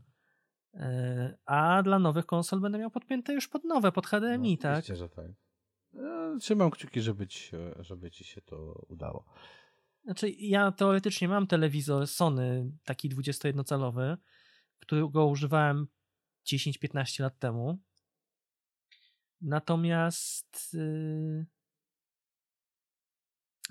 e, 0.73 1.38
a 1.45 1.84
dla 1.84 1.99
nowych 1.99 2.26
konsol 2.26 2.59
będę 2.59 2.77
miał 2.77 2.91
podpięte 2.91 3.34
już 3.34 3.47
pod 3.47 3.63
nowe, 3.63 3.91
pod 3.91 4.07
HDMI, 4.07 4.51
No, 4.55 4.61
tak? 4.61 4.72
Oczywiście, 4.80 4.95
że 4.95 5.09
tak. 5.09 5.26
E, 5.95 6.38
Trzymam 6.39 6.72
kciuki, 6.72 7.01
żeby 7.01 7.27
ci, 7.27 7.55
żeby 7.80 8.11
ci 8.11 8.23
się 8.23 8.41
to 8.41 8.85
udało. 8.88 9.26
Znaczy, 10.06 10.30
ja 10.30 10.72
teoretycznie 10.72 11.27
mam 11.27 11.48
telewizor 11.48 12.07
Sony, 12.07 12.72
taki 12.84 13.10
21-calowy, 13.10 14.18
którego 14.80 15.26
używałem 15.26 15.88
10-15 16.45 17.22
lat 17.22 17.40
temu. 17.40 17.77
Natomiast 19.41 20.73
yy, 20.73 21.45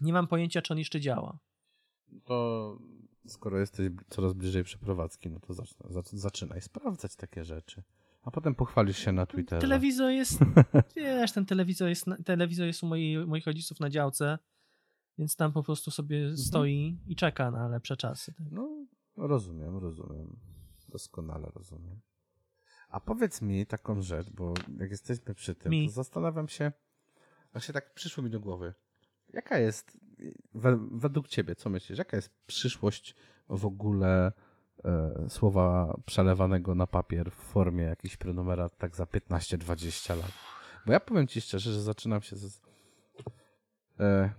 nie 0.00 0.12
mam 0.12 0.26
pojęcia, 0.26 0.62
czy 0.62 0.72
on 0.72 0.78
jeszcze 0.78 1.00
działa. 1.00 1.38
To 2.24 2.78
skoro 3.26 3.58
jesteś 3.58 3.90
coraz 4.08 4.32
bliżej 4.32 4.64
przeprowadzki, 4.64 5.30
no 5.30 5.40
to 5.40 5.54
zaczynaj 6.12 6.60
sprawdzać 6.60 7.16
takie 7.16 7.44
rzeczy. 7.44 7.82
A 8.22 8.30
potem 8.30 8.54
pochwalisz 8.54 8.98
się 8.98 9.12
na 9.12 9.26
Twitterze. 9.26 9.60
Telewizor 9.60 10.10
jest, 10.10 10.38
wiesz, 10.96 11.32
ten 11.32 11.46
telewizor 11.46 11.88
jest, 11.88 12.06
telewizor 12.24 12.66
jest 12.66 12.82
u 12.82 12.86
moi, 12.86 13.18
moich 13.26 13.46
rodziców 13.46 13.80
na 13.80 13.90
działce, 13.90 14.38
więc 15.18 15.36
tam 15.36 15.52
po 15.52 15.62
prostu 15.62 15.90
sobie 15.90 16.36
stoi 16.36 16.98
i 17.06 17.16
czeka 17.16 17.50
na 17.50 17.68
lepsze 17.68 17.96
czasy. 17.96 18.34
tak. 18.34 18.46
No, 18.50 18.86
rozumiem, 19.16 19.76
rozumiem. 19.76 20.36
Doskonale 20.88 21.50
rozumiem. 21.54 22.00
A 22.88 23.00
powiedz 23.00 23.42
mi 23.42 23.66
taką 23.66 24.02
rzecz, 24.02 24.30
bo 24.30 24.54
jak 24.78 24.90
jesteśmy 24.90 25.34
przy 25.34 25.54
tym, 25.54 25.72
Mi. 25.72 25.86
to 25.86 25.92
zastanawiam 25.92 26.48
się, 26.48 26.72
właśnie 27.52 27.74
tak 27.74 27.94
przyszło 27.94 28.24
mi 28.24 28.30
do 28.30 28.40
głowy. 28.40 28.74
Jaka 29.32 29.58
jest, 29.58 29.98
we, 30.54 30.88
według 30.90 31.28
ciebie, 31.28 31.54
co 31.54 31.70
myślisz, 31.70 31.98
jaka 31.98 32.16
jest 32.16 32.30
przyszłość 32.46 33.14
w 33.48 33.66
ogóle 33.66 34.32
e, 34.84 35.26
słowa 35.28 35.96
przelewanego 36.06 36.74
na 36.74 36.86
papier 36.86 37.30
w 37.30 37.34
formie 37.34 37.84
jakichś 37.84 38.16
prenumerat 38.16 38.78
tak 38.78 38.96
za 38.96 39.04
15-20 39.04 40.16
lat? 40.16 40.32
Bo 40.86 40.92
ja 40.92 41.00
powiem 41.00 41.26
ci 41.26 41.40
szczerze, 41.40 41.72
że 41.72 41.82
zaczynam 41.82 42.22
się 42.22 42.36
z, 42.36 42.60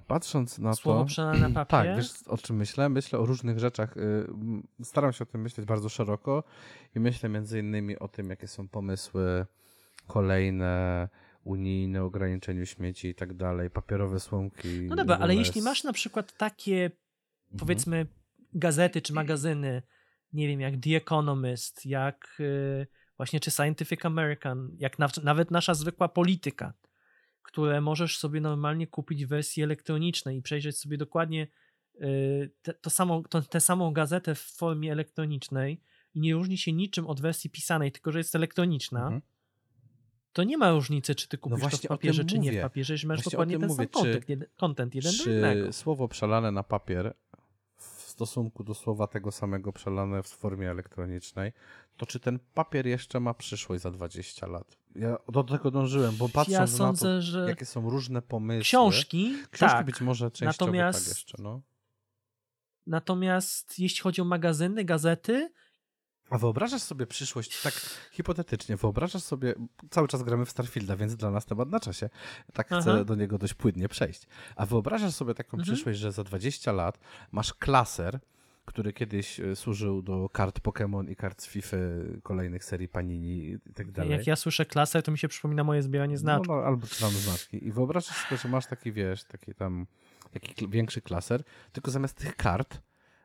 patrząc 0.07 0.59
na 0.59 0.73
Słowo 0.73 1.05
to... 1.15 1.33
na 1.33 1.49
papier? 1.65 1.85
Tak, 1.85 1.95
wiesz 1.97 2.11
o 2.27 2.37
czym 2.37 2.55
myślę? 2.55 2.89
Myślę 2.89 3.19
o 3.19 3.25
różnych 3.25 3.59
rzeczach. 3.59 3.97
y, 3.97 4.27
Staram 4.83 5.13
się 5.13 5.23
o 5.23 5.25
tym 5.25 5.41
myśleć 5.41 5.67
bardzo 5.67 5.89
szeroko 5.89 6.43
i 6.95 6.99
myślę 6.99 7.29
między 7.29 7.59
innymi 7.59 7.99
o 7.99 8.07
tym, 8.07 8.29
jakie 8.29 8.47
są 8.47 8.67
pomysły 8.67 9.45
kolejne, 10.07 11.09
unijne, 11.43 12.03
ograniczeniu 12.03 12.65
śmieci 12.65 13.07
i 13.07 13.15
tak 13.15 13.33
dalej, 13.33 13.69
papierowe 13.69 14.19
słomki. 14.19 14.81
No 14.81 14.95
dobra, 14.95 15.17
ale 15.17 15.35
jeśli 15.35 15.61
masz 15.61 15.83
na 15.83 15.93
przykład 15.93 16.37
takie, 16.37 16.75
Mhm. 17.45 17.59
powiedzmy, 17.59 18.07
gazety 18.53 19.01
czy 19.01 19.13
magazyny, 19.13 19.81
nie 20.33 20.47
wiem, 20.47 20.61
jak 20.61 20.73
The 20.83 20.89
Economist, 20.95 21.85
jak 21.85 22.37
y, 22.39 22.87
właśnie 23.17 23.39
czy 23.39 23.51
Scientific 23.51 24.05
American, 24.05 24.75
jak 24.79 24.99
na, 24.99 25.07
nawet 25.23 25.51
nasza 25.51 25.73
zwykła 25.73 26.07
polityka, 26.09 26.73
które 27.45 27.81
możesz 27.81 28.17
sobie 28.17 28.41
normalnie 28.41 28.87
kupić 28.87 29.25
w 29.25 29.29
wersji 29.29 29.63
elektronicznej 29.63 30.37
i 30.37 30.41
przejrzeć 30.41 30.77
sobie 30.77 30.97
dokładnie 30.97 31.47
y, 32.01 32.51
te, 32.61 32.73
to 32.73 32.89
samą, 32.89 33.23
to, 33.23 33.41
tę 33.41 33.59
samą 33.61 33.91
gazetę 33.93 34.35
w 34.35 34.39
formie 34.41 34.91
elektronicznej 34.91 35.81
i 36.13 36.19
nie 36.19 36.33
różni 36.33 36.57
się 36.57 36.73
niczym 36.73 37.07
od 37.07 37.21
wersji 37.21 37.49
pisanej, 37.49 37.91
tylko 37.91 38.11
że 38.11 38.17
jest 38.19 38.35
elektroniczna, 38.35 39.03
Mhm. 39.03 39.21
to 40.33 40.43
nie 40.43 40.57
ma 40.57 40.71
różnicy, 40.71 41.15
czy 41.15 41.27
ty 41.27 41.37
kupisz 41.37 41.61
to 41.71 41.77
w 41.77 41.81
papierze, 41.81 42.25
czy 42.25 42.39
nie 42.39 42.49
w 42.49 42.53
mówię. 42.53 42.61
papierze, 42.61 42.97
że 42.97 43.07
masz 43.07 43.17
Właśnie 43.19 43.31
dokładnie 43.31 43.59
ten 43.59 43.67
mówię. 43.67 43.75
sam 43.77 43.85
Czy- 43.85 43.91
content, 43.91 44.29
jeden, 44.29 44.47
content 44.57 44.95
jeden 44.95 45.17
do 45.17 45.23
Czy 45.23 45.29
jednego. 45.31 45.73
słowo 45.73 46.07
przelane 46.07 46.51
na 46.51 46.63
papier 46.63 47.13
stosunku 48.15 48.63
do 48.63 48.73
słowa 48.73 49.07
tego 49.07 49.31
samego 49.31 49.73
przelane 49.73 50.23
w 50.23 50.27
formie 50.27 50.71
elektronicznej, 50.71 51.51
to 51.97 52.05
czy 52.05 52.19
ten 52.19 52.39
papier 52.53 52.87
jeszcze 52.87 53.19
ma 53.19 53.33
przyszłość 53.33 53.83
za 53.83 53.91
20 53.91 54.47
lat? 54.47 54.77
Ja 54.95 55.17
do 55.31 55.43
tego 55.43 55.71
dążyłem, 55.71 56.15
bo 56.15 56.29
patrząc 56.29 56.49
ja 56.53 56.59
na 56.59 56.67
sądzę, 56.67 57.05
to, 57.05 57.21
że 57.21 57.45
jakie 57.49 57.65
są 57.65 57.89
różne 57.89 58.21
pomysły. 58.21 58.61
książki, 58.63 59.33
Książki 59.51 59.75
tak. 59.77 59.85
być 59.85 60.01
może 60.01 60.31
częściowo 60.31 60.71
Natomiast- 60.71 60.99
tak 60.99 61.07
jeszcze, 61.07 61.37
no. 61.43 61.61
Natomiast 62.87 63.79
jeśli 63.79 64.01
chodzi 64.01 64.21
o 64.21 64.25
magazyny, 64.25 64.85
gazety, 64.85 65.51
A 66.29 66.37
wyobrażasz 66.37 66.81
sobie 66.81 67.07
przyszłość, 67.07 67.61
tak 67.61 67.73
hipotetycznie, 68.11 68.77
wyobrażasz 68.77 69.23
sobie, 69.23 69.53
cały 69.89 70.07
czas 70.07 70.23
gramy 70.23 70.45
w 70.45 70.49
Starfielda, 70.49 70.95
więc 70.95 71.15
dla 71.15 71.31
nas 71.31 71.45
temat 71.45 71.69
na 71.69 71.79
czasie, 71.79 72.09
tak 72.53 72.67
chcę 72.67 72.77
Aha. 72.93 73.03
do 73.03 73.15
niego 73.15 73.37
dość 73.37 73.53
płynnie 73.53 73.89
przejść. 73.89 74.27
A 74.55 74.65
wyobrażasz 74.65 75.13
sobie 75.13 75.33
taką 75.33 75.57
Mhm. 75.57 75.63
przyszłość, 75.75 75.99
że 75.99 76.11
za 76.11 76.23
20 76.23 76.71
lat 76.71 76.99
masz 77.31 77.53
klaser, 77.53 78.19
który 78.65 78.93
kiedyś 78.93 79.39
e, 79.39 79.55
służył 79.55 80.01
do 80.01 80.29
kart 80.29 80.59
Pokémon 80.59 81.09
i 81.11 81.15
kart 81.15 81.41
z 81.41 81.47
FIFA 81.47 81.77
kolejnych 82.23 82.63
serii 82.65 82.87
Panini 82.87 83.49
i 83.49 83.59
tak 83.73 83.91
dalej. 83.91 84.11
jak 84.11 84.27
ja 84.27 84.35
słyszę 84.35 84.65
klasę, 84.65 85.01
to 85.01 85.11
mi 85.11 85.17
się 85.17 85.27
przypomina 85.27 85.63
moje 85.63 85.83
zbieranie 85.83 86.17
znaczków. 86.17 86.47
No, 86.47 86.55
no, 86.55 86.61
albo 86.63 86.87
czy 86.87 86.99
tam 86.99 87.11
znaczki. 87.11 87.67
I 87.67 87.71
wyobrażasz 87.71 88.15
sobie, 88.27 88.37
że 88.37 88.49
masz 88.49 88.65
taki, 88.65 88.91
wiesz, 88.91 89.23
taki 89.23 89.53
tam, 89.53 89.87
taki 90.33 90.67
większy 90.69 91.01
klaser, 91.01 91.43
tylko 91.71 91.91
zamiast 91.91 92.15
tych 92.17 92.35
kart 92.35 92.81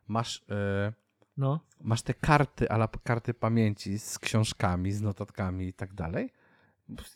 masz... 0.08 0.44
E, 0.50 0.92
No. 1.40 1.60
masz 1.80 2.02
te 2.02 2.14
karty, 2.14 2.70
ale 2.70 2.88
karty 3.04 3.34
pamięci 3.34 3.98
z 3.98 4.18
książkami, 4.18 4.92
z 4.92 5.02
notatkami 5.02 5.66
i 5.66 5.72
tak 5.72 5.94
dalej. 5.94 6.30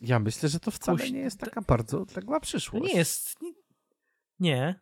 Ja 0.01 0.19
myślę, 0.19 0.49
że 0.49 0.59
to 0.59 0.71
wcale 0.71 0.97
Puść- 0.97 1.11
nie 1.13 1.19
jest 1.19 1.39
taka 1.39 1.61
bardzo 1.61 2.01
odległa 2.01 2.39
przyszłość. 2.39 2.85
nie 2.93 2.99
jest. 2.99 3.35
Nie. 4.39 4.79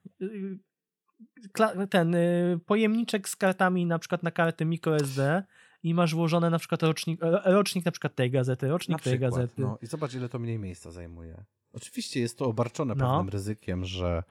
ten 1.89 2.15
y, 2.15 2.59
pojemniczek 2.65 3.29
z 3.29 3.35
kartami 3.35 3.85
na 3.85 3.99
przykład 3.99 4.23
na 4.23 4.31
karty 4.31 4.65
microSD 4.65 5.43
i 5.83 5.93
masz 5.93 6.15
włożone 6.15 6.49
na 6.49 6.59
przykład 6.59 6.83
rocznik, 6.83 7.19
rocznik 7.45 7.85
na 7.85 7.91
przykład 7.91 8.15
tej 8.15 8.31
gazety, 8.31 8.67
rocznik 8.67 9.01
tej 9.01 9.19
gazety. 9.19 9.61
no. 9.61 9.77
I 9.81 9.87
zobacz, 9.87 10.13
ile 10.13 10.29
to 10.29 10.39
mniej 10.39 10.59
miejsca 10.59 10.91
zajmuje. 10.91 11.43
Oczywiście 11.73 12.19
jest 12.19 12.37
to 12.37 12.45
obarczone 12.45 12.95
No. 12.95 13.05
pewnym 13.17 13.29
ryzykiem, 13.29 13.85
że, 13.85 14.23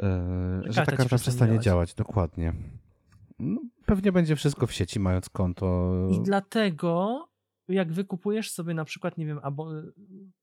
e, 0.00 0.62
że 0.66 0.86
ta 0.86 0.96
karta 0.96 1.18
przestanie 1.18 1.58
działać. 1.60 1.94
Dokładnie. 1.94 2.52
No, 3.38 3.60
pewnie 3.86 4.12
będzie 4.12 4.36
wszystko 4.36 4.66
w 4.66 4.72
sieci, 4.72 5.00
mając 5.00 5.28
konto. 5.28 5.92
I 6.10 6.20
dlatego, 6.20 7.28
jak 7.68 7.92
wykupujesz 7.92 8.50
sobie 8.50 8.74
na 8.74 8.84
przykład, 8.84 9.18
nie 9.18 9.26
wiem, 9.26 9.40
abo, 9.42 9.70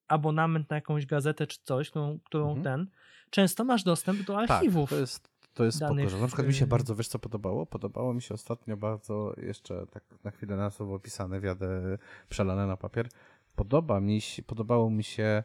abonament 0.08 0.70
na 0.70 0.76
jakąś 0.76 1.06
gazetę 1.06 1.48
czy 1.48 1.60
coś, 1.64 1.90
którą, 1.90 2.20
którą 2.24 2.48
Mhm. 2.56 2.64
ten, 2.64 2.88
często 3.30 3.64
masz 3.64 3.84
dostęp 3.84 4.24
do 4.24 4.34
Tak, 4.34 4.52
archiwów. 4.52 4.90
to 4.90 4.96
jest, 4.96 5.30
to 5.54 5.64
jest 5.66 5.78
spoko. 5.78 5.94
danych, 5.96 6.10
Że 6.10 6.18
na 6.18 6.28
przykład 6.28 6.48
mi 6.48 6.54
się 6.54 6.66
y- 6.66 6.68
bardzo, 6.68 6.96
wiesz 6.96 7.08
co 7.08 7.20
podobało? 7.20 7.66
Podobało 7.66 8.14
mi 8.14 8.22
się 8.22 8.34
ostatnio 8.34 8.78
bardzo, 8.78 9.34
jeszcze 9.38 9.86
tak 9.88 10.04
na 10.24 10.32
chwilę 10.32 10.56
na 10.58 10.70
słowo 10.70 10.96
opisane, 10.96 11.40
wiadę 11.42 11.98
przelane 12.30 12.68
na 12.68 12.78
papier. 12.78 13.10
Podoba 13.56 14.00
mi 14.00 14.22
się, 14.22 14.44
podobało 14.44 14.90
mi 14.90 15.04
się 15.04 15.44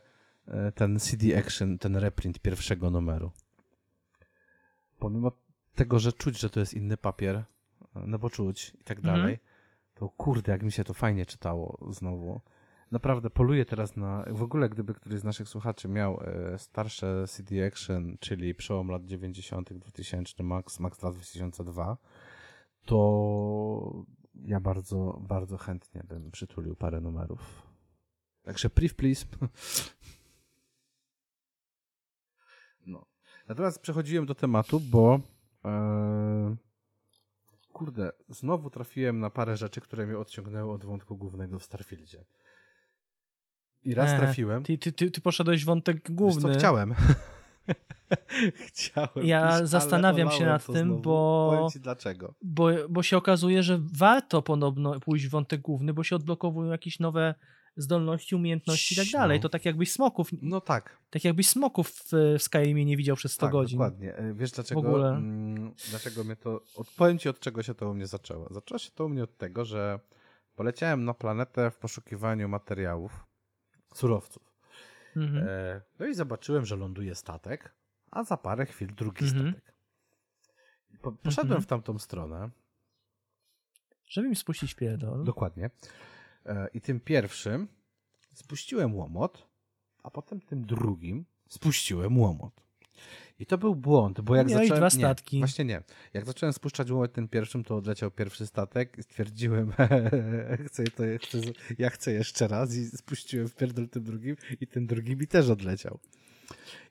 e, 0.49 0.73
ten 0.73 0.99
CD 0.99 1.39
Action, 1.39 1.79
ten 1.79 1.97
reprint 1.97 2.39
pierwszego 2.39 2.91
numeru. 2.91 3.31
Pomimo 4.99 5.33
tego, 5.79 5.99
że 5.99 6.13
czuć, 6.13 6.39
że 6.39 6.51
to 6.51 6.61
jest 6.61 6.75
inny 6.75 6.97
papier, 6.97 7.45
no 7.95 8.19
bo 8.19 8.31
czuć 8.31 8.75
i 8.81 8.85
tak 8.85 8.99
Mhm. 8.99 9.17
dalej, 9.17 9.39
to 9.95 10.09
kurde, 10.09 10.53
jak 10.53 10.63
mi 10.63 10.73
się 10.73 10.85
to 10.85 10.95
fajnie 10.95 11.27
czytało 11.27 11.79
znowu. 11.91 12.41
Naprawdę 12.91 13.31
poluję 13.31 13.65
teraz 13.65 13.97
na. 13.97 14.25
W 14.31 14.43
ogóle, 14.43 14.69
gdyby 14.69 14.95
któryś 14.95 15.21
z 15.21 15.25
naszych 15.25 15.49
słuchaczy 15.49 15.89
miał 15.89 16.21
e, 16.21 16.59
starsze 16.59 17.25
CD 17.29 17.67
Action, 17.67 18.17
czyli 18.21 18.55
przełom 18.55 18.89
lat 18.89 19.05
90., 19.05 19.73
2000, 19.73 20.43
Max, 20.43 20.81
Max 20.81 20.99
2 20.99 21.13
2002, 21.13 21.97
to 22.85 24.05
ja 24.35 24.61
bardzo, 24.61 25.19
bardzo 25.21 25.57
chętnie 25.57 26.05
bym 26.09 26.31
przytulił 26.31 26.77
parę 26.77 27.01
numerów. 27.01 27.63
Także 28.43 28.71
priv, 28.71 28.95
please. 28.95 29.27
No. 32.87 33.07
Natomiast 33.49 33.81
przechodziłem 33.81 34.27
do 34.27 34.35
tematu, 34.35 34.81
bo 34.81 35.21
kurde, 37.73 38.13
znowu 38.29 38.71
trafiłem 38.71 39.21
na 39.21 39.31
parę 39.31 39.57
rzeczy, 39.57 39.81
które 39.81 40.07
mnie 40.07 40.19
odciągnęły 40.19 40.73
od 40.73 40.85
wątku 40.85 41.17
głównego 41.17 41.59
w 41.59 41.63
Starfieldzie. 41.65 42.25
I 43.83 43.95
raz 43.95 44.11
E, 44.11 44.17
trafiłem. 44.19 44.63
Ty, 44.65 44.79
ty, 44.79 44.93
ty, 44.93 45.11
ty 45.11 45.21
poszedłeś 45.21 45.63
w 45.63 45.67
wątek 45.67 45.97
Wiesz 46.09 46.17
główny. 46.17 46.53
co 46.53 46.59
chciałem? 46.59 46.95
chciałem. 48.69 49.27
Ja 49.27 49.61
iść, 49.61 49.71
zastanawiam 49.71 50.31
się 50.31 50.47
nad 50.47 50.67
tym, 50.67 50.75
znowu. 50.87 51.01
bo- 51.03 51.51
Powiem 51.57 51.71
ci 51.71 51.81
dlaczego. 51.81 52.35
Bo, 52.43 52.69
bo 52.91 53.03
się 53.03 53.17
okazuje, 53.17 53.63
że 53.63 53.79
warto 53.93 54.43
podobno 54.43 55.01
pójść 55.01 55.27
w 55.27 55.31
wątek 55.31 55.61
główny, 55.61 55.95
bo 55.95 56.05
się 56.05 56.17
odblokowują 56.17 56.71
jakieś 56.71 56.99
nowe 57.01 57.35
zdolności, 57.83 58.35
umiejętności 58.35 58.95
i 58.95 58.97
tak 58.97 59.07
No. 59.13 59.19
dalej. 59.19 59.41
To 59.41 59.49
tak 59.49 59.65
jakbyś 59.65 59.93
smoków, 59.93 60.31
No 60.43 60.61
tak. 60.61 60.99
tak 61.11 61.25
jakbyś 61.25 61.49
smoków 61.49 61.89
w, 61.91 62.09
w 62.39 62.43
Skyrimie 62.43 62.85
nie 62.85 62.97
widział 62.97 63.17
przez 63.17 63.33
100 63.33 63.41
tak, 63.47 63.53
godzin. 63.53 63.79
Dokładnie. 63.79 64.15
E, 64.17 64.35
Wiesz 64.35 64.51
dlaczego? 64.51 64.81
ogóle. 64.81 65.09
Mm, 65.09 65.75
Dlaczego 65.91 66.25
mnie 66.25 66.37
to. 66.37 66.61
Odpowiem 66.77 67.19
ci 67.19 67.29
od 67.29 67.41
czego 67.41 67.63
się 67.63 67.75
to 67.75 67.91
u 67.91 67.95
mnie 67.95 68.07
zaczęło. 68.07 68.49
Zaczęło 68.51 68.79
się 68.79 68.91
to 68.91 69.05
u 69.05 69.09
mnie 69.09 69.23
od 69.25 69.37
tego, 69.37 69.65
że 69.65 70.01
poleciałem 70.57 71.05
na 71.05 71.15
planetę 71.15 71.71
w 71.71 71.79
poszukiwaniu 71.79 72.49
materiałów, 72.49 73.27
surowców. 73.95 74.55
Mhm. 75.17 75.47
E, 75.49 75.81
no 75.99 76.07
i 76.07 76.15
zobaczyłem, 76.15 76.67
że 76.67 76.77
ląduje 76.77 77.15
statek, 77.15 77.75
a 78.11 78.25
za 78.25 78.37
parę 78.37 78.67
chwil 78.67 78.95
drugi 78.95 79.25
Mhm. 79.25 79.51
statek. 79.53 79.75
Po, 81.03 81.13
poszedłem 81.13 81.47
Mhm. 81.53 81.63
w 81.63 81.67
tamtą 81.67 81.99
stronę, 81.99 82.51
Żeby 84.07 84.29
mi 84.29 84.37
spuścić 84.37 84.75
pierdol. 84.75 85.25
dokładnie, 85.25 85.71
i 86.75 86.81
tym 86.81 87.01
pierwszym 87.01 87.69
spuściłem 88.35 88.95
łomot, 88.95 89.49
a 90.03 90.11
potem 90.11 90.41
tym 90.41 90.67
drugim 90.67 91.25
spuściłem 91.49 92.19
łomot. 92.19 92.69
I 93.39 93.47
to 93.47 93.59
był 93.59 93.77
błąd, 93.77 94.21
bo 94.21 94.37
jak 94.37 94.49
Miałeś 94.49 94.69
zacząłem... 94.69 94.81
dwa 94.91 94.97
nie, 94.97 95.05
statki. 95.05 95.39
właśnie 95.39 95.65
nie. 95.65 95.83
Jak 96.15 96.25
zacząłem 96.27 96.53
spuszczać 96.53 96.91
łomot 96.91 97.13
tym 97.13 97.29
pierwszym, 97.29 97.65
to 97.65 97.77
odleciał 97.77 98.11
pierwszy 98.11 98.47
statek 98.47 98.99
i 98.99 99.03
stwierdziłem, 99.03 99.73
chcę 100.67 100.85
to, 100.85 101.03
chcę, 101.23 101.39
ja 101.79 101.91
chcę 101.91 102.13
jeszcze 102.13 102.49
raz 102.49 102.77
i 102.77 102.87
spuściłem 102.87 103.49
w 103.49 103.55
pierdol 103.55 103.89
tym 103.89 104.05
drugim 104.05 104.37
i 104.61 104.67
ten 104.67 104.87
drugi 104.87 105.17
mi 105.17 105.27
też 105.27 105.49
odleciał. 105.49 105.99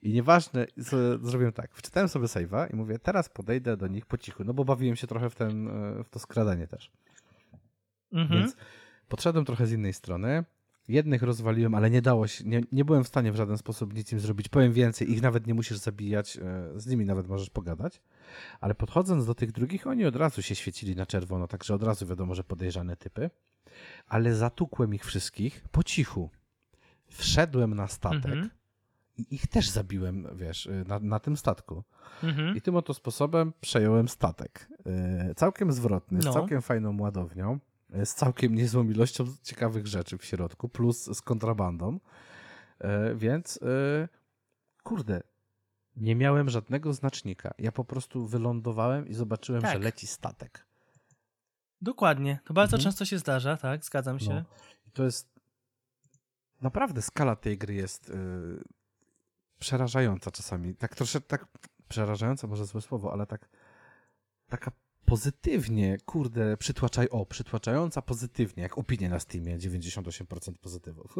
I 0.01 0.13
nieważne, 0.13 0.67
zrobiłem 1.21 1.53
tak, 1.53 1.75
wczytałem 1.75 2.09
sobie 2.09 2.25
save'a 2.25 2.73
i 2.73 2.75
mówię, 2.75 2.99
teraz 2.99 3.29
podejdę 3.29 3.77
do 3.77 3.87
nich 3.87 4.05
po 4.05 4.17
cichu, 4.17 4.43
no 4.43 4.53
bo 4.53 4.65
bawiłem 4.65 4.95
się 4.95 5.07
trochę 5.07 5.29
w, 5.29 5.35
ten, 5.35 5.67
e, 5.67 6.03
w 6.03 6.09
to 6.09 6.19
skradanie 6.19 6.67
też. 6.67 6.91
Mhm. 8.11 8.39
Więc 8.39 8.55
podszedłem 9.07 9.45
trochę 9.45 9.67
z 9.67 9.71
innej 9.71 9.93
strony. 9.93 10.45
Jednych 10.87 11.23
rozwaliłem, 11.23 11.75
ale 11.75 11.89
nie 11.89 12.01
dało 12.01 12.27
się, 12.27 12.43
nie, 12.43 12.61
nie 12.71 12.85
byłem 12.85 13.03
w 13.03 13.07
stanie 13.07 13.31
w 13.31 13.35
żaden 13.35 13.57
sposób 13.57 13.93
nic 13.93 14.11
im 14.11 14.19
zrobić. 14.19 14.49
Powiem 14.49 14.73
więcej, 14.73 15.11
ich 15.11 15.21
nawet 15.21 15.47
nie 15.47 15.53
musisz 15.53 15.77
zabijać, 15.77 16.37
e, 16.37 16.41
z 16.79 16.87
nimi 16.87 17.05
nawet 17.05 17.27
możesz 17.27 17.49
pogadać. 17.49 18.01
Ale 18.61 18.75
podchodząc 18.75 19.25
do 19.25 19.35
tych 19.35 19.51
drugich, 19.51 19.87
oni 19.87 20.05
od 20.05 20.15
razu 20.15 20.41
się 20.41 20.55
świecili 20.55 20.95
na 20.95 21.05
czerwono, 21.05 21.47
także 21.47 21.75
od 21.75 21.83
razu 21.83 22.07
wiadomo, 22.07 22.35
że 22.35 22.43
podejrzane 22.43 22.95
typy. 22.95 23.29
Ale 24.07 24.35
zatukłem 24.35 24.93
ich 24.93 25.05
wszystkich 25.05 25.63
po 25.71 25.83
cichu. 25.83 26.29
Wszedłem 27.09 27.73
na 27.73 27.87
statek 27.87 28.25
Mhm. 28.25 28.49
i 29.17 29.35
ich 29.35 29.47
też 29.47 29.69
zabiłem, 29.69 30.27
wiesz, 30.35 30.67
e, 30.67 30.83
na, 30.87 30.99
na 30.99 31.19
tym 31.19 31.37
statku. 31.37 31.83
Mhm. 32.23 32.55
I 32.57 32.61
tym 32.61 32.75
oto 32.75 32.93
sposobem 32.93 33.53
przejąłem 33.61 34.07
statek. 34.07 34.69
E, 34.85 35.35
Całkiem 35.35 35.71
zwrotny, 35.71 36.21
z 36.21 36.25
No. 36.25 36.33
całkiem 36.33 36.61
fajną 36.61 36.99
ładownią, 37.01 37.59
z 37.89 38.13
całkiem 38.13 38.55
niezłą 38.55 38.89
ilością 38.89 39.25
ciekawych 39.43 39.87
rzeczy 39.87 40.17
w 40.17 40.25
środku, 40.25 40.69
plus 40.69 41.17
z 41.17 41.21
kontrabandą. 41.21 41.99
E, 42.79 43.15
Więc, 43.15 43.59
e, 43.61 44.07
kurde, 44.83 45.21
nie 45.95 46.15
miałem 46.15 46.49
żadnego 46.49 46.93
znacznika. 46.93 47.53
Ja 47.57 47.71
po 47.71 47.85
prostu 47.85 48.27
wylądowałem 48.27 49.07
i 49.07 49.13
zobaczyłem, 49.13 49.61
Tak. 49.61 49.73
że 49.73 49.79
leci 49.79 50.07
statek. 50.07 50.65
Dokładnie. 51.81 52.39
To 52.45 52.53
bardzo 52.53 52.77
Mhm. 52.77 52.83
często 52.91 53.05
się 53.05 53.19
zdarza, 53.19 53.57
tak, 53.57 53.85
zgadzam 53.85 54.19
się. 54.19 54.33
No. 54.33 54.43
To 54.93 55.03
jest. 55.03 55.37
Naprawdę 56.61 57.01
skala 57.01 57.35
tej 57.35 57.57
gry 57.57 57.73
jest 57.73 58.09
y, 58.09 58.13
przerażająca 59.59 60.31
czasami. 60.31 60.75
Tak 60.75 60.95
troszeczkę 60.95 61.27
tak 61.27 61.47
przerażająca, 61.87 62.47
może 62.47 62.65
złe 62.65 62.81
słowo, 62.81 63.13
ale 63.13 63.25
tak 63.25 63.49
taka 64.49 64.71
pozytywnie, 65.07 65.97
kurde, 66.05 66.57
przytłaczaj, 66.57 67.09
o, 67.09 67.25
przytłaczająca 67.25 68.01
pozytywnie, 68.01 68.63
jak 68.63 68.77
opinie 68.77 69.09
na 69.09 69.19
Steamie, 69.19 69.57
98% 69.57 70.53
pozytywów. 70.61 71.15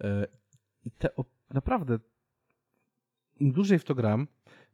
E, 0.00 0.26
I 0.84 0.90
te, 0.90 1.08
naprawdę, 1.50 1.98
im 3.40 3.52
dłużej 3.52 3.78
w 3.78 3.84
to 3.84 3.94
gram, 3.94 4.28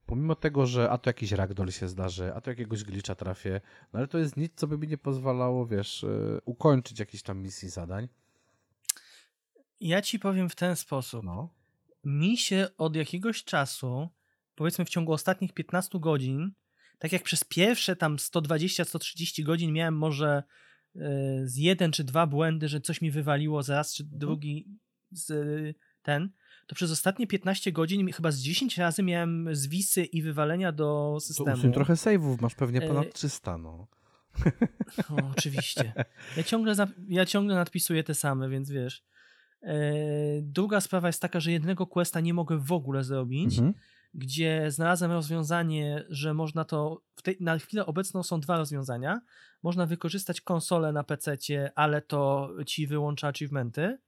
pomimo 0.06 0.34
tego, 0.34 0.66
że 0.66 0.90
a 0.90 0.98
to 0.98 1.10
jakiś 1.10 1.32
ragdoll 1.32 1.70
się 1.70 1.88
zdarzy, 1.88 2.34
a 2.34 2.40
to 2.40 2.50
jakiegoś 2.50 2.84
glitcha 2.84 3.14
trafię, 3.14 3.60
no 3.92 3.98
ale 3.98 4.08
to 4.08 4.18
jest 4.18 4.36
nic, 4.36 4.52
co 4.56 4.66
by 4.66 4.78
mi 4.78 4.88
nie 4.88 4.98
pozwalało, 4.98 5.66
wiesz, 5.66 6.04
e, 6.04 6.40
ukończyć 6.44 6.98
jakichś 6.98 7.22
tam 7.22 7.42
misji, 7.42 7.68
zadań. 7.68 8.08
Ja 9.80 10.02
ci 10.02 10.18
powiem 10.18 10.48
w 10.48 10.56
ten 10.56 10.76
sposób. 10.76 11.24
No. 11.24 11.54
Mi 12.04 12.36
się 12.36 12.68
od 12.78 12.96
jakiegoś 12.96 13.44
czasu, 13.44 14.08
powiedzmy 14.54 14.84
w 14.84 14.88
ciągu 14.88 15.12
ostatnich 15.12 15.52
15 15.52 15.98
godzin, 15.98 16.52
tak 17.00 17.12
jak 17.12 17.22
przez 17.22 17.44
pierwsze 17.44 17.96
tam 17.96 18.16
120-130 18.16 19.42
godzin 19.42 19.72
miałem 19.72 19.96
może 19.96 20.42
e, 20.96 21.00
z 21.44 21.56
jeden 21.56 21.92
czy 21.92 22.04
dwa 22.04 22.26
błędy, 22.26 22.68
że 22.68 22.80
coś 22.80 23.00
mi 23.00 23.10
wywaliło 23.10 23.62
zaraz, 23.62 23.94
czy 23.94 24.04
drugi 24.04 24.66
z 25.10 25.30
e, 25.30 25.34
ten, 26.02 26.30
to 26.66 26.74
przez 26.74 26.90
ostatnie 26.90 27.26
15 27.26 27.72
godzin 27.72 28.12
chyba 28.12 28.30
z 28.30 28.38
10 28.40 28.78
razy 28.78 29.02
miałem 29.02 29.48
zwisy 29.54 30.04
i 30.04 30.22
wywalenia 30.22 30.72
do 30.72 31.10
To 31.14 31.20
systemu. 31.20 31.56
usuń 31.58 31.72
trochę 31.72 31.94
save'ów, 31.94 32.42
masz 32.42 32.54
pewnie 32.54 32.82
E, 32.82 32.88
ponad 32.88 33.14
300, 33.14 33.58
no. 33.58 33.86
O, 35.10 35.16
oczywiście. 35.36 35.92
Ja 36.36 36.42
ciągle, 36.42 36.74
ja 37.08 37.26
ciągle 37.26 37.54
nadpisuję 37.54 38.04
te 38.04 38.14
same, 38.14 38.48
więc 38.48 38.70
wiesz. 38.70 39.04
Druga 40.42 40.80
sprawa 40.80 41.08
jest 41.08 41.22
taka, 41.22 41.40
że 41.40 41.52
jednego 41.52 41.86
questa 41.86 42.20
nie 42.20 42.34
mogę 42.34 42.58
w 42.58 42.72
ogóle 42.72 43.04
zrobić, 43.04 43.58
Mhm. 43.58 43.74
Gdzie 44.14 44.70
znalazłem 44.70 45.10
rozwiązanie, 45.12 46.04
że 46.08 46.34
można 46.34 46.64
to. 46.64 47.02
Tej, 47.22 47.36
na 47.40 47.58
chwilę 47.58 47.86
obecną 47.86 48.22
są 48.22 48.40
dwa 48.40 48.56
rozwiązania. 48.58 49.20
Można 49.62 49.86
wykorzystać 49.86 50.40
konsolę 50.40 50.92
na 50.92 51.04
PC, 51.04 51.36
ale 51.74 52.02
to 52.02 52.50
ci 52.66 52.86
wyłącza 52.86 53.28
achievementy. 53.28 53.98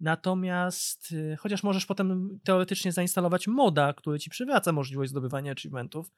Natomiast, 0.00 1.12
y, 1.12 1.36
chociaż 1.36 1.62
możesz 1.62 1.86
potem 1.86 2.38
teoretycznie 2.44 2.92
zainstalować 2.92 3.46
moda, 3.46 3.92
który 3.92 4.18
ci 4.18 4.30
przywraca 4.30 4.72
możliwość 4.72 5.10
zdobywania 5.10 5.52
achievementów, 5.52 6.12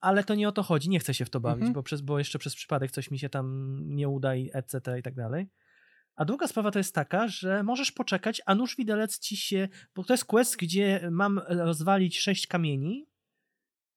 ale 0.00 0.24
to 0.24 0.34
nie 0.34 0.48
o 0.48 0.52
to 0.52 0.62
chodzi, 0.62 0.88
nie 0.88 1.00
chcę 1.00 1.14
się 1.14 1.24
w 1.24 1.30
to 1.30 1.40
bawić, 1.40 1.62
Mhm. 1.62 1.72
bo, 1.72 1.82
przez, 1.82 2.00
bo 2.00 2.18
jeszcze 2.18 2.38
przez 2.38 2.54
przypadek 2.54 2.90
coś 2.90 3.10
mi 3.10 3.18
się 3.18 3.28
tam 3.28 3.78
nie 3.86 4.08
uda 4.08 4.34
i 4.34 4.50
etc. 4.52 4.98
i 4.98 5.02
tak 5.02 5.14
dalej. 5.14 5.48
A 6.18 6.24
druga 6.24 6.48
sprawa 6.48 6.70
to 6.70 6.78
jest 6.78 6.94
taka, 6.94 7.28
że 7.28 7.62
możesz 7.62 7.92
poczekać, 7.92 8.42
a 8.46 8.54
nóż 8.54 8.76
widelec 8.76 9.18
ci 9.18 9.36
się, 9.36 9.68
bo 9.94 10.04
to 10.04 10.12
jest 10.14 10.24
quest, 10.24 10.56
gdzie 10.56 11.08
mam 11.10 11.40
rozwalić 11.48 12.18
sześć 12.20 12.46
kamieni 12.46 13.06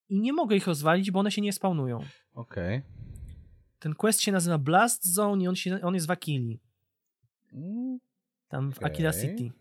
i 0.10 0.20
nie 0.22 0.34
mogę 0.34 0.56
ich 0.56 0.68
rozwalić, 0.68 1.12
bo 1.12 1.20
one 1.20 1.32
się 1.32 1.42
nie 1.42 1.54
spawnują. 1.54 2.00
Okej. 2.34 2.82
Ten 3.80 3.96
quest 3.96 4.22
się 4.22 4.32
nazywa 4.32 4.58
Blast 4.58 5.06
Zone 5.14 5.44
i 5.44 5.48
on, 5.48 5.56
się, 5.56 5.82
on 5.82 5.94
jest 5.94 6.08
w 6.08 6.12
Akili, 6.12 6.60
Mm, 7.54 8.00
tam 8.48 8.72
w 8.72 8.78
Okej. 8.78 8.92
Akila 8.92 9.14
City. 9.14 9.52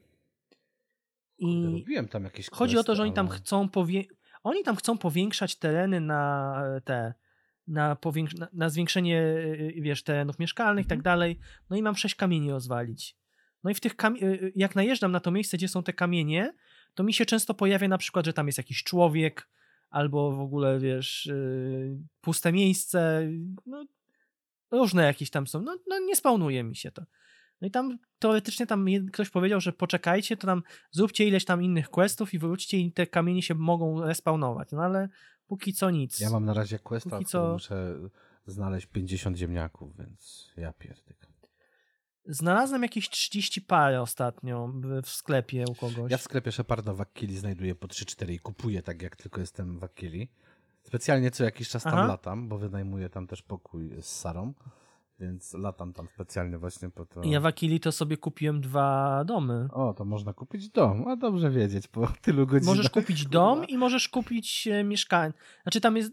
I 1.38 1.64
Robiłem 1.64 2.08
tam 2.08 2.24
jakieś 2.24 2.50
chodzi 2.50 2.78
o 2.78 2.84
to, 2.84 2.94
że 2.94 3.02
oni 3.02 3.12
tam 3.12 3.26
ale- 3.28 3.36
chcą 3.36 3.68
powie... 3.68 4.04
oni 4.42 4.62
tam 4.64 4.76
chcą 4.76 4.98
powiększać 4.98 5.56
tereny 5.56 6.00
na 6.00 6.52
e, 6.76 6.80
te 6.80 7.14
na, 7.70 7.96
na, 8.38 8.48
na 8.52 8.68
zwiększenie 8.68 9.22
y, 9.22 9.74
wiesz, 9.80 10.02
terenów 10.02 10.38
mieszkalnych 10.38 10.86
i 10.86 10.88
tak 10.88 11.02
dalej. 11.02 11.38
No 11.70 11.76
i 11.76 11.82
mam 11.82 11.96
sześć 11.96 12.14
kamieni 12.14 12.50
rozwalić. 12.50 13.16
No 13.64 13.70
i 13.70 13.74
w 13.74 13.80
tych 13.80 13.92
y, 14.22 14.52
jak 14.56 14.76
najeżdżam 14.76 15.12
na 15.12 15.20
to 15.20 15.30
miejsce, 15.30 15.56
gdzie 15.56 15.68
są 15.68 15.82
te 15.82 15.92
kamienie, 15.92 16.54
to 16.94 17.02
mi 17.02 17.12
się 17.12 17.26
często 17.26 17.54
pojawia 17.54 17.88
na 17.88 17.98
przykład, 17.98 18.26
że 18.26 18.32
tam 18.32 18.46
jest 18.46 18.58
jakiś 18.58 18.84
człowiek, 18.84 19.48
albo 19.90 20.32
w 20.32 20.40
ogóle, 20.40 20.78
wiesz, 20.78 21.26
y, 21.26 21.98
puste 22.20 22.52
miejsce, 22.52 23.28
no 23.66 23.84
różne 24.70 25.02
jakieś 25.02 25.30
tam 25.30 25.46
są. 25.46 25.62
No, 25.62 25.78
no 25.88 25.98
nie 25.98 26.16
spawnuje 26.16 26.64
mi 26.64 26.76
się 26.76 26.90
to. 26.90 27.02
No 27.60 27.68
i 27.68 27.70
tam 27.70 27.98
teoretycznie 28.18 28.66
tam 28.66 28.86
ktoś 29.12 29.30
powiedział, 29.30 29.60
że 29.60 29.72
poczekajcie, 29.72 30.36
to 30.36 30.46
tam 30.46 30.62
zróbcie 30.90 31.28
ileś 31.28 31.44
tam 31.44 31.62
innych 31.62 31.88
questów 31.88 32.34
i 32.34 32.38
wróćcie 32.38 32.78
i 32.78 32.92
te 32.92 33.06
kamienie 33.06 33.42
się 33.42 33.54
mogą 33.54 34.04
respawnować. 34.04 34.68
No 34.72 34.82
ale 34.82 35.08
póki 35.50 35.72
co 35.72 35.90
nic. 35.90 36.20
Ja 36.20 36.30
mam 36.30 36.44
na 36.44 36.54
razie 36.54 36.78
questa, 36.78 37.10
Póki 37.10 37.24
co- 37.24 37.52
muszę 37.52 37.98
znaleźć 38.46 38.86
50 38.86 39.36
ziemniaków, 39.36 39.96
więc 39.96 40.50
ja 40.56 40.72
pierdykam. 40.72 41.30
Znalazłem 42.26 42.82
jakieś 42.82 43.10
30 43.10 43.60
parę 43.60 44.02
ostatnio 44.02 44.72
w- 45.02 45.08
sklepie 45.08 45.64
u 45.70 45.74
kogoś. 45.74 46.10
Ja 46.10 46.18
w 46.18 46.22
sklepie 46.22 46.52
Sheparda 46.52 46.92
w 46.94 47.00
Akili 47.00 47.36
znajduję 47.38 47.74
po 47.74 47.86
3-4 47.88 48.32
i 48.32 48.38
kupuję 48.38 48.82
tak, 48.82 49.02
jak 49.02 49.16
tylko 49.16 49.40
jestem 49.40 49.78
w 49.78 49.84
Akili. 49.84 50.28
Specjalnie 50.82 51.30
co 51.30 51.44
jakiś 51.44 51.68
czas 51.68 51.82
tam 51.82 51.94
Aha. 51.94 52.06
latam, 52.06 52.48
bo 52.48 52.58
wynajmuję 52.58 53.08
tam 53.08 53.26
też 53.26 53.42
pokój 53.42 53.90
z 54.02 54.06
Sarą. 54.06 54.54
Więc 55.20 55.54
latam 55.54 55.92
tam 55.92 56.08
specjalnie 56.14 56.58
właśnie 56.58 56.90
po 56.90 57.06
to. 57.06 57.24
Ja 57.24 57.40
w 57.40 57.46
Akili 57.46 57.80
to 57.80 57.92
sobie 57.92 58.16
kupiłem 58.16 58.60
dwa 58.60 59.24
domy. 59.24 59.68
O, 59.72 59.94
to 59.94 60.04
można 60.04 60.32
kupić 60.32 60.68
dom. 60.68 61.08
A 61.08 61.16
dobrze 61.16 61.50
wiedzieć 61.50 61.88
po 61.88 62.06
tylu 62.22 62.46
godzinach. 62.46 62.76
Możesz 62.76 62.90
kupić 63.00 63.26
dom 63.26 63.64
i 63.64 63.78
możesz 63.78 64.08
kupić 64.08 64.66
e, 64.66 64.84
mieszkanie. 64.84 65.32
Znaczy 65.62 65.80
tam 65.80 65.96
jest 65.96 66.12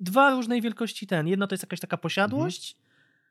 dwa 0.00 0.30
różnej 0.30 0.62
wielkości 0.62 1.06
ten. 1.06 1.28
Jedno 1.28 1.46
to 1.46 1.54
jest 1.54 1.62
jakaś 1.64 1.80
taka 1.80 1.96
posiadłość. 1.96 2.76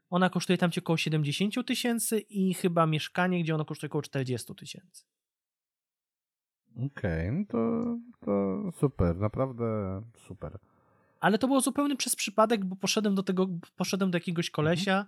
Ona 0.09 0.29
kosztuje 0.29 0.57
tam 0.57 0.71
ci 0.71 0.79
około 0.79 0.97
70 0.97 1.67
tysięcy 1.67 2.19
i 2.19 2.53
chyba 2.53 2.85
mieszkanie, 2.85 3.43
gdzie 3.43 3.55
ono 3.55 3.65
kosztuje 3.65 3.89
około 3.89 4.01
40 4.01 4.55
tysięcy. 4.55 5.03
Okej, 6.85 7.31
no 7.31 7.45
to, 7.47 7.85
to 8.25 8.63
super, 8.71 9.15
naprawdę 9.15 9.65
super. 10.27 10.59
Ale 11.19 11.37
to 11.37 11.47
było 11.47 11.61
zupełnie 11.61 11.95
przez 11.95 12.15
przypadek, 12.15 12.65
bo 12.65 12.75
poszedłem 12.75 13.15
do 13.15 13.23
tego, 13.23 13.47
poszedłem 13.75 14.11
do 14.11 14.15
jakiegoś 14.17 14.49
kolesia. 14.49 15.05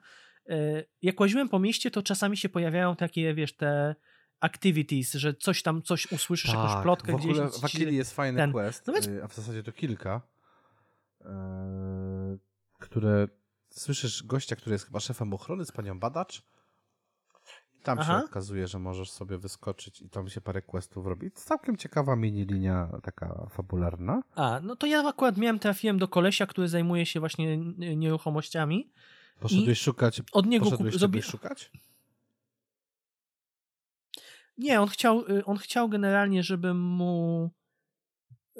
E, 0.49 0.83
Jak 1.01 1.19
łaziłem 1.19 1.49
po 1.49 1.59
mieście, 1.59 1.91
to 1.91 2.03
czasami 2.03 2.37
się 2.37 2.49
pojawiają 2.49 2.95
takie, 2.95 3.33
wiesz, 3.33 3.53
te 3.55 3.95
activities, 4.39 5.13
że 5.13 5.33
coś 5.33 5.63
tam, 5.63 5.81
coś 5.81 6.11
usłyszysz, 6.11 6.51
jakąś 6.53 6.83
plotkę 6.83 7.11
Tak, 7.11 7.21
w 7.21 7.25
ogóle 7.25 7.47
gdzieś. 7.47 7.61
w 7.61 7.65
Akili 7.65 7.95
jest 7.95 8.13
fajny 8.15 8.37
ten. 8.37 8.51
quest, 8.51 8.87
No 8.87 8.93
więc- 8.93 9.07
y, 9.07 9.23
a 9.23 9.27
w 9.27 9.35
zasadzie 9.35 9.63
to 9.63 9.71
kilka, 9.71 10.21
y, 11.21 11.25
które 12.79 13.27
słyszysz 13.69 14.23
gościa, 14.23 14.55
który 14.55 14.73
jest 14.73 14.85
chyba 14.85 14.99
szefem 14.99 15.33
ochrony 15.33 15.65
z 15.65 15.71
panią 15.71 15.99
badacz. 15.99 16.43
I 17.81 17.83
tam 17.83 17.99
Aha. 17.99 18.19
się 18.19 18.25
okazuje, 18.25 18.67
że 18.67 18.79
możesz 18.79 19.11
sobie 19.11 19.37
wyskoczyć 19.37 20.01
i 20.01 20.09
tam 20.09 20.29
się 20.29 20.41
parę 20.41 20.61
questów 20.61 21.05
robi. 21.05 21.31
Całkiem 21.31 21.77
ciekawa 21.77 22.15
mini 22.15 22.45
linia 22.45 22.89
taka 23.03 23.47
fabularna. 23.49 24.23
A, 24.35 24.59
no 24.63 24.75
to 24.75 24.87
ja 24.87 25.07
akurat 25.07 25.37
miałem, 25.37 25.59
trafiłem 25.59 25.99
do 25.99 26.07
kolesia, 26.07 26.45
który 26.45 26.67
zajmuje 26.67 27.05
się 27.05 27.19
właśnie 27.19 27.57
nieruchomościami. 27.95 28.89
Poszedłeś 29.39 29.81
szukać. 29.81 30.21
Od 30.31 30.45
niego 30.45 30.65
Poszedłeś 30.65 30.95
zrobi- 30.95 31.21
szukać? 31.21 31.71
Nie, 34.57 34.81
on 34.81 34.87
chciał, 34.87 35.29
y, 35.29 35.45
on 35.45 35.57
chciał 35.57 35.89
generalnie, 35.89 36.43
żebym 36.43 36.81
mu 36.81 37.49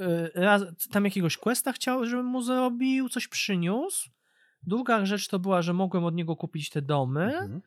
y, 0.02 0.31
raz, 0.35 0.64
tam 0.91 1.06
jakiegoś 1.06 1.38
questa 1.38 1.72
chciał, 1.72 2.06
żebym 2.06 2.26
mu 2.26 2.41
zrobił, 2.41 3.10
coś 3.10 3.27
przyniósł. 3.27 4.10
Druga 4.64 5.06
rzecz 5.06 5.27
to 5.27 5.39
była, 5.39 5.61
że 5.61 5.73
mogłem 5.73 6.06
od 6.06 6.15
niego 6.15 6.35
kupić 6.35 6.69
te 6.69 6.81
domy, 6.81 7.23
Mhm. 7.26 7.61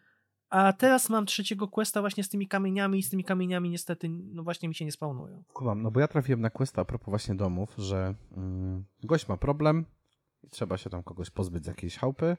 A 0.54 0.72
teraz 0.72 1.10
mam 1.10 1.26
trzeciego 1.26 1.68
questa 1.68 2.00
właśnie 2.00 2.24
z 2.24 2.28
tymi 2.28 2.48
kamieniami 2.48 2.98
i 2.98 3.02
z 3.02 3.10
tymi 3.10 3.24
kamieniami 3.24 3.70
niestety 3.70 4.08
no 4.08 4.42
właśnie 4.42 4.68
mi 4.68 4.74
się 4.74 4.84
nie 4.84 4.92
spawnują. 4.92 5.44
Kumam, 5.52 5.82
no 5.82 5.90
bo 5.90 6.00
ja 6.00 6.08
trafiłem 6.08 6.40
na 6.40 6.50
questa 6.50 6.82
a 6.82 6.84
propos 6.84 7.08
właśnie 7.08 7.34
domów, 7.34 7.74
że 7.78 8.14
mm, 8.36 8.84
gość 9.04 9.28
ma 9.28 9.36
problem 9.36 9.84
i 10.42 10.48
trzeba 10.50 10.78
się 10.78 10.90
tam 10.90 11.02
kogoś 11.02 11.30
pozbyć 11.30 11.64
z 11.64 11.66
jakiejś 11.66 11.96
chałupy, 11.96 12.36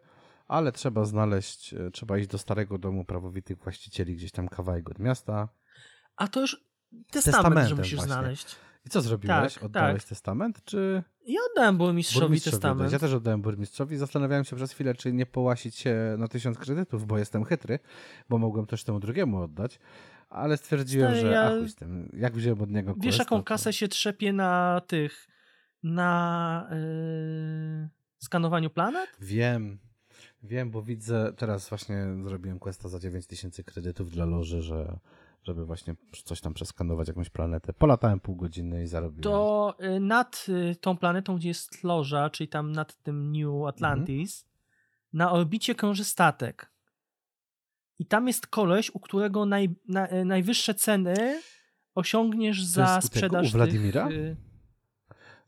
ale 0.47 0.71
trzeba 0.71 1.05
znaleźć, 1.05 1.73
e, 1.73 1.91
trzeba 1.91 2.17
iść 2.17 2.27
do 2.27 2.37
starego 2.37 2.77
domu 2.77 3.05
prawowitych 3.05 3.57
właścicieli 3.57 4.15
gdzieś 4.15 4.31
tam 4.31 4.47
kawałek 4.47 4.89
od 4.89 4.99
miasta. 4.99 5.49
A 6.15 6.27
to 6.27 6.41
już 6.41 6.65
testament, 7.11 7.13
testamentem 7.13 7.67
że 7.67 7.75
musisz 7.75 7.95
właśnie. 7.95 8.13
znaleźć. 8.13 8.55
I 8.85 8.89
co 8.89 9.01
zrobiłeś? 9.01 9.53
Tak, 9.53 9.63
Oddałeś 9.63 10.01
tak. 10.03 10.09
testament, 10.09 10.63
czy 10.65 11.03
Ja 11.27 11.39
oddałem 11.51 11.77
burmistrzowi 11.77 12.21
burmistrzowi 12.21 12.51
testament. 12.55 12.75
oddałeś? 12.75 12.93
Ja 12.93 12.99
też 12.99 13.13
oddałem 13.13 13.41
burmistrzowi. 13.41 13.97
Zastanawiałem 13.97 14.43
się 14.43 14.55
przez 14.55 14.71
chwilę, 14.71 14.93
czy 14.95 15.13
nie 15.13 15.25
połasić 15.25 15.75
się 15.75 16.15
na 16.17 16.27
tysiąc 16.27 16.57
kredytów, 16.57 17.05
bo 17.07 17.17
jestem 17.17 17.43
chytry, 17.43 17.79
bo 18.29 18.37
mogłem 18.37 18.65
też 18.65 18.83
temu 18.83 18.99
drugiemu 18.99 19.41
oddać. 19.41 19.79
Ale 20.29 20.57
stwierdziłem, 20.57 21.07
Stary, 21.11 21.21
że 21.21 21.31
ja- 21.31 21.41
a 21.47 21.49
chuj 21.49 21.69
z 21.69 21.75
tym. 21.75 22.09
Jak 22.13 22.33
wziąłem 22.33 22.61
od 22.61 22.71
niego 22.71 22.95
Wiesz, 22.97 23.19
jaką 23.19 23.43
kasę 23.43 23.73
się 23.73 23.87
trzepie 23.87 24.33
na 24.33 24.81
tych, 24.87 25.27
na 25.83 26.67
yy, 26.71 27.89
skanowaniu 28.17 28.69
planet? 28.69 29.09
Wiem, 29.21 29.79
wiem, 30.43 30.71
bo 30.71 30.81
widzę, 30.81 31.33
teraz 31.37 31.69
właśnie 31.69 32.05
zrobiłem 32.23 32.59
questa 32.59 32.89
za 32.89 32.99
9000 32.99 33.63
kredytów 33.63 34.11
dla 34.11 34.25
loży, 34.25 34.61
że, 34.61 34.99
żeby 35.45 35.65
właśnie 35.65 35.95
coś 36.23 36.41
tam 36.41 36.53
przeskanować, 36.53 37.07
jakąś 37.07 37.30
planetę. 37.30 37.73
Polatałem 37.73 38.19
pół 38.19 38.35
godziny 38.35 38.84
i 38.84 38.88
zarobiłem. 38.88 39.23
To 39.23 39.76
y, 39.84 39.99
nad 39.99 40.45
y, 40.49 40.76
tą 40.76 40.97
planetą, 40.97 41.35
gdzie 41.35 41.47
jest 41.47 41.84
loża, 41.84 42.30
czyli 42.30 42.47
tam 42.47 42.72
nad 42.72 42.95
tym 42.95 43.31
New 43.31 43.67
Atlantis, 43.67 44.45
na 45.13 45.31
orbicie 45.31 45.76
krąży 45.76 46.03
statek. 46.03 46.72
I 47.99 48.05
tam 48.05 48.27
jest 48.27 48.47
koleś, 48.47 48.91
u 48.95 48.99
którego 48.99 49.45
naj, 49.45 49.76
na, 49.88 50.11
y, 50.11 50.26
najwyższe 50.26 50.73
ceny 50.73 51.41
osiągniesz 51.95 52.63
za 52.63 52.84
u 52.84 52.88
tego, 52.88 53.01
sprzedaż 53.01 53.47
u 53.47 53.51
Wladimira? 53.51 54.07
Tych, 54.07 54.38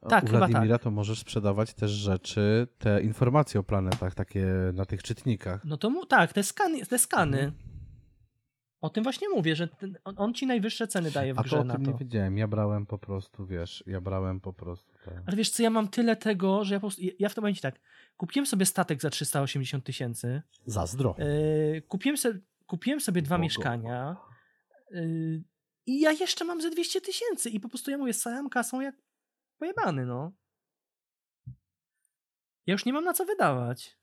tak, 0.10 0.24
U 0.24 0.28
chyba 0.28 0.48
Wladimira 0.48 0.80
to 0.80 0.92
możesz 0.92 1.20
sprzedawać 1.20 1.74
też 1.74 1.92
rzeczy, 1.92 2.68
te 2.78 3.02
informacje 3.02 3.60
o 3.60 3.64
planetach, 3.64 4.16
takie 4.16 4.46
na 4.74 4.86
tych 4.86 5.04
czytnikach. 5.04 5.66
no 5.66 5.78
to 5.78 5.90
mu, 5.90 6.06
tak, 6.06 6.34
te 6.34 6.44
skany. 6.44 6.86
Te 6.86 7.00
skany. 7.00 7.40
Mhm. 7.40 7.67
O 8.88 8.90
tym 8.90 9.04
właśnie 9.04 9.30
mówię, 9.30 9.56
że 9.56 9.68
ten, 9.68 9.98
on, 10.04 10.16
on 10.18 10.34
ci 10.34 10.48
najwyższe 10.48 10.88
ceny 10.88 11.12
daje 11.12 11.34
w 11.34 11.40
A 11.40 11.44
to 11.44 11.48
grze 11.48 11.60
o 11.60 11.64
na 11.64 11.74
tym 11.76 11.86
to. 11.86 11.92
nie 11.92 11.98
wiedziałem. 11.98 12.38
Ja 12.38 12.48
brałem 12.48 12.86
po 12.86 12.98
prostu, 12.98 13.46
wiesz, 13.46 13.84
ja 13.88 14.02
brałem 14.02 14.40
po 14.40 14.54
prostu 14.54 14.94
te... 15.06 15.22
Ale 15.26 15.38
wiesz 15.38 15.50
co, 15.50 15.64
ja 15.64 15.70
mam 15.70 15.88
tyle 15.88 16.16
tego, 16.16 16.64
że 16.64 16.74
ja 16.74 16.80
po 16.80 16.88
prostu, 16.88 17.02
ja 17.20 17.30
w 17.30 17.34
tym 17.36 17.42
momencie 17.42 17.62
tak, 17.62 17.80
kupiłem 18.18 18.46
sobie 18.46 18.66
statek 18.66 19.02
za 19.02 19.10
380 19.10 19.84
tysięcy, 19.84 20.42
Zazdro. 20.66 21.16
yy, 21.18 21.82
kupiłem, 21.82 22.18
se, 22.18 22.40
kupiłem 22.66 23.02
sobie 23.02 23.22
dwa 23.22 23.36
Bogo. 23.36 23.44
mieszkania 23.44 24.16
yy, 24.92 25.44
i 25.86 26.00
ja 26.00 26.12
jeszcze 26.12 26.46
mam 26.46 26.62
ze 26.62 26.70
200 26.70 27.02
tysięcy 27.02 27.50
i 27.50 27.60
po 27.60 27.70
prostu 27.70 27.92
ja 27.92 27.98
mówię, 27.98 28.14
sam 28.14 28.50
kasą 28.50 28.82
jak 28.82 28.96
pojebany, 29.58 30.06
no. 30.06 30.32
Ja 32.66 32.72
już 32.74 32.86
nie 32.86 32.94
mam 32.94 33.04
na 33.04 33.14
co 33.14 33.26
wydawać. 33.26 33.98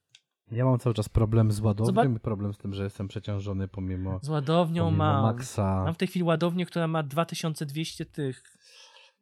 Ja 0.50 0.64
mam 0.64 0.78
cały 0.78 0.94
czas 0.94 1.08
problem 1.08 1.52
z 1.52 1.60
ładownią 1.60 1.92
Zobacz- 2.02 2.18
problem 2.20 2.54
z 2.54 2.58
tym, 2.58 2.74
że 2.74 2.84
jestem 2.84 3.08
przeciążony 3.08 3.68
pomimo, 3.68 4.18
Z 4.22 4.28
ładownią 4.28 4.84
pomimo 4.84 5.04
mam. 5.04 5.22
maksa. 5.22 5.84
Mam 5.84 5.94
w 5.94 5.96
tej 5.96 6.08
chwili 6.08 6.22
ładownię, 6.22 6.66
która 6.66 6.86
ma 6.88 7.02
2200 7.02 8.06
tych 8.06 8.42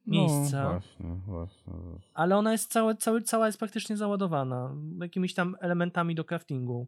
No, 0.06 0.12
miejsca. 0.14 0.70
właśnie, 0.70 1.14
właśnie, 1.26 1.72
właśnie. 1.72 2.10
Ale 2.14 2.36
ona 2.36 2.52
jest 2.52 2.72
całe, 2.72 2.96
całe, 2.96 3.22
cała 3.22 3.46
jest 3.46 3.58
praktycznie 3.58 3.96
załadowana 3.96 4.74
jakimiś 5.00 5.34
tam 5.34 5.56
elementami 5.60 6.14
do 6.14 6.24
craftingu. 6.24 6.86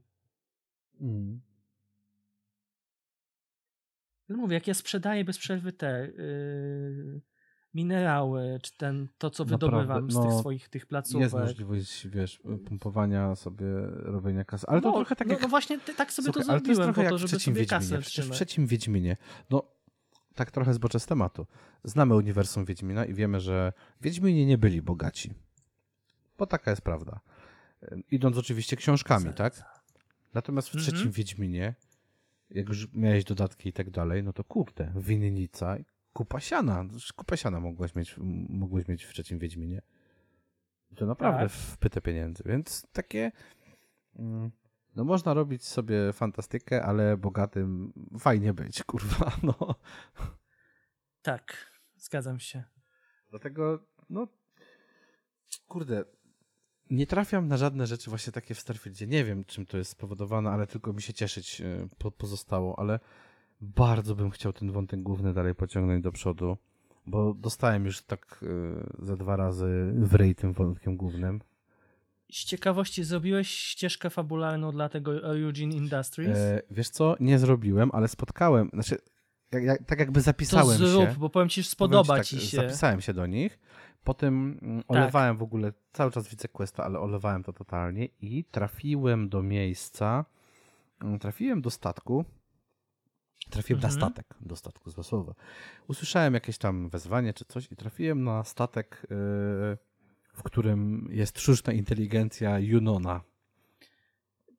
Mm. 1.01 1.40
No 4.28 4.36
mówię, 4.36 4.55
jak 4.55 4.66
ja 4.66 4.74
sprzedaję 4.74 5.24
bez 5.24 5.39
przerwy 5.39 5.73
te 5.73 6.09
yy, 6.19 7.20
minerały, 7.74 8.59
czy 8.62 8.76
ten, 8.76 9.09
to, 9.18 9.30
co 9.30 9.44
Naprawdę, 9.44 9.66
wydobywam 9.66 10.10
z 10.10 10.14
no, 10.14 10.22
tych 10.22 10.32
swoich 10.32 10.68
tych 10.68 10.86
placówek. 10.86 11.22
Jest 11.22 11.34
możliwość, 11.34 12.09
wiesz, 12.09 12.40
pompowania 12.68 13.34
sobie, 13.34 13.66
robienia 13.88 14.44
kasy. 14.44 14.66
Ale 14.66 14.80
to 14.80 14.88
no, 14.88 14.94
trochę 14.94 15.16
tak 15.16 15.28
no, 15.28 15.32
jak... 15.32 15.42
no 15.42 15.48
właśnie 15.48 15.78
ty, 15.78 15.94
tak 15.94 16.12
sobie 16.12 16.26
Słuchaj, 16.26 16.44
to 16.44 16.51
ale 16.51 16.60
to 16.60 16.66
zrobiłem, 16.66 16.94
trochę 16.94 17.09
po 17.09 17.14
to, 17.14 17.18
żeby 17.18 17.28
trzecim 17.28 17.55
sobie 17.55 17.60
Wiedźminie. 17.60 17.80
kasę 17.80 17.98
Przecież 17.98 18.28
w 18.28 18.30
trzecim 18.30 18.66
Wiedźminie, 18.66 19.16
no 19.51 19.62
tak 20.34 20.51
trochę 20.51 20.74
zboczę 20.74 21.01
z 21.01 21.06
tematu. 21.06 21.46
Znamy 21.84 22.14
uniwersum 22.14 22.64
Wiedźmina 22.64 23.05
i 23.05 23.14
wiemy, 23.14 23.40
że 23.40 23.72
Wiedźminie 24.01 24.46
nie 24.46 24.59
byli 24.59 24.82
bogaci. 24.82 25.34
Bo 26.38 26.46
taka 26.46 26.70
jest 26.70 26.82
prawda. 26.82 27.20
Idąc 28.10 28.38
oczywiście 28.38 28.76
książkami, 28.76 29.34
tak? 29.34 29.62
Natomiast 30.34 30.68
w 30.68 30.74
Mhm. 30.74 30.92
trzecim 30.92 31.12
Wiedźminie, 31.12 31.74
jak 32.51 32.68
już 32.68 32.92
miałeś 32.92 33.24
dodatki 33.24 33.68
i 33.68 33.72
tak 33.72 33.90
dalej, 33.90 34.22
no 34.22 34.32
to 34.32 34.44
kurde, 34.44 34.92
winnica, 34.96 35.76
kupa 36.15 36.41
siana. 36.41 36.85
Kupa 37.16 37.36
siana 37.36 37.61
mogłeś 37.61 37.95
mieć, 37.95 38.15
mogłeś 38.49 38.89
mieć 38.89 39.05
w 39.05 39.12
trzecim 39.12 39.39
Wiedźminie. 39.39 39.82
To 40.97 41.07
naprawdę 41.07 41.41
Tak. 41.43 41.53
w 41.53 41.78
pytę 41.78 42.01
pieniędzy. 42.01 42.43
Więc 42.47 42.86
takie... 42.93 43.32
mm, 44.16 44.51
No 44.97 45.05
można 45.05 45.35
robić 45.35 45.65
sobie 45.65 46.12
fantastykę, 46.12 46.82
ale 46.85 47.16
bogatym 47.16 47.93
fajnie 48.19 48.55
być, 48.55 48.82
kurwa, 48.82 49.32
no. 49.43 49.74
Tak, 51.23 51.70
zgadzam 51.97 52.39
się. 52.41 52.65
Dlatego, 53.31 53.86
no, 54.11 54.28
kurde, 55.69 56.05
nie 56.91 57.07
trafiam 57.07 57.49
na 57.49 57.57
żadne 57.57 57.86
rzeczy 57.86 58.11
właśnie 58.11 58.32
takie 58.32 58.55
w 58.55 58.61
Starfieldzie. 58.61 59.07
Nie 59.07 59.24
wiem, 59.24 59.45
czym 59.45 59.66
to 59.66 59.78
jest 59.78 59.91
spowodowane, 59.91 60.51
ale 60.51 60.66
tylko 60.66 60.93
mi 60.93 61.03
się 61.03 61.12
cieszyć 61.12 61.61
e, 61.61 61.89
po, 61.99 62.11
pozostało, 62.11 62.78
ale 62.78 63.01
bardzo 63.60 64.14
bym 64.14 64.31
chciał 64.31 64.52
ten 64.52 64.72
wątek 64.72 65.02
główny 65.02 65.35
dalej 65.35 65.55
pociągnąć 65.55 66.02
do 66.02 66.12
przodu, 66.12 66.56
bo 67.06 67.35
dostałem 67.35 67.85
już 67.85 68.02
tak 68.02 68.44
e, 69.01 69.06
ze 69.06 69.16
dwa 69.16 69.36
razy 69.36 69.93
w 69.97 70.14
ryj 70.14 70.35
tym 70.35 70.52
wątkiem 70.52 70.97
głównym. 70.97 71.40
Z 72.32 72.44
ciekawości 72.44 73.05
zrobiłeś 73.05 73.48
ścieżkę 73.48 74.10
fabularną 74.10 74.72
dla 74.72 74.89
tego 74.89 75.36
Eugene 75.36 75.74
Industries? 75.74 76.36
E, 76.36 76.62
wiesz 76.70 76.89
co, 76.89 77.16
nie 77.20 77.39
zrobiłem, 77.39 77.90
ale 77.93 78.09
spotkałem, 78.09 78.70
znaczy, 78.72 78.98
jak, 79.52 79.64
jak, 79.64 79.85
tak 79.85 79.98
jakby 79.98 80.20
to 80.20 80.24
zapisałem 80.24 80.78
zrób, 80.78 81.10
się. 81.10 81.16
bo 81.18 81.31
powiem 81.31 81.48
ci, 81.48 81.62
że 81.62 81.68
spodoba 81.68 82.16
tak, 82.16 82.26
ci 82.26 82.40
się. 82.40 82.56
Zapisałem 82.56 83.01
się 83.01 83.14
do 83.14 83.26
nich. 83.26 83.59
Potem 84.05 84.59
mm, 84.62 84.82
olewałem 84.89 85.36
w 85.36 85.43
ogóle, 85.43 85.72
cały 85.93 86.10
czas 86.10 86.28
widzę 86.28 86.48
questa, 86.48 86.85
ale 86.85 87.01
olewałem 87.01 87.43
to 87.43 87.52
totalnie 87.52 88.09
i 88.20 88.44
trafiłem 88.44 89.28
do 89.28 89.43
miejsca, 89.43 90.24
mm, 91.02 91.18
trafiłem 91.18 91.62
do 91.62 91.70
statku, 91.70 92.24
trafiłem 93.51 93.83
na 93.83 93.89
Mhm. 93.89 94.01
statek, 94.12 94.27
do 94.41 94.57
statku, 94.57 94.91
złe 94.91 95.05
słowo. 95.05 95.35
Usłyszałem 95.89 96.35
jakieś 96.35 96.59
tam 96.59 96.89
wezwanie 96.89 97.35
czy 97.35 97.45
coś 97.45 97.73
i 97.73 97.77
trafiłem 97.77 98.25
na 98.25 98.45
statek, 98.45 99.07
yy, 99.11 99.16
w 100.35 100.43
którym 100.45 101.09
jest 101.11 101.41
sztuczna 101.41 101.73
inteligencja 101.73 102.59
Junona. 102.59 103.21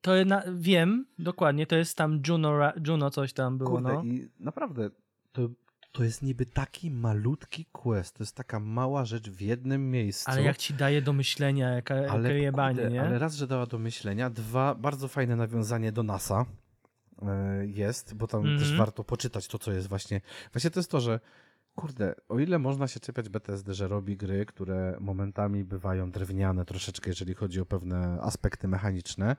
To 0.00 0.24
na, 0.24 0.42
wiem, 0.54 1.06
dokładnie, 1.18 1.66
to 1.66 1.76
jest 1.76 1.96
tam 1.96 2.22
Juno, 2.28 2.72
Juno 2.86 3.10
coś 3.10 3.32
tam 3.32 3.58
było, 3.58 3.70
Kurde, 3.70 3.92
no. 3.92 4.02
i 4.04 4.28
naprawdę, 4.40 4.90
to, 5.32 5.48
to 5.92 6.04
jest 6.04 6.22
niby 6.22 6.46
taki 6.46 6.90
malutki 6.90 7.66
quest, 7.72 8.14
to 8.16 8.22
jest 8.22 8.36
taka 8.36 8.60
mała 8.60 9.04
rzecz 9.04 9.30
w 9.30 9.40
jednym 9.40 9.90
miejscu. 9.90 10.30
Ale 10.30 10.42
jak 10.42 10.56
ci 10.56 10.74
daje 10.74 11.02
do 11.02 11.12
myślenia, 11.12 11.68
jaka, 11.68 11.94
ale, 11.94 12.28
jakie 12.28 12.42
jebanie, 12.42 12.74
kurde, 12.76 12.90
nie? 12.90 13.02
ale 13.02 13.18
raz, 13.18 13.34
że 13.34 13.46
dała 13.46 13.66
do 13.66 13.78
myślenia, 13.78 14.30
dwa, 14.30 14.74
bardzo 14.74 15.08
fajne 15.08 15.36
nawiązanie 15.36 15.92
do 15.92 16.02
NASA 16.02 16.40
e, 16.40 16.65
jest, 17.66 18.14
bo 18.14 18.26
tam 18.26 18.40
Mhm. 18.40 18.58
też 18.58 18.76
warto 18.76 19.04
poczytać 19.04 19.48
to, 19.48 19.58
co 19.58 19.72
jest 19.72 19.88
właśnie. 19.88 20.20
Właśnie 20.52 20.70
to 20.70 20.80
jest 20.80 20.90
to, 20.90 21.00
że 21.00 21.20
kurde, 21.74 22.14
o 22.28 22.38
ile 22.38 22.58
można 22.58 22.88
się 22.88 23.00
czepiać 23.00 23.28
BTSD, 23.28 23.74
że 23.74 23.88
robi 23.88 24.16
gry, 24.16 24.46
które 24.46 24.96
momentami 25.00 25.64
bywają 25.64 26.10
drewniane 26.10 26.64
troszeczkę, 26.64 27.10
jeżeli 27.10 27.34
chodzi 27.34 27.60
o 27.60 27.66
pewne 27.66 28.18
aspekty 28.20 28.68
mechaniczne, 28.68 29.36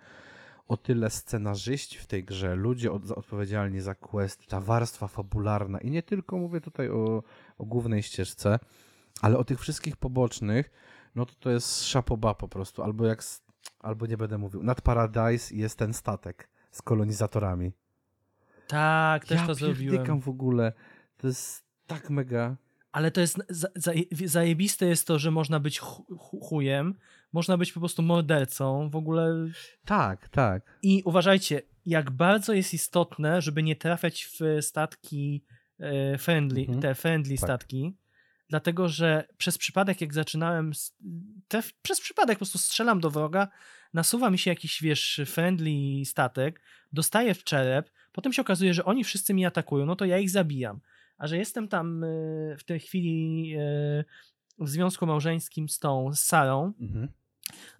o 0.67 0.77
tyle 0.77 1.09
scenarzyści 1.09 1.97
w 1.97 2.07
tej 2.07 2.23
grze, 2.23 2.55
ludzie 2.55 2.91
od, 2.91 3.11
odpowiedzialni 3.11 3.81
za 3.81 3.95
quest, 3.95 4.47
ta 4.47 4.61
warstwa 4.61 5.07
fabularna 5.07 5.79
i 5.79 5.91
nie 5.91 6.03
tylko 6.03 6.37
mówię 6.37 6.61
tutaj 6.61 6.89
o, 6.89 7.23
o 7.57 7.65
głównej 7.65 8.03
ścieżce, 8.03 8.59
ale 9.21 9.37
o 9.37 9.43
tych 9.43 9.59
wszystkich 9.59 9.97
pobocznych, 9.97 10.71
no 11.15 11.25
to 11.25 11.33
to 11.39 11.49
jest 11.49 11.83
szapoba 11.83 12.33
po 12.33 12.47
prostu, 12.47 12.83
albo 12.83 13.05
jak, 13.05 13.23
albo 13.79 14.05
nie 14.05 14.17
będę 14.17 14.37
mówił, 14.37 14.63
nad 14.63 14.81
Paradise 14.81 15.55
jest 15.55 15.77
ten 15.77 15.93
statek 15.93 16.49
z 16.77 16.81
kolonizatorami. 16.81 17.71
Tak, 18.67 19.25
też 19.25 19.39
ja 19.41 19.47
to 19.47 19.55
zrobiłem. 19.55 20.21
w 20.21 20.29
ogóle, 20.29 20.73
to 21.17 21.27
jest 21.27 21.63
tak 21.87 22.09
mega... 22.09 22.55
Ale 22.91 23.11
to 23.11 23.21
jest 23.21 23.37
za, 23.49 23.67
za, 23.75 23.91
zajebiste 24.25 24.85
jest 24.85 25.07
to, 25.07 25.19
że 25.19 25.31
można 25.31 25.59
być 25.59 25.81
chu- 25.81 26.05
chu- 26.17 26.39
chujem, 26.49 26.95
można 27.33 27.57
być 27.57 27.71
po 27.73 27.79
prostu 27.79 28.01
mordercą, 28.03 28.89
w 28.89 28.95
ogóle 28.95 29.33
Tak, 29.85 30.29
tak. 30.29 30.79
I 30.83 31.01
uważajcie, 31.05 31.61
jak 31.85 32.11
bardzo 32.11 32.53
jest 32.53 32.73
istotne, 32.73 33.41
żeby 33.41 33.63
nie 33.63 33.75
trafiać 33.75 34.25
w 34.39 34.63
statki 34.65 35.43
e, 35.79 36.17
friendly, 36.17 36.61
Mhm. 36.61 36.79
te 36.81 36.95
friendly 36.95 37.35
Tak. 37.37 37.43
statki, 37.43 37.95
dlatego 38.49 38.90
że 38.90 39.28
przez 39.38 39.57
przypadek, 39.57 40.02
jak 40.02 40.14
zaczynałem, 40.14 40.72
traf, 41.48 41.74
przez 41.82 42.02
przypadek 42.02 42.36
po 42.36 42.40
prostu 42.40 42.57
strzelam 42.57 42.99
do 42.99 43.10
wroga, 43.11 43.48
nasuwa 43.94 44.30
mi 44.30 44.38
się 44.38 44.52
jakiś, 44.52 44.82
wiesz, 44.82 45.22
friendly 45.26 46.06
statek, 46.06 46.61
dostaję 46.94 47.34
w 47.34 47.44
czerep, 47.44 47.90
potem 48.11 48.34
się 48.34 48.41
okazuje, 48.41 48.74
że 48.74 48.86
oni 48.86 49.03
wszyscy 49.03 49.34
mi 49.34 49.45
atakują, 49.45 49.86
no 49.86 49.95
to 49.95 50.06
ja 50.06 50.19
ich 50.19 50.30
zabijam. 50.30 50.80
A 51.18 51.28
że 51.28 51.38
jestem 51.38 51.68
tam 51.68 52.03
e, 52.03 52.07
w 52.57 52.64
tej 52.64 52.80
chwili 52.80 53.53
e, 53.57 54.03
w 54.60 54.69
związku 54.69 55.06
małżeńskim 55.06 55.69
z 55.69 55.80
tą, 55.80 56.14
z 56.14 56.19
Sarą, 56.19 56.74
Mhm. 56.80 57.07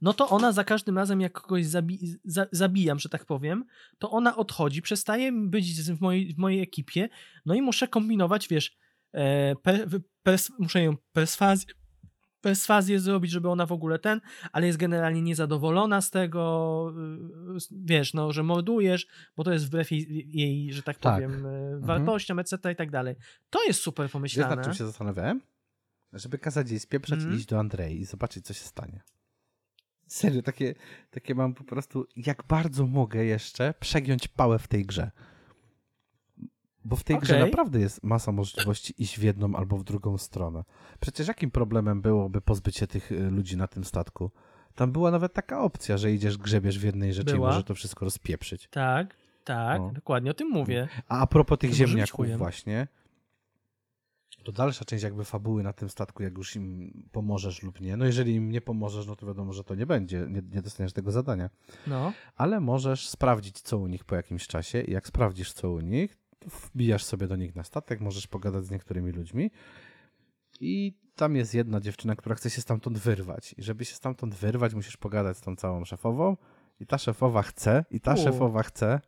no 0.02 0.14
to 0.14 0.30
ona 0.30 0.52
za 0.52 0.64
każdym 0.64 0.98
razem, 0.98 1.22
jak 1.22 1.42
kogoś 1.42 1.66
zabi 1.66 2.00
za 2.26 2.48
zabijam, 2.52 3.00
że 3.00 3.10
tak 3.10 3.26
powiem, 3.26 3.66
to 4.00 4.12
ona 4.12 4.36
odchodzi, 4.36 4.82
przestaje 4.82 5.32
być 5.32 5.82
w 5.82 6.02
mojej, 6.02 6.34
w 6.34 6.38
mojej 6.38 6.62
ekipie, 6.62 7.10
no 7.46 7.56
i 7.56 7.62
muszę 7.62 7.88
kombinować, 7.88 8.48
wiesz, 8.48 8.78
e, 9.14 9.56
pers 10.28 10.52
muszę 10.60 10.84
ją 10.84 10.96
perswazję, 11.14 11.74
perswazję 12.42 13.00
zrobić, 13.00 13.32
żeby 13.32 13.50
ona 13.50 13.66
w 13.66 13.72
ogóle 13.72 14.00
ten, 14.00 14.22
ale 14.52 14.68
jest 14.68 14.78
generalnie 14.80 15.22
niezadowolona 15.22 16.02
z 16.02 16.12
tego, 16.12 16.94
y, 17.54 17.56
s- 17.56 17.68
wiesz, 17.72 18.14
no, 18.14 18.32
że 18.32 18.44
mordujesz, 18.44 19.08
bo 19.38 19.44
to 19.44 19.54
jest 19.54 19.66
wbrew 19.68 19.92
jej, 19.92 20.26
jej 20.38 20.74
że 20.74 20.84
tak, 20.84 20.98
Tak. 20.98 21.14
powiem, 21.16 21.46
e, 21.46 21.80
wartościom, 21.80 22.40
etc. 22.40 22.72
i 22.72 22.76
tak 22.76 22.92
dalej. 22.92 23.16
To 23.50 23.64
jest 23.64 23.82
super 23.82 24.06
Wiesz, 24.06 24.12
pomyślane. 24.12 24.56
nad 24.56 24.66
czym 24.66 24.74
się 24.74 24.86
zastanawiałem? 24.86 25.42
Żeby 26.14 26.38
kazać 26.38 26.70
jej 26.70 26.80
spieprzać 26.80 27.18
Mhm. 27.20 27.36
i 27.36 27.38
iść 27.38 27.46
do 27.48 27.60
Andrei 27.60 28.00
i 28.00 28.06
zobaczyć, 28.06 28.46
co 28.46 28.54
się 28.54 28.64
stanie. 28.66 29.02
Serio, 30.08 30.42
takie, 30.42 30.76
takie 31.12 31.36
mam 31.36 31.54
po 31.54 31.64
prostu, 31.64 32.06
jak 32.16 32.44
bardzo 32.48 32.88
mogę 32.88 33.26
jeszcze 33.26 33.74
przegiąć 33.80 34.28
pałę 34.28 34.60
w 34.60 34.68
tej 34.68 34.86
grze. 34.86 35.12
Bo 36.88 36.96
w 36.96 37.04
tej 37.04 37.20
grze 37.20 37.34
Okej. 37.36 37.46
naprawdę 37.50 37.80
jest 37.80 38.04
masa 38.04 38.32
możliwości 38.32 38.94
iść 38.98 39.20
w 39.20 39.24
jedną 39.24 39.56
albo 39.56 39.78
w 39.78 39.84
drugą 39.84 40.18
stronę. 40.18 40.64
Przecież 41.00 41.28
jakim 41.28 41.52
problemem 41.52 42.02
byłoby 42.02 42.42
pozbyć 42.42 42.78
się 42.78 42.88
tych 42.88 43.12
y, 43.12 43.30
ludzi 43.30 43.58
na 43.58 43.68
tym 43.68 43.84
statku? 43.84 44.32
Tam 44.76 44.92
była 44.92 45.12
nawet 45.12 45.34
taka 45.34 45.62
opcja, 45.62 45.98
że 45.98 46.12
idziesz, 46.12 46.38
grzebiesz 46.38 46.80
w 46.80 46.84
jednej 46.84 47.14
rzeczy 47.14 47.34
Była. 47.34 47.50
i 47.50 47.52
może 47.52 47.64
to 47.64 47.76
wszystko 47.76 48.06
rozpieprzyć. 48.06 48.68
Tak, 48.72 49.16
tak, 49.44 49.80
No. 49.82 49.92
dokładnie 49.92 50.32
o 50.32 50.34
tym 50.34 50.50
mówię. 50.50 50.88
A 51.08 51.20
a 51.20 51.28
propos 51.28 51.60
tych 51.60 51.74
ziemniaków 51.74 52.28
właśnie, 52.38 52.88
to 54.44 54.52
dalsza 54.52 54.86
część 54.86 55.04
jakby 55.04 55.26
fabuły 55.26 55.64
na 55.64 55.74
tym 55.74 55.90
statku, 55.90 56.24
jak 56.24 56.38
już 56.38 56.56
im 56.56 56.92
pomożesz 57.12 57.64
lub 57.64 57.82
nie. 57.82 57.98
No 57.98 58.06
jeżeli 58.06 58.36
im 58.36 58.52
nie 58.52 58.62
pomożesz, 58.62 59.08
no 59.08 59.16
to 59.16 59.28
wiadomo, 59.28 59.54
że 59.54 59.64
to 59.64 59.76
nie 59.76 59.86
będzie, 59.86 60.26
nie, 60.30 60.42
nie 60.56 60.62
dostaniesz 60.62 60.94
tego 60.94 61.12
zadania. 61.12 61.50
No. 61.88 62.14
Ale 62.36 62.60
możesz 62.60 63.10
sprawdzić, 63.10 63.62
co 63.62 63.78
u 63.78 63.88
nich 63.88 64.06
po 64.06 64.16
jakimś 64.16 64.48
czasie 64.48 64.82
i 64.82 64.92
jak 64.92 65.08
sprawdzisz, 65.08 65.54
co 65.54 65.72
u 65.72 65.80
nich, 65.80 66.18
wbijasz 66.48 67.04
sobie 67.04 67.28
do 67.28 67.36
nich 67.36 67.56
na 67.56 67.64
statek, 67.64 68.02
możesz 68.02 68.28
pogadać 68.28 68.66
z 68.66 68.72
niektórymi 68.72 69.12
ludźmi 69.12 69.52
i 70.60 70.94
tam 71.16 71.36
jest 71.36 71.54
jedna 71.54 71.80
dziewczyna, 71.80 72.16
która 72.16 72.36
chce 72.36 72.50
się 72.50 72.62
stamtąd 72.62 72.98
wyrwać. 72.98 73.56
I 73.58 73.64
żeby 73.64 73.86
się 73.86 73.96
stamtąd 73.96 74.36
wyrwać, 74.36 74.74
musisz 74.74 74.98
pogadać 74.98 75.38
z 75.38 75.42
tą 75.42 75.56
całą 75.56 75.86
szefową 75.86 76.38
i 76.80 76.86
ta 76.86 76.98
szefowa 76.98 77.42
chce, 77.42 77.86
i 77.92 78.00
ta 78.00 78.14
U. 78.14 78.18
szefowa 78.18 78.64
chce, 78.64 79.02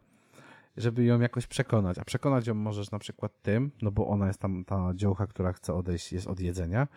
żeby 0.78 1.04
ją 1.04 1.20
jakoś 1.20 1.48
przekonać. 1.48 1.98
A 1.98 2.06
przekonać 2.06 2.48
ją 2.48 2.54
możesz 2.54 2.92
na 2.92 3.00
przykład 3.00 3.42
tym, 3.42 3.72
no 3.82 3.92
bo 3.92 4.08
ona 4.08 4.28
jest 4.28 4.40
tam, 4.40 4.66
ta 4.66 4.92
dziołcha, 4.96 5.28
która 5.28 5.54
chce 5.54 5.74
odejść, 5.74 6.14
jest 6.14 6.28
od 6.28 6.40
jedzenia, 6.40 6.88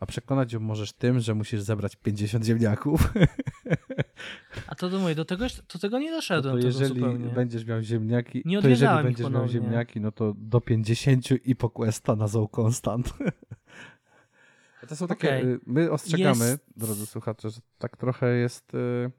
a 0.00 0.06
przekonać 0.06 0.52
ją 0.52 0.60
możesz 0.60 0.92
tym, 0.92 1.20
że 1.20 1.34
musisz 1.34 1.60
zebrać 1.62 1.96
50 1.96 2.44
ziemniaków. 2.44 3.00
A 4.66 4.74
to 4.74 4.90
do 4.90 4.98
mówię, 4.98 5.14
do 5.14 5.24
tego, 5.24 5.46
do 5.72 5.78
tego 5.78 5.98
nie 5.98 6.10
No 6.10 6.16
doszedłem 6.16 6.54
to 6.54 6.58
tego 6.62 6.66
jeżeli 6.68 7.00
zupełnie. 7.00 7.28
będziesz 7.28 7.64
miał 7.66 7.82
ziemniaki, 7.82 8.42
Nie 8.44 8.62
to 8.62 8.68
jeżeli 8.68 9.02
będziesz 9.02 9.30
miał 9.30 9.48
ziemniaki, 9.48 10.00
no 10.00 10.12
to 10.12 10.34
do 10.36 10.60
50 10.60 11.30
i 11.46 11.56
po 11.56 11.70
questa 11.70 12.16
na 12.16 12.26
Constant. 12.56 13.14
To 14.88 14.96
są 14.96 15.06
takie, 15.06 15.28
Okej. 15.28 15.46
y, 15.52 15.60
my 15.66 15.90
ostrzegamy, 15.90 16.44
Jest- 16.44 16.64
drodzy 16.76 17.06
słuchacze, 17.06 17.50
że 17.50 17.60
tak 17.78 17.96
trochę 17.96 18.34
jest 18.36 18.74
y, 18.74 19.10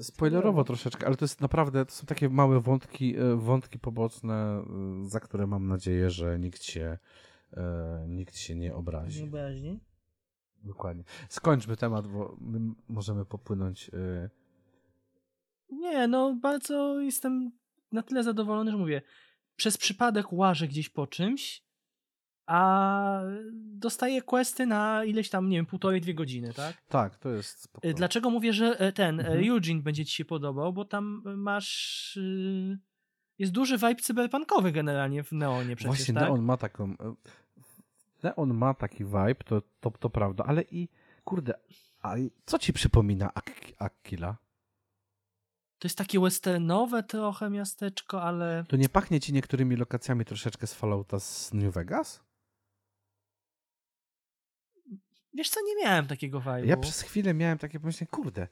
spoilerowo 0.00 0.64
troszeczkę, 0.64 1.06
ale 1.06 1.16
to 1.16 1.24
jest 1.24 1.40
naprawdę, 1.40 1.86
to 1.86 1.92
są 1.92 2.06
takie 2.06 2.28
małe 2.28 2.60
wątki, 2.60 3.18
y, 3.18 3.36
wątki 3.36 3.78
poboczne, 3.78 4.64
y, 5.04 5.08
za 5.08 5.20
które 5.20 5.46
mam 5.46 5.66
nadzieję, 5.66 6.10
że 6.10 6.38
nikt 6.38 6.62
się, 6.62 6.98
y, 7.52 7.58
nikt 8.08 8.36
się 8.36 8.54
nie 8.54 8.74
obrazi. 8.74 9.20
Wyobraźni. 9.20 9.80
Dokładnie. 10.62 11.04
Skończmy 11.28 11.76
temat, 11.76 12.06
bo 12.06 12.36
my 12.40 12.74
możemy 12.88 13.24
popłynąć 13.24 13.90
Nie, 15.70 16.08
no 16.08 16.36
bardzo 16.42 17.00
jestem 17.00 17.52
na 17.92 18.02
tyle 18.02 18.22
zadowolony, 18.22 18.70
że 18.70 18.76
mówię, 18.76 19.02
przez 19.56 19.78
przypadek 19.78 20.32
łażę 20.32 20.68
gdzieś 20.68 20.88
po 20.88 21.06
czymś, 21.06 21.64
a 22.46 23.20
dostaję 23.54 24.22
questy 24.22 24.66
na 24.66 25.04
ileś 25.04 25.30
tam, 25.30 25.48
nie 25.48 25.56
wiem, 25.58 25.66
półtorej, 25.66 26.00
dwie 26.00 26.14
godziny, 26.14 26.52
tak? 26.54 26.76
Tak, 26.88 27.16
to 27.18 27.28
jest 27.30 27.62
spoko. 27.62 27.88
Y, 27.88 27.94
Dlaczego 27.94 28.30
mówię, 28.30 28.52
że 28.52 28.80
e, 28.80 28.92
ten 28.92 29.20
e, 29.20 29.22
Mhm. 29.28 29.50
Eugene 29.50 29.82
będzie 29.82 30.04
ci 30.04 30.14
się 30.14 30.24
podobał? 30.24 30.72
Bo 30.72 30.84
tam 30.84 31.22
masz... 31.36 32.16
y, 32.16 32.78
Jest 33.38 33.52
duży 33.52 33.76
vibe 33.78 33.94
cyberpunkowy 33.96 34.72
generalnie 34.72 35.22
w 35.24 35.32
Neonie 35.32 35.76
przecież, 35.76 35.96
Właśnie 35.96 36.14
tak? 36.14 36.22
Neon 36.22 36.42
ma 36.42 36.56
taką. 36.56 36.84
e, 37.00 37.14
Neon 38.22 38.54
ma 38.54 38.74
taki 38.74 39.04
vibe, 39.04 39.34
to, 39.44 39.62
to, 39.80 39.90
to 39.90 40.10
prawda, 40.10 40.44
ale 40.44 40.62
i 40.62 40.88
kurde, 41.24 41.54
a 42.02 42.14
co 42.46 42.58
ci 42.58 42.72
przypomina 42.72 43.30
Ak- 43.34 43.72
Akila? 43.78 44.36
To 45.78 45.88
jest 45.88 45.98
takie 45.98 46.20
westernowe 46.20 47.02
trochę 47.02 47.50
miasteczko, 47.50 48.22
ale... 48.22 48.64
To 48.68 48.76
nie 48.76 48.88
pachnie 48.88 49.20
ci 49.20 49.32
niektórymi 49.32 49.76
lokacjami 49.76 50.24
troszeczkę 50.24 50.66
z 50.66 50.74
Fallouta 50.74 51.18
z 51.20 51.52
New 51.54 51.74
Vegas? 51.74 52.23
Wiesz 55.34 55.50
co, 55.50 55.60
nie 55.66 55.84
miałem 55.84 56.06
takiego 56.06 56.40
vibe'u. 56.40 56.64
Ja 56.66 56.76
przez 56.76 57.00
chwilę 57.00 57.34
miałem 57.34 57.58
takie 57.58 57.80
pomyślenie, 57.80 58.08
kurde, 58.10 58.48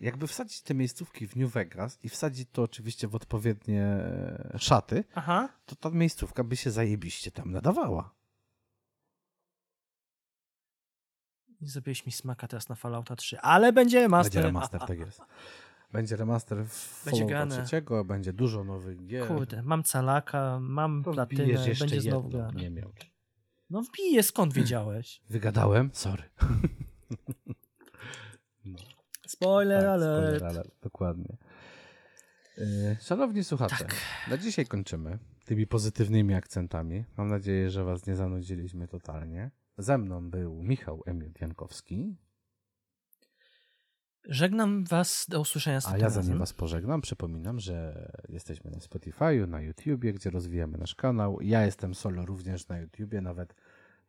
jakby 0.00 0.26
wsadzić 0.26 0.62
te 0.62 0.74
miejscówki 0.74 1.26
w 1.26 1.36
New 1.36 1.52
Vegas 1.52 1.98
i 2.02 2.08
wsadzić 2.08 2.48
to 2.52 2.62
oczywiście 2.62 3.08
w 3.08 3.14
odpowiednie 3.14 3.82
e, 3.82 4.56
szaty, 4.58 5.04
Aha. 5.14 5.48
to 5.66 5.76
ta 5.76 5.90
miejscówka 5.90 6.44
by 6.44 6.56
się 6.56 6.70
zajebiście 6.70 7.30
tam 7.30 7.50
nadawała. 7.50 8.14
Nie 11.60 11.68
zrobiłeś 11.68 12.06
mi 12.06 12.12
smaka 12.12 12.48
teraz 12.48 12.68
na 12.68 12.74
Fallouta 12.74 13.16
3, 13.16 13.40
ale 13.40 13.72
będzie 13.72 14.00
remaster. 14.00 14.32
Będzie 14.32 14.46
remaster, 14.46 14.80
tak 14.80 14.98
jest. 14.98 15.20
Będzie 15.92 16.16
remaster 16.16 16.64
w 16.64 17.04
Będzie 17.04 17.20
Fallouta 17.20 17.26
grane. 17.26 17.56
trzeciego, 17.56 18.04
będzie 18.04 18.32
dużo 18.32 18.64
nowych 18.64 19.06
gier. 19.06 19.28
Kurde, 19.28 19.62
mam 19.62 19.82
calaka, 19.82 20.58
mam 20.60 21.02
To 21.04 21.12
platynę, 21.12 21.58
będzie 21.80 22.00
znowu 22.00 22.28
grane. 22.28 22.60
Nie 22.60 22.70
miał. 22.70 22.92
No 23.70 23.82
wbiję, 23.82 24.22
skąd 24.22 24.52
wiedziałeś? 24.54 25.20
Wygadałem? 25.30 25.90
Sorry. 25.92 26.22
Spoiler 29.26 29.80
Tak, 29.80 29.88
alert. 29.90 30.24
spoiler 30.36 30.44
alert, 30.44 30.70
dokładnie. 30.82 31.36
E, 32.58 32.96
Szanowni 33.00 33.44
słuchacze, 33.44 33.76
Tak. 33.78 33.96
na 34.30 34.38
dzisiaj 34.38 34.66
kończymy 34.66 35.18
tymi 35.44 35.66
pozytywnymi 35.66 36.34
akcentami. 36.34 37.04
Mam 37.16 37.28
nadzieję, 37.28 37.70
że 37.70 37.84
was 37.84 38.06
nie 38.06 38.16
zanudziliśmy 38.16 38.88
totalnie. 38.88 39.50
Ze 39.78 39.98
mną 39.98 40.30
był 40.30 40.62
Michał 40.62 41.02
Emil 41.06 41.32
Jankowski. 41.40 42.16
Żegnam 44.28 44.84
was 44.84 45.26
do 45.28 45.40
usłyszenia 45.40 45.80
A 45.84 45.98
ja 45.98 46.10
zanim 46.10 46.38
was 46.38 46.52
pożegnam, 46.52 47.00
przypominam, 47.00 47.60
że 47.60 48.08
jesteśmy 48.28 48.70
na 48.70 48.78
Spotify'u, 48.78 49.48
na 49.48 49.60
YouTubie, 49.60 50.12
gdzie 50.12 50.30
rozwijamy 50.30 50.78
nasz 50.78 50.94
kanał. 50.94 51.38
Ja 51.40 51.66
jestem 51.66 51.94
solo 51.94 52.26
również 52.26 52.68
na 52.68 52.78
YouTubie, 52.78 53.20
nawet 53.20 53.54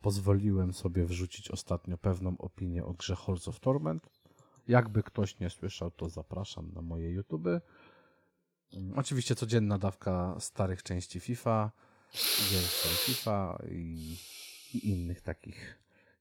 pozwoliłem 0.01 0.73
sobie 0.73 1.05
wrzucić 1.05 1.51
ostatnio 1.51 1.97
pewną 1.97 2.37
opinię 2.37 2.85
o 2.85 2.93
grze 2.93 3.15
Halls 3.15 3.47
of 3.47 3.59
Torment. 3.59 4.09
Jakby 4.67 5.03
ktoś 5.03 5.39
nie 5.39 5.49
słyszał, 5.49 5.91
to 5.91 6.09
zapraszam 6.09 6.71
na 6.71 6.81
moje 6.81 7.11
YouTuby. 7.11 7.61
Mm, 8.73 8.99
Oczywiście 8.99 9.35
codzienna 9.35 9.77
dawka 9.77 10.35
starych 10.39 10.83
części 10.83 11.19
FIFA, 11.19 11.71
gier 12.49 12.63
FIFA 13.05 13.61
i, 13.71 14.17
i 14.73 14.89
innych 14.89 15.21
takich 15.21 15.79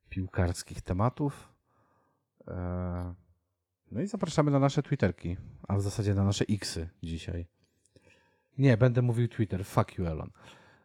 piłkarskich 0.09 0.83
tematów. 0.83 1.49
Eee, 2.47 3.15
no 3.91 4.01
i 4.01 4.07
zapraszamy 4.07 4.51
na 4.51 4.59
nasze 4.59 4.83
Twitterki, 4.83 5.37
a 5.69 5.77
w 5.77 5.83
zasadzie 5.83 6.15
na 6.15 6.25
nasze 6.25 6.45
Xy 6.51 6.89
dzisiaj. 7.03 7.47
Nie, 8.59 8.77
będę 8.77 9.03
mówił 9.03 9.29
Twitter, 9.29 9.65
fuck 9.65 9.99
you 9.99 10.07
Elon. 10.07 10.31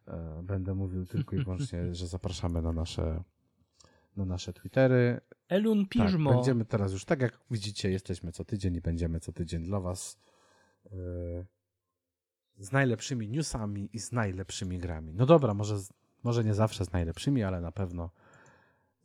E, 0.08 0.42
Będę 0.42 0.74
mówił 0.74 1.06
tylko 1.06 1.36
i 1.36 1.38
wyłącznie, 1.44 1.94
że 1.94 2.06
zapraszamy 2.06 2.62
na 2.62 2.72
nasze, 2.72 3.22
na 4.16 4.24
nasze 4.24 4.52
Twittery. 4.52 5.20
Elun 5.48 5.86
Tak, 5.86 5.88
Piżmo. 6.06 6.34
będziemy 6.34 6.64
teraz 6.64 6.92
już, 6.92 7.04
tak 7.04 7.22
jak 7.22 7.38
widzicie, 7.50 7.90
jesteśmy 7.90 8.32
co 8.32 8.44
tydzień 8.44 8.74
i 8.74 8.80
będziemy 8.80 9.20
co 9.20 9.32
tydzień 9.32 9.62
dla 9.64 9.80
was 9.80 10.18
e, 10.86 10.90
z 12.58 12.72
najlepszymi 12.72 13.28
newsami 13.28 13.88
i 13.92 13.98
z 13.98 14.12
najlepszymi 14.12 14.78
grami. 14.78 15.14
No 15.14 15.26
dobra, 15.26 15.54
może, 15.54 15.76
może 16.22 16.44
nie 16.44 16.54
zawsze 16.54 16.84
z 16.84 16.92
najlepszymi, 16.92 17.42
ale 17.42 17.60
na 17.60 17.72
pewno 17.72 18.10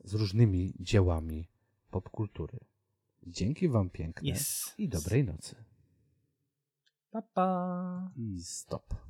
z 0.03 0.13
różnymi 0.13 0.73
dziełami 0.79 1.47
popkultury. 1.91 2.59
Dzięki 3.27 3.69
wam 3.69 3.89
piękne 3.89 4.29
Yes. 4.31 4.73
i 4.77 4.89
dobrej 4.89 5.23
nocy. 5.23 5.55
Pa, 7.11 7.21
pa. 7.21 8.11
I 8.15 8.41
stop. 8.43 9.06